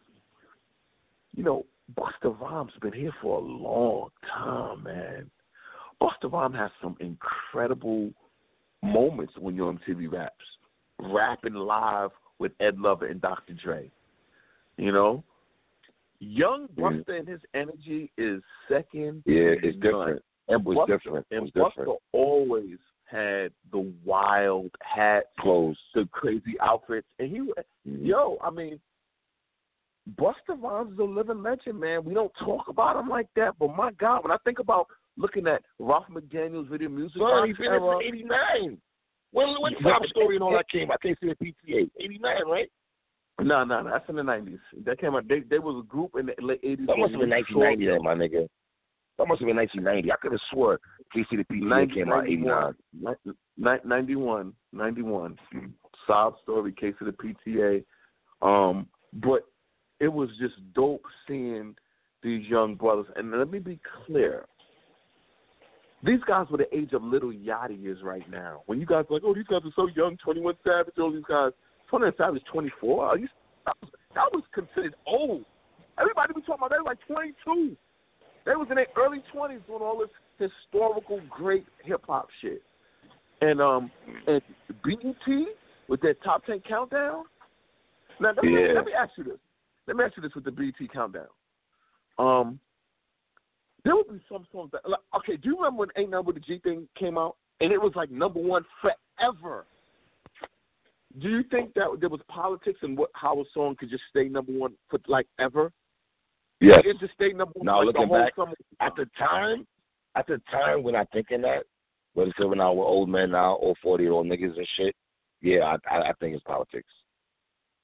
You 1.35 1.43
know, 1.43 1.67
Busta 1.97 2.39
Rhymes 2.39 2.73
been 2.81 2.93
here 2.93 3.13
for 3.21 3.39
a 3.39 3.43
long 3.43 4.11
time, 4.33 4.83
man. 4.85 5.31
Busta 6.01 6.31
Rhymes 6.31 6.57
has 6.57 6.71
some 6.81 6.97
incredible 7.01 8.11
moments 8.83 9.33
when 9.39 9.55
you're 9.55 9.69
on 9.69 9.81
TV 9.89 10.11
Raps. 10.11 10.35
Rapping 11.03 11.55
live 11.55 12.11
with 12.39 12.53
Ed 12.61 12.79
Lover 12.79 13.07
and 13.07 13.21
Dr. 13.21 13.55
Dre. 13.55 13.91
You 14.77 14.93
know? 14.93 15.23
Young 16.21 16.69
Busta 16.77 17.19
and 17.19 17.27
his 17.29 17.41
energy 17.55 18.11
is 18.17 18.41
second. 18.69 19.23
Yeah, 19.27 19.55
it's 19.63 19.77
none. 19.79 19.81
different. 19.81 20.23
And 20.49 20.61
It 20.61 20.65
was 20.67 20.77
Busta, 20.77 20.87
different. 21.03 21.27
It 21.31 21.37
And 21.37 21.43
was 21.43 21.51
Busta 21.53 21.69
different. 21.81 22.01
always 22.13 22.79
had 23.07 23.53
the 23.73 23.93
wild 24.05 24.71
hats, 24.83 25.27
Clothes. 25.41 25.77
the 25.95 26.07
crazy 26.13 26.59
outfits, 26.61 27.07
and 27.19 27.29
he, 27.31 27.39
Mhm. 27.41 28.07
yo, 28.07 28.39
I 28.41 28.51
mean, 28.51 28.81
Busta 30.17 30.61
Rhymes 30.61 30.93
is 30.95 30.99
a 30.99 31.05
living 31.05 31.43
legend, 31.43 31.79
man. 31.79 32.05
We 32.05 32.15
don't 32.15 32.33
talk 32.35 32.69
about 32.69 32.97
him 32.97 33.09
like 33.09 33.33
that, 33.35 33.57
but 33.59 33.69
my 33.77 33.91
God, 33.93 34.23
when 34.25 34.33
I 34.33 34.37
think 34.39 34.59
about 34.59 34.89
looking 35.17 35.47
at 35.47 35.63
Ralph 35.79 36.07
McDaniel's 36.09 36.69
video 36.69 36.89
music 36.89 37.21
Son, 37.21 37.47
he's 37.47 37.57
been 37.57 37.67
era, 37.67 37.99
since 38.01 38.15
'89. 38.15 38.81
When 39.33 39.49
when 39.61 39.75
Top 39.83 40.05
Story 40.07 40.37
and 40.37 40.43
all 40.43 40.53
that 40.53 40.69
came, 40.69 40.91
I 40.91 40.97
can't 41.03 41.19
see 41.21 41.29
the 41.29 41.35
PTA. 41.35 41.91
'89, 41.99 42.49
right? 42.49 42.71
no, 43.41 43.65
no, 43.65 43.83
no, 43.83 43.91
that's 43.91 44.09
in 44.09 44.17
the 44.17 44.23
nineties. 44.23 44.59
That 44.85 45.01
came 45.01 45.15
out. 45.15 45.27
They, 45.27 45.41
they 45.41 45.59
was 45.59 45.83
a 45.85 45.89
group 45.89 46.13
in 46.19 46.27
the 46.27 46.35
late 46.41 46.61
eighties. 46.63 46.87
That 46.87 46.99
must 46.99 47.13
have 47.13 47.21
been 47.21 47.31
1990, 47.31 47.87
then, 47.87 48.03
my 48.03 48.15
nigga. 48.15 48.49
That 49.19 49.27
must 49.27 49.41
have 49.41 49.47
been 49.47 49.57
1990. 49.57 50.13
I 50.13 50.17
could 50.21 50.33
have 50.33 50.41
swore 50.51 50.81
KC 51.15 51.27
the 51.31 51.45
PTA 51.45 51.95
came 51.95 52.13
out 52.13 52.27
'89. 52.27 52.75
91, 53.85 54.53
91. 54.73 55.39
Sob 56.07 56.35
story, 56.43 56.73
case 56.73 56.95
of 57.01 57.07
the 57.07 57.13
PTA. 57.13 57.85
Um, 58.43 58.87
but 59.15 59.47
it 60.01 60.09
was 60.09 60.31
just 60.41 60.55
dope 60.75 61.05
seeing 61.27 61.75
these 62.23 62.47
young 62.47 62.75
brothers. 62.75 63.07
And 63.17 63.31
let 63.31 63.51
me 63.51 63.59
be 63.59 63.79
clear. 64.07 64.47
These 66.03 66.21
guys 66.27 66.47
were 66.51 66.59
the 66.59 66.77
age 66.77 66.93
of 66.93 67.03
Lil 67.03 67.33
Yachty 67.33 67.87
is 67.87 68.03
right 68.03 68.29
now. 68.29 68.63
When 68.67 68.81
you 68.81 68.87
guys 68.87 69.05
are 69.09 69.15
like, 69.15 69.23
oh, 69.25 69.35
these 69.35 69.47
guys 69.47 69.61
are 69.65 69.73
so 69.77 69.89
young, 69.95 70.17
21 70.25 70.55
Savage, 70.65 70.95
all 70.99 71.13
these 71.13 71.23
guys. 71.29 71.53
21 71.91 72.15
Savage, 72.19 72.43
24. 72.53 73.05
Are 73.07 73.19
you, 73.19 73.29
that, 73.67 73.77
was, 73.81 73.91
that 74.15 74.33
was 74.33 74.43
considered 74.53 74.95
old. 75.07 75.45
Everybody 76.01 76.35
be 76.35 76.41
talking 76.41 76.55
about 76.59 76.71
they 76.71 76.79
were 76.79 76.85
like 76.85 76.99
22. 77.07 77.77
They 78.45 78.53
was 78.57 78.67
in 78.71 78.77
their 78.77 78.87
early 78.97 79.23
20s 79.33 79.65
doing 79.67 79.83
all 79.83 79.99
this 79.99 80.09
historical 80.51 81.21
great 81.31 81.67
hip 81.85 82.03
hop 82.07 82.29
shit. 82.41 82.63
And 83.41 83.61
um 83.61 83.91
and 84.27 84.41
BET 84.85 85.47
with 85.89 86.01
their 86.01 86.15
top 86.15 86.45
10 86.47 86.61
countdown. 86.69 87.25
Now 88.21 88.33
let 88.35 88.45
me, 88.45 88.53
Yeah. 88.53 88.73
let 88.75 88.85
me 88.87 88.93
ask 88.99 89.13
you 89.19 89.25
this. 89.25 89.39
Let 89.87 89.97
me 89.97 90.05
ask 90.05 90.17
you 90.17 90.23
this 90.23 90.35
with 90.35 90.45
the 90.45 90.51
BET 90.51 90.75
countdown. 90.93 91.27
Um, 92.19 92.59
there 93.85 93.97
would 93.97 94.09
be 94.09 94.21
some 94.31 94.47
songs 94.53 94.71
that, 94.73 94.89
like, 94.89 95.01
okay, 95.17 95.37
do 95.37 95.49
you 95.51 95.57
remember 95.57 95.81
when 95.81 95.89
Ain't 95.97 96.11
Number 96.11 96.33
the 96.33 96.41
G 96.41 96.59
thing 96.59 96.89
came 96.99 97.19
out? 97.19 97.37
And 97.61 97.73
it 97.73 97.81
was 97.81 97.93
like 97.95 98.11
number 98.11 98.41
one 98.41 98.65
forever. 98.81 99.67
Do 101.21 101.29
you 101.29 101.43
think 101.45 101.75
that 101.75 101.89
there 102.01 102.09
was 102.09 102.21
politics 102.29 102.79
and 102.83 102.97
what 102.97 103.11
how 103.15 103.41
a 103.41 103.45
song 103.53 103.77
could 103.79 103.91
just 103.91 104.03
stay 104.11 104.29
number 104.29 104.53
one 104.53 104.73
for 104.89 104.99
like 105.07 105.27
ever? 105.39 105.71
Yes. 106.61 106.81
It 106.85 106.99
just 107.01 107.13
stayed 107.15 107.37
number 107.37 107.53
one 107.57 107.67
Now 107.67 107.79
like 107.79 107.87
looking 107.87 108.09
whole 108.09 108.19
back, 108.19 108.35
summer. 108.35 108.55
at 108.81 108.97
the 108.97 109.07
time, 109.19 109.67
at 110.17 110.27
the 110.27 110.41
time 110.51 110.83
when 110.83 110.97
I 110.97 111.05
thinking 111.13 111.43
that, 111.43 111.65
but 112.15 112.29
it's 112.29 112.39
when 112.39 112.59
now 112.59 112.73
we're 112.73 112.85
old 112.85 113.09
men 113.09 113.31
now, 113.33 113.57
old 113.57 113.79
forty 113.83 114.05
year 114.05 114.13
old 114.13 114.27
niggas 114.27 114.57
and 114.57 114.69
shit, 114.77 114.97
yeah, 115.41 115.77
I, 115.91 115.95
I 115.97 116.09
I 116.09 116.13
think 116.15 116.35
it's 116.35 116.45
politics. 116.45 116.93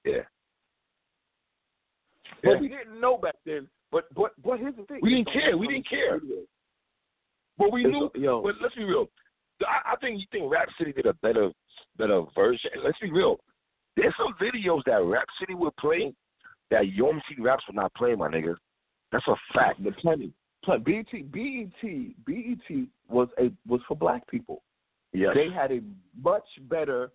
Yeah. 0.04 0.22
But 2.42 2.52
Yeah. 2.52 2.60
we 2.60 2.68
didn't 2.68 3.00
know 3.00 3.16
back 3.16 3.34
then. 3.44 3.68
But 3.90 4.04
but 4.14 4.32
but 4.42 4.58
here's 4.58 4.76
the 4.76 4.84
thing. 4.84 5.00
We 5.02 5.14
didn't 5.16 5.32
care. 5.32 5.56
We 5.56 5.68
didn't 5.68 5.88
care. 5.88 6.20
But 7.56 7.72
we 7.72 7.84
knew. 7.84 8.10
Yo. 8.14 8.42
But 8.42 8.54
let's 8.62 8.74
be 8.74 8.84
real. 8.84 9.08
I, 9.62 9.92
I 9.92 9.96
think 9.96 10.20
you 10.20 10.26
think 10.30 10.50
Rap 10.52 10.68
City 10.78 10.92
did 10.92 11.06
a 11.06 11.14
better 11.14 11.50
better 11.96 12.22
version. 12.34 12.70
Let's 12.84 12.98
be 12.98 13.10
real. 13.10 13.38
There's 13.96 14.14
some 14.16 14.34
videos 14.40 14.82
that 14.86 15.02
Rap 15.02 15.26
City 15.40 15.54
would 15.54 15.74
play 15.76 16.14
that 16.70 16.92
Yom 16.92 17.20
City 17.28 17.42
Raps 17.42 17.64
would 17.66 17.76
not 17.76 17.92
play, 17.94 18.14
my 18.14 18.28
nigga. 18.28 18.54
That's 19.10 19.26
a 19.26 19.34
fact. 19.54 19.82
The 19.82 19.92
plenty. 19.92 20.32
Plen- 20.64 20.82
BET 20.82 21.06
BET 21.32 22.26
BET 22.26 22.86
was 23.08 23.28
a 23.38 23.50
was 23.66 23.80
for 23.88 23.96
black 23.96 24.26
people. 24.28 24.62
Yes. 25.12 25.30
They 25.34 25.50
had 25.52 25.72
a 25.72 25.80
much 26.20 26.44
better 26.68 27.10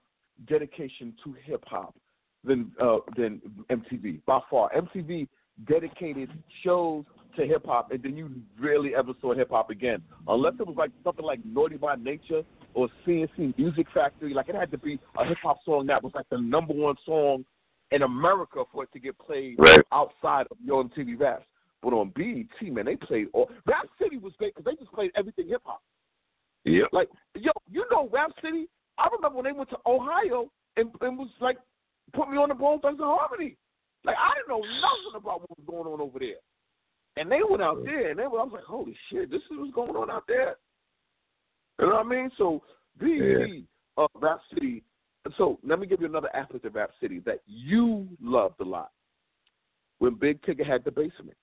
dedication 0.47 1.13
to 1.23 1.35
hip 1.43 1.63
hop 1.67 1.95
than 2.43 2.71
uh, 2.81 2.97
than 3.15 3.41
MTV 3.69 4.21
by 4.25 4.39
far. 4.49 4.71
MTV 4.73 5.27
dedicated 5.67 6.29
shows 6.63 7.05
to 7.35 7.45
hip 7.45 7.65
hop, 7.65 7.91
and 7.91 8.01
then 8.03 8.15
you 8.15 8.29
rarely 8.59 8.95
ever 8.95 9.13
saw 9.19 9.33
hip 9.33 9.49
hop 9.49 9.69
again, 9.69 10.01
unless 10.27 10.53
it 10.59 10.67
was 10.67 10.75
like 10.77 10.91
something 11.03 11.25
like 11.25 11.39
Naughty 11.45 11.77
by 11.77 11.95
Nature 11.95 12.43
or 12.75 12.89
C+C 13.05 13.53
Music 13.57 13.87
Factory. 13.93 14.33
Like 14.33 14.49
it 14.49 14.55
had 14.55 14.71
to 14.71 14.77
be 14.77 14.99
a 15.17 15.25
hip 15.25 15.37
hop 15.41 15.57
song 15.65 15.87
that 15.87 16.03
was 16.03 16.11
like 16.15 16.29
the 16.29 16.37
number 16.37 16.73
one 16.73 16.95
song 17.05 17.45
in 17.91 18.01
America 18.03 18.63
for 18.71 18.83
it 18.83 18.91
to 18.93 18.99
get 18.99 19.17
played 19.19 19.55
Right. 19.59 19.79
outside 19.91 20.47
of 20.51 20.57
your 20.63 20.83
MTV 20.83 21.19
Raps. 21.19 21.45
But 21.81 21.93
on 21.93 22.11
BET, 22.15 22.73
man, 22.73 22.85
they 22.85 22.95
played 22.95 23.27
all. 23.33 23.49
Rap 23.65 23.87
City 24.01 24.17
was 24.17 24.33
great 24.37 24.55
because 24.55 24.65
they 24.65 24.77
just 24.79 24.93
played 24.93 25.11
everything 25.15 25.47
hip 25.49 25.61
hop. 25.65 25.81
Yep. 26.65 26.87
Like, 26.93 27.09
yo, 27.35 27.51
you 27.69 27.85
know 27.91 28.09
Rap 28.11 28.31
City? 28.41 28.67
I 28.97 29.07
remember 29.11 29.37
when 29.37 29.45
they 29.45 29.51
went 29.51 29.69
to 29.71 29.77
Ohio 29.85 30.49
and, 30.77 30.89
and 31.01 31.17
was 31.17 31.29
like, 31.41 31.57
put 32.13 32.29
me 32.29 32.37
on 32.37 32.49
the 32.49 32.55
Bone 32.55 32.79
Thugs-n-Harmony. 32.79 33.57
Like, 34.05 34.15
I 34.17 34.33
didn't 34.35 34.49
know 34.49 34.65
nothing 34.81 35.15
about 35.15 35.41
what 35.41 35.57
was 35.57 35.65
going 35.67 35.87
on 35.87 36.01
over 36.01 36.19
there. 36.19 36.41
And 37.15 37.31
they 37.31 37.39
went 37.47 37.61
out 37.61 37.83
there, 37.85 38.09
and 38.09 38.19
they 38.19 38.27
were, 38.27 38.39
I 38.39 38.43
was 38.43 38.53
like, 38.53 38.63
holy 38.63 38.95
shit, 39.11 39.29
this 39.29 39.41
is 39.41 39.57
what's 39.57 39.73
going 39.73 39.95
on 39.95 40.09
out 40.09 40.23
there. 40.27 40.55
You 41.79 41.87
know 41.87 41.95
what 41.95 42.05
I 42.05 42.09
mean? 42.09 42.29
So, 42.37 42.63
BET, 42.99 43.63
uh, 43.97 44.07
Rap 44.19 44.39
City. 44.53 44.83
So, 45.37 45.59
let 45.63 45.79
me 45.79 45.87
give 45.87 46.01
you 46.01 46.07
another 46.07 46.35
aspect 46.35 46.65
of 46.65 46.75
Rap 46.75 46.91
City 46.99 47.19
that 47.25 47.39
you 47.45 48.07
loved 48.21 48.59
a 48.59 48.63
lot. 48.63 48.91
When 49.99 50.15
Big 50.15 50.41
Tigger 50.41 50.65
had 50.65 50.83
the 50.83 50.91
basement, 50.91 51.37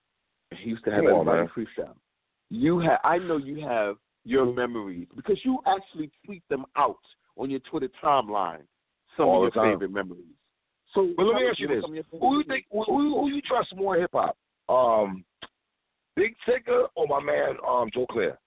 he 0.51 0.71
used 0.71 0.85
to 0.85 0.91
have 0.91 1.05
Come 1.05 1.13
on, 1.15 1.29
everybody 1.29 1.49
man. 1.57 1.67
freestyle. 1.87 1.95
You 2.51 2.81
have, 2.81 2.99
I 3.05 3.19
know 3.19 3.37
you 3.37 3.67
have 3.67 3.97
your 4.25 4.53
memories 4.53 5.07
because 5.17 5.39
you 5.45 5.61
actually 5.67 6.11
tweet 6.27 6.43
them 6.51 6.65
out 6.77 6.99
on 7.37 7.49
your 7.49 7.61
Twitter 7.61 7.89
timeline. 8.03 8.63
Some 9.17 9.27
All 9.27 9.47
of 9.47 9.55
your 9.55 9.73
favorite 9.73 9.93
memories. 9.93 10.25
So, 10.95 11.13
But 11.17 11.25
let 11.25 11.37
me 11.37 11.49
ask 11.49 11.59
you 11.59 11.69
this: 11.69 11.85
Who 11.85 12.39
you 12.39 12.45
think? 12.49 12.67
Who, 12.71 12.85
who, 12.85 13.29
you 13.29 13.41
trust 13.43 13.75
more 13.77 13.95
in 13.95 14.03
hip 14.03 14.11
hop? 14.13 14.37
Um, 14.69 15.25
Big 16.17 16.35
Tigger 16.47 16.87
or 16.97 17.07
my 17.07 17.21
man 17.21 17.57
um 17.67 17.91
Joe 17.95 18.07
Clair? 18.11 18.39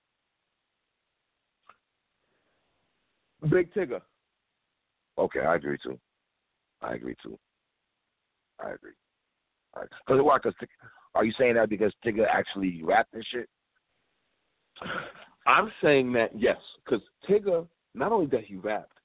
Big 3.50 3.74
Tigger. 3.74 4.02
Okay, 5.18 5.40
I 5.40 5.56
agree 5.56 5.78
too. 5.84 6.00
I 6.82 6.96
agree 6.96 7.16
too. 7.24 7.38
I 8.60 8.72
agree. 8.72 8.92
Because 9.74 10.22
why? 10.24 10.38
Because 10.38 10.56
are 11.16 11.26
you 11.26 11.34
saying 11.38 11.56
that 11.56 11.70
because 11.70 11.94
Tigger 12.06 12.28
actually 12.32 12.82
rapped 12.84 13.14
and 13.14 13.26
shit? 13.32 13.50
I'm 15.46 15.72
saying 15.82 16.14
that 16.14 16.32
yes, 16.38 16.58
because 16.84 17.02
Tigger 17.30 17.68
not 17.94 18.12
only 18.12 18.28
that 18.28 18.46
he 18.46 18.56
rapped, 18.56 18.98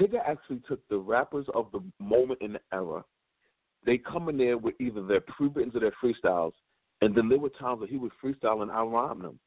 Tigger 0.00 0.20
actually 0.26 0.60
took 0.68 0.86
the 0.88 0.98
rappers 0.98 1.46
of 1.54 1.70
the 1.72 1.80
moment 1.98 2.40
in 2.42 2.54
the 2.54 2.60
era. 2.72 3.04
They 3.84 3.98
come 3.98 4.28
in 4.28 4.36
there 4.36 4.58
with 4.58 4.74
either 4.80 5.02
their 5.06 5.20
pre-writtens 5.20 5.74
or 5.76 5.80
their 5.80 5.92
freestyles, 6.02 6.52
and 7.02 7.14
then 7.14 7.28
there 7.28 7.38
were 7.38 7.50
times 7.50 7.80
that 7.80 7.90
he 7.90 7.96
would 7.96 8.12
freestyle 8.22 8.62
and 8.62 8.70
I 8.70 8.82
rhyme 8.82 9.22
them. 9.22 9.38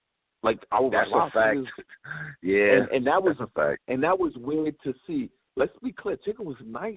Like 0.44 0.60
I 0.72 0.80
was 0.80 0.92
That's 0.94 1.12
like, 1.12 1.34
wow, 1.36 1.56
a 1.56 1.56
fact. 1.64 1.68
Yeah, 2.42 2.78
and, 2.78 2.90
and 2.90 3.08
that 3.08 3.22
was 3.22 3.36
that's 3.38 3.50
a 3.50 3.60
fact. 3.60 3.82
and 3.90 4.02
that 4.04 4.18
was 4.18 4.32
weird 4.38 4.76
to 4.86 4.94
see. 5.06 5.30
Let's 5.58 5.74
be 5.84 5.92
clear, 5.92 6.16
Tigger 6.26 6.46
was 6.46 6.56
nice. 6.66 6.96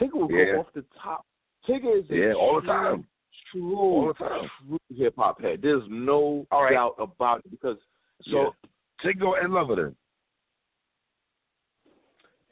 Tigger 0.00 0.14
would 0.14 0.30
Yeah. 0.30 0.54
go 0.54 0.60
off 0.60 0.72
the 0.74 0.84
top. 1.02 1.26
Tigger 1.68 1.98
is 2.02 2.10
a 2.10 2.14
Yeah, 2.16 2.32
all 2.32 2.54
the 2.56 2.60
true, 2.62 2.70
time. 2.72 3.06
true, 3.52 3.76
All 3.78 4.06
the 4.08 4.14
time. 4.14 4.50
true 4.66 4.78
hip 4.96 5.14
hop 5.18 5.40
head. 5.42 5.60
There's 5.62 5.82
no 5.90 6.46
right. 6.50 6.72
doubt 6.72 6.94
about 6.98 7.40
it 7.44 7.50
because 7.50 7.76
So 8.30 8.54
Tigger 9.04 9.44
and 9.44 9.52
Lover 9.52 9.76
then. 9.76 9.96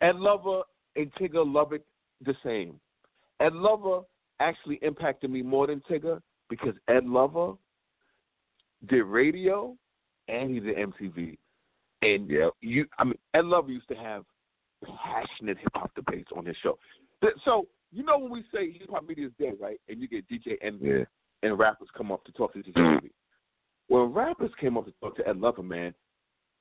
Ed 0.04 0.16
Lover 0.16 0.62
and 0.96 1.12
Tigger 1.14 1.44
love 1.50 1.72
it 1.72 1.84
the 2.24 2.34
same. 2.44 2.78
Ed 3.40 3.54
Lover 3.54 4.02
actually 4.40 4.78
impacted 4.82 5.30
me 5.30 5.42
more 5.42 5.66
than 5.66 5.80
Tigger 5.90 6.20
because 6.50 6.74
Ed 6.88 7.06
Lover 7.06 7.54
did 8.88 9.02
radio 9.04 9.74
and 10.28 10.50
he 10.50 10.60
did 10.60 10.76
MTV. 10.76 11.38
And 12.02 12.28
Yeah. 12.28 12.50
you, 12.60 12.86
I 12.98 13.04
mean, 13.04 13.18
Ed 13.32 13.46
Lover 13.46 13.70
used 13.70 13.88
to 13.88 13.94
have 13.94 14.24
passionate 14.84 15.56
hip 15.58 15.70
hop 15.74 15.94
debates 15.94 16.30
on 16.36 16.44
his 16.44 16.56
show. 16.58 16.78
So 17.44 17.66
you 17.90 18.02
know 18.02 18.18
when 18.18 18.30
we 18.30 18.44
say 18.52 18.70
hip 18.72 18.90
hop 18.90 19.08
media 19.08 19.26
is 19.28 19.32
dead, 19.40 19.54
right? 19.58 19.80
And 19.88 20.00
you 20.00 20.08
get 20.08 20.28
DJ 20.28 20.58
Envy 20.60 20.86
Yeah. 20.88 21.04
and 21.42 21.58
rappers 21.58 21.88
come 21.96 22.12
up 22.12 22.24
to 22.24 22.32
talk 22.32 22.52
to 22.52 22.62
DJ 22.62 22.74
Mm. 22.74 22.96
Envy. 22.96 23.12
When 23.86 24.12
rappers 24.12 24.54
came 24.56 24.76
up 24.76 24.84
to 24.84 24.92
talk 25.00 25.16
to 25.16 25.26
Ed 25.26 25.38
Lover, 25.40 25.62
man, 25.62 25.94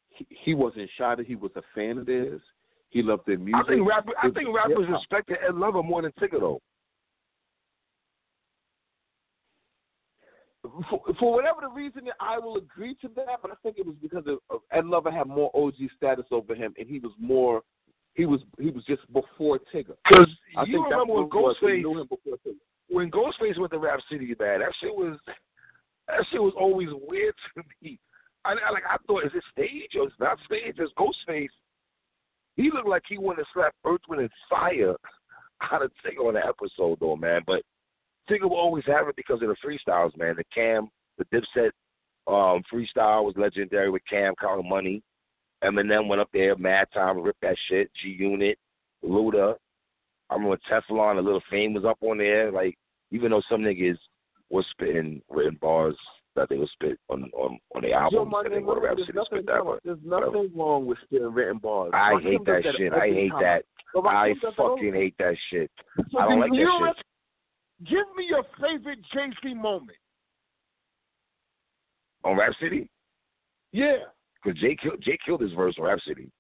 he, 0.09 0.25
he 0.29 0.53
wasn't 0.53 0.89
shy 0.91 1.15
that 1.15 1.25
he 1.25 1.35
was 1.35 1.51
a 1.55 1.61
fan 1.75 1.97
of 1.97 2.05
theirs. 2.05 2.41
He 2.93 3.01
loved 3.01 3.23
their 3.25 3.39
music. 3.39 3.65
I 3.65 3.67
think 3.67 3.89
rapper, 3.89 4.11
I 4.21 4.29
think 4.29 4.55
rappers 4.55 4.85
hip-hop. 4.85 5.01
respected 5.01 5.37
Ed 5.47 5.55
Lover 5.55 5.81
more 5.81 6.03
than 6.03 6.11
Tigger 6.11 6.39
though. 6.39 6.61
for, 10.89 11.01
for 11.19 11.33
whatever 11.33 11.61
the 11.61 11.69
reason, 11.69 12.03
I 12.19 12.37
will 12.39 12.57
agree 12.57 12.95
to 13.01 13.09
that. 13.15 13.41
But 13.41 13.51
I 13.51 13.55
think 13.63 13.77
it 13.77 13.85
was 13.85 13.95
because 14.01 14.23
of, 14.27 14.37
of 14.49 14.61
Ed 14.71 14.85
Lover 14.85 15.11
had 15.11 15.27
more 15.27 15.51
OG 15.55 15.75
status 15.97 16.25
over 16.31 16.55
him, 16.55 16.73
and 16.77 16.87
he 16.87 16.99
was 16.99 17.11
more. 17.19 17.61
He 18.13 18.25
was 18.25 18.41
he 18.59 18.69
was 18.69 18.83
just 18.85 19.01
before 19.11 19.59
Tigger. 19.73 19.95
Because 20.07 20.29
I 20.55 20.65
you 20.65 20.77
think 20.77 20.91
remember 20.91 21.13
when 21.13 21.23
what 21.23 21.35
it 21.35 21.41
was. 21.41 21.55
We 21.61 21.69
Ghostface 21.69 21.81
knew 21.81 22.01
him 22.01 22.07
before 22.07 22.37
Tigger. 22.45 22.55
when 22.89 23.11
Ghostface 23.11 23.59
went 23.59 23.71
to 23.71 23.79
Rap 23.79 23.99
City, 24.09 24.35
man, 24.39 24.59
that 24.59 24.71
shit 24.79 24.93
was 24.93 25.17
that 26.07 26.25
shit 26.31 26.41
was 26.41 26.53
always 26.55 26.89
weird 27.07 27.33
to 27.55 27.63
me. 27.81 27.97
I, 28.45 28.51
I 28.51 28.71
like 28.71 28.83
I 28.87 28.97
thought, 29.07 29.25
is 29.25 29.31
it 29.33 29.43
stage 29.51 29.99
or 29.99 30.07
it's 30.07 30.15
not 30.19 30.37
stage? 30.45 30.77
Is 30.77 30.91
Ghostface. 30.97 31.49
He 32.55 32.69
looked 32.71 32.87
like 32.87 33.03
he 33.07 33.17
wanted 33.17 33.43
to 33.43 33.47
slap 33.53 33.73
Earth, 33.85 34.01
Wind, 34.07 34.21
and 34.21 34.29
Fire 34.49 34.95
out 35.71 35.83
of 35.83 35.91
Tigger 36.05 36.27
on 36.27 36.35
the 36.35 36.45
episode, 36.45 36.99
though, 36.99 37.15
man. 37.15 37.41
But 37.45 37.63
Tigger 38.29 38.43
will 38.43 38.57
always 38.57 38.85
have 38.85 39.07
it 39.07 39.15
because 39.15 39.41
of 39.41 39.49
the 39.49 39.55
freestyles, 39.65 40.15
man. 40.17 40.35
The 40.37 40.43
Cam, 40.53 40.89
the 41.17 41.25
Dipset 41.25 41.71
um, 42.27 42.63
freestyle 42.71 43.23
was 43.23 43.33
legendary 43.37 43.89
with 43.89 44.01
Cam, 44.09 44.33
Count 44.39 44.65
Money. 44.65 45.01
Eminem 45.63 46.07
went 46.07 46.21
up 46.21 46.29
there, 46.33 46.55
Mad 46.57 46.87
Time, 46.93 47.21
ripped 47.21 47.41
that 47.41 47.55
shit. 47.69 47.89
G 48.01 48.09
Unit, 48.19 48.57
Luda. 49.03 49.55
I 50.29 50.35
remember 50.35 50.57
Teflon, 50.69 51.17
a 51.17 51.21
little 51.21 51.43
fame 51.49 51.73
was 51.73 51.85
up 51.85 51.97
on 52.01 52.17
there. 52.17 52.51
Like, 52.51 52.75
even 53.11 53.31
though 53.31 53.41
some 53.49 53.61
niggas 53.61 53.97
was 54.49 54.65
spitting 54.71 55.21
written 55.29 55.57
bars 55.61 55.97
that 56.35 56.49
they 56.49 56.57
would 56.57 56.69
spit 56.69 56.99
on 57.09 57.29
on 57.33 57.59
on 57.75 57.81
the 57.81 57.89
Yo, 57.89 57.95
albums 57.95 58.31
my 58.31 58.41
and 58.41 58.53
they 58.53 58.57
nigga, 58.57 58.75
to 58.75 58.81
Rap 58.81 58.95
there's 58.97 59.07
and 59.07 59.15
nothing, 59.15 59.39
spit 59.39 59.45
that. 59.47 59.79
There's 59.83 59.99
nothing 60.03 60.51
wrong 60.55 60.85
with 60.85 60.97
spitting 61.03 61.33
written 61.33 61.57
bars. 61.57 61.91
I 61.93 62.19
hate 62.21 62.45
that 62.45 62.63
shit. 62.77 62.93
I 62.93 63.07
hate 63.07 63.31
time. 63.31 63.41
that. 63.41 63.65
But 63.93 64.05
I 64.05 64.33
that 64.41 64.55
fucking 64.55 64.93
hate 64.93 65.15
that 65.19 65.35
shit. 65.49 65.71
So 66.11 66.19
I 66.19 66.29
don't 66.29 66.39
like 66.39 66.51
that 66.51 66.93
shit. 66.95 67.89
Give 67.89 68.05
me 68.15 68.27
your 68.29 68.43
favorite 68.61 68.99
Jay-Z 69.13 69.53
moment. 69.53 69.97
On 72.23 72.37
Rap 72.37 72.53
City? 72.61 72.89
Yeah. 73.71 73.97
Because 74.41 74.59
Jay 74.59 74.77
killed, 74.81 75.01
Jay 75.01 75.17
killed 75.25 75.41
his 75.41 75.51
verse 75.51 75.75
on 75.77 75.85
Rap 75.85 75.99
City. 76.07 76.31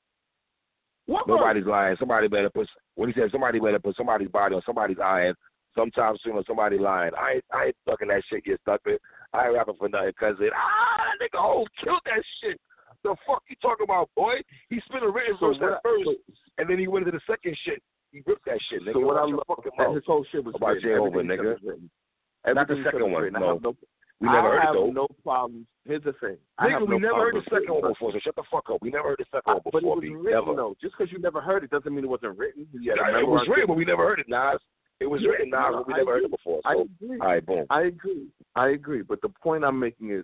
What 1.05 1.27
Nobody's 1.27 1.65
lying. 1.65 1.97
Somebody 1.99 2.29
better 2.29 2.49
put 2.49 2.67
when 2.95 3.09
he 3.09 3.19
said 3.19 3.29
somebody 3.31 3.59
better 3.59 3.79
put 3.79 3.97
somebody's 3.97 4.29
body 4.29 4.55
on 4.55 4.61
somebody's 4.65 4.99
iron 5.03 5.35
Sometimes 5.75 6.19
soon 6.23 6.41
somebody 6.45 6.77
lying. 6.77 7.11
I 7.17 7.33
ain't 7.33 7.45
I 7.51 7.65
ain't 7.65 7.75
fucking 7.85 8.07
that 8.09 8.23
shit 8.29 8.45
get 8.45 8.61
stuck 8.61 8.81
with. 8.85 9.01
I 9.33 9.45
ain't 9.47 9.53
rapping 9.55 9.75
for 9.77 9.89
nothing 9.89 10.09
it 10.09 10.53
ah 10.55 10.97
that 10.97 11.17
nigga 11.21 11.39
oh 11.41 11.65
killed 11.83 12.01
that 12.05 12.23
shit. 12.41 12.59
The 13.03 13.15
fuck 13.27 13.43
you 13.49 13.55
talking 13.61 13.83
about, 13.83 14.09
boy? 14.15 14.35
He 14.69 14.79
spit 14.85 15.03
a 15.03 15.09
written 15.09 15.35
So 15.39 15.47
verse 15.47 15.57
at 15.61 15.83
first, 15.83 16.05
so- 16.05 16.15
and 16.57 16.69
then 16.69 16.79
he 16.79 16.87
went 16.87 17.05
into 17.07 17.17
the 17.17 17.23
second 17.31 17.57
shit. 17.65 17.81
He 18.11 18.21
ripped 18.25 18.45
that 18.45 18.59
shit, 18.69 18.81
nigga. 18.83 18.93
So 18.93 18.99
what 19.01 19.17
I 19.17 19.25
love, 19.25 19.43
fucking 19.47 19.71
that 19.77 19.91
his 19.91 20.03
whole 20.05 20.23
shit 20.31 20.45
was 20.45 20.53
About 20.55 20.77
written. 20.79 20.89
Jehovah, 20.89 21.19
Everything 21.19 21.29
he 21.29 21.35
said 21.35 21.79
nigga. 22.45 22.55
Not 22.55 22.67
the 22.67 22.73
Everything 22.73 22.77
he 22.77 22.83
said 22.83 22.91
second 22.93 23.11
one, 23.11 23.23
written. 23.23 23.41
No. 23.41 23.57
no. 23.61 23.75
We 24.21 24.29
never 24.29 24.37
I 24.37 24.51
heard 24.51 24.55
it 24.55 24.65
have 24.67 24.75
though. 24.75 24.91
no 24.91 25.07
problems. 25.23 25.65
Here's 25.83 26.03
the 26.03 26.13
thing. 26.21 26.37
I 26.59 26.67
Nigga, 26.69 26.87
we 26.87 26.95
no 26.95 27.09
never 27.11 27.19
heard 27.27 27.35
the 27.35 27.43
second 27.49 27.73
one 27.73 27.91
before, 27.91 28.13
so 28.13 28.19
shut 28.23 28.35
the 28.37 28.43
fuck 28.49 28.69
up. 28.69 28.77
We 28.81 28.91
never 28.91 29.09
heard 29.09 29.19
the 29.19 29.25
second 29.33 29.51
one 29.51 29.61
before. 29.65 29.81
But 29.81 29.83
it 29.83 29.89
was 29.89 29.99
B. 29.99 30.09
written 30.15 30.31
Never. 30.45 30.55
though. 30.55 30.75
Just 30.79 30.95
because 30.95 31.11
you 31.11 31.19
never 31.19 31.41
heard 31.41 31.65
it 31.65 31.71
doesn't 31.71 31.91
mean 31.93 32.05
it 32.05 32.13
wasn't 32.13 32.37
written. 32.37 32.67
You 32.71 32.91
had 32.95 33.03
to 33.03 33.11
Yeah, 33.11 33.19
it 33.19 33.27
was 33.27 33.43
written, 33.49 33.67
but 33.67 33.75
we 33.75 33.83
never 33.83 34.05
heard 34.07 34.19
it, 34.21 34.29
Nas. 34.29 34.61
It 34.99 35.07
was 35.07 35.21
Yeah, 35.21 35.29
written, 35.31 35.49
Nas, 35.49 35.71
no, 35.71 35.83
we 35.87 35.93
never 35.93 36.13
heard 36.13 36.23
it 36.23 36.31
before. 36.31 36.61
I 36.65 36.73
agree. 36.73 37.19
all 37.19 37.27
right, 37.27 37.45
boom. 37.45 37.65
I 37.69 37.81
agree. 37.83 38.27
I 38.55 38.69
agree. 38.69 39.01
But 39.01 39.21
the 39.21 39.29
point 39.29 39.63
I'm 39.65 39.79
making 39.79 40.11
is 40.11 40.23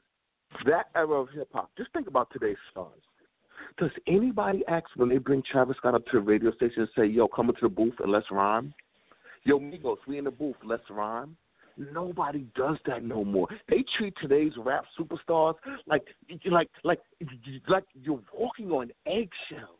that 0.65 0.87
era 0.95 1.21
of 1.21 1.29
hip 1.29 1.49
hop. 1.51 1.69
Just 1.77 1.91
think 1.93 2.07
about 2.07 2.29
today's 2.31 2.57
stars. 2.71 3.01
Does 3.77 3.91
anybody 4.07 4.63
ask 4.67 4.85
when 4.95 5.09
they 5.09 5.17
bring 5.17 5.43
Travis 5.49 5.77
Scott 5.77 5.95
up 5.95 6.05
to 6.05 6.11
the 6.13 6.19
radio 6.21 6.51
station 6.53 6.81
and 6.81 6.89
say, 6.95 7.05
"Yo, 7.05 7.27
come 7.27 7.49
into 7.49 7.61
the 7.61 7.69
booth 7.69 7.95
and 7.99 8.11
let's 8.11 8.29
rhyme"? 8.31 8.73
Yo, 9.43 9.59
Migos, 9.59 9.97
we 10.07 10.17
in 10.17 10.25
the 10.25 10.31
booth, 10.31 10.55
let's 10.63 10.89
rhyme. 10.89 11.35
Nobody 11.77 12.45
does 12.55 12.77
that 12.85 13.03
no 13.03 13.23
more. 13.23 13.47
They 13.69 13.83
treat 13.97 14.13
today's 14.21 14.51
rap 14.57 14.85
superstars 14.99 15.55
like, 15.87 16.03
like, 16.45 16.69
like, 16.83 16.99
like 17.69 17.85
you're 17.93 18.19
walking 18.37 18.71
on 18.71 18.91
eggshells. 19.05 19.79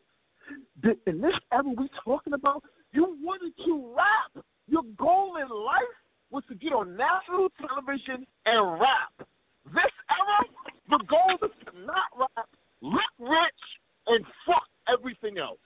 In 1.06 1.20
this 1.20 1.34
era 1.52 1.62
we 1.76 1.88
talking 2.02 2.32
about, 2.32 2.64
you 2.92 3.18
wanted 3.22 3.52
to 3.66 3.94
rap. 3.94 4.44
Your 4.70 4.84
goal 4.96 5.34
in 5.36 5.48
life 5.48 5.82
was 6.30 6.44
to 6.48 6.54
get 6.54 6.72
on 6.72 6.96
national 6.96 7.48
television 7.60 8.24
and 8.46 8.80
rap. 8.80 9.28
This 9.66 9.92
era, 10.08 10.46
the 10.88 11.04
goal 11.08 11.38
is 11.42 11.50
to 11.66 11.80
not 11.84 12.06
rap, 12.16 12.48
look 12.80 13.02
rich, 13.18 13.60
and 14.06 14.24
fuck 14.46 14.62
everything 14.88 15.38
else. 15.38 15.58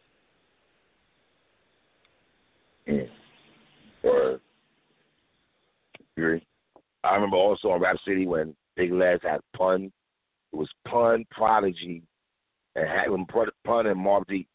Mm. 2.89 4.41
Agree. 6.17 6.47
I 7.03 7.15
remember 7.15 7.37
also 7.37 7.69
on 7.69 7.81
Rap 7.83 7.97
City 8.07 8.27
when 8.27 8.55
Big 8.75 8.91
Lez 8.91 9.21
had 9.23 9.41
Pun. 9.55 9.93
It 10.53 10.57
was 10.57 10.69
Pun, 10.89 11.27
Prodigy, 11.31 12.03
and 12.75 12.89
had 12.89 13.11
when 13.11 13.27
Pun 13.27 13.87
and 13.87 13.97
Mobb 13.97 14.27
Deep. 14.29 14.49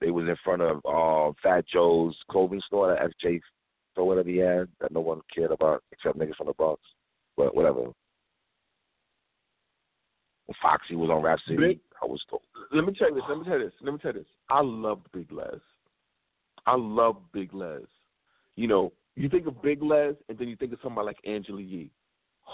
They 0.00 0.10
was 0.10 0.26
in 0.28 0.36
front 0.44 0.62
of 0.62 0.80
um, 0.86 1.34
Fat 1.42 1.64
Joe's 1.70 2.16
clothing 2.30 2.62
store, 2.66 2.96
at 2.96 3.10
FJ 3.10 3.40
store, 3.98 4.06
whatever 4.06 4.28
he 4.28 4.38
had, 4.38 4.68
that 4.80 4.92
no 4.92 5.00
one 5.00 5.20
cared 5.34 5.50
about 5.50 5.82
except 5.92 6.18
niggas 6.18 6.36
from 6.36 6.46
the 6.46 6.52
Bronx. 6.52 6.80
But 7.36 7.54
whatever. 7.54 7.82
When 10.46 10.56
Foxy 10.62 10.94
was 10.94 11.10
on 11.10 11.22
Rap 11.22 11.38
City, 11.46 11.56
Big- 11.56 11.80
I 12.02 12.06
was 12.06 12.22
told. 12.30 12.42
Let 12.72 12.84
me 12.84 12.94
tell 12.94 13.08
you 13.08 13.16
this. 13.16 13.24
Let 13.28 13.38
me 13.38 13.44
tell 13.44 13.58
you 13.58 13.64
this. 13.64 13.74
Let 13.82 13.92
me 13.92 13.98
tell 13.98 14.12
you 14.12 14.20
this. 14.20 14.28
I 14.48 14.62
love 14.62 15.00
Big 15.12 15.30
Lez. 15.32 15.60
I 16.66 16.76
love 16.76 17.16
Big 17.32 17.52
Lez. 17.52 17.86
You 18.56 18.68
know, 18.68 18.92
you 19.16 19.28
think 19.28 19.46
of 19.46 19.60
Big 19.62 19.82
Lez, 19.82 20.14
and 20.28 20.38
then 20.38 20.48
you 20.48 20.56
think 20.56 20.72
of 20.72 20.78
somebody 20.82 21.06
like 21.06 21.18
Angela 21.26 21.60
Yee. 21.60 21.90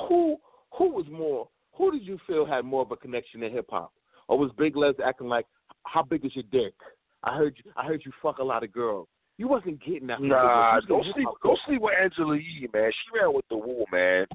Who 0.09 0.37
who 0.73 0.91
was 0.91 1.07
more? 1.11 1.49
Who 1.77 1.91
did 1.93 2.03
you 2.03 2.19
feel 2.27 2.47
had 2.47 2.65
more 2.65 2.83
of 2.83 2.91
a 2.91 2.97
connection 2.97 3.41
to 3.41 3.51
hip 3.51 3.67
hop, 3.71 3.93
or 4.29 4.39
was 4.39 4.51
Big 4.57 4.77
Lez 4.77 4.95
acting 5.05 5.29
like, 5.29 5.47
"How 5.85 6.03
big 6.03 6.25
is 6.25 6.35
your 6.35 6.45
dick? 6.51 6.75
I 7.23 7.37
heard 7.37 7.57
you. 7.63 7.71
I 7.77 7.85
heard 7.85 8.03
you 8.05 8.13
fuck 8.23 8.39
a 8.39 8.45
lot 8.45 8.65
of 8.65 8.73
girls." 8.73 9.09
You 9.37 9.49
wasn't 9.49 9.83
getting 9.85 10.07
that. 10.09 10.21
Nah, 10.23 10.27
You 10.27 10.77
was 10.77 10.85
don't 10.89 10.99
getting 11.01 11.13
sleep. 11.15 11.29
hip-hop. 11.43 11.59
Sleep 11.67 11.81
with 11.81 11.95
Angela 12.01 12.37
Yee, 12.37 12.69
man. 12.73 12.91
She 12.93 13.19
ran 13.19 13.35
with 13.35 13.47
the 13.49 13.57
woo, 13.57 13.85
man. 13.91 14.27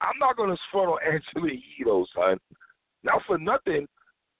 I'm 0.00 0.18
not 0.18 0.36
gonna 0.36 0.56
front 0.72 0.88
on 0.88 0.98
Angela 1.06 1.52
Yee 1.52 1.84
though, 1.84 2.06
son. 2.14 2.38
Not 3.04 3.22
for 3.26 3.38
nothing. 3.38 3.86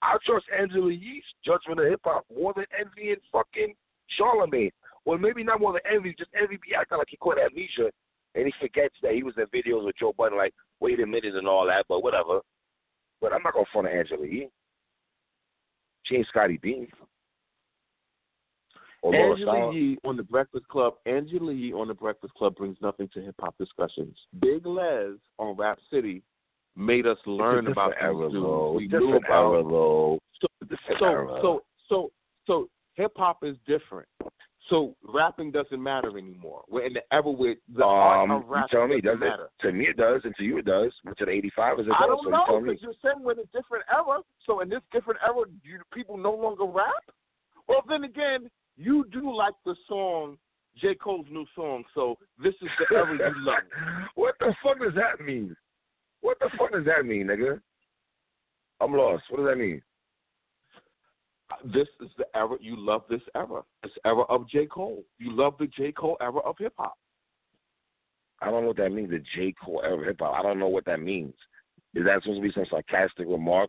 I 0.02 0.16
trust 0.24 0.46
Angela 0.58 0.90
Yee's 0.92 1.22
judgment 1.44 1.80
of 1.80 1.86
hip 1.86 2.00
hop 2.04 2.24
more 2.34 2.52
than 2.56 2.64
Envy 2.78 3.10
and 3.12 3.20
fucking 3.30 3.74
Charlemagne. 4.18 4.70
Well, 5.04 5.18
maybe 5.18 5.42
not 5.42 5.60
more 5.60 5.72
than 5.72 5.80
envy, 5.90 6.14
just 6.18 6.30
envy 6.40 6.56
be 6.56 6.74
acting 6.78 6.98
like 6.98 7.08
he 7.10 7.16
caught 7.16 7.38
amnesia 7.38 7.90
and 8.34 8.46
he 8.46 8.52
forgets 8.60 8.94
that 9.02 9.14
he 9.14 9.22
was 9.22 9.34
in 9.38 9.46
videos 9.46 9.84
with 9.84 9.96
Joe 9.98 10.12
Budden, 10.16 10.36
like, 10.36 10.52
wait 10.80 11.00
a 11.00 11.06
minute 11.06 11.34
and 11.34 11.48
all 11.48 11.66
that, 11.66 11.86
but 11.88 12.02
whatever. 12.02 12.40
But 13.20 13.32
I'm 13.32 13.42
not 13.42 13.54
gonna 13.54 13.64
front 13.72 13.88
on 13.88 13.94
Angela 13.96 14.26
Yee. 14.26 14.48
She 16.04 16.16
ain't 16.16 16.26
Scottie 16.28 16.58
Beam. 16.58 16.88
Or 19.02 19.14
Angela 19.14 19.72
Yee 19.72 19.96
on 20.04 20.16
the 20.16 20.22
Breakfast 20.22 20.68
Club. 20.68 20.94
Angela 21.06 21.52
Yee 21.52 21.72
on 21.72 21.88
the 21.88 21.94
Breakfast 21.94 22.34
Club 22.34 22.54
brings 22.56 22.76
nothing 22.82 23.08
to 23.14 23.20
hip 23.22 23.34
hop 23.40 23.56
discussions. 23.58 24.16
Big 24.40 24.66
Lez 24.66 25.16
on 25.38 25.56
Rap 25.56 25.78
City 25.90 26.22
made 26.76 27.06
us 27.06 27.18
learn 27.26 27.66
about 27.66 27.94
era, 28.00 28.28
though. 28.30 28.72
We 28.72 28.88
knew 28.88 29.16
about 29.16 29.52
era, 29.54 29.62
though. 29.62 30.18
so 30.40 30.46
so 30.98 31.04
era. 31.06 31.38
so 31.42 31.62
so 31.88 32.10
so 32.46 32.68
hip 32.94 33.12
hop 33.16 33.42
is 33.42 33.56
different. 33.66 34.08
So 34.68 34.94
rapping 35.02 35.50
doesn't 35.50 35.82
matter 35.82 36.16
anymore. 36.16 36.62
We're 36.68 36.84
in 36.86 36.92
the 36.92 37.02
era 37.12 37.28
where 37.28 37.56
the 37.74 37.82
art 37.84 38.30
Um, 38.30 38.36
of 38.36 38.42
you 38.46 38.54
rap 38.54 38.68
tell 38.70 38.86
me, 38.86 39.00
doesn't 39.00 39.18
does 39.20 39.40
it? 39.62 39.66
To 39.66 39.72
me, 39.72 39.86
it 39.88 39.96
does, 39.96 40.20
and 40.24 40.32
to 40.36 40.44
you, 40.44 40.58
it 40.58 40.64
does. 40.64 40.92
But 41.04 41.18
to 41.18 41.24
the 41.24 41.32
85 41.32 41.80
is 41.80 41.86
it 41.86 41.90
I 41.98 42.06
does. 42.06 42.08
don't 42.08 42.18
so 42.18 42.24
you 42.26 42.30
know 42.30 42.44
tell 42.46 42.60
me. 42.60 42.70
because 42.74 42.82
you're 42.82 42.94
saying 43.02 43.24
we're 43.24 43.32
in 43.32 43.38
a 43.40 43.46
different 43.46 43.84
era. 43.92 44.20
So 44.46 44.60
in 44.60 44.68
this 44.68 44.82
different 44.92 45.18
era, 45.26 45.42
you, 45.64 45.80
people 45.92 46.16
no 46.18 46.32
longer 46.32 46.66
rap. 46.66 47.02
Well, 47.66 47.82
then 47.88 48.04
again, 48.04 48.48
you 48.80 49.04
do 49.12 49.34
like 49.34 49.54
the 49.66 49.76
song 49.86 50.38
J 50.80 50.94
Cole's 50.94 51.26
new 51.30 51.44
song. 51.54 51.84
So 51.94 52.16
this 52.42 52.54
is 52.62 52.68
the 52.78 52.96
era 52.96 53.12
you 53.14 53.44
love. 53.44 53.56
what 54.14 54.34
the 54.40 54.54
fuck 54.62 54.78
does 54.80 54.94
that 54.94 55.24
mean? 55.24 55.54
What 56.22 56.38
the 56.40 56.50
fuck 56.58 56.72
does 56.72 56.84
that 56.86 57.04
mean, 57.04 57.26
nigga? 57.26 57.60
I'm 58.80 58.92
lost. 58.92 59.24
What 59.28 59.38
does 59.38 59.46
that 59.46 59.58
mean? 59.58 59.82
This 61.64 61.88
is 62.00 62.08
the 62.16 62.24
era 62.34 62.56
you 62.60 62.76
love. 62.78 63.02
This 63.10 63.20
era, 63.34 63.62
this 63.82 63.92
era 64.04 64.22
of 64.22 64.48
J 64.48 64.66
Cole. 64.66 65.02
You 65.18 65.32
love 65.36 65.54
the 65.58 65.66
J 65.66 65.92
Cole 65.92 66.16
era 66.20 66.38
of 66.38 66.56
hip 66.58 66.72
hop. 66.78 66.94
I 68.40 68.50
don't 68.50 68.62
know 68.62 68.68
what 68.68 68.76
that 68.78 68.92
means. 68.92 69.10
The 69.10 69.22
J 69.36 69.54
Cole 69.62 69.82
era 69.84 69.98
of 69.98 70.04
hip 70.06 70.16
hop. 70.20 70.34
I 70.34 70.42
don't 70.42 70.58
know 70.58 70.68
what 70.68 70.86
that 70.86 71.00
means. 71.00 71.34
Is 71.94 72.04
that 72.04 72.22
supposed 72.22 72.40
to 72.40 72.48
be 72.48 72.52
some 72.54 72.66
sarcastic 72.70 73.26
remark 73.28 73.68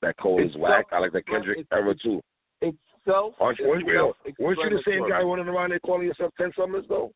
that 0.00 0.16
Cole 0.16 0.40
It's 0.42 0.54
is 0.54 0.60
whack? 0.60 0.86
I 0.92 1.00
like 1.00 1.12
the 1.12 1.22
Kendrick 1.22 1.66
era 1.72 1.94
too. 2.02 2.22
It's 2.62 2.78
self. 3.04 3.34
Aren't 3.40 3.58
you, 3.58 3.68
weren't, 3.68 3.86
you, 3.86 4.14
weren't 4.38 4.58
you 4.58 4.70
the 4.70 4.82
same 4.86 5.08
guy 5.08 5.22
running 5.22 5.48
around 5.48 5.70
there 5.70 5.80
calling 5.80 6.06
yourself 6.06 6.32
Ten 6.38 6.52
Summers 6.58 6.84
though? 6.88 7.12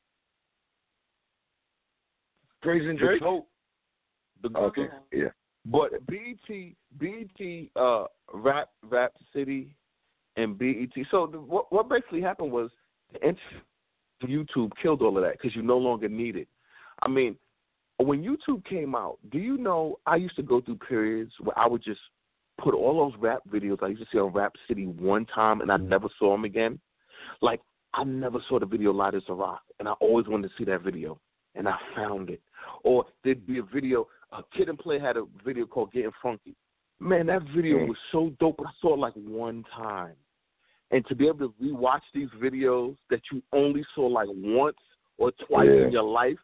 Praising 2.62 2.94
The 2.94 3.18
Drake. 3.18 3.22
The 4.42 4.58
Okay, 4.58 4.86
yeah. 5.12 5.28
But 5.66 5.90
BET, 6.06 6.74
BET, 6.98 7.68
uh, 7.76 8.04
Rap, 8.32 8.68
Rap 8.88 9.12
City, 9.34 9.74
and 10.36 10.58
BET. 10.58 10.90
So 11.10 11.26
the, 11.26 11.38
what 11.38 11.72
what 11.72 11.88
basically 11.88 12.22
happened 12.22 12.52
was 12.52 12.70
the 13.22 14.26
YouTube 14.26 14.70
killed 14.80 15.02
all 15.02 15.16
of 15.16 15.22
that 15.24 15.32
because 15.32 15.54
you 15.54 15.62
no 15.62 15.78
longer 15.78 16.08
need 16.08 16.36
it. 16.36 16.48
I 17.02 17.08
mean, 17.08 17.36
when 17.98 18.22
YouTube 18.22 18.64
came 18.64 18.94
out, 18.94 19.18
do 19.30 19.38
you 19.38 19.56
know 19.56 19.98
I 20.06 20.16
used 20.16 20.36
to 20.36 20.42
go 20.42 20.60
through 20.60 20.76
periods 20.76 21.32
where 21.40 21.58
I 21.58 21.66
would 21.66 21.82
just 21.82 22.00
put 22.58 22.74
all 22.74 23.10
those 23.10 23.18
rap 23.20 23.42
videos 23.50 23.82
I 23.82 23.88
used 23.88 24.02
to 24.02 24.08
see 24.12 24.18
on 24.18 24.32
Rap 24.32 24.52
City 24.66 24.86
one 24.86 25.26
time 25.26 25.60
and 25.60 25.70
I 25.70 25.76
never 25.76 26.08
saw 26.18 26.32
them 26.32 26.44
again. 26.44 26.78
Like 27.40 27.60
I 27.94 28.04
never 28.04 28.38
saw 28.48 28.58
the 28.58 28.66
video 28.66 28.92
Light 28.92 29.14
as 29.14 29.22
a 29.28 29.34
Rock, 29.34 29.62
and 29.78 29.88
I 29.88 29.92
always 29.92 30.26
wanted 30.26 30.48
to 30.48 30.54
see 30.58 30.64
that 30.64 30.82
video, 30.82 31.18
and 31.54 31.66
I 31.66 31.76
found 31.96 32.28
it. 32.28 32.42
Or 32.84 33.06
there'd 33.24 33.46
be 33.46 33.58
a 33.58 33.62
video. 33.62 34.06
A 34.32 34.42
Kid 34.54 34.68
'n 34.68 34.76
Play 34.76 34.98
had 34.98 35.16
a 35.16 35.24
video 35.44 35.64
called 35.64 35.92
Getting 35.92 36.12
Funky. 36.22 36.54
Man, 37.00 37.26
that 37.26 37.42
video 37.44 37.78
Mm. 37.78 37.88
was 37.88 37.96
so 38.12 38.30
dope, 38.40 38.58
but 38.58 38.66
I 38.66 38.72
saw 38.80 38.94
it 38.94 38.98
like 38.98 39.14
one 39.14 39.64
time. 39.64 40.16
And 40.90 41.06
to 41.06 41.14
be 41.14 41.28
able 41.28 41.48
to 41.48 41.54
rewatch 41.62 42.02
these 42.12 42.28
videos 42.30 42.96
that 43.08 43.22
you 43.30 43.42
only 43.52 43.84
saw 43.94 44.06
like 44.06 44.28
once 44.30 44.78
or 45.16 45.30
twice 45.32 45.68
Yeah. 45.68 45.86
in 45.86 45.92
your 45.92 46.02
life, 46.02 46.40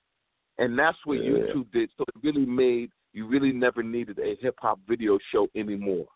and 0.59 0.79
that's 0.79 1.05
what 1.05 1.19
Yeah. 1.19 1.31
YouTube 1.31 1.71
did. 1.73 1.91
So 1.97 2.05
it 2.05 2.23
really 2.23 2.47
made 2.47 2.91
you 3.15 3.27
really 3.27 3.53
never 3.53 3.83
needed 3.83 4.19
a 4.19 4.37
hip 4.41 4.57
hop 4.61 4.81
video 4.87 5.19
show 5.33 5.47
anymore. 5.55 6.07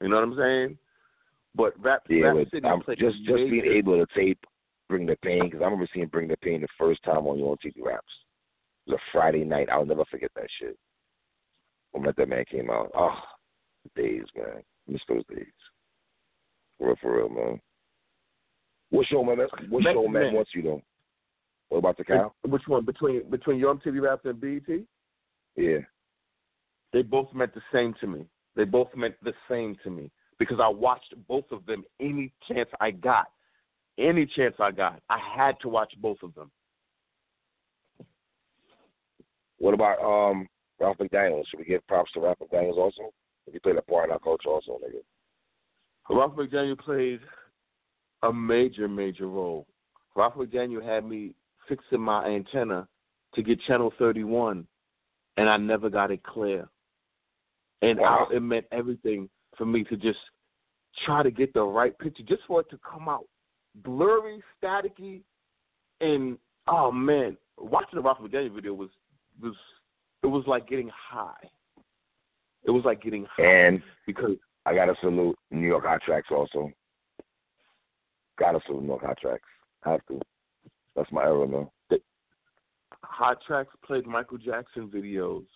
You 0.00 0.08
know 0.08 0.16
what 0.16 0.24
I'm 0.24 0.36
saying? 0.36 0.78
But 1.54 1.72
Rap, 1.78 2.02
Yeah, 2.08 2.32
Rap 2.32 2.46
City 2.50 2.66
I'm 2.66 2.80
played 2.80 2.98
just 2.98 3.18
just 3.18 3.36
being 3.50 3.64
able 3.64 4.04
to 4.04 4.06
tape 4.14 4.38
Bring 4.88 5.06
the 5.06 5.16
Pain 5.22 5.44
because 5.44 5.60
I 5.60 5.64
remember 5.64 5.86
seeing 5.94 6.06
Bring 6.06 6.28
the 6.28 6.36
Pain 6.38 6.62
the 6.62 6.68
first 6.78 7.02
time 7.04 7.26
on 7.26 7.38
your 7.38 7.56
TV 7.58 7.84
Raps. 7.84 8.04
It 8.86 8.92
was 8.92 8.98
a 8.98 9.12
Friday 9.12 9.44
night. 9.44 9.68
I'll 9.70 9.86
never 9.86 10.04
forget 10.06 10.30
that 10.34 10.48
shit. 10.58 10.76
When 11.92 12.04
that 12.04 12.28
man 12.28 12.44
came 12.50 12.70
out, 12.70 12.90
oh, 12.94 13.18
days, 13.94 14.24
man, 14.36 14.62
miss 14.86 15.00
those 15.08 15.24
days. 15.34 15.46
For 16.78 16.88
real, 16.88 16.96
for 17.00 17.16
real, 17.16 17.28
man. 17.28 17.60
What 18.90 19.06
show, 19.06 19.24
man? 19.24 19.38
What 19.68 19.82
Next 19.82 19.94
show, 19.94 20.08
man, 20.08 20.22
man. 20.22 20.34
wants 20.34 20.50
you 20.54 20.62
though? 20.62 20.82
What 21.68 21.78
about 21.78 21.96
the 21.96 22.04
cow? 22.04 22.32
Which 22.46 22.62
one 22.66 22.84
between 22.84 23.28
between 23.30 23.58
Your 23.58 23.74
MTV 23.74 24.02
Raps 24.02 24.24
and 24.24 24.40
BET? 24.40 24.78
Yeah. 25.56 25.78
They 26.96 27.02
both 27.02 27.28
meant 27.34 27.52
the 27.52 27.60
same 27.74 27.94
to 28.00 28.06
me. 28.06 28.24
They 28.54 28.64
both 28.64 28.88
meant 28.96 29.16
the 29.22 29.34
same 29.50 29.76
to 29.84 29.90
me 29.90 30.10
because 30.38 30.60
I 30.62 30.68
watched 30.68 31.14
both 31.28 31.44
of 31.52 31.66
them 31.66 31.84
any 32.00 32.32
chance 32.48 32.70
I 32.80 32.90
got. 32.90 33.26
Any 33.98 34.24
chance 34.24 34.54
I 34.58 34.70
got, 34.70 35.02
I 35.10 35.18
had 35.36 35.60
to 35.60 35.68
watch 35.68 35.92
both 36.00 36.16
of 36.22 36.34
them. 36.34 36.50
What 39.58 39.74
about 39.74 40.00
um 40.00 40.48
Ralph 40.80 40.96
McDaniels? 40.96 41.44
Should 41.50 41.58
we 41.58 41.66
give 41.66 41.86
props 41.86 42.12
to 42.12 42.20
Ralph 42.20 42.38
McDaniels 42.38 42.78
also? 42.78 43.12
He 43.52 43.58
played 43.58 43.76
a 43.76 43.82
part 43.82 44.06
in 44.06 44.12
our 44.12 44.18
culture 44.18 44.48
also, 44.48 44.80
nigga. 44.82 45.02
Ralph 46.08 46.34
McDaniel 46.34 46.78
played 46.78 47.20
a 48.22 48.32
major, 48.32 48.88
major 48.88 49.26
role. 49.26 49.66
Ralph 50.14 50.36
McDaniel 50.36 50.82
had 50.82 51.04
me 51.04 51.34
fixing 51.68 52.00
my 52.00 52.24
antenna 52.24 52.88
to 53.34 53.42
get 53.42 53.60
channel 53.66 53.92
31, 53.98 54.66
and 55.36 55.50
I 55.50 55.58
never 55.58 55.90
got 55.90 56.10
it 56.10 56.22
clear. 56.22 56.70
And 57.82 57.98
Wow. 57.98 58.28
I, 58.30 58.36
it 58.36 58.40
meant 58.40 58.66
everything 58.72 59.28
for 59.56 59.66
me 59.66 59.84
to 59.84 59.96
just 59.96 60.18
try 61.04 61.22
to 61.22 61.30
get 61.30 61.52
the 61.52 61.62
right 61.62 61.96
picture, 61.98 62.22
just 62.22 62.42
for 62.46 62.60
it 62.60 62.70
to 62.70 62.78
come 62.78 63.08
out 63.08 63.26
blurry, 63.84 64.42
staticky, 64.62 65.22
and 66.00 66.38
oh 66.68 66.90
man, 66.90 67.36
watching 67.58 67.96
the 67.96 68.02
Ralph 68.02 68.18
McDaniel 68.18 68.54
video 68.54 68.74
was 68.74 68.90
was 69.40 69.54
it 70.22 70.26
was 70.26 70.44
like 70.46 70.68
getting 70.68 70.90
high. 70.94 71.50
It 72.64 72.70
was 72.70 72.84
like 72.84 73.02
getting 73.02 73.26
high 73.36 73.44
And 73.44 73.82
because 74.06 74.36
I 74.64 74.74
gotta 74.74 74.94
salute 75.00 75.36
New 75.50 75.66
York 75.66 75.84
Hot 75.84 76.00
Tracks 76.02 76.28
also. 76.30 76.72
Gotta 78.38 78.60
salute 78.66 78.82
New 78.82 78.88
York 78.88 79.04
Hot 79.04 79.18
Tracks. 79.18 79.48
Have 79.84 80.04
to. 80.08 80.20
That's 80.94 81.10
my 81.12 81.22
era, 81.22 81.46
man. 81.46 81.68
Hot 83.02 83.38
Tracks 83.46 83.72
played 83.84 84.06
Michael 84.06 84.38
Jackson 84.38 84.88
videos. 84.88 85.46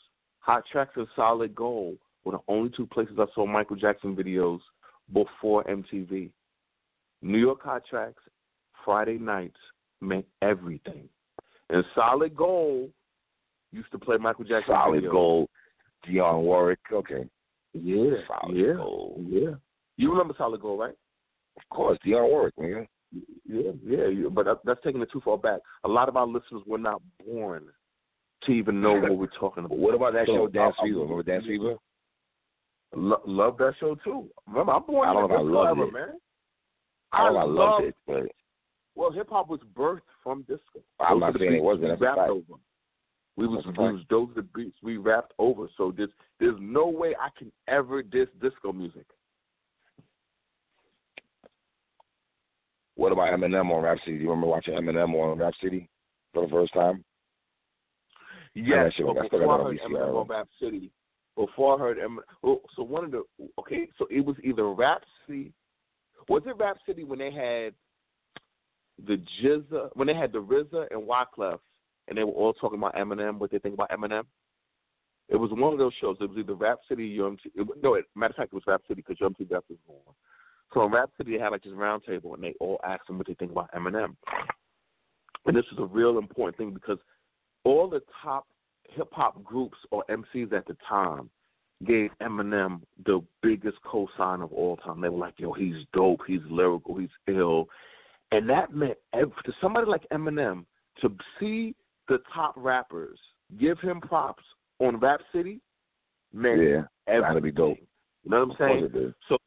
Hot 0.41 0.63
Tracks 0.71 0.93
and 0.97 1.09
Solid 1.17 1.55
Gold 1.55 1.99
were 2.25 2.33
the 2.33 2.39
only 2.49 2.71
two 2.77 2.87
places 2.87 3.17
I 3.19 3.27
saw 3.35 3.47
Michael 3.47 3.77
Jackson 3.77 4.15
videos 4.17 4.61
before 5.13 5.65
MTV. 5.65 6.31
New 7.23 7.39
York 7.39 7.63
Hot 7.63 7.83
Tracks, 7.89 8.23
Friday 8.85 9.19
nights 9.19 9.57
meant 10.01 10.25
everything. 10.43 11.09
And 11.69 11.85
Solid 11.95 12.35
Gold 12.37 12.91
used 13.73 13.91
to 13.93 13.99
play 13.99 14.17
Michael 14.17 14.45
Jackson 14.45 14.75
Solid 14.75 15.05
videos. 15.05 15.11
Gold, 15.13 15.49
Dionne 16.09 16.43
Warwick. 16.43 16.79
Okay. 16.93 17.29
Yeah, 17.73 18.11
Solid 18.27 18.57
yeah, 18.57 18.73
Gold. 18.77 19.27
yeah. 19.29 19.51
You 19.97 20.11
remember 20.11 20.35
Solid 20.37 20.61
Gold, 20.61 20.81
right? 20.81 20.95
Of 21.57 21.69
course, 21.71 21.99
Dionne 22.07 22.29
Warwick, 22.29 22.55
man. 22.59 22.87
Yeah, 23.45 23.73
yeah, 23.85 24.07
yeah. 24.07 24.29
But 24.31 24.45
that, 24.47 24.59
that's 24.65 24.81
taking 24.85 25.03
it 25.03 25.09
too 25.13 25.21
far 25.25 25.37
back. 25.37 25.61
A 25.85 25.89
lot 25.89 26.09
of 26.09 26.17
our 26.17 26.27
listeners 26.27 26.63
were 26.67 26.79
not 26.79 27.03
born 27.27 27.65
to 28.45 28.53
even 28.53 28.81
know 28.81 28.95
what 29.01 29.17
we're 29.19 29.27
talking 29.39 29.65
about. 29.65 29.79
What 29.79 29.95
about 29.95 30.13
that 30.15 30.27
So, 30.27 30.35
show 30.35 30.47
Dance 30.49 30.75
Fever? 30.83 31.01
Remember 31.01 31.23
Dance 31.23 31.45
Fever? 31.47 31.75
Lo- 32.95 33.23
love 33.25 33.57
that 33.59 33.75
show 33.79 33.95
too. 33.97 34.29
Remember, 34.49 34.73
I'm 34.73 34.83
born 34.85 35.09
I 35.09 35.13
don't 35.13 35.31
in 35.31 35.31
I 35.33 35.37
the 35.37 35.43
loved 35.43 35.79
era, 35.79 35.87
it. 35.89 35.93
man. 35.93 36.09
I 37.13 37.25
don't 37.25 37.37
I 37.37 37.43
loved 37.45 37.53
love- 37.53 37.85
it, 37.85 37.95
but 38.07 38.23
Well, 38.97 39.13
hip 39.13 39.29
hop 39.31 39.49
was 39.49 39.61
birthed 39.77 40.01
from 40.23 40.43
disco. 40.43 40.81
I'm 40.99 41.21
not 41.21 41.39
saying 41.39 41.55
it 41.55 41.63
wasn't. 41.63 41.85
We 42.01 42.07
That's 42.07 42.19
a 42.19 42.21
over. 42.31 42.55
We 43.37 43.47
was, 43.47 43.65
we 43.67 43.73
was 43.93 44.03
those 44.11 44.29
the 44.35 44.43
beats 44.43 44.77
we 44.83 44.97
rapped 44.99 45.33
over. 45.39 45.69
So 45.79 45.93
there's 45.97 46.11
there's 46.41 46.57
no 46.61 46.89
way 46.89 47.15
I 47.19 47.29
can 47.39 47.51
ever 47.69 48.03
diss 48.03 48.29
disco 48.41 48.73
music. 48.73 49.07
what 52.97 53.13
about 53.13 53.33
Eminem 53.33 53.71
on 53.71 53.83
Rap 53.83 53.99
City? 54.05 54.19
Do 54.19 54.25
you 54.25 54.29
remember 54.31 54.49
watching 54.49 54.75
Eminem 54.75 55.15
on 55.15 55.39
Rap 55.39 55.55
City 55.63 55.89
for 56.35 56.45
the 56.45 56.51
first 56.51 56.75
time? 56.75 57.03
Yes, 58.55 58.67
that 58.87 58.93
shit- 58.95 59.07
but 59.07 59.17
I 59.19 59.27
still 59.29 59.39
got 59.39 59.45
I 59.45 59.57
that 59.59 59.63
on 59.65 59.67
heard 59.67 59.81
VCR. 59.81 59.89
Eminem 59.89 60.21
on 60.21 60.27
Rap 60.27 60.49
City, 60.61 60.91
before 61.47 61.75
I 61.75 61.79
heard 61.79 61.99
Eminem, 61.99 62.19
oh, 62.45 62.61
so 62.77 62.83
one 62.83 63.05
of 63.05 63.11
the 63.13 63.25
okay, 63.59 63.89
so 63.99 64.07
it 64.11 64.21
was 64.21 64.37
either 64.45 64.69
Rap 64.69 65.03
City, 65.27 65.53
was 66.29 66.43
it 66.47 66.57
Rap 66.59 66.77
City 66.87 67.03
when 67.03 67.19
they 67.19 67.31
had 67.31 67.73
the 69.07 69.23
GZA, 69.43 69.91
when 69.95 70.07
they 70.07 70.15
had 70.15 70.33
the 70.33 70.43
RZA 70.43 70.89
and 70.91 71.09
Wyclef, 71.09 71.59
and 72.09 72.19
they 72.19 72.25
were 72.25 72.33
all 72.33 72.53
talking 72.53 72.79
about 72.79 72.95
Eminem, 72.95 73.39
what 73.39 73.51
they 73.51 73.59
think 73.59 73.75
about 73.75 73.91
Eminem. 73.91 74.25
It 75.31 75.37
was 75.37 75.51
one 75.53 75.73
of 75.73 75.79
those 75.79 75.93
shows. 76.01 76.17
It 76.21 76.29
was 76.29 76.39
either 76.39 76.55
Rap 76.55 76.81
City 76.89 77.17
UMT. 77.17 77.39
It, 77.55 77.67
no, 77.83 77.95
it, 77.95 78.05
matter 78.15 78.33
of 78.33 78.37
fact, 78.37 78.53
it 78.53 78.57
was 78.57 78.65
Rap 78.67 78.83
City 78.87 79.03
because 79.07 79.17
UMT 79.19 79.51
Rap 79.51 79.65
was 79.71 79.79
on. 79.89 80.15
So 80.75 80.85
in 80.85 80.93
Rap 80.93 81.11
City, 81.17 81.37
they 81.37 81.43
had 81.43 81.53
like 81.53 81.63
this 81.63 81.73
round 81.73 82.03
table, 82.07 82.35
and 82.35 82.43
they 82.43 82.55
all 82.61 82.81
asked 82.85 83.07
them 83.07 83.17
what 83.17 83.27
they 83.27 83.35
think 83.35 83.53
about 83.53 83.73
Eminem. 83.73 84.15
and 85.47 85.57
this 85.57 85.65
is 85.73 85.79
a 85.79 85.87
real 85.87 86.19
important 86.19 86.59
thing 86.59 86.75
because 86.75 86.99
all 87.65 87.89
the 87.89 88.03
top 88.23 88.47
hip 88.93 89.09
hop 89.13 89.43
groups 89.45 89.77
or 89.91 90.05
MCs 90.11 90.53
at 90.53 90.67
the 90.67 90.77
time 90.89 91.31
gave 91.87 92.11
Eminem 92.23 92.83
the 93.07 93.23
biggest 93.43 93.79
cosign 93.85 94.43
of 94.43 94.53
all 94.53 94.77
time. 94.79 95.01
They 95.01 95.09
were 95.09 95.19
like, 95.19 95.39
"Yo, 95.39 95.53
he's 95.53 95.87
dope. 95.93 96.21
He's 96.27 96.45
lyrical. 96.51 96.97
He's 96.97 97.11
ill," 97.27 97.69
and 98.33 98.49
that 98.51 98.75
meant 98.75 98.99
every, 99.13 99.33
to 99.45 99.53
somebody 99.61 99.87
like 99.87 100.07
Eminem 100.11 100.65
to 101.01 101.17
see 101.39 101.75
the 102.09 102.19
top 102.35 102.55
rappers 102.57 103.19
give 103.59 103.79
him 103.81 104.01
props 104.01 104.45
on 104.79 104.99
Rap 104.99 105.21
City 105.33 105.61
meant 106.33 106.61
Yeah, 106.61 106.83
everything. 107.07 107.23
gotta 107.23 107.41
be 107.41 107.53
dope. 107.53 107.79
You 108.25 108.31
know 108.31 108.45
what 108.45 108.61
I'm 108.61 108.91
saying? 108.93 109.15
So, 109.29 109.39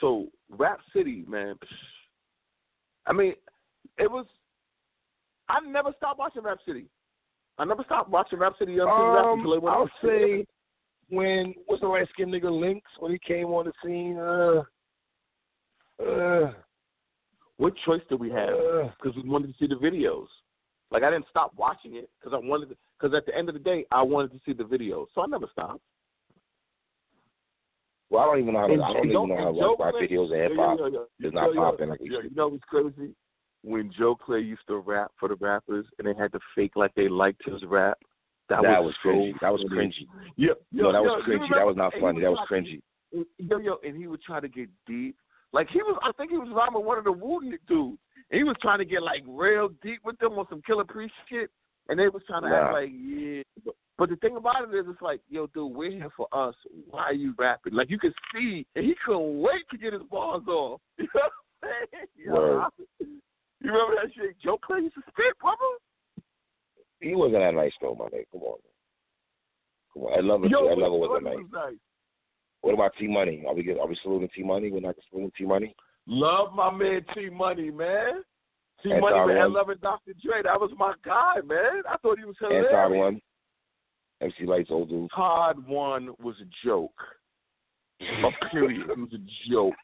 so 0.00 0.28
Rap 0.50 0.80
City, 0.92 1.24
man. 1.28 1.56
I 3.06 3.12
mean, 3.12 3.34
it 3.98 4.10
was. 4.10 4.26
I 5.48 5.60
never 5.60 5.92
stopped 5.96 6.18
watching 6.18 6.42
Rap 6.42 6.58
City. 6.66 6.86
I 7.58 7.64
never 7.64 7.84
stopped 7.84 8.10
watching 8.10 8.38
Rap 8.38 8.54
City 8.58 8.72
Young 8.74 8.88
City 8.88 9.08
Rap 9.08 9.24
Um, 9.26 9.38
until 9.40 9.52
it 9.54 9.62
went 9.62 9.76
I'll 9.76 9.82
off. 9.82 9.90
say 10.02 10.46
when 11.08 11.54
what's 11.66 11.82
the 11.82 11.88
light 11.88 12.08
skinned 12.12 12.32
nigga 12.32 12.50
Lynx 12.50 12.82
when 12.98 13.12
he 13.12 13.18
came 13.18 13.46
on 13.48 13.66
the 13.66 13.72
scene. 13.84 14.18
Uh, 14.18 14.62
uh, 16.02 16.52
What 17.58 17.74
choice 17.84 18.00
did 18.08 18.18
we 18.18 18.30
have? 18.30 18.54
uh, 18.54 18.88
Because 19.00 19.14
we 19.22 19.28
wanted 19.28 19.48
to 19.48 19.54
see 19.58 19.66
the 19.66 19.74
videos. 19.76 20.26
Like 20.90 21.02
I 21.02 21.10
didn't 21.10 21.26
stop 21.30 21.52
watching 21.56 21.96
it 21.96 22.08
because 22.18 22.34
I 22.34 22.46
wanted. 22.46 22.76
Because 22.98 23.14
at 23.16 23.26
the 23.26 23.36
end 23.36 23.48
of 23.48 23.54
the 23.54 23.60
day, 23.60 23.84
I 23.90 24.02
wanted 24.02 24.32
to 24.32 24.40
see 24.46 24.52
the 24.52 24.64
videos, 24.64 25.06
so 25.14 25.22
I 25.22 25.26
never 25.26 25.46
stopped. 25.52 25.80
well, 28.10 28.22
I 28.22 28.26
don't 28.26 28.40
even 28.40 28.54
know 28.54 28.60
how 28.60 28.66
to, 28.68 28.74
I 28.74 28.76
don't 28.76 28.96
and 28.96 29.04
even 29.06 29.12
know 29.28 29.36
how 29.36 29.48
and 29.48 29.56
to 29.56 29.60
watch 29.68 29.78
rap 29.80 29.94
Clay- 29.94 30.08
videos 30.08 30.32
and 30.32 30.42
hip 30.42 30.52
hop. 30.56 30.78
yo, 30.78 30.86
yo, 30.86 31.06
It's 31.20 31.34
not 31.34 31.54
yo, 31.54 31.60
popping 31.60 31.88
like 31.88 32.00
yo, 32.02 32.20
You 32.20 32.30
know 32.34 32.48
what's 32.48 32.64
crazy? 32.64 33.14
When 33.62 33.92
Joe 33.96 34.16
Clay 34.16 34.40
used 34.40 34.66
to 34.68 34.78
rap 34.78 35.12
for 35.18 35.28
the 35.28 35.36
rappers 35.36 35.86
and 35.98 36.06
they 36.06 36.20
had 36.20 36.32
to 36.32 36.40
fake 36.54 36.72
like 36.74 36.92
they 36.94 37.08
liked 37.08 37.42
his 37.44 37.62
rap, 37.64 37.98
that, 38.48 38.62
That 38.62 38.82
was, 38.82 38.92
was 38.92 38.94
so 39.02 39.08
cringy. 39.08 39.32
That 39.40 39.52
was 39.52 39.64
cringy. 39.70 40.06
Yeah, 40.36 40.48
yo, 40.72 40.84
No, 40.84 40.92
that 40.92 41.04
yo, 41.04 41.14
was 41.14 41.24
cringy. 41.26 41.48
That 41.54 41.66
was 41.66 41.76
not 41.76 41.92
funny. 42.00 42.20
That 42.20 42.30
was 42.30 42.40
try- 42.48 42.60
cringy. 42.60 42.82
Yo, 43.38 43.58
yo, 43.58 43.76
and 43.84 43.96
he 43.96 44.06
would 44.06 44.22
try 44.22 44.40
to 44.40 44.48
get 44.48 44.68
deep. 44.86 45.16
Like 45.52 45.68
he 45.70 45.82
was, 45.82 45.98
I 46.02 46.12
think 46.12 46.30
he 46.30 46.38
was 46.38 46.48
rhyming 46.54 46.74
with 46.74 46.86
one 46.86 46.98
of 46.98 47.04
the 47.04 47.12
Wooden 47.12 47.56
dudes. 47.68 47.98
And 48.30 48.38
he 48.38 48.44
was 48.44 48.56
trying 48.62 48.78
to 48.78 48.84
get 48.84 49.02
like 49.02 49.22
real 49.26 49.68
deep 49.82 50.00
with 50.04 50.18
them 50.18 50.32
on 50.32 50.46
some 50.48 50.62
Killah 50.68 50.88
Priest 50.88 51.12
shit, 51.28 51.50
and 51.88 51.98
they 51.98 52.08
was 52.08 52.22
trying 52.26 52.42
to 52.42 52.48
act 52.48 52.72
like, 52.72 52.90
yeah. 52.90 53.42
But, 53.64 53.74
but 53.98 54.08
the 54.08 54.16
thing 54.16 54.36
about 54.36 54.68
it 54.68 54.74
is, 54.74 54.86
it's 54.88 55.02
like, 55.02 55.20
yo, 55.28 55.46
dude, 55.48 55.74
we're 55.74 55.90
here 55.90 56.08
for 56.16 56.26
us. 56.32 56.54
Why 56.90 57.02
are 57.02 57.12
you 57.12 57.34
rapping? 57.38 57.74
Like 57.74 57.90
you 57.90 57.98
could 57.98 58.14
see, 58.34 58.66
and 58.74 58.84
he 58.84 58.94
couldn't 59.04 59.40
wait 59.40 59.64
to 59.70 59.78
get 59.78 59.92
his 59.92 60.02
bars 60.10 60.42
off. 60.48 60.80
You 62.16 62.26
know 62.26 62.32
what 62.32 62.42
I'm 62.42 62.70
saying? 62.98 63.08
Word. 63.08 63.22
You 63.64 63.72
remember 63.72 63.96
that 64.02 64.12
shit? 64.14 64.36
Joe 64.42 64.58
Clay 64.64 64.80
used 64.80 64.94
to 64.94 65.02
spit, 65.02 65.38
brother. 65.40 65.56
He 67.00 67.14
wasn't 67.14 67.42
that 67.42 67.54
nice 67.54 67.72
though, 67.80 67.96
my 67.98 68.06
nigga. 68.06 68.26
Come 68.32 68.42
on. 68.42 68.58
Come 69.94 70.02
on. 70.04 70.18
I 70.18 70.20
love 70.20 70.44
it. 70.44 70.50
Yo, 70.50 70.68
I 70.68 70.74
love 70.74 70.92
it. 70.92 70.98
Wasn't 70.98 71.24
nice. 71.24 71.36
nice? 71.52 71.78
What 72.62 72.74
about 72.74 72.92
T 72.98 73.08
Money? 73.08 73.44
Are 73.46 73.54
we 73.54 73.64
get, 73.64 73.78
are 73.78 73.88
we 73.88 73.98
saluting 74.02 74.28
T 74.34 74.42
Money? 74.42 74.70
We're 74.70 74.80
not 74.80 74.94
saluting 75.10 75.32
T 75.36 75.44
Money. 75.44 75.74
Love 76.06 76.54
my 76.54 76.70
man 76.70 77.04
T 77.14 77.28
Money, 77.28 77.70
man. 77.70 78.22
T 78.82 78.88
Money 78.88 79.34
man, 79.34 79.52
one. 79.52 79.52
Love 79.52 79.66
Dr. 79.80 80.12
Dre. 80.22 80.42
That 80.44 80.60
was 80.60 80.70
my 80.76 80.94
guy, 81.04 81.36
man. 81.44 81.82
I 81.88 81.96
thought 81.98 82.18
he 82.18 82.24
was 82.24 82.36
hilarious. 82.38 82.66
Anton 82.70 82.98
one. 82.98 83.20
MC 84.20 84.46
Lights 84.46 84.70
old 84.70 84.88
dude. 84.88 85.10
Todd 85.14 85.66
one 85.66 86.10
was 86.22 86.36
a 86.40 86.66
joke. 86.66 86.94
A 88.00 88.48
period. 88.50 88.86
He 88.94 89.00
was 89.00 89.12
a 89.12 89.50
joke. 89.50 89.74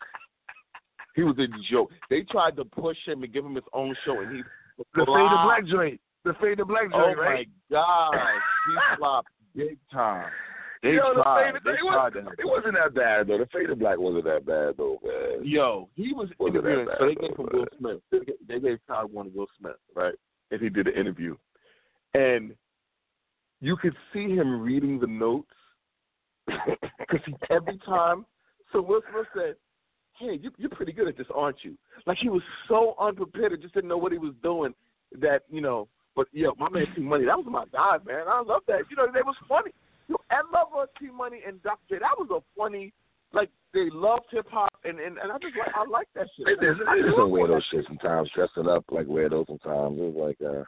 He 1.19 1.24
was 1.24 1.36
a 1.40 1.49
joke. 1.69 1.90
They 2.11 2.23
tried 2.31 2.55
to 2.57 2.65
push 2.65 2.97
him 3.05 3.24
and 3.24 3.32
give 3.32 3.45
him 3.45 3.57
his 3.57 3.65
own 3.73 3.93
show, 4.05 4.20
and 4.20 4.36
he 4.36 4.43
The 4.78 4.85
Fade 4.95 5.05
the. 5.07 5.40
Black 5.43 5.66
joint. 5.66 6.01
The 6.24 6.32
Fade 6.40 6.59
the 6.59 6.65
Black 6.65 6.85
Oh 6.95 7.07
joint, 7.07 7.19
right? 7.19 7.49
my 7.49 7.77
God, 7.77 8.15
he 8.69 8.97
flopped 8.99 9.28
big 9.57 9.78
time. 9.93 10.31
They 10.85 10.90
Yo, 10.90 11.12
the 11.16 11.23
tried. 11.24 11.55
They 11.65 11.70
it, 11.73 11.78
tried 11.81 12.15
was, 12.15 12.35
it 12.39 12.45
wasn't 12.47 12.74
that 12.74 12.95
bad 12.95 13.27
though. 13.27 13.39
The 13.39 13.47
Fade 13.53 13.69
the 13.70 13.74
Black 13.74 13.99
wasn't 13.99 14.27
that 14.27 14.47
bad 14.47 14.74
though, 14.77 14.99
man. 15.03 15.45
Yo, 15.45 15.89
he 15.97 16.12
was 16.12 16.28
Wasn't 16.39 16.62
that 16.62 16.70
interviewing. 16.70 16.86
bad, 16.86 16.97
So 17.01 17.07
they 17.07 17.15
gave 17.16 17.36
him. 17.36 17.49
Will 17.53 17.66
Smith. 17.78 18.01
They 18.12 18.19
gave- 18.20 18.47
They 18.47 18.61
gave 18.61 18.78
Todd 18.86 19.12
one 19.12 19.27
to 19.27 19.36
Will 19.36 19.49
Smith, 19.59 19.73
right? 19.97 20.15
And 20.53 20.61
he 20.61 20.69
did 20.69 20.86
an 20.86 20.95
interview, 20.95 21.36
and 22.15 22.55
you 23.61 23.77
could 23.77 23.97
see 24.12 24.36
him 24.36 24.61
reading 24.62 25.01
the 25.01 25.09
notes 25.09 25.51
because 26.47 27.20
he 27.27 27.35
every 27.51 27.78
time. 27.85 28.24
So 28.70 28.81
Will 28.82 29.01
Smith 29.11 29.27
said, 29.35 29.55
"Hey, 30.19 30.39
you, 30.40 30.51
you're 30.59 30.70
pretty 30.70 30.93
good 30.93 31.09
at 31.09 31.16
this, 31.16 31.27
aren't 31.35 31.59
you?" 31.62 31.77
Like 32.07 32.19
he 32.19 32.28
was 32.28 32.43
so 32.69 32.95
unprepared, 33.01 33.53
and 33.53 33.62
just 33.62 33.74
didn't 33.74 33.89
know 33.89 33.99
what 33.99 34.12
he 34.12 34.19
was 34.19 34.35
doing. 34.43 34.74
That 35.20 35.43
you 35.51 35.61
know, 35.61 35.89
but 36.15 36.27
yo, 36.32 36.53
my 36.59 36.69
man 36.69 36.86
T 36.95 37.01
Money, 37.01 37.24
that 37.24 37.36
was 37.36 37.47
my 37.49 37.65
guy, 37.73 37.97
man. 38.05 38.27
I 38.28 38.43
love 38.43 38.62
that. 38.69 38.82
You 38.90 38.97
know, 38.97 39.07
they 39.12 39.23
was 39.23 39.36
funny. 39.49 39.70
Yo, 40.09 40.16
I 40.31 40.43
love 40.53 40.89
T 41.01 41.09
Money 41.11 41.40
and 41.47 41.62
Dr. 41.62 41.78
J. 41.89 41.99
That 42.01 42.19
was 42.19 42.28
a 42.31 42.40
funny. 42.59 42.93
Like 43.32 43.51
they 43.74 43.90
loved 43.93 44.24
hip 44.31 44.47
hop, 44.51 44.73
and, 44.85 44.99
and 44.99 45.19
and 45.19 45.31
I 45.31 45.39
just 45.39 45.57
like 45.57 45.74
I 45.74 45.85
like 45.89 46.09
that 46.15 46.28
shit. 46.36 46.49
It 46.49 46.65
is 46.65 46.77
I 46.89 46.97
it 46.97 47.01
is 47.01 47.05
grew 47.05 47.16
some 47.16 47.31
weirdo 47.31 47.61
shit 47.70 47.85
sometimes, 47.86 48.31
dressing 48.35 48.69
up 48.69 48.85
like 48.90 49.07
weirdo 49.07 49.47
sometimes. 49.47 49.99
It 49.99 50.12
was 50.12 50.16
like 50.16 50.39
uh 50.40 50.65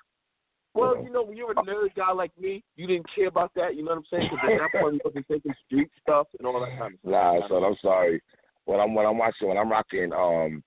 Well, 0.74 1.02
you 1.02 1.10
know, 1.10 1.22
when 1.22 1.36
you're 1.36 1.52
a 1.52 1.54
nerd 1.54 1.94
guy 1.96 2.12
like 2.12 2.32
me, 2.38 2.62
you 2.76 2.86
didn't 2.86 3.06
care 3.14 3.28
about 3.28 3.52
that. 3.54 3.76
You 3.76 3.84
know 3.84 3.92
what 3.92 3.98
I'm 3.98 4.04
saying? 4.10 4.30
Because 4.30 4.50
at 4.52 4.58
that 4.72 4.80
point, 4.80 4.94
you 4.94 5.00
wasn't 5.04 5.26
taking 5.26 5.54
street 5.66 5.90
stuff 6.02 6.26
and 6.38 6.46
all 6.46 6.60
that 6.60 6.78
kind 6.78 6.94
of 6.94 7.00
stuff. 7.00 7.10
Nah, 7.10 7.48
son, 7.48 7.64
I'm 7.64 7.76
sorry. 7.80 8.22
When 8.64 8.80
I'm 8.80 8.94
when 8.94 9.06
I'm 9.06 9.18
watching 9.18 9.48
when 9.48 9.58
I'm 9.58 9.70
rocking 9.70 10.12
um 10.12 10.62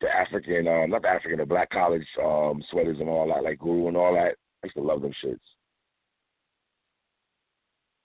the 0.00 0.08
African 0.08 0.68
um 0.68 0.90
not 0.90 1.02
the 1.02 1.08
African, 1.08 1.38
the 1.38 1.46
black 1.46 1.70
college 1.70 2.06
um 2.22 2.62
sweaters 2.70 2.98
and 3.00 3.08
all 3.08 3.28
that, 3.28 3.42
like 3.42 3.58
Guru 3.58 3.88
and 3.88 3.96
all 3.96 4.14
that, 4.14 4.36
I 4.62 4.66
used 4.66 4.76
to 4.76 4.82
love 4.82 5.02
them 5.02 5.12
shits. 5.24 5.38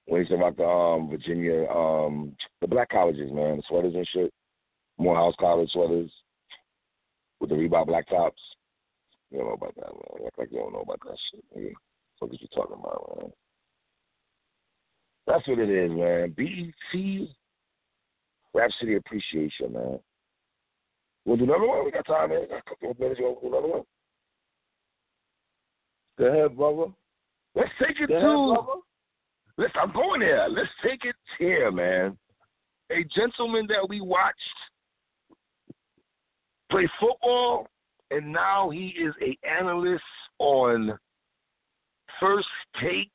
When 0.06 0.23
he's 0.23 0.31
about 0.34 0.57
the 0.57 0.65
um 0.65 1.10
Virginia 1.10 1.68
um 1.69 2.36
the 2.61 2.68
black 2.68 2.90
colleges, 2.90 3.31
man, 3.31 3.57
the 3.57 3.64
sweaters 3.68 3.95
and 3.95 4.07
shit. 4.14 4.34
Morehouse 4.98 5.36
College 5.40 5.72
sweaters 5.72 6.11
with 7.40 7.49
the 7.49 7.56
Reebok 7.56 7.88
black 7.88 8.07
tops. 8.10 8.41
You 9.31 9.40
don't 9.40 9.48
know 9.48 9.53
about 9.53 9.76
that, 9.76 9.94
man. 9.94 10.27
Act 10.27 10.40
like 10.40 10.52
you 10.52 10.60
don't 10.60 10.73
know 10.73 10.81
about 10.81 10.99
that 11.06 11.18
shit. 11.31 11.44
Nigga. 11.57 11.73
What 12.19 12.31
are 12.31 12.34
you 12.34 12.48
talking 12.53 12.76
about, 12.77 13.18
man? 13.22 13.31
That's 15.26 15.48
what 15.48 15.60
it 15.60 15.69
is, 15.69 15.91
man. 15.91 16.34
BET 16.36 17.30
Rap 18.54 18.72
City 18.80 18.96
Appreciation, 18.96 19.74
man. 19.74 20.00
We'll 21.26 21.38
do 21.38 21.44
another 21.44 21.68
one. 21.68 21.86
We 21.86 21.92
got 21.92 22.06
time, 22.06 22.30
man. 22.30 22.48
Got 22.50 22.60
a 22.60 22.70
couple 22.70 22.92
of 22.92 23.00
minutes. 23.00 23.20
You 23.20 23.26
want 23.26 23.40
to 23.42 23.50
do 23.50 23.56
another 23.56 23.74
one? 23.74 23.84
Go 26.18 26.26
ahead, 26.26 26.58
brother. 26.58 26.92
Let's 27.56 27.70
take 27.80 28.00
it 28.00 28.10
Go 28.10 28.20
to. 28.20 28.62
brother. 28.64 28.82
Let's. 29.58 29.74
I'm 29.82 29.94
going 29.94 30.22
there. 30.22 30.50
Let's 30.50 30.70
take 30.84 31.06
it 31.06 31.16
here, 31.38 31.72
man. 31.72 32.18
A 32.92 33.04
gentleman 33.16 33.68
that 33.68 33.88
we 33.88 34.02
watched 34.02 34.40
play 36.72 36.88
football, 37.00 37.68
and 38.12 38.32
now 38.32 38.70
he 38.70 38.88
is 39.00 39.14
a 39.22 39.38
analyst 39.48 40.04
on 40.40 40.98
First 42.20 42.48
Take 42.82 43.12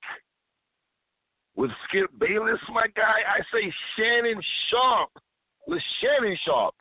with 1.56 1.70
Skip 1.89 2.11
Bayless, 2.19 2.61
my 2.73 2.86
guy. 2.94 3.02
I 3.28 3.40
say 3.52 3.73
Shannon 3.97 4.40
Sharpe. 4.70 5.11
With 5.66 5.82
Shannon 6.01 6.36
Sharpe. 6.45 6.74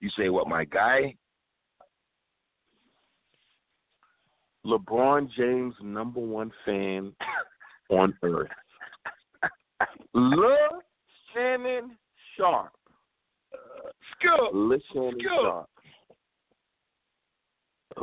You 0.00 0.10
say 0.18 0.28
what, 0.28 0.48
my 0.48 0.64
guy? 0.64 1.14
LeBron 4.66 5.28
James, 5.36 5.74
number 5.82 6.20
one 6.20 6.50
fan 6.64 7.12
on 7.90 8.14
earth. 8.22 8.48
Le 10.14 10.56
Shannon 11.32 11.96
Sharpe. 12.36 12.72
Skip. 14.12 14.30
Le 14.52 14.78
Shannon 14.92 15.12
Skip. 15.18 15.28
Sharpe. 15.28 15.70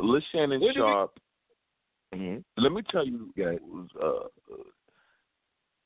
Le 0.00 0.20
Shannon 0.30 0.60
Sharpe. 0.74 1.18
Mm-hmm. 2.14 2.62
Let 2.62 2.72
me 2.72 2.82
tell 2.90 3.06
you. 3.06 3.32
Uh, 4.00 4.08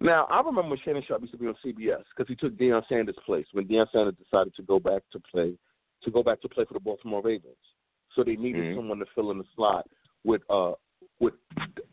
now 0.01 0.27
I 0.31 0.39
remember 0.39 0.71
when 0.71 0.79
Shannon 0.85 1.03
Sharpe 1.07 1.23
used 1.23 1.33
to 1.33 1.39
be 1.39 1.47
on 1.47 1.55
CBS 1.65 2.03
because 2.15 2.29
he 2.29 2.37
took 2.37 2.57
Deion 2.57 2.83
Sanders' 2.89 3.17
place 3.25 3.47
when 3.53 3.67
Deion 3.67 3.87
Sanders 3.93 4.15
decided 4.23 4.55
to 4.57 4.63
go 4.63 4.79
back 4.79 5.03
to 5.13 5.21
play 5.21 5.55
to 6.03 6.11
go 6.11 6.23
back 6.23 6.41
to 6.43 6.49
play 6.49 6.65
for 6.65 6.75
the 6.75 6.81
Baltimore 6.81 7.23
Ravens. 7.23 7.57
So 8.15 8.23
they 8.23 8.37
needed 8.37 8.65
Mhm. 8.65 8.77
someone 8.77 8.99
to 8.99 9.07
fill 9.07 9.31
in 9.31 9.39
the 9.39 9.47
slot 9.55 9.89
with 10.25 10.43
uh 10.51 10.75
with 11.21 11.35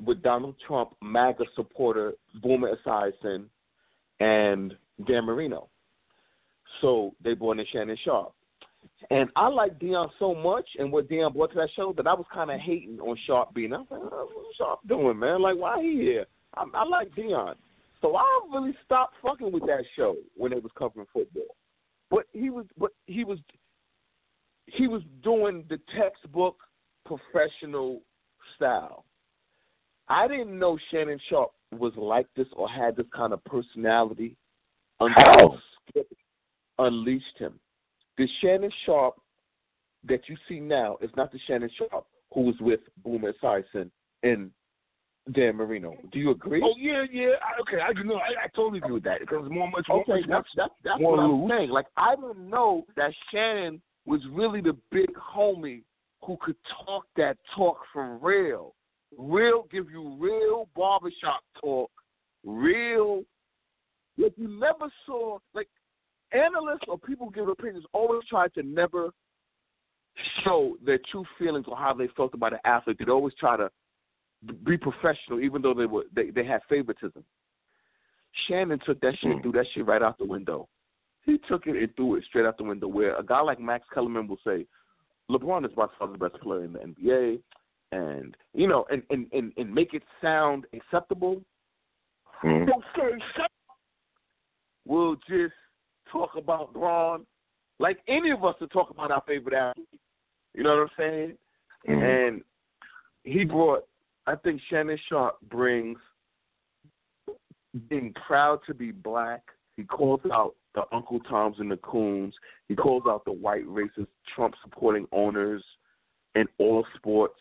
with 0.04 0.22
Donald 0.22 0.56
Trump 0.60 0.96
MAGA 1.02 1.46
supporter 1.56 2.14
Boomer 2.42 2.76
Esiason 2.76 3.48
and 4.20 4.78
Dan 5.06 5.26
Marino. 5.26 5.70
So 6.82 7.16
they 7.22 7.34
brought 7.34 7.60
in 7.60 7.66
Shannon 7.68 7.98
Sharpe. 7.98 8.34
And 9.10 9.30
I 9.36 9.48
like 9.48 9.80
Deion 9.80 10.10
so 10.20 10.36
much 10.36 10.68
and 10.78 10.92
what 10.92 11.08
Deion 11.08 11.34
brought 11.34 11.52
to 11.52 11.56
that 11.58 11.70
show 11.76 11.94
that 11.94 12.08
I 12.08 12.14
was 12.14 12.26
kind 12.34 12.52
of 12.52 12.60
hating 12.60 13.00
on 13.00 13.16
Sharpe 13.26 13.54
being. 13.54 13.74
I 13.74 13.78
was 13.78 13.88
like, 13.90 14.02
oh, 14.04 14.30
what's 14.34 14.58
Sharpe 14.58 14.80
doing, 14.88 15.20
man? 15.20 15.42
Like, 15.42 15.58
why 15.58 15.82
he 15.82 15.96
here? 16.02 16.26
I, 16.56 16.66
I 16.74 16.84
like 16.84 17.10
Deion. 17.12 17.56
So 18.04 18.18
I 18.18 18.26
really 18.54 18.76
stopped 18.84 19.16
fucking 19.24 19.52
with 19.52 19.64
that 19.64 19.86
show 19.96 20.18
when 20.36 20.52
it 20.52 20.62
was 20.62 20.74
covering 20.78 21.08
football. 21.14 21.56
But 22.12 22.26
he 22.34 22.50
was, 22.50 22.66
but 22.78 22.92
he 23.06 23.24
was, 23.24 23.40
he 24.66 24.88
was 24.88 25.02
doing 25.24 25.64
the 25.70 25.80
textbook 25.98 26.58
professional 27.06 28.02
style. 28.58 29.06
I 30.10 30.28
didn't 30.28 30.60
know 30.60 30.78
Shannon 30.92 31.20
Sharpe 31.30 31.54
was 31.72 31.94
like 31.96 32.28
this 32.36 32.48
or 32.58 32.68
had 32.70 32.98
this 32.98 33.06
kind 33.16 33.32
of 33.32 33.44
personality 33.46 34.36
until 35.00 35.24
How? 35.24 35.60
Skip 35.90 36.08
unleashed 36.80 37.38
him. 37.38 37.58
The 38.18 38.28
Shannon 38.42 38.72
Sharpe 38.86 39.16
that 40.10 40.28
you 40.28 40.36
see 40.50 40.60
now 40.60 40.98
is 41.02 41.10
not 41.16 41.32
the 41.32 41.40
Shannon 41.48 41.70
Sharpe 41.78 42.06
who 42.34 42.42
was 42.42 42.56
with 42.60 42.82
Boomer 43.02 43.32
Esiason 43.42 43.90
and 44.24 44.52
Dan 45.32 45.56
Marino. 45.56 45.96
Do 46.12 46.20
you 46.20 46.32
agree? 46.32 46.62
Oh 46.64 46.74
yeah, 46.78 47.04
yeah. 47.12 47.36
I, 47.42 47.62
okay, 47.62 47.82
I 47.82 47.94
know 48.04 48.16
I, 48.16 48.44
I 48.44 48.48
totally 48.54 48.80
agree 48.80 48.96
with 48.96 49.04
that 49.04 49.22
because 49.22 49.50
more 49.50 49.70
much 49.72 49.86
more 49.88 50.02
Okay, 50.02 50.20
much, 50.20 50.26
that's 50.28 50.48
that's, 50.56 50.74
that's 50.84 51.02
more 51.02 51.12
what 51.16 51.24
I'm 51.24 51.42
loose. 51.44 51.52
saying. 51.52 51.70
Like 51.70 51.86
I 51.96 52.16
didn't 52.16 52.50
know 52.50 52.86
that 52.98 53.12
Shannon 53.32 53.82
was 54.06 54.20
really 54.32 54.60
the 54.60 54.76
big 54.92 55.10
homie 55.16 55.84
who 56.22 56.38
could 56.42 56.58
talk 56.86 57.06
that 57.16 57.38
talk 57.56 57.78
for 57.94 58.18
real. 58.18 58.76
Real 59.18 59.66
give 59.72 59.90
you 59.90 60.18
real 60.20 60.68
barbershop 60.76 61.42
talk, 61.62 61.92
real 62.44 63.24
like 64.18 64.34
you 64.36 64.48
never 64.48 64.92
saw 65.06 65.38
like 65.54 65.70
analysts 66.34 66.84
or 66.88 66.98
people 66.98 67.28
who 67.28 67.32
give 67.32 67.48
opinions 67.48 67.86
always 67.94 68.22
try 68.30 68.48
to 68.50 68.64
never 68.64 69.12
show 70.44 70.76
their 70.86 71.00
true 71.12 71.26
feelings 71.40 71.66
or 71.68 71.78
how 71.78 71.94
they 71.94 72.08
felt 72.18 72.34
about 72.34 72.54
an 72.54 72.60
athlete. 72.66 72.98
They'd 73.00 73.10
always 73.10 73.34
try 73.40 73.56
to 73.58 73.70
be 74.64 74.78
professional 74.78 75.40
even 75.40 75.62
though 75.62 75.74
they 75.74 75.86
were 75.86 76.04
they, 76.14 76.30
they 76.30 76.46
had 76.46 76.62
favoritism. 76.70 77.24
Shannon 78.48 78.80
took 78.86 79.00
that 79.02 79.14
shit 79.20 79.32
and 79.32 79.42
threw 79.42 79.52
that 79.54 79.66
shit 79.74 79.86
right 79.86 80.02
out 80.02 80.18
the 80.18 80.26
window. 80.26 80.68
He 81.24 81.38
took 81.48 81.68
it 81.68 81.76
and 81.76 81.96
threw 81.96 82.16
it 82.16 82.24
straight 82.26 82.46
out 82.46 82.58
the 82.58 82.64
window. 82.64 82.88
Where 82.88 83.16
a 83.16 83.24
guy 83.24 83.42
like 83.42 83.60
Max 83.60 83.86
Kellerman 83.94 84.28
will 84.28 84.40
say, 84.46 84.66
LeBron 85.30 85.66
is 85.66 85.72
by 85.74 85.86
far 85.98 86.10
the 86.10 86.18
best 86.18 86.42
player 86.42 86.66
in 86.66 86.74
the 86.74 86.80
NBA, 86.80 87.40
and 87.92 88.36
you 88.54 88.68
know, 88.68 88.86
and 88.92 89.04
and 89.10 89.28
and, 89.32 89.54
and 89.56 89.74
make 89.74 89.94
it 89.94 90.04
sound 90.22 90.66
acceptable. 90.74 91.42
Mhm. 92.44 92.68
We'll 94.86 95.16
just 95.28 95.54
talk 96.12 96.36
about 96.36 96.74
Braun 96.74 97.26
like 97.80 98.00
any 98.08 98.32
of 98.32 98.44
us 98.44 98.56
to 98.60 98.68
talk 98.68 98.90
about 98.90 99.12
our 99.12 99.24
favorite 99.26 99.56
athlete. 99.56 99.88
You 100.54 100.64
know 100.64 100.76
what 100.76 100.84
I'm 100.84 100.90
saying? 100.98 101.38
Mhm. 101.88 102.28
And 102.28 102.44
he 103.24 103.46
brought, 103.46 103.88
I 104.26 104.36
think 104.36 104.62
Shannon 104.70 104.98
Sharpe 105.10 105.38
brings 105.50 105.98
being 107.90 108.14
proud 108.28 108.60
to 108.68 108.74
be 108.74 108.92
black. 108.92 109.42
He 109.76 109.84
calls 109.84 110.22
out 110.32 110.56
the 110.76 110.84
Uncle 110.92 111.20
Toms 111.22 111.58
and 111.60 111.72
the 111.72 111.78
Coons. 111.78 112.34
He 112.68 112.76
calls 112.76 113.04
out 113.08 113.26
the 113.26 113.32
white 113.32 113.66
racist 113.66 114.08
Trump 114.36 114.54
supporting 114.64 115.08
owners 115.12 115.64
in 116.36 116.46
all 116.60 116.86
sports. 116.96 117.36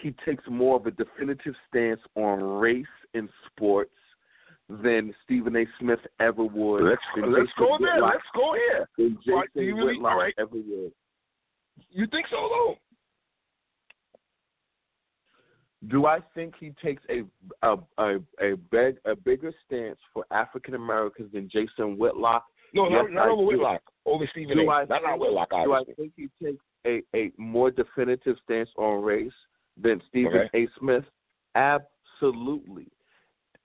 He 0.00 0.14
takes 0.24 0.44
more 0.48 0.76
of 0.76 0.86
a 0.86 0.90
definitive 0.92 1.54
stance 1.68 2.00
on 2.16 2.42
race 2.42 2.86
in 3.14 3.28
sports 3.46 3.92
than 4.68 5.14
Stephen 5.24 5.56
A. 5.56 5.64
Smith 5.78 6.00
ever 6.20 6.44
would. 6.44 6.82
Let's 6.84 7.02
let's 7.16 7.50
go 7.58 7.76
there. 7.78 8.00
Let's 8.00 8.22
go 8.34 8.54
here. 8.54 8.88
than 8.96 9.18
right, 9.28 9.48
really- 9.54 9.74
Whitlock 9.96 10.12
all 10.12 10.18
right. 10.18 10.34
ever 10.38 10.50
would. 10.54 10.92
You 11.90 12.06
think 12.10 12.26
so 12.30 12.36
though? 12.36 12.76
Do 15.88 16.06
I 16.06 16.20
think 16.34 16.54
he 16.60 16.72
takes 16.82 17.02
a 17.10 17.22
a 17.66 17.76
a 17.98 18.16
a, 18.40 18.56
big, 18.70 18.96
a 19.04 19.16
bigger 19.16 19.52
stance 19.66 19.98
for 20.12 20.24
African 20.30 20.74
Americans 20.74 21.32
than 21.32 21.48
Jason 21.50 21.98
Whitlock? 21.98 22.44
No, 22.74 22.88
Yes, 22.88 23.04
not, 23.10 23.12
not 23.12 23.28
over. 23.28 23.42
Whitlock. 23.42 23.82
Over 24.06 24.28
Stephen 24.32 24.56
Do 24.56 24.70
A. 24.70 24.72
I 24.72 24.84
Not 24.84 25.02
not 25.02 25.18
Whitlock, 25.18 25.50
Do 25.50 25.72
I 25.74 25.82
think 25.96 26.12
he 26.16 26.28
takes 26.42 26.62
a, 26.86 27.02
a 27.14 27.32
more 27.36 27.70
definitive 27.70 28.36
stance 28.44 28.68
on 28.76 29.02
race 29.02 29.32
than 29.80 30.00
Stephen 30.08 30.48
Okay. 30.52 30.64
A. 30.64 30.68
Smith? 30.78 31.04
Absolutely. 31.54 32.88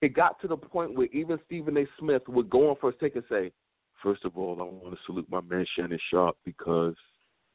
It 0.00 0.14
got 0.14 0.40
to 0.40 0.48
the 0.48 0.56
point 0.56 0.94
where 0.94 1.08
even 1.12 1.38
Stephen 1.46 1.76
A. 1.76 1.84
Smith 1.98 2.22
would 2.28 2.50
go 2.50 2.70
on 2.70 2.76
first 2.80 3.00
take 3.00 3.16
and 3.16 3.24
say, 3.28 3.52
First 4.02 4.24
of 4.24 4.36
all, 4.38 4.60
I 4.60 4.64
want 4.64 4.94
to 4.94 5.00
salute 5.06 5.26
my 5.28 5.40
man 5.40 5.66
Shannon 5.74 5.98
Sharpe 6.10 6.36
because 6.44 6.94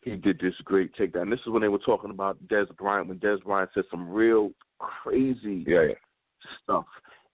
he 0.03 0.15
did 0.15 0.39
this 0.39 0.53
great 0.63 0.93
takedown. 0.95 1.29
This 1.29 1.39
is 1.41 1.47
when 1.47 1.61
they 1.61 1.67
were 1.67 1.79
talking 1.79 2.09
about 2.09 2.37
Dez 2.47 2.75
Bryant, 2.77 3.07
when 3.07 3.19
Dez 3.19 3.43
Bryant 3.43 3.69
said 3.73 3.83
some 3.89 4.09
real 4.09 4.51
crazy 4.79 5.63
Yeah, 5.67 5.81
yeah. 5.83 5.93
stuff. 6.63 6.85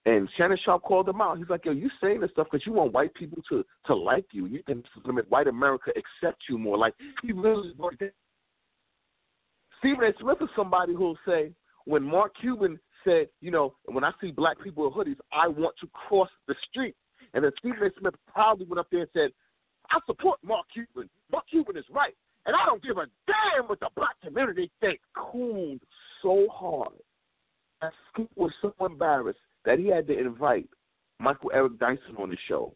And 0.06 0.28
Shannon 0.36 0.58
Sharpe 0.64 0.82
called 0.82 1.08
him 1.08 1.20
out. 1.20 1.36
He's 1.36 1.50
like, 1.50 1.64
"Yo, 1.66 1.72
you 1.72 1.90
saying 2.00 2.20
this 2.20 2.30
stuff 2.30 2.48
because 2.50 2.66
you 2.66 2.72
want 2.72 2.92
white 2.92 3.12
people 3.14 3.42
to 3.50 3.64
to 3.86 3.94
like 3.94 4.26
you. 4.32 4.46
You 4.46 4.62
think 4.62 4.82
this 4.82 4.92
is 4.96 5.02
gonna 5.02 5.16
make 5.16 5.30
white 5.30 5.46
America 5.46 5.92
accept 5.96 6.42
you 6.48 6.56
more." 6.58 6.78
Like 6.78 6.94
he 7.22 7.32
really. 7.32 7.74
Stephen 9.78 10.04
A. 10.04 10.12
Smith 10.20 10.38
is 10.42 10.48
somebody 10.54 10.94
who'll 10.94 11.18
say, 11.26 11.52
when 11.84 12.02
Mark 12.02 12.34
Cuban 12.38 12.78
said, 13.02 13.28
"You 13.40 13.50
know, 13.50 13.74
when 13.86 14.04
I 14.04 14.12
see 14.20 14.30
black 14.30 14.58
people 14.60 14.86
in 14.86 14.92
hoodies, 14.92 15.18
I 15.32 15.48
want 15.48 15.76
to 15.80 15.86
cross 15.88 16.30
the 16.46 16.54
street," 16.68 16.94
and 17.34 17.44
then 17.44 17.52
Stephen 17.58 17.82
A. 17.82 17.90
Smith 17.98 18.14
proudly 18.26 18.66
went 18.66 18.78
up 18.78 18.88
there 18.90 19.00
and 19.00 19.10
said, 19.12 19.32
"I 19.90 19.98
support 20.06 20.38
Mark 20.42 20.66
Cuban. 20.72 21.10
Mark 21.30 21.46
Cuban 21.48 21.76
is 21.76 21.88
right, 21.90 22.16
and 22.46 22.56
I 22.56 22.66
don't 22.66 22.82
give 22.82 22.96
a 22.98 23.06
damn 23.26 23.66
what 23.66 23.80
the 23.80 23.88
black 23.96 24.20
community 24.22 24.70
thinks." 24.80 25.02
Cooled 25.14 25.80
so 26.22 26.48
hard 26.50 26.98
that 27.80 27.92
Scoop 28.12 28.30
was 28.36 28.52
so 28.60 28.74
embarrassed 28.80 29.38
that 29.64 29.78
he 29.78 29.86
had 29.86 30.06
to 30.06 30.18
invite 30.18 30.68
Michael 31.18 31.50
Eric 31.54 31.78
Dyson 31.78 32.16
on 32.18 32.30
the 32.30 32.36
show 32.48 32.74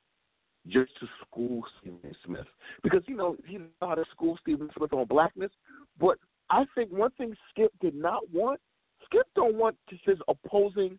just 0.67 0.91
to 1.01 1.07
school 1.27 1.63
Stephen 1.81 2.15
Smith. 2.25 2.47
Because, 2.83 3.03
you 3.07 3.17
know, 3.17 3.37
he 3.47 3.59
know 3.59 3.69
how 3.81 3.95
to 3.95 4.05
school 4.11 4.39
Stephen 4.41 4.71
Smith 4.77 4.93
on 4.93 5.07
blackness. 5.07 5.51
But 5.99 6.19
I 6.51 6.65
think 6.75 6.91
one 6.91 7.11
thing 7.13 7.35
Skip 7.51 7.73
did 7.81 7.95
not 7.95 8.23
want, 8.33 8.61
Skip 9.05 9.27
don't 9.35 9.57
want 9.57 9.77
his 9.89 10.19
opposing 10.29 10.99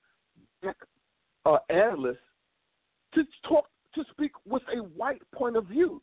uh, 1.46 1.58
analysts 1.70 2.18
to 3.14 3.24
talk 3.48 3.68
to 3.96 4.04
speak 4.12 4.32
with 4.48 4.64
a 4.76 4.80
white 4.80 5.22
point 5.34 5.56
of 5.56 5.66
view. 5.66 6.02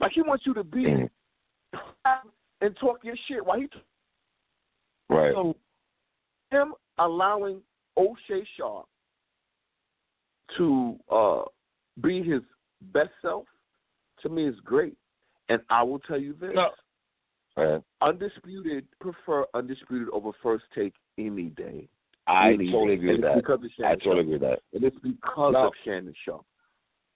Like 0.00 0.12
he 0.14 0.22
wants 0.22 0.44
you 0.46 0.54
to 0.54 0.64
be 0.64 1.08
and 2.60 2.76
talk 2.76 3.00
your 3.02 3.16
shit 3.28 3.44
while 3.44 3.58
he 3.60 3.68
Right. 5.10 5.32
so 5.34 5.54
him 6.50 6.74
allowing 6.98 7.60
O'Shea 7.96 8.44
Sharpe 8.56 8.86
to 10.56 10.96
uh, 11.10 11.42
be 12.02 12.22
his 12.22 12.40
best 12.92 13.10
self 13.22 13.44
to 14.22 14.28
me 14.28 14.46
is 14.46 14.54
great. 14.64 14.96
And 15.48 15.60
I 15.68 15.82
will 15.82 15.98
tell 15.98 16.18
you 16.18 16.34
this. 16.40 16.52
No. 16.54 16.70
Right. 17.56 17.82
Undisputed 18.00 18.86
prefer 19.00 19.44
undisputed 19.54 20.08
over 20.12 20.30
first 20.42 20.64
take 20.74 20.94
any 21.18 21.50
day. 21.50 21.86
I 22.26 22.52
Any 22.52 22.70
totally 22.72 22.86
day. 22.88 22.94
agree 22.94 23.14
And 23.14 23.22
with 23.22 23.30
that. 23.30 23.36
Because 23.36 23.60
of 23.62 23.70
Shannon 23.76 23.92
I 23.92 23.94
totally 23.96 24.14
Sharpe. 24.14 24.20
agree 24.20 24.32
with 24.32 24.40
that. 24.40 24.58
And 24.72 24.84
it's 24.84 24.98
because 25.02 25.52
No. 25.52 25.66
of 25.66 25.72
Shannon 25.84 26.14
Sharpe. 26.24 26.46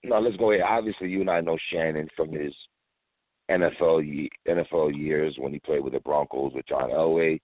Now 0.03 0.19
let's 0.19 0.37
go 0.37 0.51
ahead. 0.51 0.63
Obviously, 0.67 1.09
you 1.09 1.21
and 1.21 1.29
I 1.29 1.41
know 1.41 1.57
Shannon 1.71 2.07
from 2.15 2.31
his 2.31 2.53
NFL 3.49 4.29
NFL 4.47 4.97
years 4.97 5.35
when 5.37 5.53
he 5.53 5.59
played 5.59 5.83
with 5.83 5.93
the 5.93 5.99
Broncos 5.99 6.53
with 6.53 6.67
John 6.67 6.89
Elway. 6.89 7.39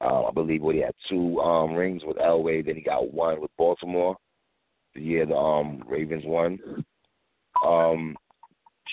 Uh, 0.00 0.24
I 0.24 0.30
believe 0.32 0.62
what 0.62 0.74
he 0.74 0.80
had 0.80 0.94
two 1.08 1.40
um, 1.40 1.74
rings 1.74 2.02
with 2.04 2.16
Elway. 2.16 2.64
Then 2.64 2.76
he 2.76 2.82
got 2.82 3.12
one 3.12 3.40
with 3.40 3.50
Baltimore 3.58 4.16
the 4.94 5.00
year 5.00 5.26
the 5.26 5.36
um, 5.36 5.82
Ravens 5.86 6.24
won. 6.24 6.58
Um, 7.64 8.16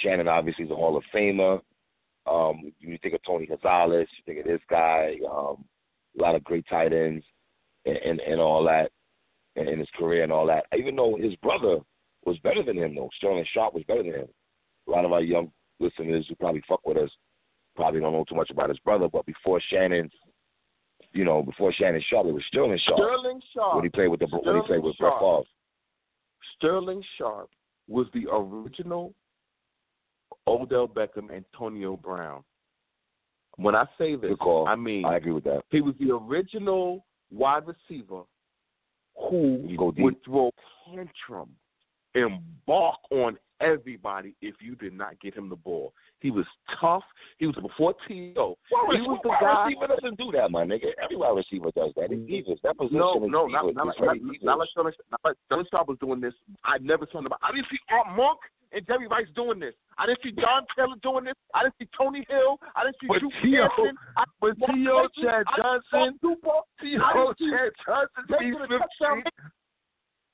Shannon 0.02 0.28
obviously 0.28 0.66
is 0.66 0.72
a 0.72 0.76
Hall 0.76 0.98
of 0.98 1.04
Famer. 1.14 1.60
Um, 2.26 2.74
you 2.80 2.98
think 3.02 3.16
of 3.16 3.22
Tony 3.26 3.46
Gonzalez, 3.46 4.08
you 4.18 4.24
think 4.26 4.46
of 4.46 4.52
this 4.52 4.62
guy. 4.70 5.16
Um, 5.30 5.66
a 6.18 6.22
lot 6.22 6.36
of 6.36 6.44
great 6.44 6.66
tight 6.70 6.94
ends 6.94 7.24
and, 7.86 7.98
and, 7.98 8.20
and 8.20 8.42
all 8.42 8.64
that 8.66 8.92
in, 9.56 9.68
in 9.68 9.80
his 9.80 9.88
career 9.98 10.24
and 10.24 10.32
all 10.32 10.46
that. 10.48 10.66
Even 10.78 10.96
though 10.96 11.18
his 11.20 11.36
brother 11.36 11.80
was 12.26 12.38
better 12.40 12.64
than 12.64 12.78
him 12.78 12.96
though. 12.96 13.10
Sterling 13.18 13.46
Sharpe 13.54 13.74
was 13.74 13.84
better 13.88 14.04
than 14.04 14.14
him. 14.14 14.28
A 14.88 14.92
lot 14.92 15.06
of 15.06 15.14
our 15.14 15.22
young 15.22 15.52
listeners 15.80 16.26
who 16.28 16.36
probably 16.36 16.64
fuck 16.68 16.86
with 16.86 16.98
us 16.98 17.10
probably 17.76 18.00
don't 18.02 18.12
know 18.12 18.26
too 18.28 18.36
much 18.36 18.50
about 18.50 18.70
his 18.70 18.80
brother, 18.80 19.08
but 19.08 19.26
before 19.26 19.62
Shannon, 19.70 20.10
you 21.14 21.24
know, 21.24 21.44
before 21.44 21.72
Shannon 21.72 22.04
Sharpe, 22.10 22.28
it 22.28 22.34
was 22.34 22.44
Sterling 22.48 22.80
Sharpe 22.84 22.98
Sterling 22.98 23.42
Sharpe. 23.54 23.76
when 23.76 23.84
he 23.86 23.90
played 23.90 24.08
with 24.10 24.20
the 24.20 24.26
when 24.26 24.42
he 24.42 24.62
played 24.62 24.66
Sterling 24.66 24.84
with 24.84 24.98
Brett 24.98 25.14
Sharpe. 25.20 25.46
Favre. 25.46 25.50
Sterling 26.58 27.04
Sharpe 27.18 27.50
was 27.88 28.08
the 28.14 28.26
original 28.32 29.14
Odell 30.48 30.88
Beckham, 30.88 31.32
Antonio 31.32 31.96
Brown. 31.96 32.44
When 33.58 33.76
I 33.76 33.86
say 33.98 34.16
this. 34.16 34.34
I 34.68 34.76
mean 34.76 35.06
I 35.06 35.18
agree 35.18 35.32
with 35.32 35.44
that. 35.46 35.62
he 35.70 35.82
was 35.82 35.96
the 36.00 36.14
original 36.14 37.06
wide 37.32 37.64
receiver 37.68 38.24
who 39.30 39.76
go 39.78 39.94
would 39.98 40.24
throw 40.24 40.52
tantrum 40.86 41.50
and 42.14 42.40
bark 42.66 42.98
on 43.12 43.38
everybody 43.62 44.36
if 44.42 44.56
you 44.62 44.76
did 44.76 44.94
not 44.94 45.20
get 45.20 45.34
him 45.36 45.50
the 45.50 45.56
ball. 45.56 45.94
He 46.20 46.32
was 46.32 46.46
tough. 46.82 47.04
He 47.38 47.46
was 47.46 47.56
before 47.56 47.94
T.O. 48.08 48.58
Why 48.70 48.96
He 48.96 49.02
was 49.02 49.20
the 49.24 49.30
wide 49.30 49.38
guy. 49.42 49.66
receiver 49.66 49.88
doesn't 49.88 50.18
do 50.18 50.32
that, 50.34 50.50
my 50.52 50.64
nigga. 50.64 50.88
Every 51.04 51.16
wide 51.16 51.36
receiver 51.38 51.70
does 51.76 51.92
that. 51.96 52.12
It's 52.12 52.22
divas. 52.50 52.62
That 52.64 52.78
position 52.78 52.98
No, 53.00 53.24
is 53.24 53.30
no, 53.30 53.48
divas. 53.48 53.76
not, 53.76 53.86
not, 53.86 54.00
like, 54.02 54.22
not, 54.22 54.36
not 54.42 54.58
like 54.60 54.70
Sterling, 54.72 54.94
like 55.24 55.36
Sharpe 55.72 55.88
was 55.88 55.98
doing 56.00 56.20
this. 56.22 56.34
I 56.64 56.78
never 56.80 57.08
saw 57.12 57.20
him. 57.20 57.28
I 57.42 57.52
didn't 57.52 57.68
see 57.70 57.78
Art 57.92 58.16
Monk 58.18 58.40
and 58.74 58.86
Jerry 58.88 59.08
Rice 59.08 59.28
doing 59.36 59.60
this. 59.60 59.74
I 59.98 60.06
didn't 60.08 60.20
see 60.24 60.32
John 60.32 60.64
Taylor 60.76 60.96
doing 61.04 61.26
this. 61.26 61.36
I 61.54 61.64
didn't 61.64 61.76
see 61.80 61.88
Tony 61.98 62.26
Hill. 62.30 62.58
I 62.76 62.84
didn't 62.84 62.98
see 63.02 63.08
But 63.08 63.20
Drew 63.20 63.30
T.O. 63.42 63.70
Pearson. 63.78 63.96
But 64.42 64.58
T.O. 64.58 65.08
Chad 65.22 65.46
I 65.48 65.56
didn't 65.56 65.84
see 65.86 65.98
Johnson, 65.98 66.38
T.O. 66.82 67.02
I 67.04 67.14
didn't 67.14 67.38
see 67.38 67.50
Chad 67.52 67.72
Johnson, 67.86 68.24
Steve 68.26 68.54
the 68.58 68.66
Smith, 68.68 68.82
touchdown 68.82 69.18
maker. 69.18 69.52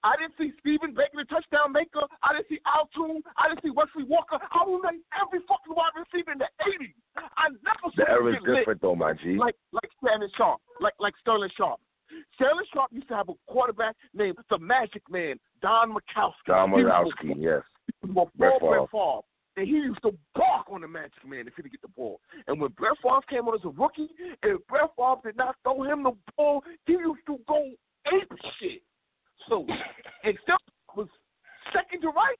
I 0.03 0.19
didn't 0.19 0.35
see 0.37 0.51
Stephen 0.59 0.91
Baker 0.91 1.23
the 1.23 1.25
touchdown 1.31 1.71
maker. 1.71 2.03
I 2.21 2.35
didn't 2.35 2.51
see 2.51 2.59
Al 2.67 2.91
Toon. 2.91 3.23
I 3.39 3.47
didn't 3.47 3.63
see 3.63 3.71
Wesley 3.71 4.03
Walker. 4.03 4.35
I 4.35 4.61
will 4.67 4.83
name 4.83 4.99
every 5.15 5.39
fucking 5.47 5.71
wide 5.71 5.95
receiver 5.95 6.35
in 6.35 6.43
the 6.43 6.51
'80s. 6.59 6.95
I 7.15 7.49
never 7.63 7.87
saw 7.95 8.03
him 8.03 8.43
lit 8.43 8.59
different 8.59 8.81
though, 8.81 8.95
my 8.95 9.13
G. 9.13 9.39
like 9.39 9.55
like 9.71 9.89
Shannon 10.03 10.29
Sharpe, 10.35 10.59
like 10.81 10.93
like 10.99 11.15
Sterling 11.23 11.51
Sharpe. 11.55 11.79
Sterling 12.35 12.65
Sharpe 12.73 12.91
used 12.91 13.07
to 13.07 13.15
have 13.15 13.29
a 13.29 13.33
quarterback 13.47 13.95
named 14.13 14.37
the 14.49 14.59
Magic 14.59 15.01
Man, 15.09 15.39
Don 15.61 15.95
Majkowski. 15.95 16.47
Don 16.47 16.71
was 16.71 16.83
Marowski, 16.83 17.33
yes. 17.37 17.61
before 18.01 18.29
Brett 18.37 18.59
Brett 18.59 18.89
Favre. 18.91 19.21
And 19.55 19.67
he 19.67 19.73
used 19.73 20.01
to 20.01 20.11
bark 20.33 20.65
on 20.71 20.81
the 20.81 20.87
Magic 20.87 21.25
Man 21.27 21.47
if 21.47 21.53
he 21.55 21.61
didn't 21.61 21.73
get 21.73 21.81
the 21.81 21.93
ball. 21.95 22.19
And 22.47 22.59
when 22.59 22.71
Brett 22.71 22.97
Favre 23.01 23.21
came 23.29 23.47
on 23.47 23.55
as 23.55 23.65
a 23.65 23.69
rookie, 23.69 24.09
and 24.41 24.59
Brett 24.67 24.89
Favre 24.97 25.21
did 25.23 25.37
not 25.37 25.55
throw 25.63 25.83
him 25.83 26.03
the 26.03 26.11
ball, 26.35 26.63
he 26.85 26.93
used 26.93 27.25
to 27.27 27.37
go 27.47 27.71
ape 28.11 28.31
shit. 28.59 28.81
So, 29.49 29.65
and 30.23 30.37
still 30.43 30.57
was 30.95 31.07
second 31.73 32.01
to 32.01 32.09
Rice. 32.09 32.37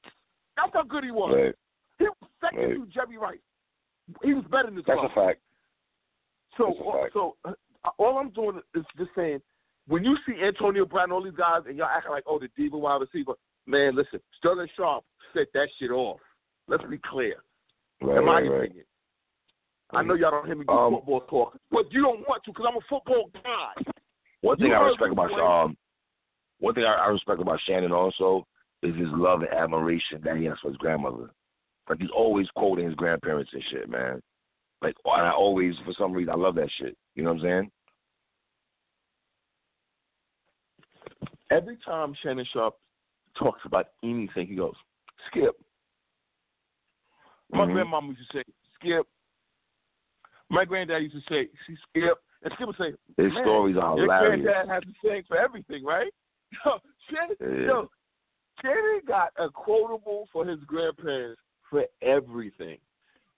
That's 0.58 0.72
how 0.74 0.84
good 0.84 1.04
he 1.04 1.12
was. 1.12 1.36
Right. 1.36 1.56
He 2.00 2.06
was 2.06 2.30
second 2.42 2.60
Right. 2.60 2.76
to 2.76 2.86
Jerry 2.88 3.18
Rice. 3.18 3.40
He 4.24 4.34
was 4.34 4.44
better 4.46 4.66
than 4.66 4.76
this 4.76 4.86
That's 4.88 5.00
a 5.04 5.14
fact. 5.16 5.42
So, 6.58 6.74
a 6.74 7.02
fact. 7.02 7.14
so 7.14 7.36
uh, 7.46 7.54
all 7.98 8.18
I'm 8.18 8.30
doing 8.30 8.62
is 8.76 8.84
just 8.98 9.12
saying, 9.16 9.42
when 9.88 10.04
you 10.04 10.16
see 10.26 10.34
Antonio 10.42 10.86
Brown, 10.86 11.06
and 11.06 11.14
all 11.14 11.24
these 11.24 11.34
guys, 11.34 11.62
and 11.68 11.78
y'all 11.78 11.88
acting 11.88 12.12
like, 12.12 12.24
oh, 12.28 12.40
the 12.40 12.48
diva 12.56 12.78
wide 12.78 13.02
receiver, 13.02 13.34
man, 13.66 13.96
listen, 13.96 14.20
Sterling 14.38 14.68
Sharpe 14.78 15.04
set 15.34 15.48
that 15.54 15.68
shit 15.80 15.92
off. 15.92 16.20
Let's 16.68 16.84
be 16.90 17.00
clear. 17.10 17.36
Right, 18.02 18.18
in 18.18 18.26
my 18.26 18.40
opinion. 18.40 18.86
I 19.92 20.02
know 20.02 20.16
y'all 20.16 20.32
don't 20.32 20.46
hear 20.46 20.56
me 20.56 20.66
do 20.66 20.74
Um, 20.74 20.94
football 20.96 21.22
talk, 21.22 21.58
but 21.70 21.92
you 21.92 22.02
don't 22.02 22.28
want 22.28 22.44
to 22.46 22.52
because 22.52 22.66
I'm 22.68 22.78
a 22.78 22.82
football 22.90 23.30
guy. 23.34 23.92
One 24.42 24.58
thing 24.58 24.74
I 24.74 24.82
respect 24.82 25.12
about 25.12 25.32
um, 25.40 25.78
one 26.64 26.74
thing 26.74 26.86
I, 26.86 26.94
I 26.94 27.08
respect 27.08 27.42
about 27.42 27.60
Shannon 27.68 27.92
also 27.92 28.48
is 28.84 28.96
his 28.96 29.10
love 29.12 29.42
and 29.42 29.52
admiration 29.52 30.22
that 30.24 30.38
he 30.38 30.46
has 30.46 30.58
for 30.62 30.70
his 30.70 30.78
grandmother. 30.78 31.30
Like 31.90 32.00
he's 32.00 32.10
always 32.16 32.48
quoting 32.56 32.86
his 32.86 32.96
grandparents 32.96 33.52
and 33.54 33.62
shit, 33.70 33.90
man. 33.90 34.22
Like 34.82 34.96
and 35.04 35.28
I 35.28 35.32
always, 35.32 35.76
for 35.84 35.92
some 35.98 36.14
reason, 36.14 36.32
I 36.34 36.38
love 36.38 36.56
that 36.56 36.70
shit. 36.80 36.96
You 37.16 37.24
know 37.24 37.34
what 37.34 37.42
I'm 37.42 37.44
saying? 37.44 37.72
Every 41.52 41.78
time 41.86 42.16
Shannon 42.24 42.46
Sharpe 42.54 42.78
talks 43.38 43.60
about 43.66 43.88
anything, 44.02 44.48
he 44.48 44.56
goes, 44.56 44.74
Skip. 45.28 45.56
My 47.52 47.66
Mhm. 47.66 47.74
grandmama 47.74 48.08
used 48.08 48.32
to 48.32 48.38
say, 48.38 48.44
Skip. 48.76 49.06
My 50.50 50.64
granddad 50.64 51.04
used 51.04 51.16
to 51.16 51.22
say, 51.34 51.50
Skip. 51.90 52.24
And 52.42 52.54
Skip 52.54 52.68
would 52.68 52.78
say, 52.78 52.94
His 53.18 53.34
Man, 53.34 53.44
stories 53.44 53.76
are 53.76 53.98
your 53.98 54.06
hilarious. 54.06 54.46
granddad 54.46 54.70
has 54.70 54.84
the 54.86 54.94
saying 55.06 55.24
for 55.28 55.38
everything, 55.38 55.84
right? 55.84 56.14
Yo, 56.66 56.80
Shannon, 57.10 57.66
yo, 57.66 57.90
Shannon 58.62 59.02
got 59.08 59.30
a 59.38 59.50
quotable 59.50 60.28
for 60.32 60.46
his 60.46 60.60
grandparents 60.66 61.42
for 61.70 61.86
everything. 62.02 62.78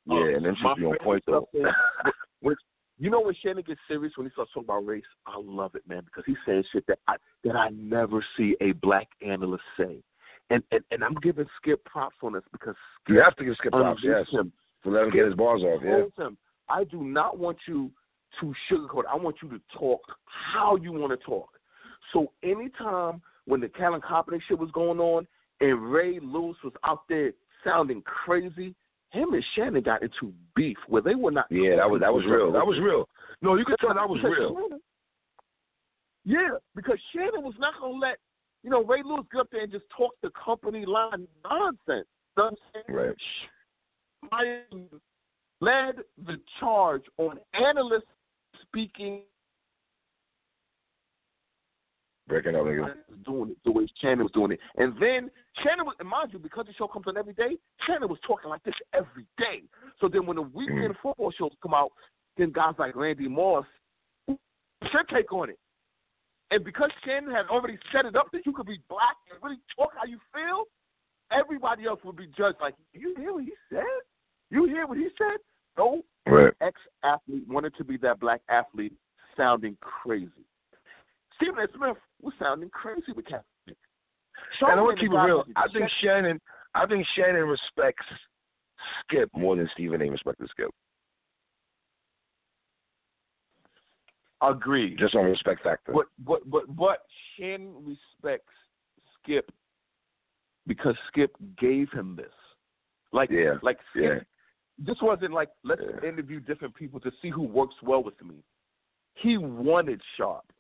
Yeah, 0.06 0.16
Um, 0.18 0.28
and 0.36 0.44
my 0.44 0.54
should 0.74 0.80
be 0.82 0.86
on 0.86 0.98
point 1.02 1.24
though. 1.26 1.48
stuff 1.54 1.62
is- 2.06 2.14
when, 2.42 2.56
you 3.00 3.10
know 3.10 3.22
when 3.22 3.36
Shannon 3.42 3.64
gets 3.66 3.80
serious 3.88 4.14
when 4.18 4.28
he 4.28 4.32
starts 4.32 4.52
talking 4.54 4.66
about 4.68 4.86
race, 4.86 5.04
I 5.26 5.38
love 5.40 5.76
it, 5.76 5.88
man, 5.88 6.04
because 6.06 6.24
he's 6.26 6.38
saying 6.46 6.64
shit 6.72 6.86
that 6.88 7.00
I 7.08 7.16
that 7.44 7.56
I 7.56 7.70
never 7.70 8.24
see 8.38 8.56
a 8.62 8.74
black 8.74 9.08
analyst 9.26 9.64
say. 9.78 10.02
And 10.52 10.62
and, 10.72 10.82
and 10.92 11.04
I'm 11.04 11.16
giving 11.16 11.46
Skip 11.58 11.84
props 11.86 12.18
on 12.22 12.34
this 12.34 12.44
because 12.52 12.76
Skip 13.04 13.16
You 13.16 13.22
have 13.22 13.36
to 13.38 13.46
give 13.46 13.56
Skip 13.56 13.72
props, 13.72 14.02
yes, 14.04 14.28
him. 14.32 14.52
to 14.84 14.90
let 14.90 15.06
him 15.06 15.12
get 15.12 15.26
his 15.26 15.34
bars 15.36 15.62
off. 15.64 15.82
Yeah. 15.84 16.26
him, 16.26 16.38
I 16.70 16.84
do 16.84 17.04
not 17.04 17.40
want 17.40 17.58
you 17.68 17.92
to 18.42 18.54
sugarcoat. 18.70 19.04
I 19.12 19.16
want 19.16 19.38
you 19.42 19.50
to 19.50 19.60
talk 19.78 20.02
how 20.26 20.76
you 20.76 20.92
want 20.92 21.18
to 21.20 21.26
talk. 21.26 21.50
So 22.14 22.32
anytime 22.44 23.22
when 23.46 23.62
the 23.62 23.70
Colin 23.70 24.02
Kaepernick 24.02 24.42
shit 24.48 24.58
was 24.58 24.72
going 24.72 25.00
on 25.00 25.28
and 25.62 25.92
Ray 25.92 26.20
Lewis 26.22 26.58
was 26.64 26.74
out 26.84 27.04
there 27.08 27.32
sounding 27.64 28.02
crazy, 28.04 28.76
him 29.12 29.34
and 29.34 29.44
Shannon 29.56 29.84
got 29.84 30.04
into 30.04 30.34
beef 30.56 30.78
where 30.88 31.02
they 31.02 31.16
were 31.16 31.32
not. 31.32 31.46
Yeah, 31.50 31.78
that 31.78 31.90
was 31.90 32.02
that 32.02 32.14
was 32.14 32.26
real. 32.26 32.52
That 32.52 32.66
was 32.66 32.80
real. 32.80 33.08
No, 33.42 33.56
you 33.56 33.66
could 33.66 33.78
tell 33.80 33.94
that 33.94 34.10
was 34.10 34.22
real. 34.24 34.54
Shannon- 34.54 34.82
yeah, 36.26 36.58
because 36.76 36.98
Shannon 37.14 37.44
was 37.44 37.54
not 37.60 37.80
going 37.80 37.94
to 37.94 38.00
let 38.00 38.18
you 38.64 38.70
know 38.70 38.84
Ray 38.84 39.04
Lewis 39.04 39.26
get 39.32 39.42
up 39.42 39.48
there 39.52 39.62
and 39.62 39.72
just 39.72 39.86
talk 39.96 40.12
the 40.24 40.32
company 40.32 40.86
line 40.86 41.28
nonsense. 41.44 41.78
You 41.88 41.96
know 42.38 42.44
what 42.44 42.54
I'm 42.54 42.58
saying? 42.74 42.98
Right. 42.98 43.16
Miami 44.32 44.90
led 45.62 45.96
the 46.26 46.40
charge 46.60 47.04
on 47.18 47.40
analysts 47.54 48.04
speaking 48.64 49.22
Breaking 52.28 52.56
up, 52.56 52.64
nigga. 52.64 52.96
doing 53.24 53.52
it 53.52 53.58
the 53.64 53.72
way 53.72 53.88
Shannon 54.02 54.24
was 54.24 54.32
doing 54.32 54.52
it. 54.54 54.60
And 54.78 54.94
then 55.00 55.30
Shannon 55.64 55.86
was, 55.86 55.96
and 56.00 56.10
mind 56.10 56.30
you, 56.34 56.40
because 56.40 56.66
the 56.66 56.74
show 56.74 56.88
comes 56.88 57.06
on 57.08 57.18
every 57.18 57.34
day, 57.34 57.58
Shannon 57.86 58.10
was 58.10 58.18
talking 58.26 58.50
like 58.50 58.64
this 58.64 58.74
every 58.94 59.26
day. 59.38 59.62
So 60.02 60.08
then 60.08 60.26
when 60.26 60.38
the 60.38 60.42
weekend 60.42 60.96
Mm. 60.96 61.02
football 61.02 61.32
shows 61.32 61.52
come 61.62 61.76
out, 61.76 61.92
then 62.36 62.52
guys 62.52 62.74
like 62.80 62.96
Randy 62.96 63.28
Moss, 63.28 63.66
what's 64.26 64.40
your 64.92 65.04
take 65.04 65.32
on 65.32 65.52
it? 65.52 65.60
And 66.52 66.64
because 66.64 66.90
Shannon 67.04 67.32
had 67.32 67.46
already 67.48 67.78
set 67.92 68.06
it 68.06 68.16
up 68.16 68.32
that 68.32 68.46
you 68.46 68.54
could 68.54 68.66
be 68.68 68.80
black 68.90 69.18
and 69.32 69.42
really 69.44 69.60
talk 69.78 69.94
how 69.96 70.06
you 70.06 70.20
feel, 70.34 70.64
everybody 71.32 71.86
else 71.86 72.00
would 72.04 72.16
be 72.16 72.28
judged 72.36 72.58
like, 72.60 72.76
you 72.94 73.14
hear 73.18 73.34
what 73.34 73.44
he 73.44 73.54
said? 73.70 73.84
You 74.50 74.66
hear 74.66 74.88
what 74.88 74.98
he 74.98 75.10
said? 75.18 75.38
No 75.78 76.04
Right. 76.26 76.54
ex 76.62 76.80
athlete 77.04 77.48
wanted 77.48 77.76
to 77.76 77.84
be 77.84 77.98
that 77.98 78.20
black 78.20 78.42
athlete 78.50 78.94
sounding 79.38 79.78
crazy. 79.82 80.46
Stephen 81.36 81.60
A. 81.60 81.68
Smith 81.76 81.98
was 82.22 82.34
sounding 82.40 82.70
crazy 82.70 83.12
with 83.16 83.26
Kaepernick. 83.26 83.76
And 84.62 84.80
I 84.80 84.82
want 84.82 84.98
Charlamagne 84.98 85.00
to 85.00 85.02
keep 85.02 85.10
it 85.10 85.12
the 85.12 85.18
guy 85.18 85.26
real. 85.26 85.44
I 85.56 85.68
think 85.72 85.90
Shannon, 86.02 86.42
I 86.74 86.86
think 86.86 87.06
Shannon 87.16 87.44
respects 87.48 88.06
Skip 89.04 89.30
more 89.36 89.56
than 89.56 89.70
Stephen 89.74 90.02
A. 90.02 90.10
respected 90.10 90.50
Skip. 90.50 90.70
Agreed. 94.42 94.98
Just 95.00 95.16
on 95.16 95.26
respect 95.26 95.64
factor. 95.64 95.94
But 95.94 96.06
but 96.20 96.50
but 96.50 96.76
but 96.76 97.00
Shannon 97.38 97.74
respects 97.86 98.52
Skip 99.24 99.50
because 100.68 100.96
Skip 101.08 101.36
gave 101.58 101.90
him 101.92 102.16
this. 102.16 102.34
Like 103.12 103.30
Yeah, 103.32 103.56
like 103.62 103.78
Skip, 103.92 104.04
yeah. 104.04 104.20
this 104.78 104.98
wasn't 105.02 105.34
like 105.34 105.50
let's 105.64 105.82
Yeah. 105.82 106.08
interview 106.08 106.40
different 106.40 106.76
people 106.76 107.00
to 107.00 107.12
see 107.22 107.30
who 107.30 107.44
works 107.44 107.76
well 107.82 108.04
with 108.04 108.22
me. 108.24 108.44
He 109.16 109.38
wanted 109.38 110.02
Sharpe. 110.18 110.52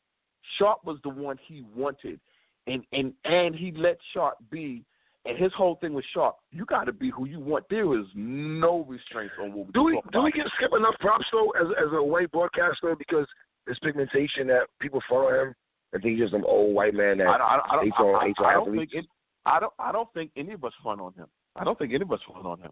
Sharpe 0.57 0.83
was 0.85 0.97
the 1.03 1.09
one 1.09 1.37
he 1.47 1.63
wanted, 1.75 2.19
and 2.67 2.83
and 2.91 3.13
and 3.25 3.55
he 3.55 3.71
let 3.75 3.97
Sharpe 4.13 4.37
be. 4.51 4.83
And 5.27 5.35
his 5.39 5.51
whole 5.53 5.75
thing 5.81 5.93
was 5.95 6.05
Sharpe. 6.13 6.35
You 6.51 6.65
got 6.65 6.83
to 6.83 6.91
be 6.93 7.09
who 7.09 7.25
you 7.25 7.39
want. 7.39 7.65
There 7.67 7.99
is 7.99 8.05
no 8.13 8.85
restraints 8.87 9.33
on 9.41 9.53
what 9.53 9.65
we 9.65 9.71
Do 9.73 9.83
we 9.83 9.91
do 9.93 9.97
about. 10.07 10.23
we 10.23 10.31
give 10.31 10.45
Skip 10.57 10.69
enough 10.77 10.93
props 10.99 11.25
though 11.31 11.49
as 11.59 11.65
as 11.79 11.91
a 11.93 12.03
white 12.03 12.31
broadcaster 12.31 12.95
because 12.95 13.25
his 13.67 13.77
pigmentation 13.79 14.45
that 14.47 14.67
people 14.79 15.01
follow 15.09 15.29
him 15.29 15.55
and 15.93 16.03
think 16.03 16.13
he's 16.19 16.25
just 16.25 16.33
some 16.33 16.45
old 16.45 16.75
white 16.75 16.93
man 16.93 17.17
that 17.17 17.27
I, 17.27 17.37
don't- 17.39 17.41
I, 17.47 17.55
don't- 17.57 17.79
I, 17.79 17.83
hates 17.85 17.95
on 17.97 18.15
I, 18.21 18.27
hates 18.27 18.39
I 18.39 18.43
on 18.43 18.65
don't 18.67 18.77
think 18.77 18.89
it, 18.93 19.05
I 19.47 19.59
don't 19.59 19.73
I 19.79 19.91
don't 19.91 20.13
think 20.13 20.31
any 20.37 20.53
of 20.53 20.63
us 20.63 20.73
front 20.83 21.01
on 21.01 21.13
him. 21.13 21.25
I 21.55 21.63
don't 21.63 21.77
think 21.79 21.91
any 21.93 22.03
of 22.03 22.11
us 22.11 22.19
front 22.31 22.45
on 22.45 22.59
him. 22.59 22.71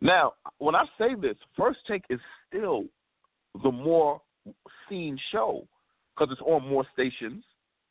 Now, 0.00 0.32
when 0.58 0.74
I 0.74 0.84
say 0.98 1.14
this, 1.20 1.36
First 1.56 1.80
Take 1.86 2.04
is 2.10 2.20
still 2.48 2.84
the 3.62 3.70
more 3.70 4.22
seen 4.88 5.18
show 5.32 5.66
because 6.16 6.32
it's 6.32 6.40
on 6.42 6.66
more 6.68 6.84
stations. 6.92 7.44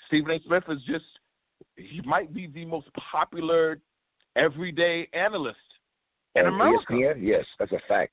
Stephen 0.07 0.31
A. 0.31 0.39
Smith 0.45 0.63
is 0.69 0.79
just 0.87 1.05
he 1.75 2.01
might 2.05 2.33
be 2.33 2.47
the 2.47 2.65
most 2.65 2.87
popular 3.11 3.79
everyday 4.35 5.07
analyst 5.13 5.57
in 6.35 6.45
On 6.45 6.53
America. 6.53 6.93
ESPN? 6.93 7.15
Yes, 7.19 7.45
that's 7.59 7.71
a 7.71 7.79
fact. 7.87 8.11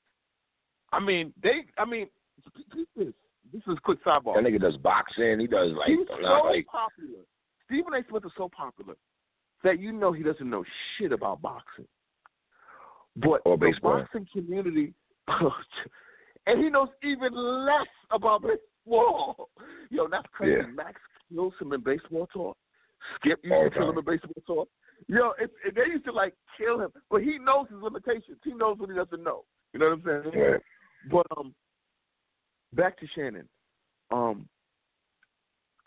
I 0.91 0.99
mean, 0.99 1.33
they. 1.41 1.65
I 1.77 1.85
mean, 1.85 2.07
this 2.75 2.85
is 3.07 3.13
this 3.51 3.61
is 3.67 3.77
a 3.77 3.81
quick 3.81 4.03
sidebar. 4.03 4.35
That 4.35 4.43
nigga 4.43 4.61
does 4.61 4.77
boxing. 4.77 5.39
He 5.39 5.47
does 5.47 5.71
like 5.73 5.87
He's 5.87 6.07
so 6.07 6.47
like 6.47 6.65
popular. 6.67 7.19
Stephen 7.65 7.93
A. 7.93 8.01
Smith 8.09 8.25
is 8.25 8.31
so 8.37 8.49
popular 8.55 8.95
that 9.63 9.79
you 9.79 9.91
know 9.91 10.11
he 10.11 10.23
doesn't 10.23 10.49
know 10.49 10.63
shit 10.97 11.11
about 11.11 11.41
boxing. 11.41 11.87
But 13.15 13.41
Or 13.45 13.57
the 13.57 13.67
baseball. 13.67 13.99
boxing 13.99 14.27
community, 14.33 14.93
and 16.47 16.63
he 16.63 16.69
knows 16.69 16.89
even 17.03 17.33
less 17.65 17.87
about 18.11 18.41
baseball. 18.41 18.57
Whoa, 18.85 19.47
yo, 19.89 20.07
that's 20.09 20.27
crazy. 20.31 20.57
Yeah. 20.57 20.73
Max 20.73 20.99
kills 21.31 21.53
him 21.59 21.73
in 21.73 21.81
baseball 21.81 22.27
talk. 22.33 22.57
Skip 23.15 23.39
used 23.43 23.53
All 23.53 23.69
to 23.69 23.69
kill 23.69 23.89
him 23.89 23.97
in 23.97 24.05
baseball 24.05 24.43
talk. 24.45 24.69
Yo, 25.07 25.31
it, 25.39 25.51
it, 25.65 25.75
they 25.75 25.91
used 25.91 26.05
to 26.05 26.11
like 26.11 26.33
kill 26.57 26.79
him, 26.79 26.89
but 27.09 27.21
he 27.21 27.37
knows 27.37 27.67
his 27.69 27.81
limitations. 27.81 28.37
He 28.43 28.53
knows 28.53 28.77
what 28.77 28.89
he 28.89 28.95
doesn't 28.95 29.23
know. 29.23 29.43
You 29.73 29.79
know 29.79 29.89
what 29.89 30.13
I'm 30.13 30.23
saying? 30.31 30.51
Right. 30.51 30.61
But 31.11 31.25
um, 31.37 31.53
back 32.73 32.97
to 32.99 33.07
Shannon. 33.15 33.47
Um, 34.11 34.47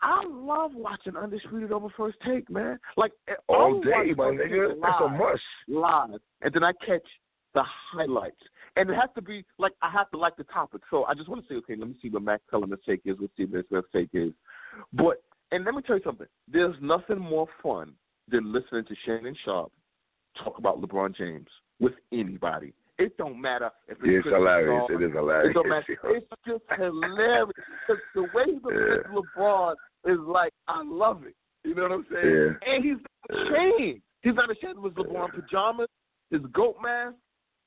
I 0.01 0.23
love 0.27 0.71
watching 0.75 1.15
Undisputed 1.15 1.71
over 1.71 1.87
First 1.97 2.17
Take, 2.25 2.49
man. 2.49 2.79
Like 2.97 3.11
All 3.47 3.75
I'm 3.75 3.81
day, 3.81 4.13
my 4.15 4.25
nigga. 4.25 4.75
That's 4.81 5.01
a 5.03 5.09
must. 5.09 5.41
Live, 5.67 6.19
and 6.41 6.53
then 6.53 6.63
I 6.63 6.71
catch 6.85 7.05
the 7.53 7.63
highlights. 7.91 8.35
And 8.77 8.89
it 8.89 8.95
has 8.95 9.09
to 9.15 9.21
be 9.21 9.43
like 9.57 9.73
I 9.81 9.89
have 9.91 10.09
to 10.11 10.17
like 10.17 10.35
the 10.37 10.43
topic. 10.45 10.81
So 10.89 11.03
I 11.05 11.13
just 11.13 11.29
want 11.29 11.41
to 11.41 11.47
say, 11.53 11.57
okay, 11.57 11.75
let 11.75 11.87
me 11.87 11.95
see 12.01 12.09
what 12.09 12.21
Max 12.21 12.43
Kellerman's 12.49 12.81
take 12.85 13.01
is, 13.05 13.19
what 13.19 13.31
Stephen 13.33 13.63
Smith's 13.69 13.87
take 13.93 14.09
is. 14.13 14.31
But 14.93 15.23
and 15.51 15.65
let 15.65 15.73
me 15.73 15.81
tell 15.81 15.97
you 15.97 16.03
something. 16.03 16.27
There's 16.51 16.75
nothing 16.81 17.19
more 17.19 17.47
fun 17.63 17.93
than 18.29 18.51
listening 18.53 18.85
to 18.85 18.95
Shannon 19.05 19.35
Sharpe 19.45 19.71
talk 20.43 20.57
about 20.57 20.81
LeBron 20.81 21.15
James 21.15 21.47
with 21.79 21.93
anybody. 22.11 22.73
It 22.99 23.15
don't 23.17 23.39
matter 23.39 23.69
if 23.87 23.97
it's 24.03 24.25
It's 24.25 24.35
hilarious. 24.35 24.83
It 24.89 25.03
is 25.03 25.11
hilarious. 25.13 25.51
It 25.51 25.53
don't 25.53 25.69
matter. 25.69 25.97
It's 26.15 26.27
just 26.45 26.63
hilarious. 26.77 27.49
'Cause 27.85 27.97
the 28.15 28.23
way 28.33 28.45
he 28.45 28.53
defends 28.53 29.07
LeBron 29.07 29.75
is 30.05 30.19
like 30.19 30.53
I 30.67 30.83
love 30.83 31.23
it. 31.25 31.35
You 31.63 31.75
know 31.75 31.83
what 31.83 31.91
I'm 31.91 32.05
saying? 32.11 32.57
Yeah. 32.61 32.73
And 32.73 32.83
he's 32.83 32.97
not 33.29 33.39
ashamed. 33.39 34.01
He's 34.21 34.35
not 34.35 34.49
ashamed 34.51 34.77
of 34.77 34.83
his 34.83 34.93
LeBron 34.93 35.33
pajamas, 35.33 35.87
his 36.31 36.41
goat 36.53 36.77
mask, 36.81 37.15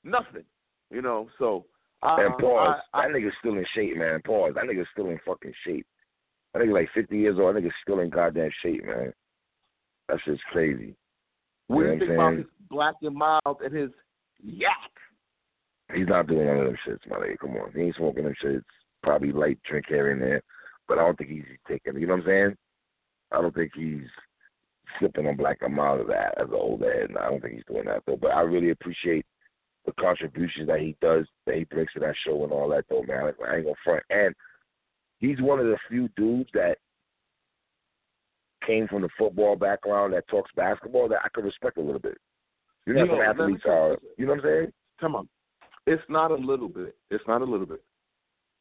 nothing. 0.05 0.45
You 0.91 1.03
know, 1.03 1.29
so 1.39 1.67
I, 2.03 2.23
And 2.23 2.35
uh, 2.35 2.37
pause. 2.39 2.81
I, 2.93 2.99
I, 2.99 3.09
that 3.09 3.17
nigga's 3.17 3.35
still 3.39 3.57
in 3.57 3.65
shape, 3.75 3.97
man. 3.97 4.21
Pause. 4.23 4.53
That 4.55 4.65
nigga's 4.65 4.89
still 4.93 5.11
in 5.11 5.19
fucking 5.27 5.53
shape. 5.67 5.87
That 6.53 6.63
nigga 6.63 6.75
like 6.75 6.89
50 6.95 7.17
years 7.17 7.37
old. 7.39 7.55
That 7.55 7.63
nigga's 7.63 7.75
still 7.83 8.01
in 8.01 8.11
goddamn 8.11 8.51
shape, 8.63 8.85
man. 8.85 9.13
That's 10.09 10.25
just 10.25 10.43
crazy. 10.51 10.97
what 11.69 11.85
do 11.85 11.93
you 11.93 11.99
think 11.99 12.13
about 12.13 12.37
his 12.37 12.47
black 12.69 12.95
and 13.03 13.15
mild 13.15 13.61
and 13.65 13.75
his 13.75 13.91
yak? 14.43 14.73
He's 15.95 16.09
not 16.09 16.27
doing 16.27 16.47
none 16.47 16.59
of 16.59 16.65
them 16.67 16.77
shits, 16.87 17.09
my 17.09 17.17
nigga. 17.17 17.39
Come 17.39 17.57
on. 17.57 17.73
He 17.75 17.83
ain't 17.83 17.97
smoking 17.97 18.25
them 18.25 18.35
shits. 18.43 18.65
Probably 19.03 19.33
light 19.33 19.59
drink 19.69 19.87
here 19.89 20.11
and 20.11 20.21
there. 20.21 20.43
But 20.89 20.99
I 20.99 21.03
don't 21.03 21.17
think 21.17 21.31
he's 21.31 21.45
taking 21.69 22.01
you 22.01 22.07
know 22.07 22.15
what 22.15 22.23
I'm 22.23 22.27
saying? 22.27 22.57
I 23.33 23.41
don't 23.41 23.55
think 23.55 23.73
he's 23.75 24.07
sipping 25.01 25.27
on 25.27 25.37
black 25.37 25.59
and 25.61 25.75
mild 25.75 26.01
of 26.01 26.07
that 26.09 26.37
as 26.39 26.49
an 26.49 26.55
old 26.55 26.81
head. 26.81 27.11
And 27.11 27.19
I 27.19 27.29
don't 27.29 27.41
think 27.41 27.55
he's 27.55 27.65
doing 27.69 27.85
that 27.87 28.03
though. 28.07 28.19
But 28.21 28.33
I 28.33 28.41
really 28.41 28.71
appreciate 28.71 29.25
the 29.87 29.93
contributions 29.93 30.69
that 30.69 30.81
he 30.81 30.97
does, 31.01 31.27
that 31.47 31.57
he 31.57 31.65
brings 31.65 31.91
to 31.93 32.01
that 32.01 32.15
show 32.25 32.43
and 32.45 32.53
all 32.53 32.69
that 32.69 32.85
though, 32.89 33.03
man. 33.03 33.33
I 33.47 33.57
ain't 33.57 33.65
gonna 33.65 33.75
front. 33.85 34.03
And 34.11 34.35
he's 35.19 35.41
one 35.41 35.59
of 35.59 35.67
the 35.67 35.79
few 35.89 36.09
dudes 36.17 36.51
that 36.55 36.79
came 38.67 38.87
from 38.89 39.03
the 39.03 39.09
football 39.19 39.57
background 39.57 40.13
that 40.13 40.29
talks 40.29 40.51
basketball 40.55 41.09
that 41.09 41.21
I 41.25 41.29
could 41.33 41.45
respect 41.45 41.79
a 41.79 41.83
little 41.83 42.01
bit. 42.01 42.19
You 42.87 42.95
uh, 42.95 42.97
know, 42.97 43.05
You 43.05 43.09
know, 43.09 43.15
some 43.15 43.41
athletes 43.41 43.63
are 43.67 43.97
you 44.17 44.27
know 44.27 44.33
what 44.33 44.45
I'm 44.45 44.51
saying? 44.51 44.73
Come 45.01 45.17
on. 45.17 45.29
It's 45.87 46.03
not 46.09 46.31
a 46.31 46.35
little 46.35 46.69
bit. 46.69 46.97
It's 47.11 47.25
not 47.27 47.41
a 47.41 47.45
little 47.45 47.67
bit. 47.67 47.83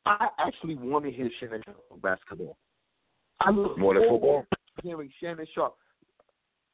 I 0.05 0.29
actually 0.39 0.75
want 0.75 1.05
to 1.05 1.11
hear 1.11 1.29
Shannon 1.39 1.61
Sharpe 1.65 2.01
basketball. 2.01 2.57
I 3.41 3.51
look 3.51 3.77
More 3.77 3.93
than 3.93 4.09
football? 4.09 4.45
Hearing 4.81 5.11
Shannon 5.21 5.45
Sharpe. 5.53 5.75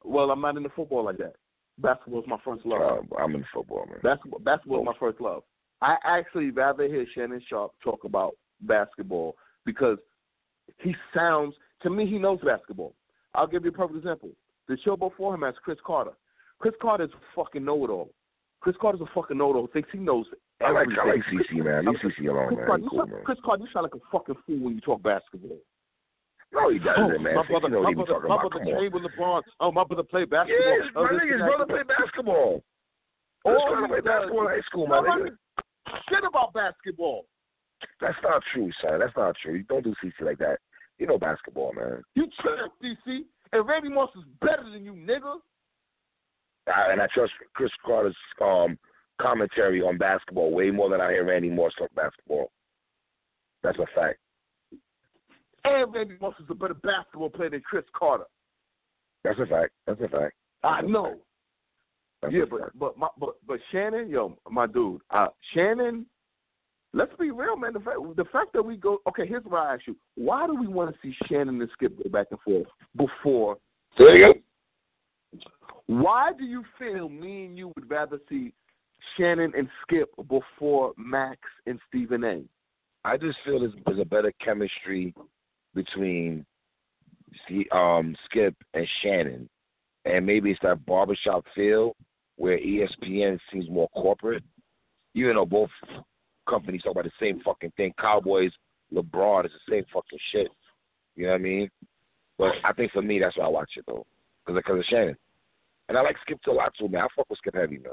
Well, 0.04 0.30
I'm 0.30 0.40
not 0.40 0.56
into 0.56 0.70
football 0.70 1.04
like 1.04 1.18
that. 1.18 1.34
Basketball 1.78 2.20
is 2.20 2.26
my 2.28 2.38
first 2.44 2.64
love. 2.64 3.04
Uh, 3.12 3.16
I'm 3.16 3.34
in 3.34 3.44
football, 3.52 3.86
man. 3.86 3.98
Basketball, 4.02 4.40
basketball 4.40 4.80
is 4.80 4.86
my 4.86 4.98
first 4.98 5.20
love. 5.20 5.42
I 5.82 5.96
actually 6.04 6.50
rather 6.50 6.84
hear 6.84 7.06
Shannon 7.14 7.42
Sharpe 7.48 7.72
talk 7.84 8.04
about 8.04 8.34
basketball 8.62 9.36
because 9.66 9.98
he 10.78 10.94
sounds 11.14 11.54
to 11.82 11.90
me 11.90 12.06
he 12.06 12.18
knows 12.18 12.40
basketball. 12.44 12.94
I'll 13.34 13.46
give 13.46 13.64
you 13.64 13.70
a 13.70 13.74
perfect 13.74 13.98
example. 13.98 14.30
The 14.68 14.78
show 14.84 14.96
before 14.96 15.34
him 15.34 15.42
has 15.42 15.54
Cris 15.62 15.78
Carter. 15.86 16.12
Cris 16.58 16.74
Carter's 16.80 17.10
a 17.12 17.36
fucking 17.36 17.64
know-it-all. 17.64 18.10
Cris 18.60 18.76
Carter's 18.80 19.02
a 19.02 19.14
fucking 19.14 19.36
know-it-all. 19.36 19.68
Thinks 19.72 19.90
he 19.92 19.98
knows 19.98 20.24
I 20.62 20.70
like 20.70 20.88
everything. 20.98 20.98
I 21.02 21.36
like 21.36 21.46
CC 21.50 21.64
man. 21.64 21.84
Leave 21.84 21.98
CC 22.02 22.28
alone, 22.30 22.48
Chris 22.48 22.58
man. 22.58 22.66
Carter, 22.66 22.82
you 22.82 22.90
cool, 22.90 22.98
sound, 23.00 23.10
man. 23.10 23.24
Cris 23.24 23.38
Carter, 23.44 23.62
you 23.62 23.68
sound 23.72 23.84
like 23.84 23.94
a 23.94 24.04
fucking 24.10 24.34
fool 24.46 24.58
when 24.58 24.74
you 24.74 24.80
talk 24.80 25.02
basketball. 25.02 25.58
No, 26.52 26.70
he 26.70 26.78
doesn't, 26.78 27.22
man. 27.22 27.36
My 27.36 27.46
brother, 27.46 27.68
my 27.68 27.78
what 27.78 27.88
he 27.88 27.94
be 27.94 28.04
brother, 28.04 28.28
my 28.28 28.38
brother 28.40 28.64
played 28.64 28.92
with 28.92 29.02
LeBron. 29.02 29.42
Oh, 29.60 29.72
my 29.72 29.84
brother 29.84 30.02
played 30.02 30.30
basketball. 30.30 30.78
Yes, 30.78 30.92
oh, 30.94 31.04
my 31.04 31.12
this 31.12 31.20
nigga's 31.22 31.42
brother 31.42 31.66
played 31.66 31.88
basketball. 31.88 32.64
Carter 33.44 33.82
he 33.82 33.88
played 33.88 34.04
basketball 34.04 34.42
in 34.42 34.54
high 34.54 34.66
school, 34.66 34.86
my 34.86 35.00
nigga. 35.00 35.36
Shit 36.08 36.24
about 36.26 36.52
basketball. 36.52 37.26
That's 38.00 38.16
not 38.22 38.42
true, 38.52 38.70
son. 38.82 39.00
That's 39.00 39.16
not 39.16 39.36
true. 39.42 39.54
You 39.54 39.64
don't 39.64 39.84
do 39.84 39.94
CC 40.02 40.12
like 40.22 40.38
that. 40.38 40.58
You 40.98 41.06
know 41.06 41.18
basketball, 41.18 41.72
man. 41.74 42.02
You 42.14 42.26
trip, 42.40 42.72
DC. 42.82 43.20
And 43.52 43.68
Randy 43.68 43.88
Moss 43.88 44.10
is 44.16 44.24
better 44.40 44.64
than 44.70 44.84
you, 44.84 44.92
nigga. 44.92 45.36
I, 46.66 46.92
and 46.92 47.00
I 47.00 47.06
trust 47.14 47.32
Cris 47.54 47.70
Carter's 47.84 48.16
um 48.42 48.78
commentary 49.20 49.80
on 49.80 49.98
basketball 49.98 50.52
way 50.52 50.70
more 50.70 50.90
than 50.90 51.00
I 51.00 51.12
hear 51.12 51.24
Randy 51.24 51.50
Moss 51.50 51.72
talk 51.78 51.94
basketball. 51.94 52.50
That's 53.62 53.78
a 53.78 53.86
fact. 53.94 54.18
And 55.66 55.94
Randy 55.94 56.14
Moss 56.20 56.34
is 56.38 56.46
a 56.48 56.54
better 56.54 56.74
basketball 56.74 57.30
player 57.30 57.50
than 57.50 57.60
Cris 57.60 57.84
Carter. 57.96 58.24
That's 59.24 59.38
a 59.40 59.46
fact. 59.46 59.72
That's 59.86 60.00
a 60.00 60.08
fact. 60.08 60.34
I 60.62 60.82
know. 60.82 61.16
That's 62.22 62.32
yeah, 62.32 62.44
but 62.48 62.60
fact. 62.60 62.78
but 62.78 62.96
my, 62.96 63.08
but 63.18 63.36
but 63.46 63.58
Shannon, 63.72 64.08
yo, 64.08 64.36
my 64.50 64.66
dude, 64.66 65.00
uh, 65.10 65.28
Shannon. 65.54 66.06
Let's 66.92 67.12
be 67.18 67.30
real, 67.30 67.56
man. 67.56 67.74
The 67.74 67.80
fact 67.80 67.98
the 68.16 68.24
fact 68.32 68.52
that 68.54 68.62
we 68.62 68.76
go 68.76 68.98
okay, 69.08 69.26
here's 69.26 69.44
what 69.44 69.60
I 69.60 69.74
ask 69.74 69.86
you: 69.86 69.96
Why 70.14 70.46
do 70.46 70.54
we 70.54 70.66
want 70.66 70.94
to 70.94 70.98
see 71.02 71.14
Shannon 71.26 71.60
and 71.60 71.70
Skip 71.74 72.02
go 72.02 72.08
back 72.08 72.28
and 72.30 72.40
forth 72.40 72.68
before? 72.96 73.58
Say 73.98 74.04
it 74.04 74.14
again. 74.14 74.42
Why 75.86 76.32
do 76.36 76.44
you 76.44 76.64
feel 76.78 77.08
me 77.08 77.46
and 77.46 77.58
you 77.58 77.72
would 77.74 77.90
rather 77.90 78.18
see 78.28 78.52
Shannon 79.16 79.52
and 79.56 79.68
Skip 79.82 80.10
before 80.28 80.92
Max 80.96 81.40
and 81.66 81.78
Stephen 81.88 82.24
A? 82.24 82.42
I 83.04 83.16
just 83.16 83.38
feel 83.44 83.60
there's, 83.60 83.72
there's 83.84 84.00
a 84.00 84.04
better 84.04 84.32
chemistry 84.44 85.14
between 85.76 86.44
um, 87.70 88.16
Skip 88.24 88.56
and 88.74 88.88
Shannon, 89.02 89.48
and 90.04 90.26
maybe 90.26 90.50
it's 90.50 90.60
that 90.62 90.84
barbershop 90.86 91.44
feel 91.54 91.94
where 92.36 92.58
ESPN 92.58 93.38
seems 93.52 93.70
more 93.70 93.88
corporate, 93.90 94.42
even 95.14 95.36
though 95.36 95.46
both 95.46 95.70
companies 96.48 96.82
talk 96.82 96.92
about 96.92 97.04
the 97.04 97.12
same 97.20 97.40
fucking 97.44 97.72
thing. 97.76 97.92
Cowboys, 98.00 98.50
LeBron 98.92 99.44
is 99.44 99.52
the 99.52 99.72
same 99.72 99.84
fucking 99.92 100.18
shit. 100.32 100.48
You 101.14 101.24
know 101.24 101.30
what 101.30 101.40
I 101.40 101.42
mean? 101.42 101.70
But 102.38 102.52
I 102.64 102.72
think 102.72 102.92
for 102.92 103.02
me, 103.02 103.20
that's 103.20 103.36
why 103.36 103.44
I 103.44 103.48
watch 103.48 103.70
it 103.76 103.84
though, 103.86 104.06
because 104.46 104.78
of 104.78 104.84
Shannon, 104.88 105.16
and 105.88 105.96
I 105.96 106.02
like 106.02 106.16
Skip 106.22 106.40
too 106.42 106.50
a 106.50 106.52
lot 106.52 106.72
too, 106.78 106.88
man. 106.88 107.02
I 107.02 107.06
fuck 107.14 107.28
with 107.30 107.38
Skip 107.38 107.54
heavy, 107.54 107.78
man. 107.78 107.92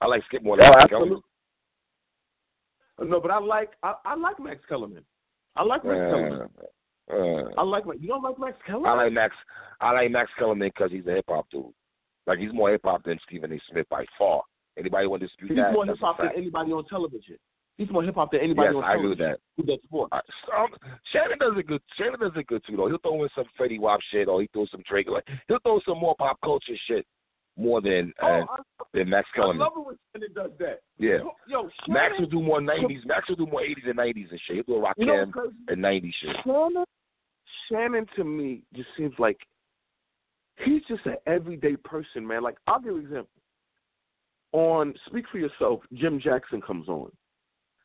I 0.00 0.06
like 0.06 0.22
Skip 0.26 0.42
more 0.42 0.56
than 0.56 0.66
Oh, 0.66 0.78
Max 0.78 0.84
absolutely. 0.84 1.22
No, 3.04 3.20
but 3.20 3.30
I 3.30 3.38
like 3.38 3.70
I, 3.82 3.94
I 4.04 4.14
like 4.14 4.38
Max 4.38 4.60
Kellerman. 4.68 5.04
I 5.56 5.62
like 5.64 5.84
Max 5.84 5.96
Kellerman. 5.98 6.48
Uh, 7.12 7.14
uh, 7.14 7.48
I 7.58 7.62
like 7.62 7.86
Max. 7.86 7.98
You 8.00 8.08
don't 8.08 8.22
like 8.22 8.38
Max 8.38 8.56
Kellerman? 8.66 8.90
I 8.90 8.94
like 9.04 9.12
Max. 9.12 9.34
I 9.80 9.92
like 9.92 10.10
Max 10.10 10.30
Kellerman 10.38 10.68
because 10.74 10.90
he's 10.90 11.06
a 11.06 11.10
hip 11.14 11.24
hop 11.28 11.46
dude. 11.50 11.66
Like 12.26 12.38
he's 12.38 12.52
more 12.52 12.70
hip 12.70 12.82
hop 12.84 13.04
than 13.04 13.18
Stephen 13.26 13.52
A. 13.52 13.58
Smith 13.70 13.86
by 13.90 14.04
far. 14.18 14.42
Anybody 14.78 15.06
want 15.06 15.20
to 15.20 15.26
dispute 15.26 15.48
He's 15.50 15.56
that? 15.58 15.72
more 15.72 15.84
hip 15.84 15.98
hop 16.00 16.18
than 16.18 16.30
anybody 16.36 16.72
on 16.72 16.84
television. 16.86 17.36
He's 17.76 17.90
more 17.90 18.02
hip 18.02 18.14
hop 18.14 18.30
than 18.30 18.40
anybody 18.40 18.68
Yes, 18.68 18.76
on 18.76 18.84
I 18.84 18.94
agree 18.94 19.14
television. 19.14 19.30
with 19.30 19.38
that. 19.38 19.40
Who 19.56 19.62
does 19.64 19.78
sports? 19.84 20.12
Um, 20.56 20.68
Shannon 21.12 21.38
does 21.38 21.54
it 21.58 21.66
good. 21.66 21.82
Shannon 21.98 22.20
does 22.20 22.32
it 22.36 22.46
good 22.46 22.62
too, 22.66 22.76
though. 22.76 22.88
He'll 22.88 22.98
throw 22.98 23.22
in 23.22 23.28
some 23.34 23.44
Fetty 23.60 23.78
Wap 23.80 24.00
shit, 24.10 24.28
or 24.28 24.40
he 24.40 24.48
throws 24.52 24.70
some 24.70 24.82
Drake. 24.88 25.08
Like 25.10 25.24
he'll 25.48 25.58
throw 25.62 25.80
some 25.86 25.98
more 25.98 26.14
pop 26.18 26.38
culture 26.44 26.72
shit 26.86 27.04
more 27.56 27.80
than 27.80 28.12
Oh, 28.22 28.26
uh, 28.26 28.44
I, 28.50 28.56
than 28.94 29.10
Max 29.10 29.28
Kellerman. 29.34 29.62
I 29.62 29.64
love 29.64 29.72
it 29.76 29.86
when 29.86 29.96
Shannon 30.12 30.32
does 30.34 30.50
that. 30.58 30.80
Yeah, 30.98 31.18
Yo, 31.48 31.68
Shannon, 31.86 31.88
Max 31.88 32.14
will 32.18 32.26
do 32.26 32.42
more 32.42 32.60
'90s. 32.60 33.04
Max 33.06 33.28
will 33.28 33.36
do 33.36 33.46
more 33.46 33.60
'80s 33.60 33.88
and 33.88 33.98
'90s 33.98 34.30
and 34.30 34.40
shit. 34.46 34.56
He'll 34.66 34.80
do 34.80 34.82
Rakim 34.82 34.92
You 34.98 35.06
know 35.06 35.32
and 35.68 35.82
'90s 35.82 36.12
shit. 36.20 36.36
Shannon, 36.44 36.84
Shannon 37.70 38.06
to 38.16 38.24
me 38.24 38.62
just 38.74 38.88
seems 38.96 39.14
like 39.18 39.38
he's 40.64 40.82
just 40.88 41.04
an 41.06 41.16
everyday 41.26 41.76
person, 41.76 42.26
man. 42.26 42.42
Like 42.42 42.56
I'll 42.66 42.80
give 42.80 42.92
you 42.92 42.98
an 42.98 43.04
example. 43.04 43.28
On 44.52 44.94
Speak 45.06 45.24
for 45.32 45.38
Yourself, 45.38 45.80
Jim 45.94 46.20
Jackson 46.20 46.60
comes 46.60 46.88
on. 46.88 47.10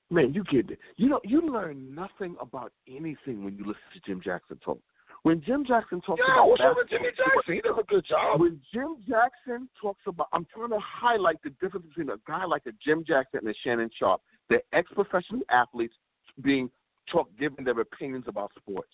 Man, 0.10 0.34
you 0.34 0.44
get 0.46 0.70
it. 0.70 0.80
You 0.96 1.10
know, 1.10 1.20
you 1.24 1.42
learn 1.52 1.94
nothing 1.94 2.36
about 2.40 2.72
anything 2.88 3.44
when 3.44 3.58
you 3.58 3.66
listen 3.66 3.82
to 3.94 4.00
Jim 4.06 4.22
Jackson 4.24 4.58
talk. 4.64 4.80
When 5.28 5.42
Jim 5.44 5.66
Jackson 5.66 6.00
talks 6.00 6.22
Yo, 6.26 6.34
about 6.34 6.48
what's 6.52 6.62
up 6.64 6.78
with 6.78 6.90
Jimmy 6.90 7.10
Jackson? 7.18 7.56
He 7.56 7.60
does 7.60 7.76
a 7.78 7.84
good 7.84 8.06
job. 8.08 8.40
when 8.40 8.62
Jim 8.74 8.96
Jackson 9.10 9.68
talks 9.82 10.00
about, 10.08 10.28
I'm 10.32 10.46
trying 10.56 10.70
to 10.70 10.80
highlight 10.80 11.44
the 11.44 11.50
difference 11.62 11.86
between 11.88 12.10
a 12.12 12.16
guy 12.26 12.46
like 12.46 12.62
a 12.66 12.72
Jim 12.82 13.04
Jackson 13.06 13.42
and 13.42 13.50
a 13.50 13.54
Shannon 13.62 13.90
Sharpe. 14.00 14.22
They're 14.50 14.62
ex-professional 14.72 15.42
athletes 15.52 15.96
being 16.42 16.70
talk, 17.12 17.28
giving 17.38 17.66
their 17.66 17.78
opinions 17.78 18.24
about 18.28 18.54
sports. 18.58 18.94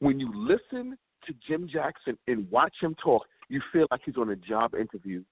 When 0.00 0.18
you 0.18 0.32
listen 0.34 0.98
to 1.28 1.34
Jim 1.46 1.68
Jackson 1.72 2.18
and 2.26 2.50
watch 2.50 2.74
him 2.80 2.96
talk, 3.00 3.24
you 3.48 3.60
feel 3.72 3.86
like 3.92 4.00
he's 4.04 4.16
on 4.16 4.30
a 4.30 4.36
job 4.36 4.74
interview. 4.74 5.22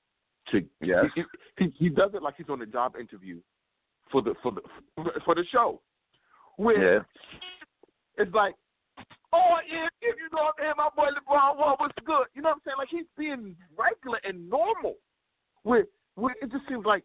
To 0.52 0.64
Yes. 0.80 1.06
he, 1.16 1.24
he, 1.58 1.74
he 1.76 1.88
does 1.88 2.12
it 2.14 2.22
like 2.22 2.34
he's 2.36 2.48
on 2.48 2.62
a 2.62 2.66
job 2.66 2.94
interview 2.94 3.40
for 4.12 4.22
the 4.22 4.34
for 4.44 4.52
the 4.52 4.60
for 5.24 5.34
the 5.34 5.44
show. 5.50 5.80
Where 6.56 6.94
Yeah. 6.98 7.02
it's 8.16 8.32
like, 8.32 8.54
oh 9.32 9.56
yeah, 9.70 9.88
if 10.02 10.16
you 10.16 10.28
know, 10.32 10.50
man, 10.58 10.74
my 10.76 10.88
boy 10.94 11.08
LeBron, 11.10 11.56
what 11.56 11.80
was 11.80 11.90
good? 12.04 12.26
You 12.34 12.42
know 12.42 12.50
what 12.50 12.56
I'm 12.56 12.62
saying? 12.64 12.78
Like 12.78 12.88
he's 12.90 13.10
being 13.16 13.56
regular 13.76 14.18
and 14.24 14.48
normal. 14.48 14.96
Where 15.62 15.84
where 16.14 16.34
it 16.40 16.50
just 16.50 16.68
seems 16.68 16.84
like 16.84 17.04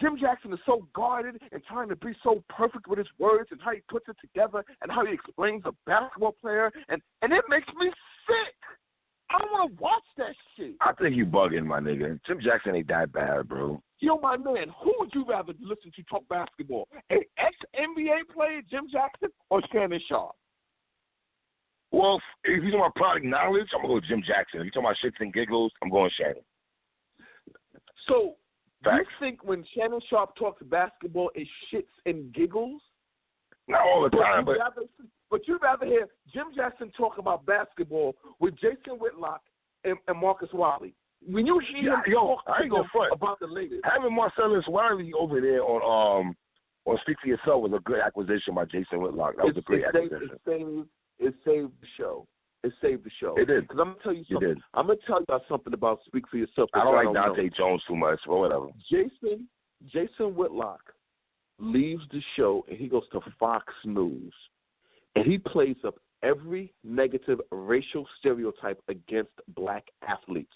Jim 0.00 0.16
Jackson 0.18 0.52
is 0.52 0.58
so 0.64 0.86
guarded 0.94 1.40
and 1.50 1.62
trying 1.68 1.88
to 1.88 1.96
be 1.96 2.12
so 2.22 2.42
perfect 2.48 2.86
with 2.86 2.98
his 2.98 3.08
words 3.18 3.48
and 3.50 3.60
how 3.62 3.72
he 3.72 3.80
puts 3.88 4.08
it 4.08 4.16
together 4.20 4.64
and 4.80 4.90
how 4.90 5.04
he 5.04 5.12
explains 5.12 5.62
a 5.66 5.72
basketball 5.86 6.36
player, 6.40 6.70
and 6.88 7.00
and 7.22 7.32
it 7.32 7.44
makes 7.48 7.68
me 7.78 7.90
sick. 8.26 8.54
I 9.30 9.38
don't 9.38 9.50
want 9.50 9.70
to 9.70 9.82
watch 9.82 10.02
that 10.18 10.34
shit. 10.56 10.74
I 10.82 10.92
think 10.92 11.16
you 11.16 11.24
bugging, 11.24 11.64
my 11.64 11.80
nigga. 11.80 12.20
Jim 12.26 12.38
Jackson 12.42 12.76
ain't 12.76 12.88
that 12.88 13.12
bad, 13.12 13.48
bro. 13.48 13.80
Yo, 14.00 14.18
my 14.18 14.36
man, 14.36 14.66
who 14.82 14.92
would 14.98 15.10
you 15.14 15.24
rather 15.26 15.54
listen 15.60 15.90
to 15.96 16.02
talk 16.02 16.28
basketball? 16.28 16.86
An 17.08 17.20
ex 17.38 17.56
NBA 17.78 18.34
player, 18.34 18.60
Jim 18.70 18.88
Jackson, 18.92 19.30
or 19.48 19.62
Shannon 19.72 20.00
Sharpe? 20.08 20.34
Well, 21.92 22.20
if 22.44 22.62
you're 22.62 22.72
talking 22.72 22.80
about 22.80 22.94
product 22.94 23.26
knowledge, 23.26 23.68
I'm 23.74 23.80
gonna 23.82 23.88
go 23.88 23.94
with 23.96 24.04
Jim 24.08 24.22
Jackson. 24.26 24.60
If 24.60 24.64
you're 24.64 24.82
talking 24.82 24.86
about 24.88 24.96
shits 25.04 25.20
and 25.20 25.32
giggles, 25.32 25.72
I'm 25.82 25.90
going 25.90 26.10
Shannon. 26.18 26.42
So 28.08 28.36
Facts. 28.82 28.98
you 29.20 29.26
think 29.26 29.44
when 29.44 29.64
Shannon 29.76 30.00
Sharpe 30.10 30.34
talks 30.36 30.62
basketball, 30.64 31.30
it 31.34 31.46
shits 31.72 31.92
and 32.06 32.32
giggles? 32.32 32.80
Not 33.68 33.82
all 33.82 34.02
the 34.02 34.10
time, 34.10 34.44
you'd 34.46 34.58
but 34.74 34.84
but 35.30 35.40
you'd 35.46 35.62
rather 35.62 35.86
hear 35.86 36.08
Jim 36.32 36.46
Jackson 36.54 36.90
talk 36.96 37.18
about 37.18 37.46
basketball 37.46 38.14
with 38.40 38.54
Jason 38.56 38.98
Whitlock 38.98 39.40
and, 39.84 39.96
and 40.08 40.18
Marcus 40.18 40.48
Wiley. 40.52 40.94
When 41.26 41.46
you 41.46 41.60
hear 41.60 41.90
Yeah, 41.92 41.96
him 41.98 42.02
yo, 42.12 42.20
talk 42.36 42.44
I 42.48 42.62
ain't 42.62 42.70
gonna 42.70 42.88
front. 42.90 43.12
about 43.12 43.38
the 43.38 43.46
latest, 43.46 43.82
having 43.84 44.14
Marcellus 44.14 44.64
Wiley 44.66 45.12
over 45.18 45.40
there 45.40 45.62
on 45.62 46.26
um 46.26 46.36
on 46.84 46.98
Speak 47.02 47.16
for 47.22 47.28
Yourself 47.28 47.62
was 47.62 47.72
a 47.74 47.80
good 47.84 48.00
acquisition 48.00 48.54
by 48.54 48.64
Jason 48.64 49.00
Whitlock. 49.00 49.36
That 49.36 49.46
was 49.46 49.56
a 49.56 49.60
great 49.60 49.84
acquisition. 49.84 50.30
it 50.32 50.40
saved 50.44 50.88
it 51.22 51.34
saved 51.44 51.72
the 51.80 51.86
show. 51.96 52.26
It 52.64 52.72
saved 52.80 53.04
the 53.04 53.10
show. 53.20 53.34
It 53.36 53.46
did. 53.46 53.62
Because 53.66 53.78
I'm 53.80 53.88
gonna 53.92 54.02
tell 54.02 54.12
you 54.12 54.20
It 54.20 54.26
something. 54.32 54.48
did. 54.48 54.58
I'm 54.74 54.86
gonna 54.86 54.98
tell 55.06 55.18
you 55.18 55.24
about 55.24 55.42
something 55.48 55.72
about 55.74 56.00
Speak 56.06 56.28
for 56.28 56.36
Yourself. 56.36 56.70
I 56.74 56.84
don't 56.84 56.92
y'all 57.04 57.14
like. 57.14 57.34
Dante 57.36 57.50
Jones 57.56 57.82
too 57.88 57.96
much, 57.96 58.20
but 58.26 58.36
whatever. 58.36 58.66
Jason 58.90 59.48
Jason 59.86 60.34
Whitlock 60.36 60.80
leaves 61.58 62.02
the 62.12 62.20
show 62.36 62.64
and 62.68 62.76
he 62.78 62.88
goes 62.88 63.02
to 63.12 63.20
Fox 63.38 63.72
News 63.84 64.32
and 65.16 65.26
he 65.26 65.38
plays 65.38 65.76
up 65.84 65.96
every 66.22 66.72
negative 66.84 67.40
racial 67.50 68.06
stereotype 68.20 68.80
against 68.88 69.32
black 69.56 69.84
athletes 70.06 70.54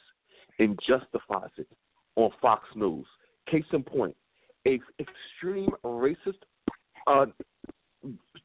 and 0.61 0.79
justifies 0.87 1.51
it 1.59 1.69
on 2.15 2.31
Fox 2.41 2.65
News. 2.77 3.07
Case 3.51 3.65
in 3.73 3.83
point, 3.83 4.17
a 4.67 4.81
extreme 5.01 5.71
racist 5.85 6.39
uh, 7.09 7.27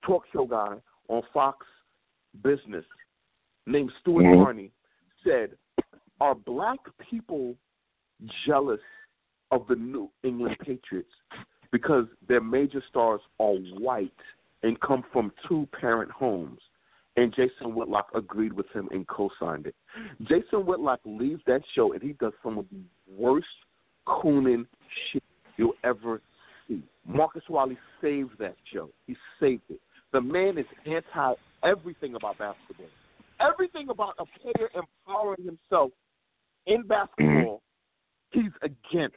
talk 0.06 0.24
show 0.34 0.46
guy 0.46 0.76
on 1.10 1.22
Fox 1.34 1.66
Business 2.44 2.86
named 3.66 3.92
Stuart 4.00 4.24
Mhm. 4.24 4.44
Varney 4.44 4.72
said, 5.24 5.58
"Are 6.20 6.36
black 6.36 6.80
people 7.00 7.58
jealous 8.46 8.82
of 9.52 9.68
the 9.68 9.76
New 9.76 10.10
England 10.24 10.58
Patriots 10.60 11.14
because 11.72 12.08
their 12.28 12.42
major 12.42 12.82
stars 12.90 13.22
are 13.40 13.56
white 13.80 14.12
and 14.64 14.80
come 14.82 15.04
from 15.12 15.32
two 15.48 15.68
parent 15.80 16.12
homes. 16.12 16.60
And 17.18 17.34
Jason 17.34 17.76
Whitlock 17.76 18.10
agreed 18.16 18.54
with 18.54 18.70
him 18.70 18.88
and 18.92 19.06
co 19.08 19.30
signed 19.40 19.68
it. 19.68 19.76
Jason 20.24 20.66
Whitlock 20.66 21.02
leaves 21.04 21.42
that 21.46 21.62
show 21.76 21.92
and 21.92 22.02
he 22.02 22.14
does 22.14 22.34
some 22.42 22.58
of 22.58 22.66
the 22.70 22.80
worst 23.18 23.48
cooning 24.08 24.66
shit 25.12 25.24
you'll 25.58 25.76
ever 25.84 26.22
see. 26.68 26.82
Marcus 27.06 27.44
Wiley 27.50 27.78
saved 28.00 28.38
that 28.38 28.56
show. 28.72 28.90
He 29.08 29.18
saved 29.40 29.64
it. 29.70 29.82
The 30.14 30.22
man 30.22 30.58
is 30.58 30.66
anti 30.86 31.34
everything 31.64 32.16
about 32.16 32.38
basketball. 32.38 32.88
Everything 33.40 33.90
about 33.90 34.16
a 34.20 34.26
player 34.40 34.70
empowering 34.76 35.44
himself 35.44 35.92
in 36.68 36.84
basketball, 36.84 37.62
mm-hmm. 38.36 38.42
he's 38.42 38.52
against. 38.62 39.16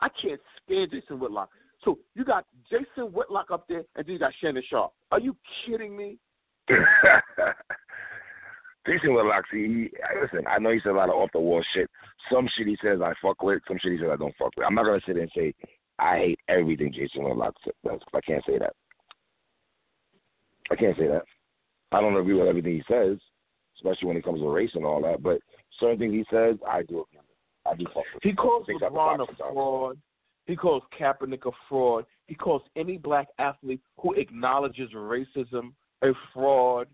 I 0.00 0.08
can't 0.20 0.40
stand 0.64 0.90
Jason 0.90 1.20
Whitlock. 1.20 1.50
So 1.84 1.98
you 2.14 2.24
got 2.24 2.46
Jason 2.70 3.12
Whitlock 3.12 3.50
up 3.50 3.66
there, 3.68 3.82
and 3.96 4.06
then 4.06 4.12
you 4.14 4.18
got 4.18 4.32
Shannon 4.40 4.62
Sharpe. 4.68 4.92
Are 5.10 5.20
you 5.20 5.36
kidding 5.66 5.96
me? 5.96 6.18
Jason 8.86 9.14
Whitlock, 9.14 9.44
see, 9.52 9.66
he, 9.66 9.90
listen, 10.20 10.44
I 10.48 10.58
know 10.58 10.72
he 10.72 10.80
said 10.82 10.90
a 10.90 10.94
lot 10.94 11.08
of 11.08 11.14
off 11.14 11.30
the 11.32 11.40
wall 11.40 11.62
shit. 11.72 11.88
Some 12.32 12.48
shit 12.56 12.66
he 12.66 12.76
says 12.82 13.00
I 13.02 13.12
fuck 13.22 13.42
with, 13.42 13.62
some 13.68 13.78
shit 13.80 13.92
he 13.92 13.98
says 13.98 14.08
I 14.12 14.16
don't 14.16 14.34
fuck 14.38 14.50
with. 14.56 14.66
I'm 14.66 14.74
not 14.74 14.84
gonna 14.86 15.00
sit 15.06 15.14
there 15.14 15.22
and 15.22 15.32
say 15.36 15.54
I 15.98 16.18
hate 16.18 16.40
everything 16.48 16.92
Jason 16.92 17.22
Whitlock 17.22 17.54
says. 17.64 17.74
I 18.12 18.20
can't 18.20 18.44
say 18.46 18.58
that. 18.58 18.74
I 20.70 20.76
can't 20.76 20.96
say 20.96 21.06
that. 21.06 21.22
I 21.92 22.00
don't 22.00 22.16
agree 22.16 22.34
with 22.34 22.48
everything 22.48 22.74
he 22.74 22.82
says, 22.88 23.18
especially 23.76 24.08
when 24.08 24.16
it 24.16 24.24
comes 24.24 24.40
to 24.40 24.48
race 24.48 24.70
and 24.74 24.84
all 24.84 25.02
that. 25.02 25.22
But 25.22 25.40
certain 25.78 25.98
things 25.98 26.12
he 26.12 26.24
says, 26.34 26.56
I 26.68 26.82
do 26.82 27.02
agree 27.02 27.18
with. 27.18 27.26
I 27.66 27.76
do 27.76 27.84
fuck 27.86 28.04
with. 28.14 28.22
He 28.22 28.32
calls 28.32 28.66
LeBron 28.66 29.20
a 29.22 29.36
fraud. 29.36 29.98
He 30.46 30.56
calls 30.56 30.82
Kaepernick 30.98 31.46
a 31.46 31.52
fraud. 31.68 32.04
He 32.26 32.34
calls 32.34 32.62
any 32.76 32.96
black 32.96 33.28
athlete 33.38 33.80
who 33.98 34.14
acknowledges 34.14 34.90
racism 34.92 35.72
a 36.02 36.12
fraud. 36.34 36.88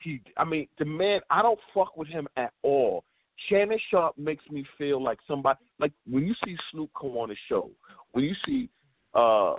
He, 0.00 0.20
I 0.36 0.44
mean, 0.44 0.68
the 0.78 0.84
man, 0.84 1.20
I 1.30 1.42
don't 1.42 1.58
fuck 1.74 1.96
with 1.96 2.08
him 2.08 2.28
at 2.36 2.52
all. 2.62 3.04
Shannon 3.48 3.78
Sharpe 3.90 4.16
makes 4.18 4.44
me 4.50 4.64
feel 4.78 5.02
like 5.02 5.18
somebody, 5.26 5.58
like 5.80 5.92
when 6.08 6.26
you 6.26 6.34
see 6.44 6.56
Snoop 6.70 6.90
come 6.98 7.16
on 7.16 7.30
the 7.30 7.36
show, 7.48 7.70
when 8.12 8.24
you 8.24 8.34
see 8.46 8.68
uh 9.14 9.54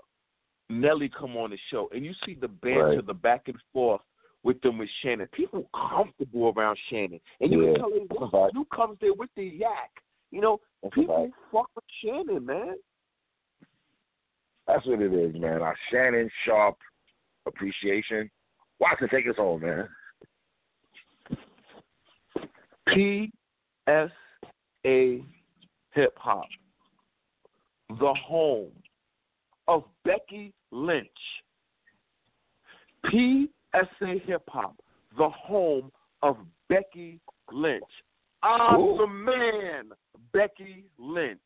Nelly 0.69 1.09
come 1.09 1.35
on 1.35 1.49
the 1.49 1.57
show, 1.69 1.89
and 1.93 2.05
you 2.05 2.13
see 2.25 2.35
the 2.39 2.47
banter, 2.47 2.95
Right. 2.95 3.05
the 3.05 3.13
back 3.13 3.47
and 3.47 3.57
forth 3.73 4.01
with 4.43 4.59
them 4.61 4.77
with 4.77 4.89
Shannon, 5.01 5.27
people 5.33 5.69
comfortable 5.73 6.53
around 6.55 6.77
Shannon, 6.89 7.19
and 7.39 7.51
you 7.51 7.65
Yeah, 7.65 7.71
can 7.73 7.79
tell 7.81 7.89
them 7.89 8.07
that's 8.09 8.17
a 8.19 8.21
when 8.21 8.31
fact. 8.31 8.51
Snoop 8.53 8.69
comes 8.75 8.97
there 8.99 9.13
with 9.13 9.29
the 9.35 9.45
yak. 9.45 9.91
You 10.31 10.41
know, 10.41 10.59
That's 10.81 10.95
people 10.95 11.31
fuck 11.51 11.69
with 11.75 11.85
Shannon, 12.03 12.45
man. 12.45 12.75
That's 14.67 14.85
what 14.85 15.01
it 15.01 15.13
is, 15.13 15.35
man. 15.39 15.61
Our 15.61 15.75
Shannon 15.91 16.29
Sharpe 16.45 16.77
appreciation. 17.45 18.29
Watson, 18.79 19.09
take 19.09 19.27
us 19.27 19.35
home, 19.37 19.61
man. 19.61 19.87
P 22.87 23.31
S 23.87 24.09
A 24.85 25.23
Hip 25.91 26.17
Hop, 26.17 26.45
the 27.89 28.13
home 28.25 28.71
of 29.67 29.83
Becky 30.03 30.53
Lynch. 30.71 31.07
P 33.09 33.49
S 33.73 33.87
A 34.01 34.19
Hip 34.25 34.43
Hop, 34.47 34.75
the 35.17 35.29
home 35.29 35.91
of 36.21 36.37
Becky 36.69 37.19
Lynch. 37.51 37.83
I'm 38.41 38.79
Ooh. 38.79 38.97
the 38.97 39.07
man, 39.07 39.91
Becky 40.31 40.85
Lynch. 40.97 41.39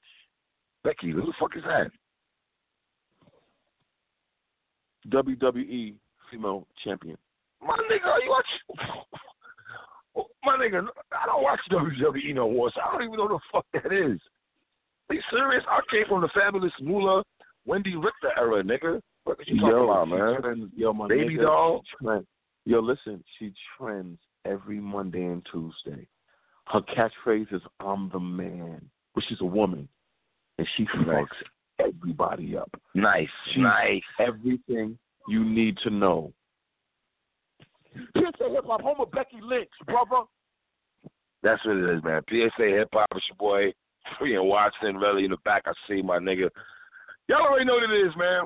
Becky, 0.83 1.11
who 1.11 1.21
the 1.21 1.33
fuck 1.39 1.55
is 1.55 1.63
that? 1.63 1.91
WWE 5.09 5.93
female 6.31 6.67
champion. 6.83 7.17
My 7.61 7.77
nigga, 7.91 8.15
you 8.23 8.29
watch? 8.29 9.05
My 10.43 10.57
nigga, 10.57 10.87
I 11.11 11.25
don't 11.25 11.43
watch 11.43 11.59
WWE 11.71 12.33
no 12.33 12.49
more, 12.49 12.71
so 12.73 12.81
I 12.81 12.93
don't 12.93 13.03
even 13.03 13.17
know 13.17 13.27
the 13.27 13.39
fuck 13.51 13.65
that 13.73 13.93
is. 13.93 14.19
Are 15.09 15.15
you 15.15 15.21
serious? 15.29 15.63
I 15.69 15.79
came 15.91 16.05
from 16.07 16.21
the 16.21 16.29
fabulous 16.33 16.71
Moolah, 16.81 17.23
Wendi 17.67 17.95
Richter 17.95 18.31
era, 18.37 18.63
nigga. 18.63 19.01
What 19.27 19.45
you 19.47 19.59
talking 19.59 19.77
yo, 19.77 19.83
about, 19.91 20.07
man? 20.07 20.41
Trends, 20.41 20.71
yo, 20.75 20.93
my 20.93 21.07
Baby 21.09 21.35
nigga, 21.35 21.41
doll? 21.43 21.83
she. 21.99 22.07
Yo, 22.71 22.79
listen, 22.79 23.21
she 23.37 23.53
trends 23.77 24.17
every 24.45 24.79
Monday 24.79 25.25
and 25.25 25.45
Tuesday. 25.51 26.07
Her 26.67 26.81
catchphrase 26.81 27.53
is 27.53 27.61
"I'm 27.81 28.09
the 28.09 28.19
man," 28.19 28.89
but 29.13 29.23
she's 29.27 29.41
a 29.41 29.45
woman, 29.45 29.87
and 30.57 30.67
she 30.75 30.85
fucks 30.85 31.27
everybody 31.79 32.55
up. 32.55 32.69
Nice, 32.95 33.27
She's 33.53 33.61
nice. 33.63 34.01
Everything 34.19 34.97
you 35.27 35.43
need 35.43 35.77
to 35.83 35.89
know. 35.89 36.33
PSA 38.13 38.49
Hip 38.49 38.65
Hop, 38.65 38.81
home 38.81 39.01
of 39.01 39.11
Becky 39.11 39.39
Lynch, 39.41 39.69
brother. 39.85 40.23
That's 41.43 41.63
what 41.65 41.77
it 41.77 41.97
is, 41.97 42.03
man. 42.03 42.21
PSA 42.29 42.65
Hip 42.65 42.89
Hop, 42.93 43.07
it's 43.13 43.25
your 43.29 43.37
boy, 43.37 43.73
Free 44.17 44.35
and 44.35 44.47
Watson, 44.47 44.97
really 44.97 45.25
in 45.25 45.31
the 45.31 45.37
back. 45.43 45.63
I 45.65 45.73
see 45.87 46.01
my 46.01 46.17
nigga. 46.17 46.49
Y'all 47.27 47.41
already 47.41 47.65
know 47.65 47.75
what 47.75 47.89
it 47.89 48.07
is, 48.07 48.13
man. 48.17 48.45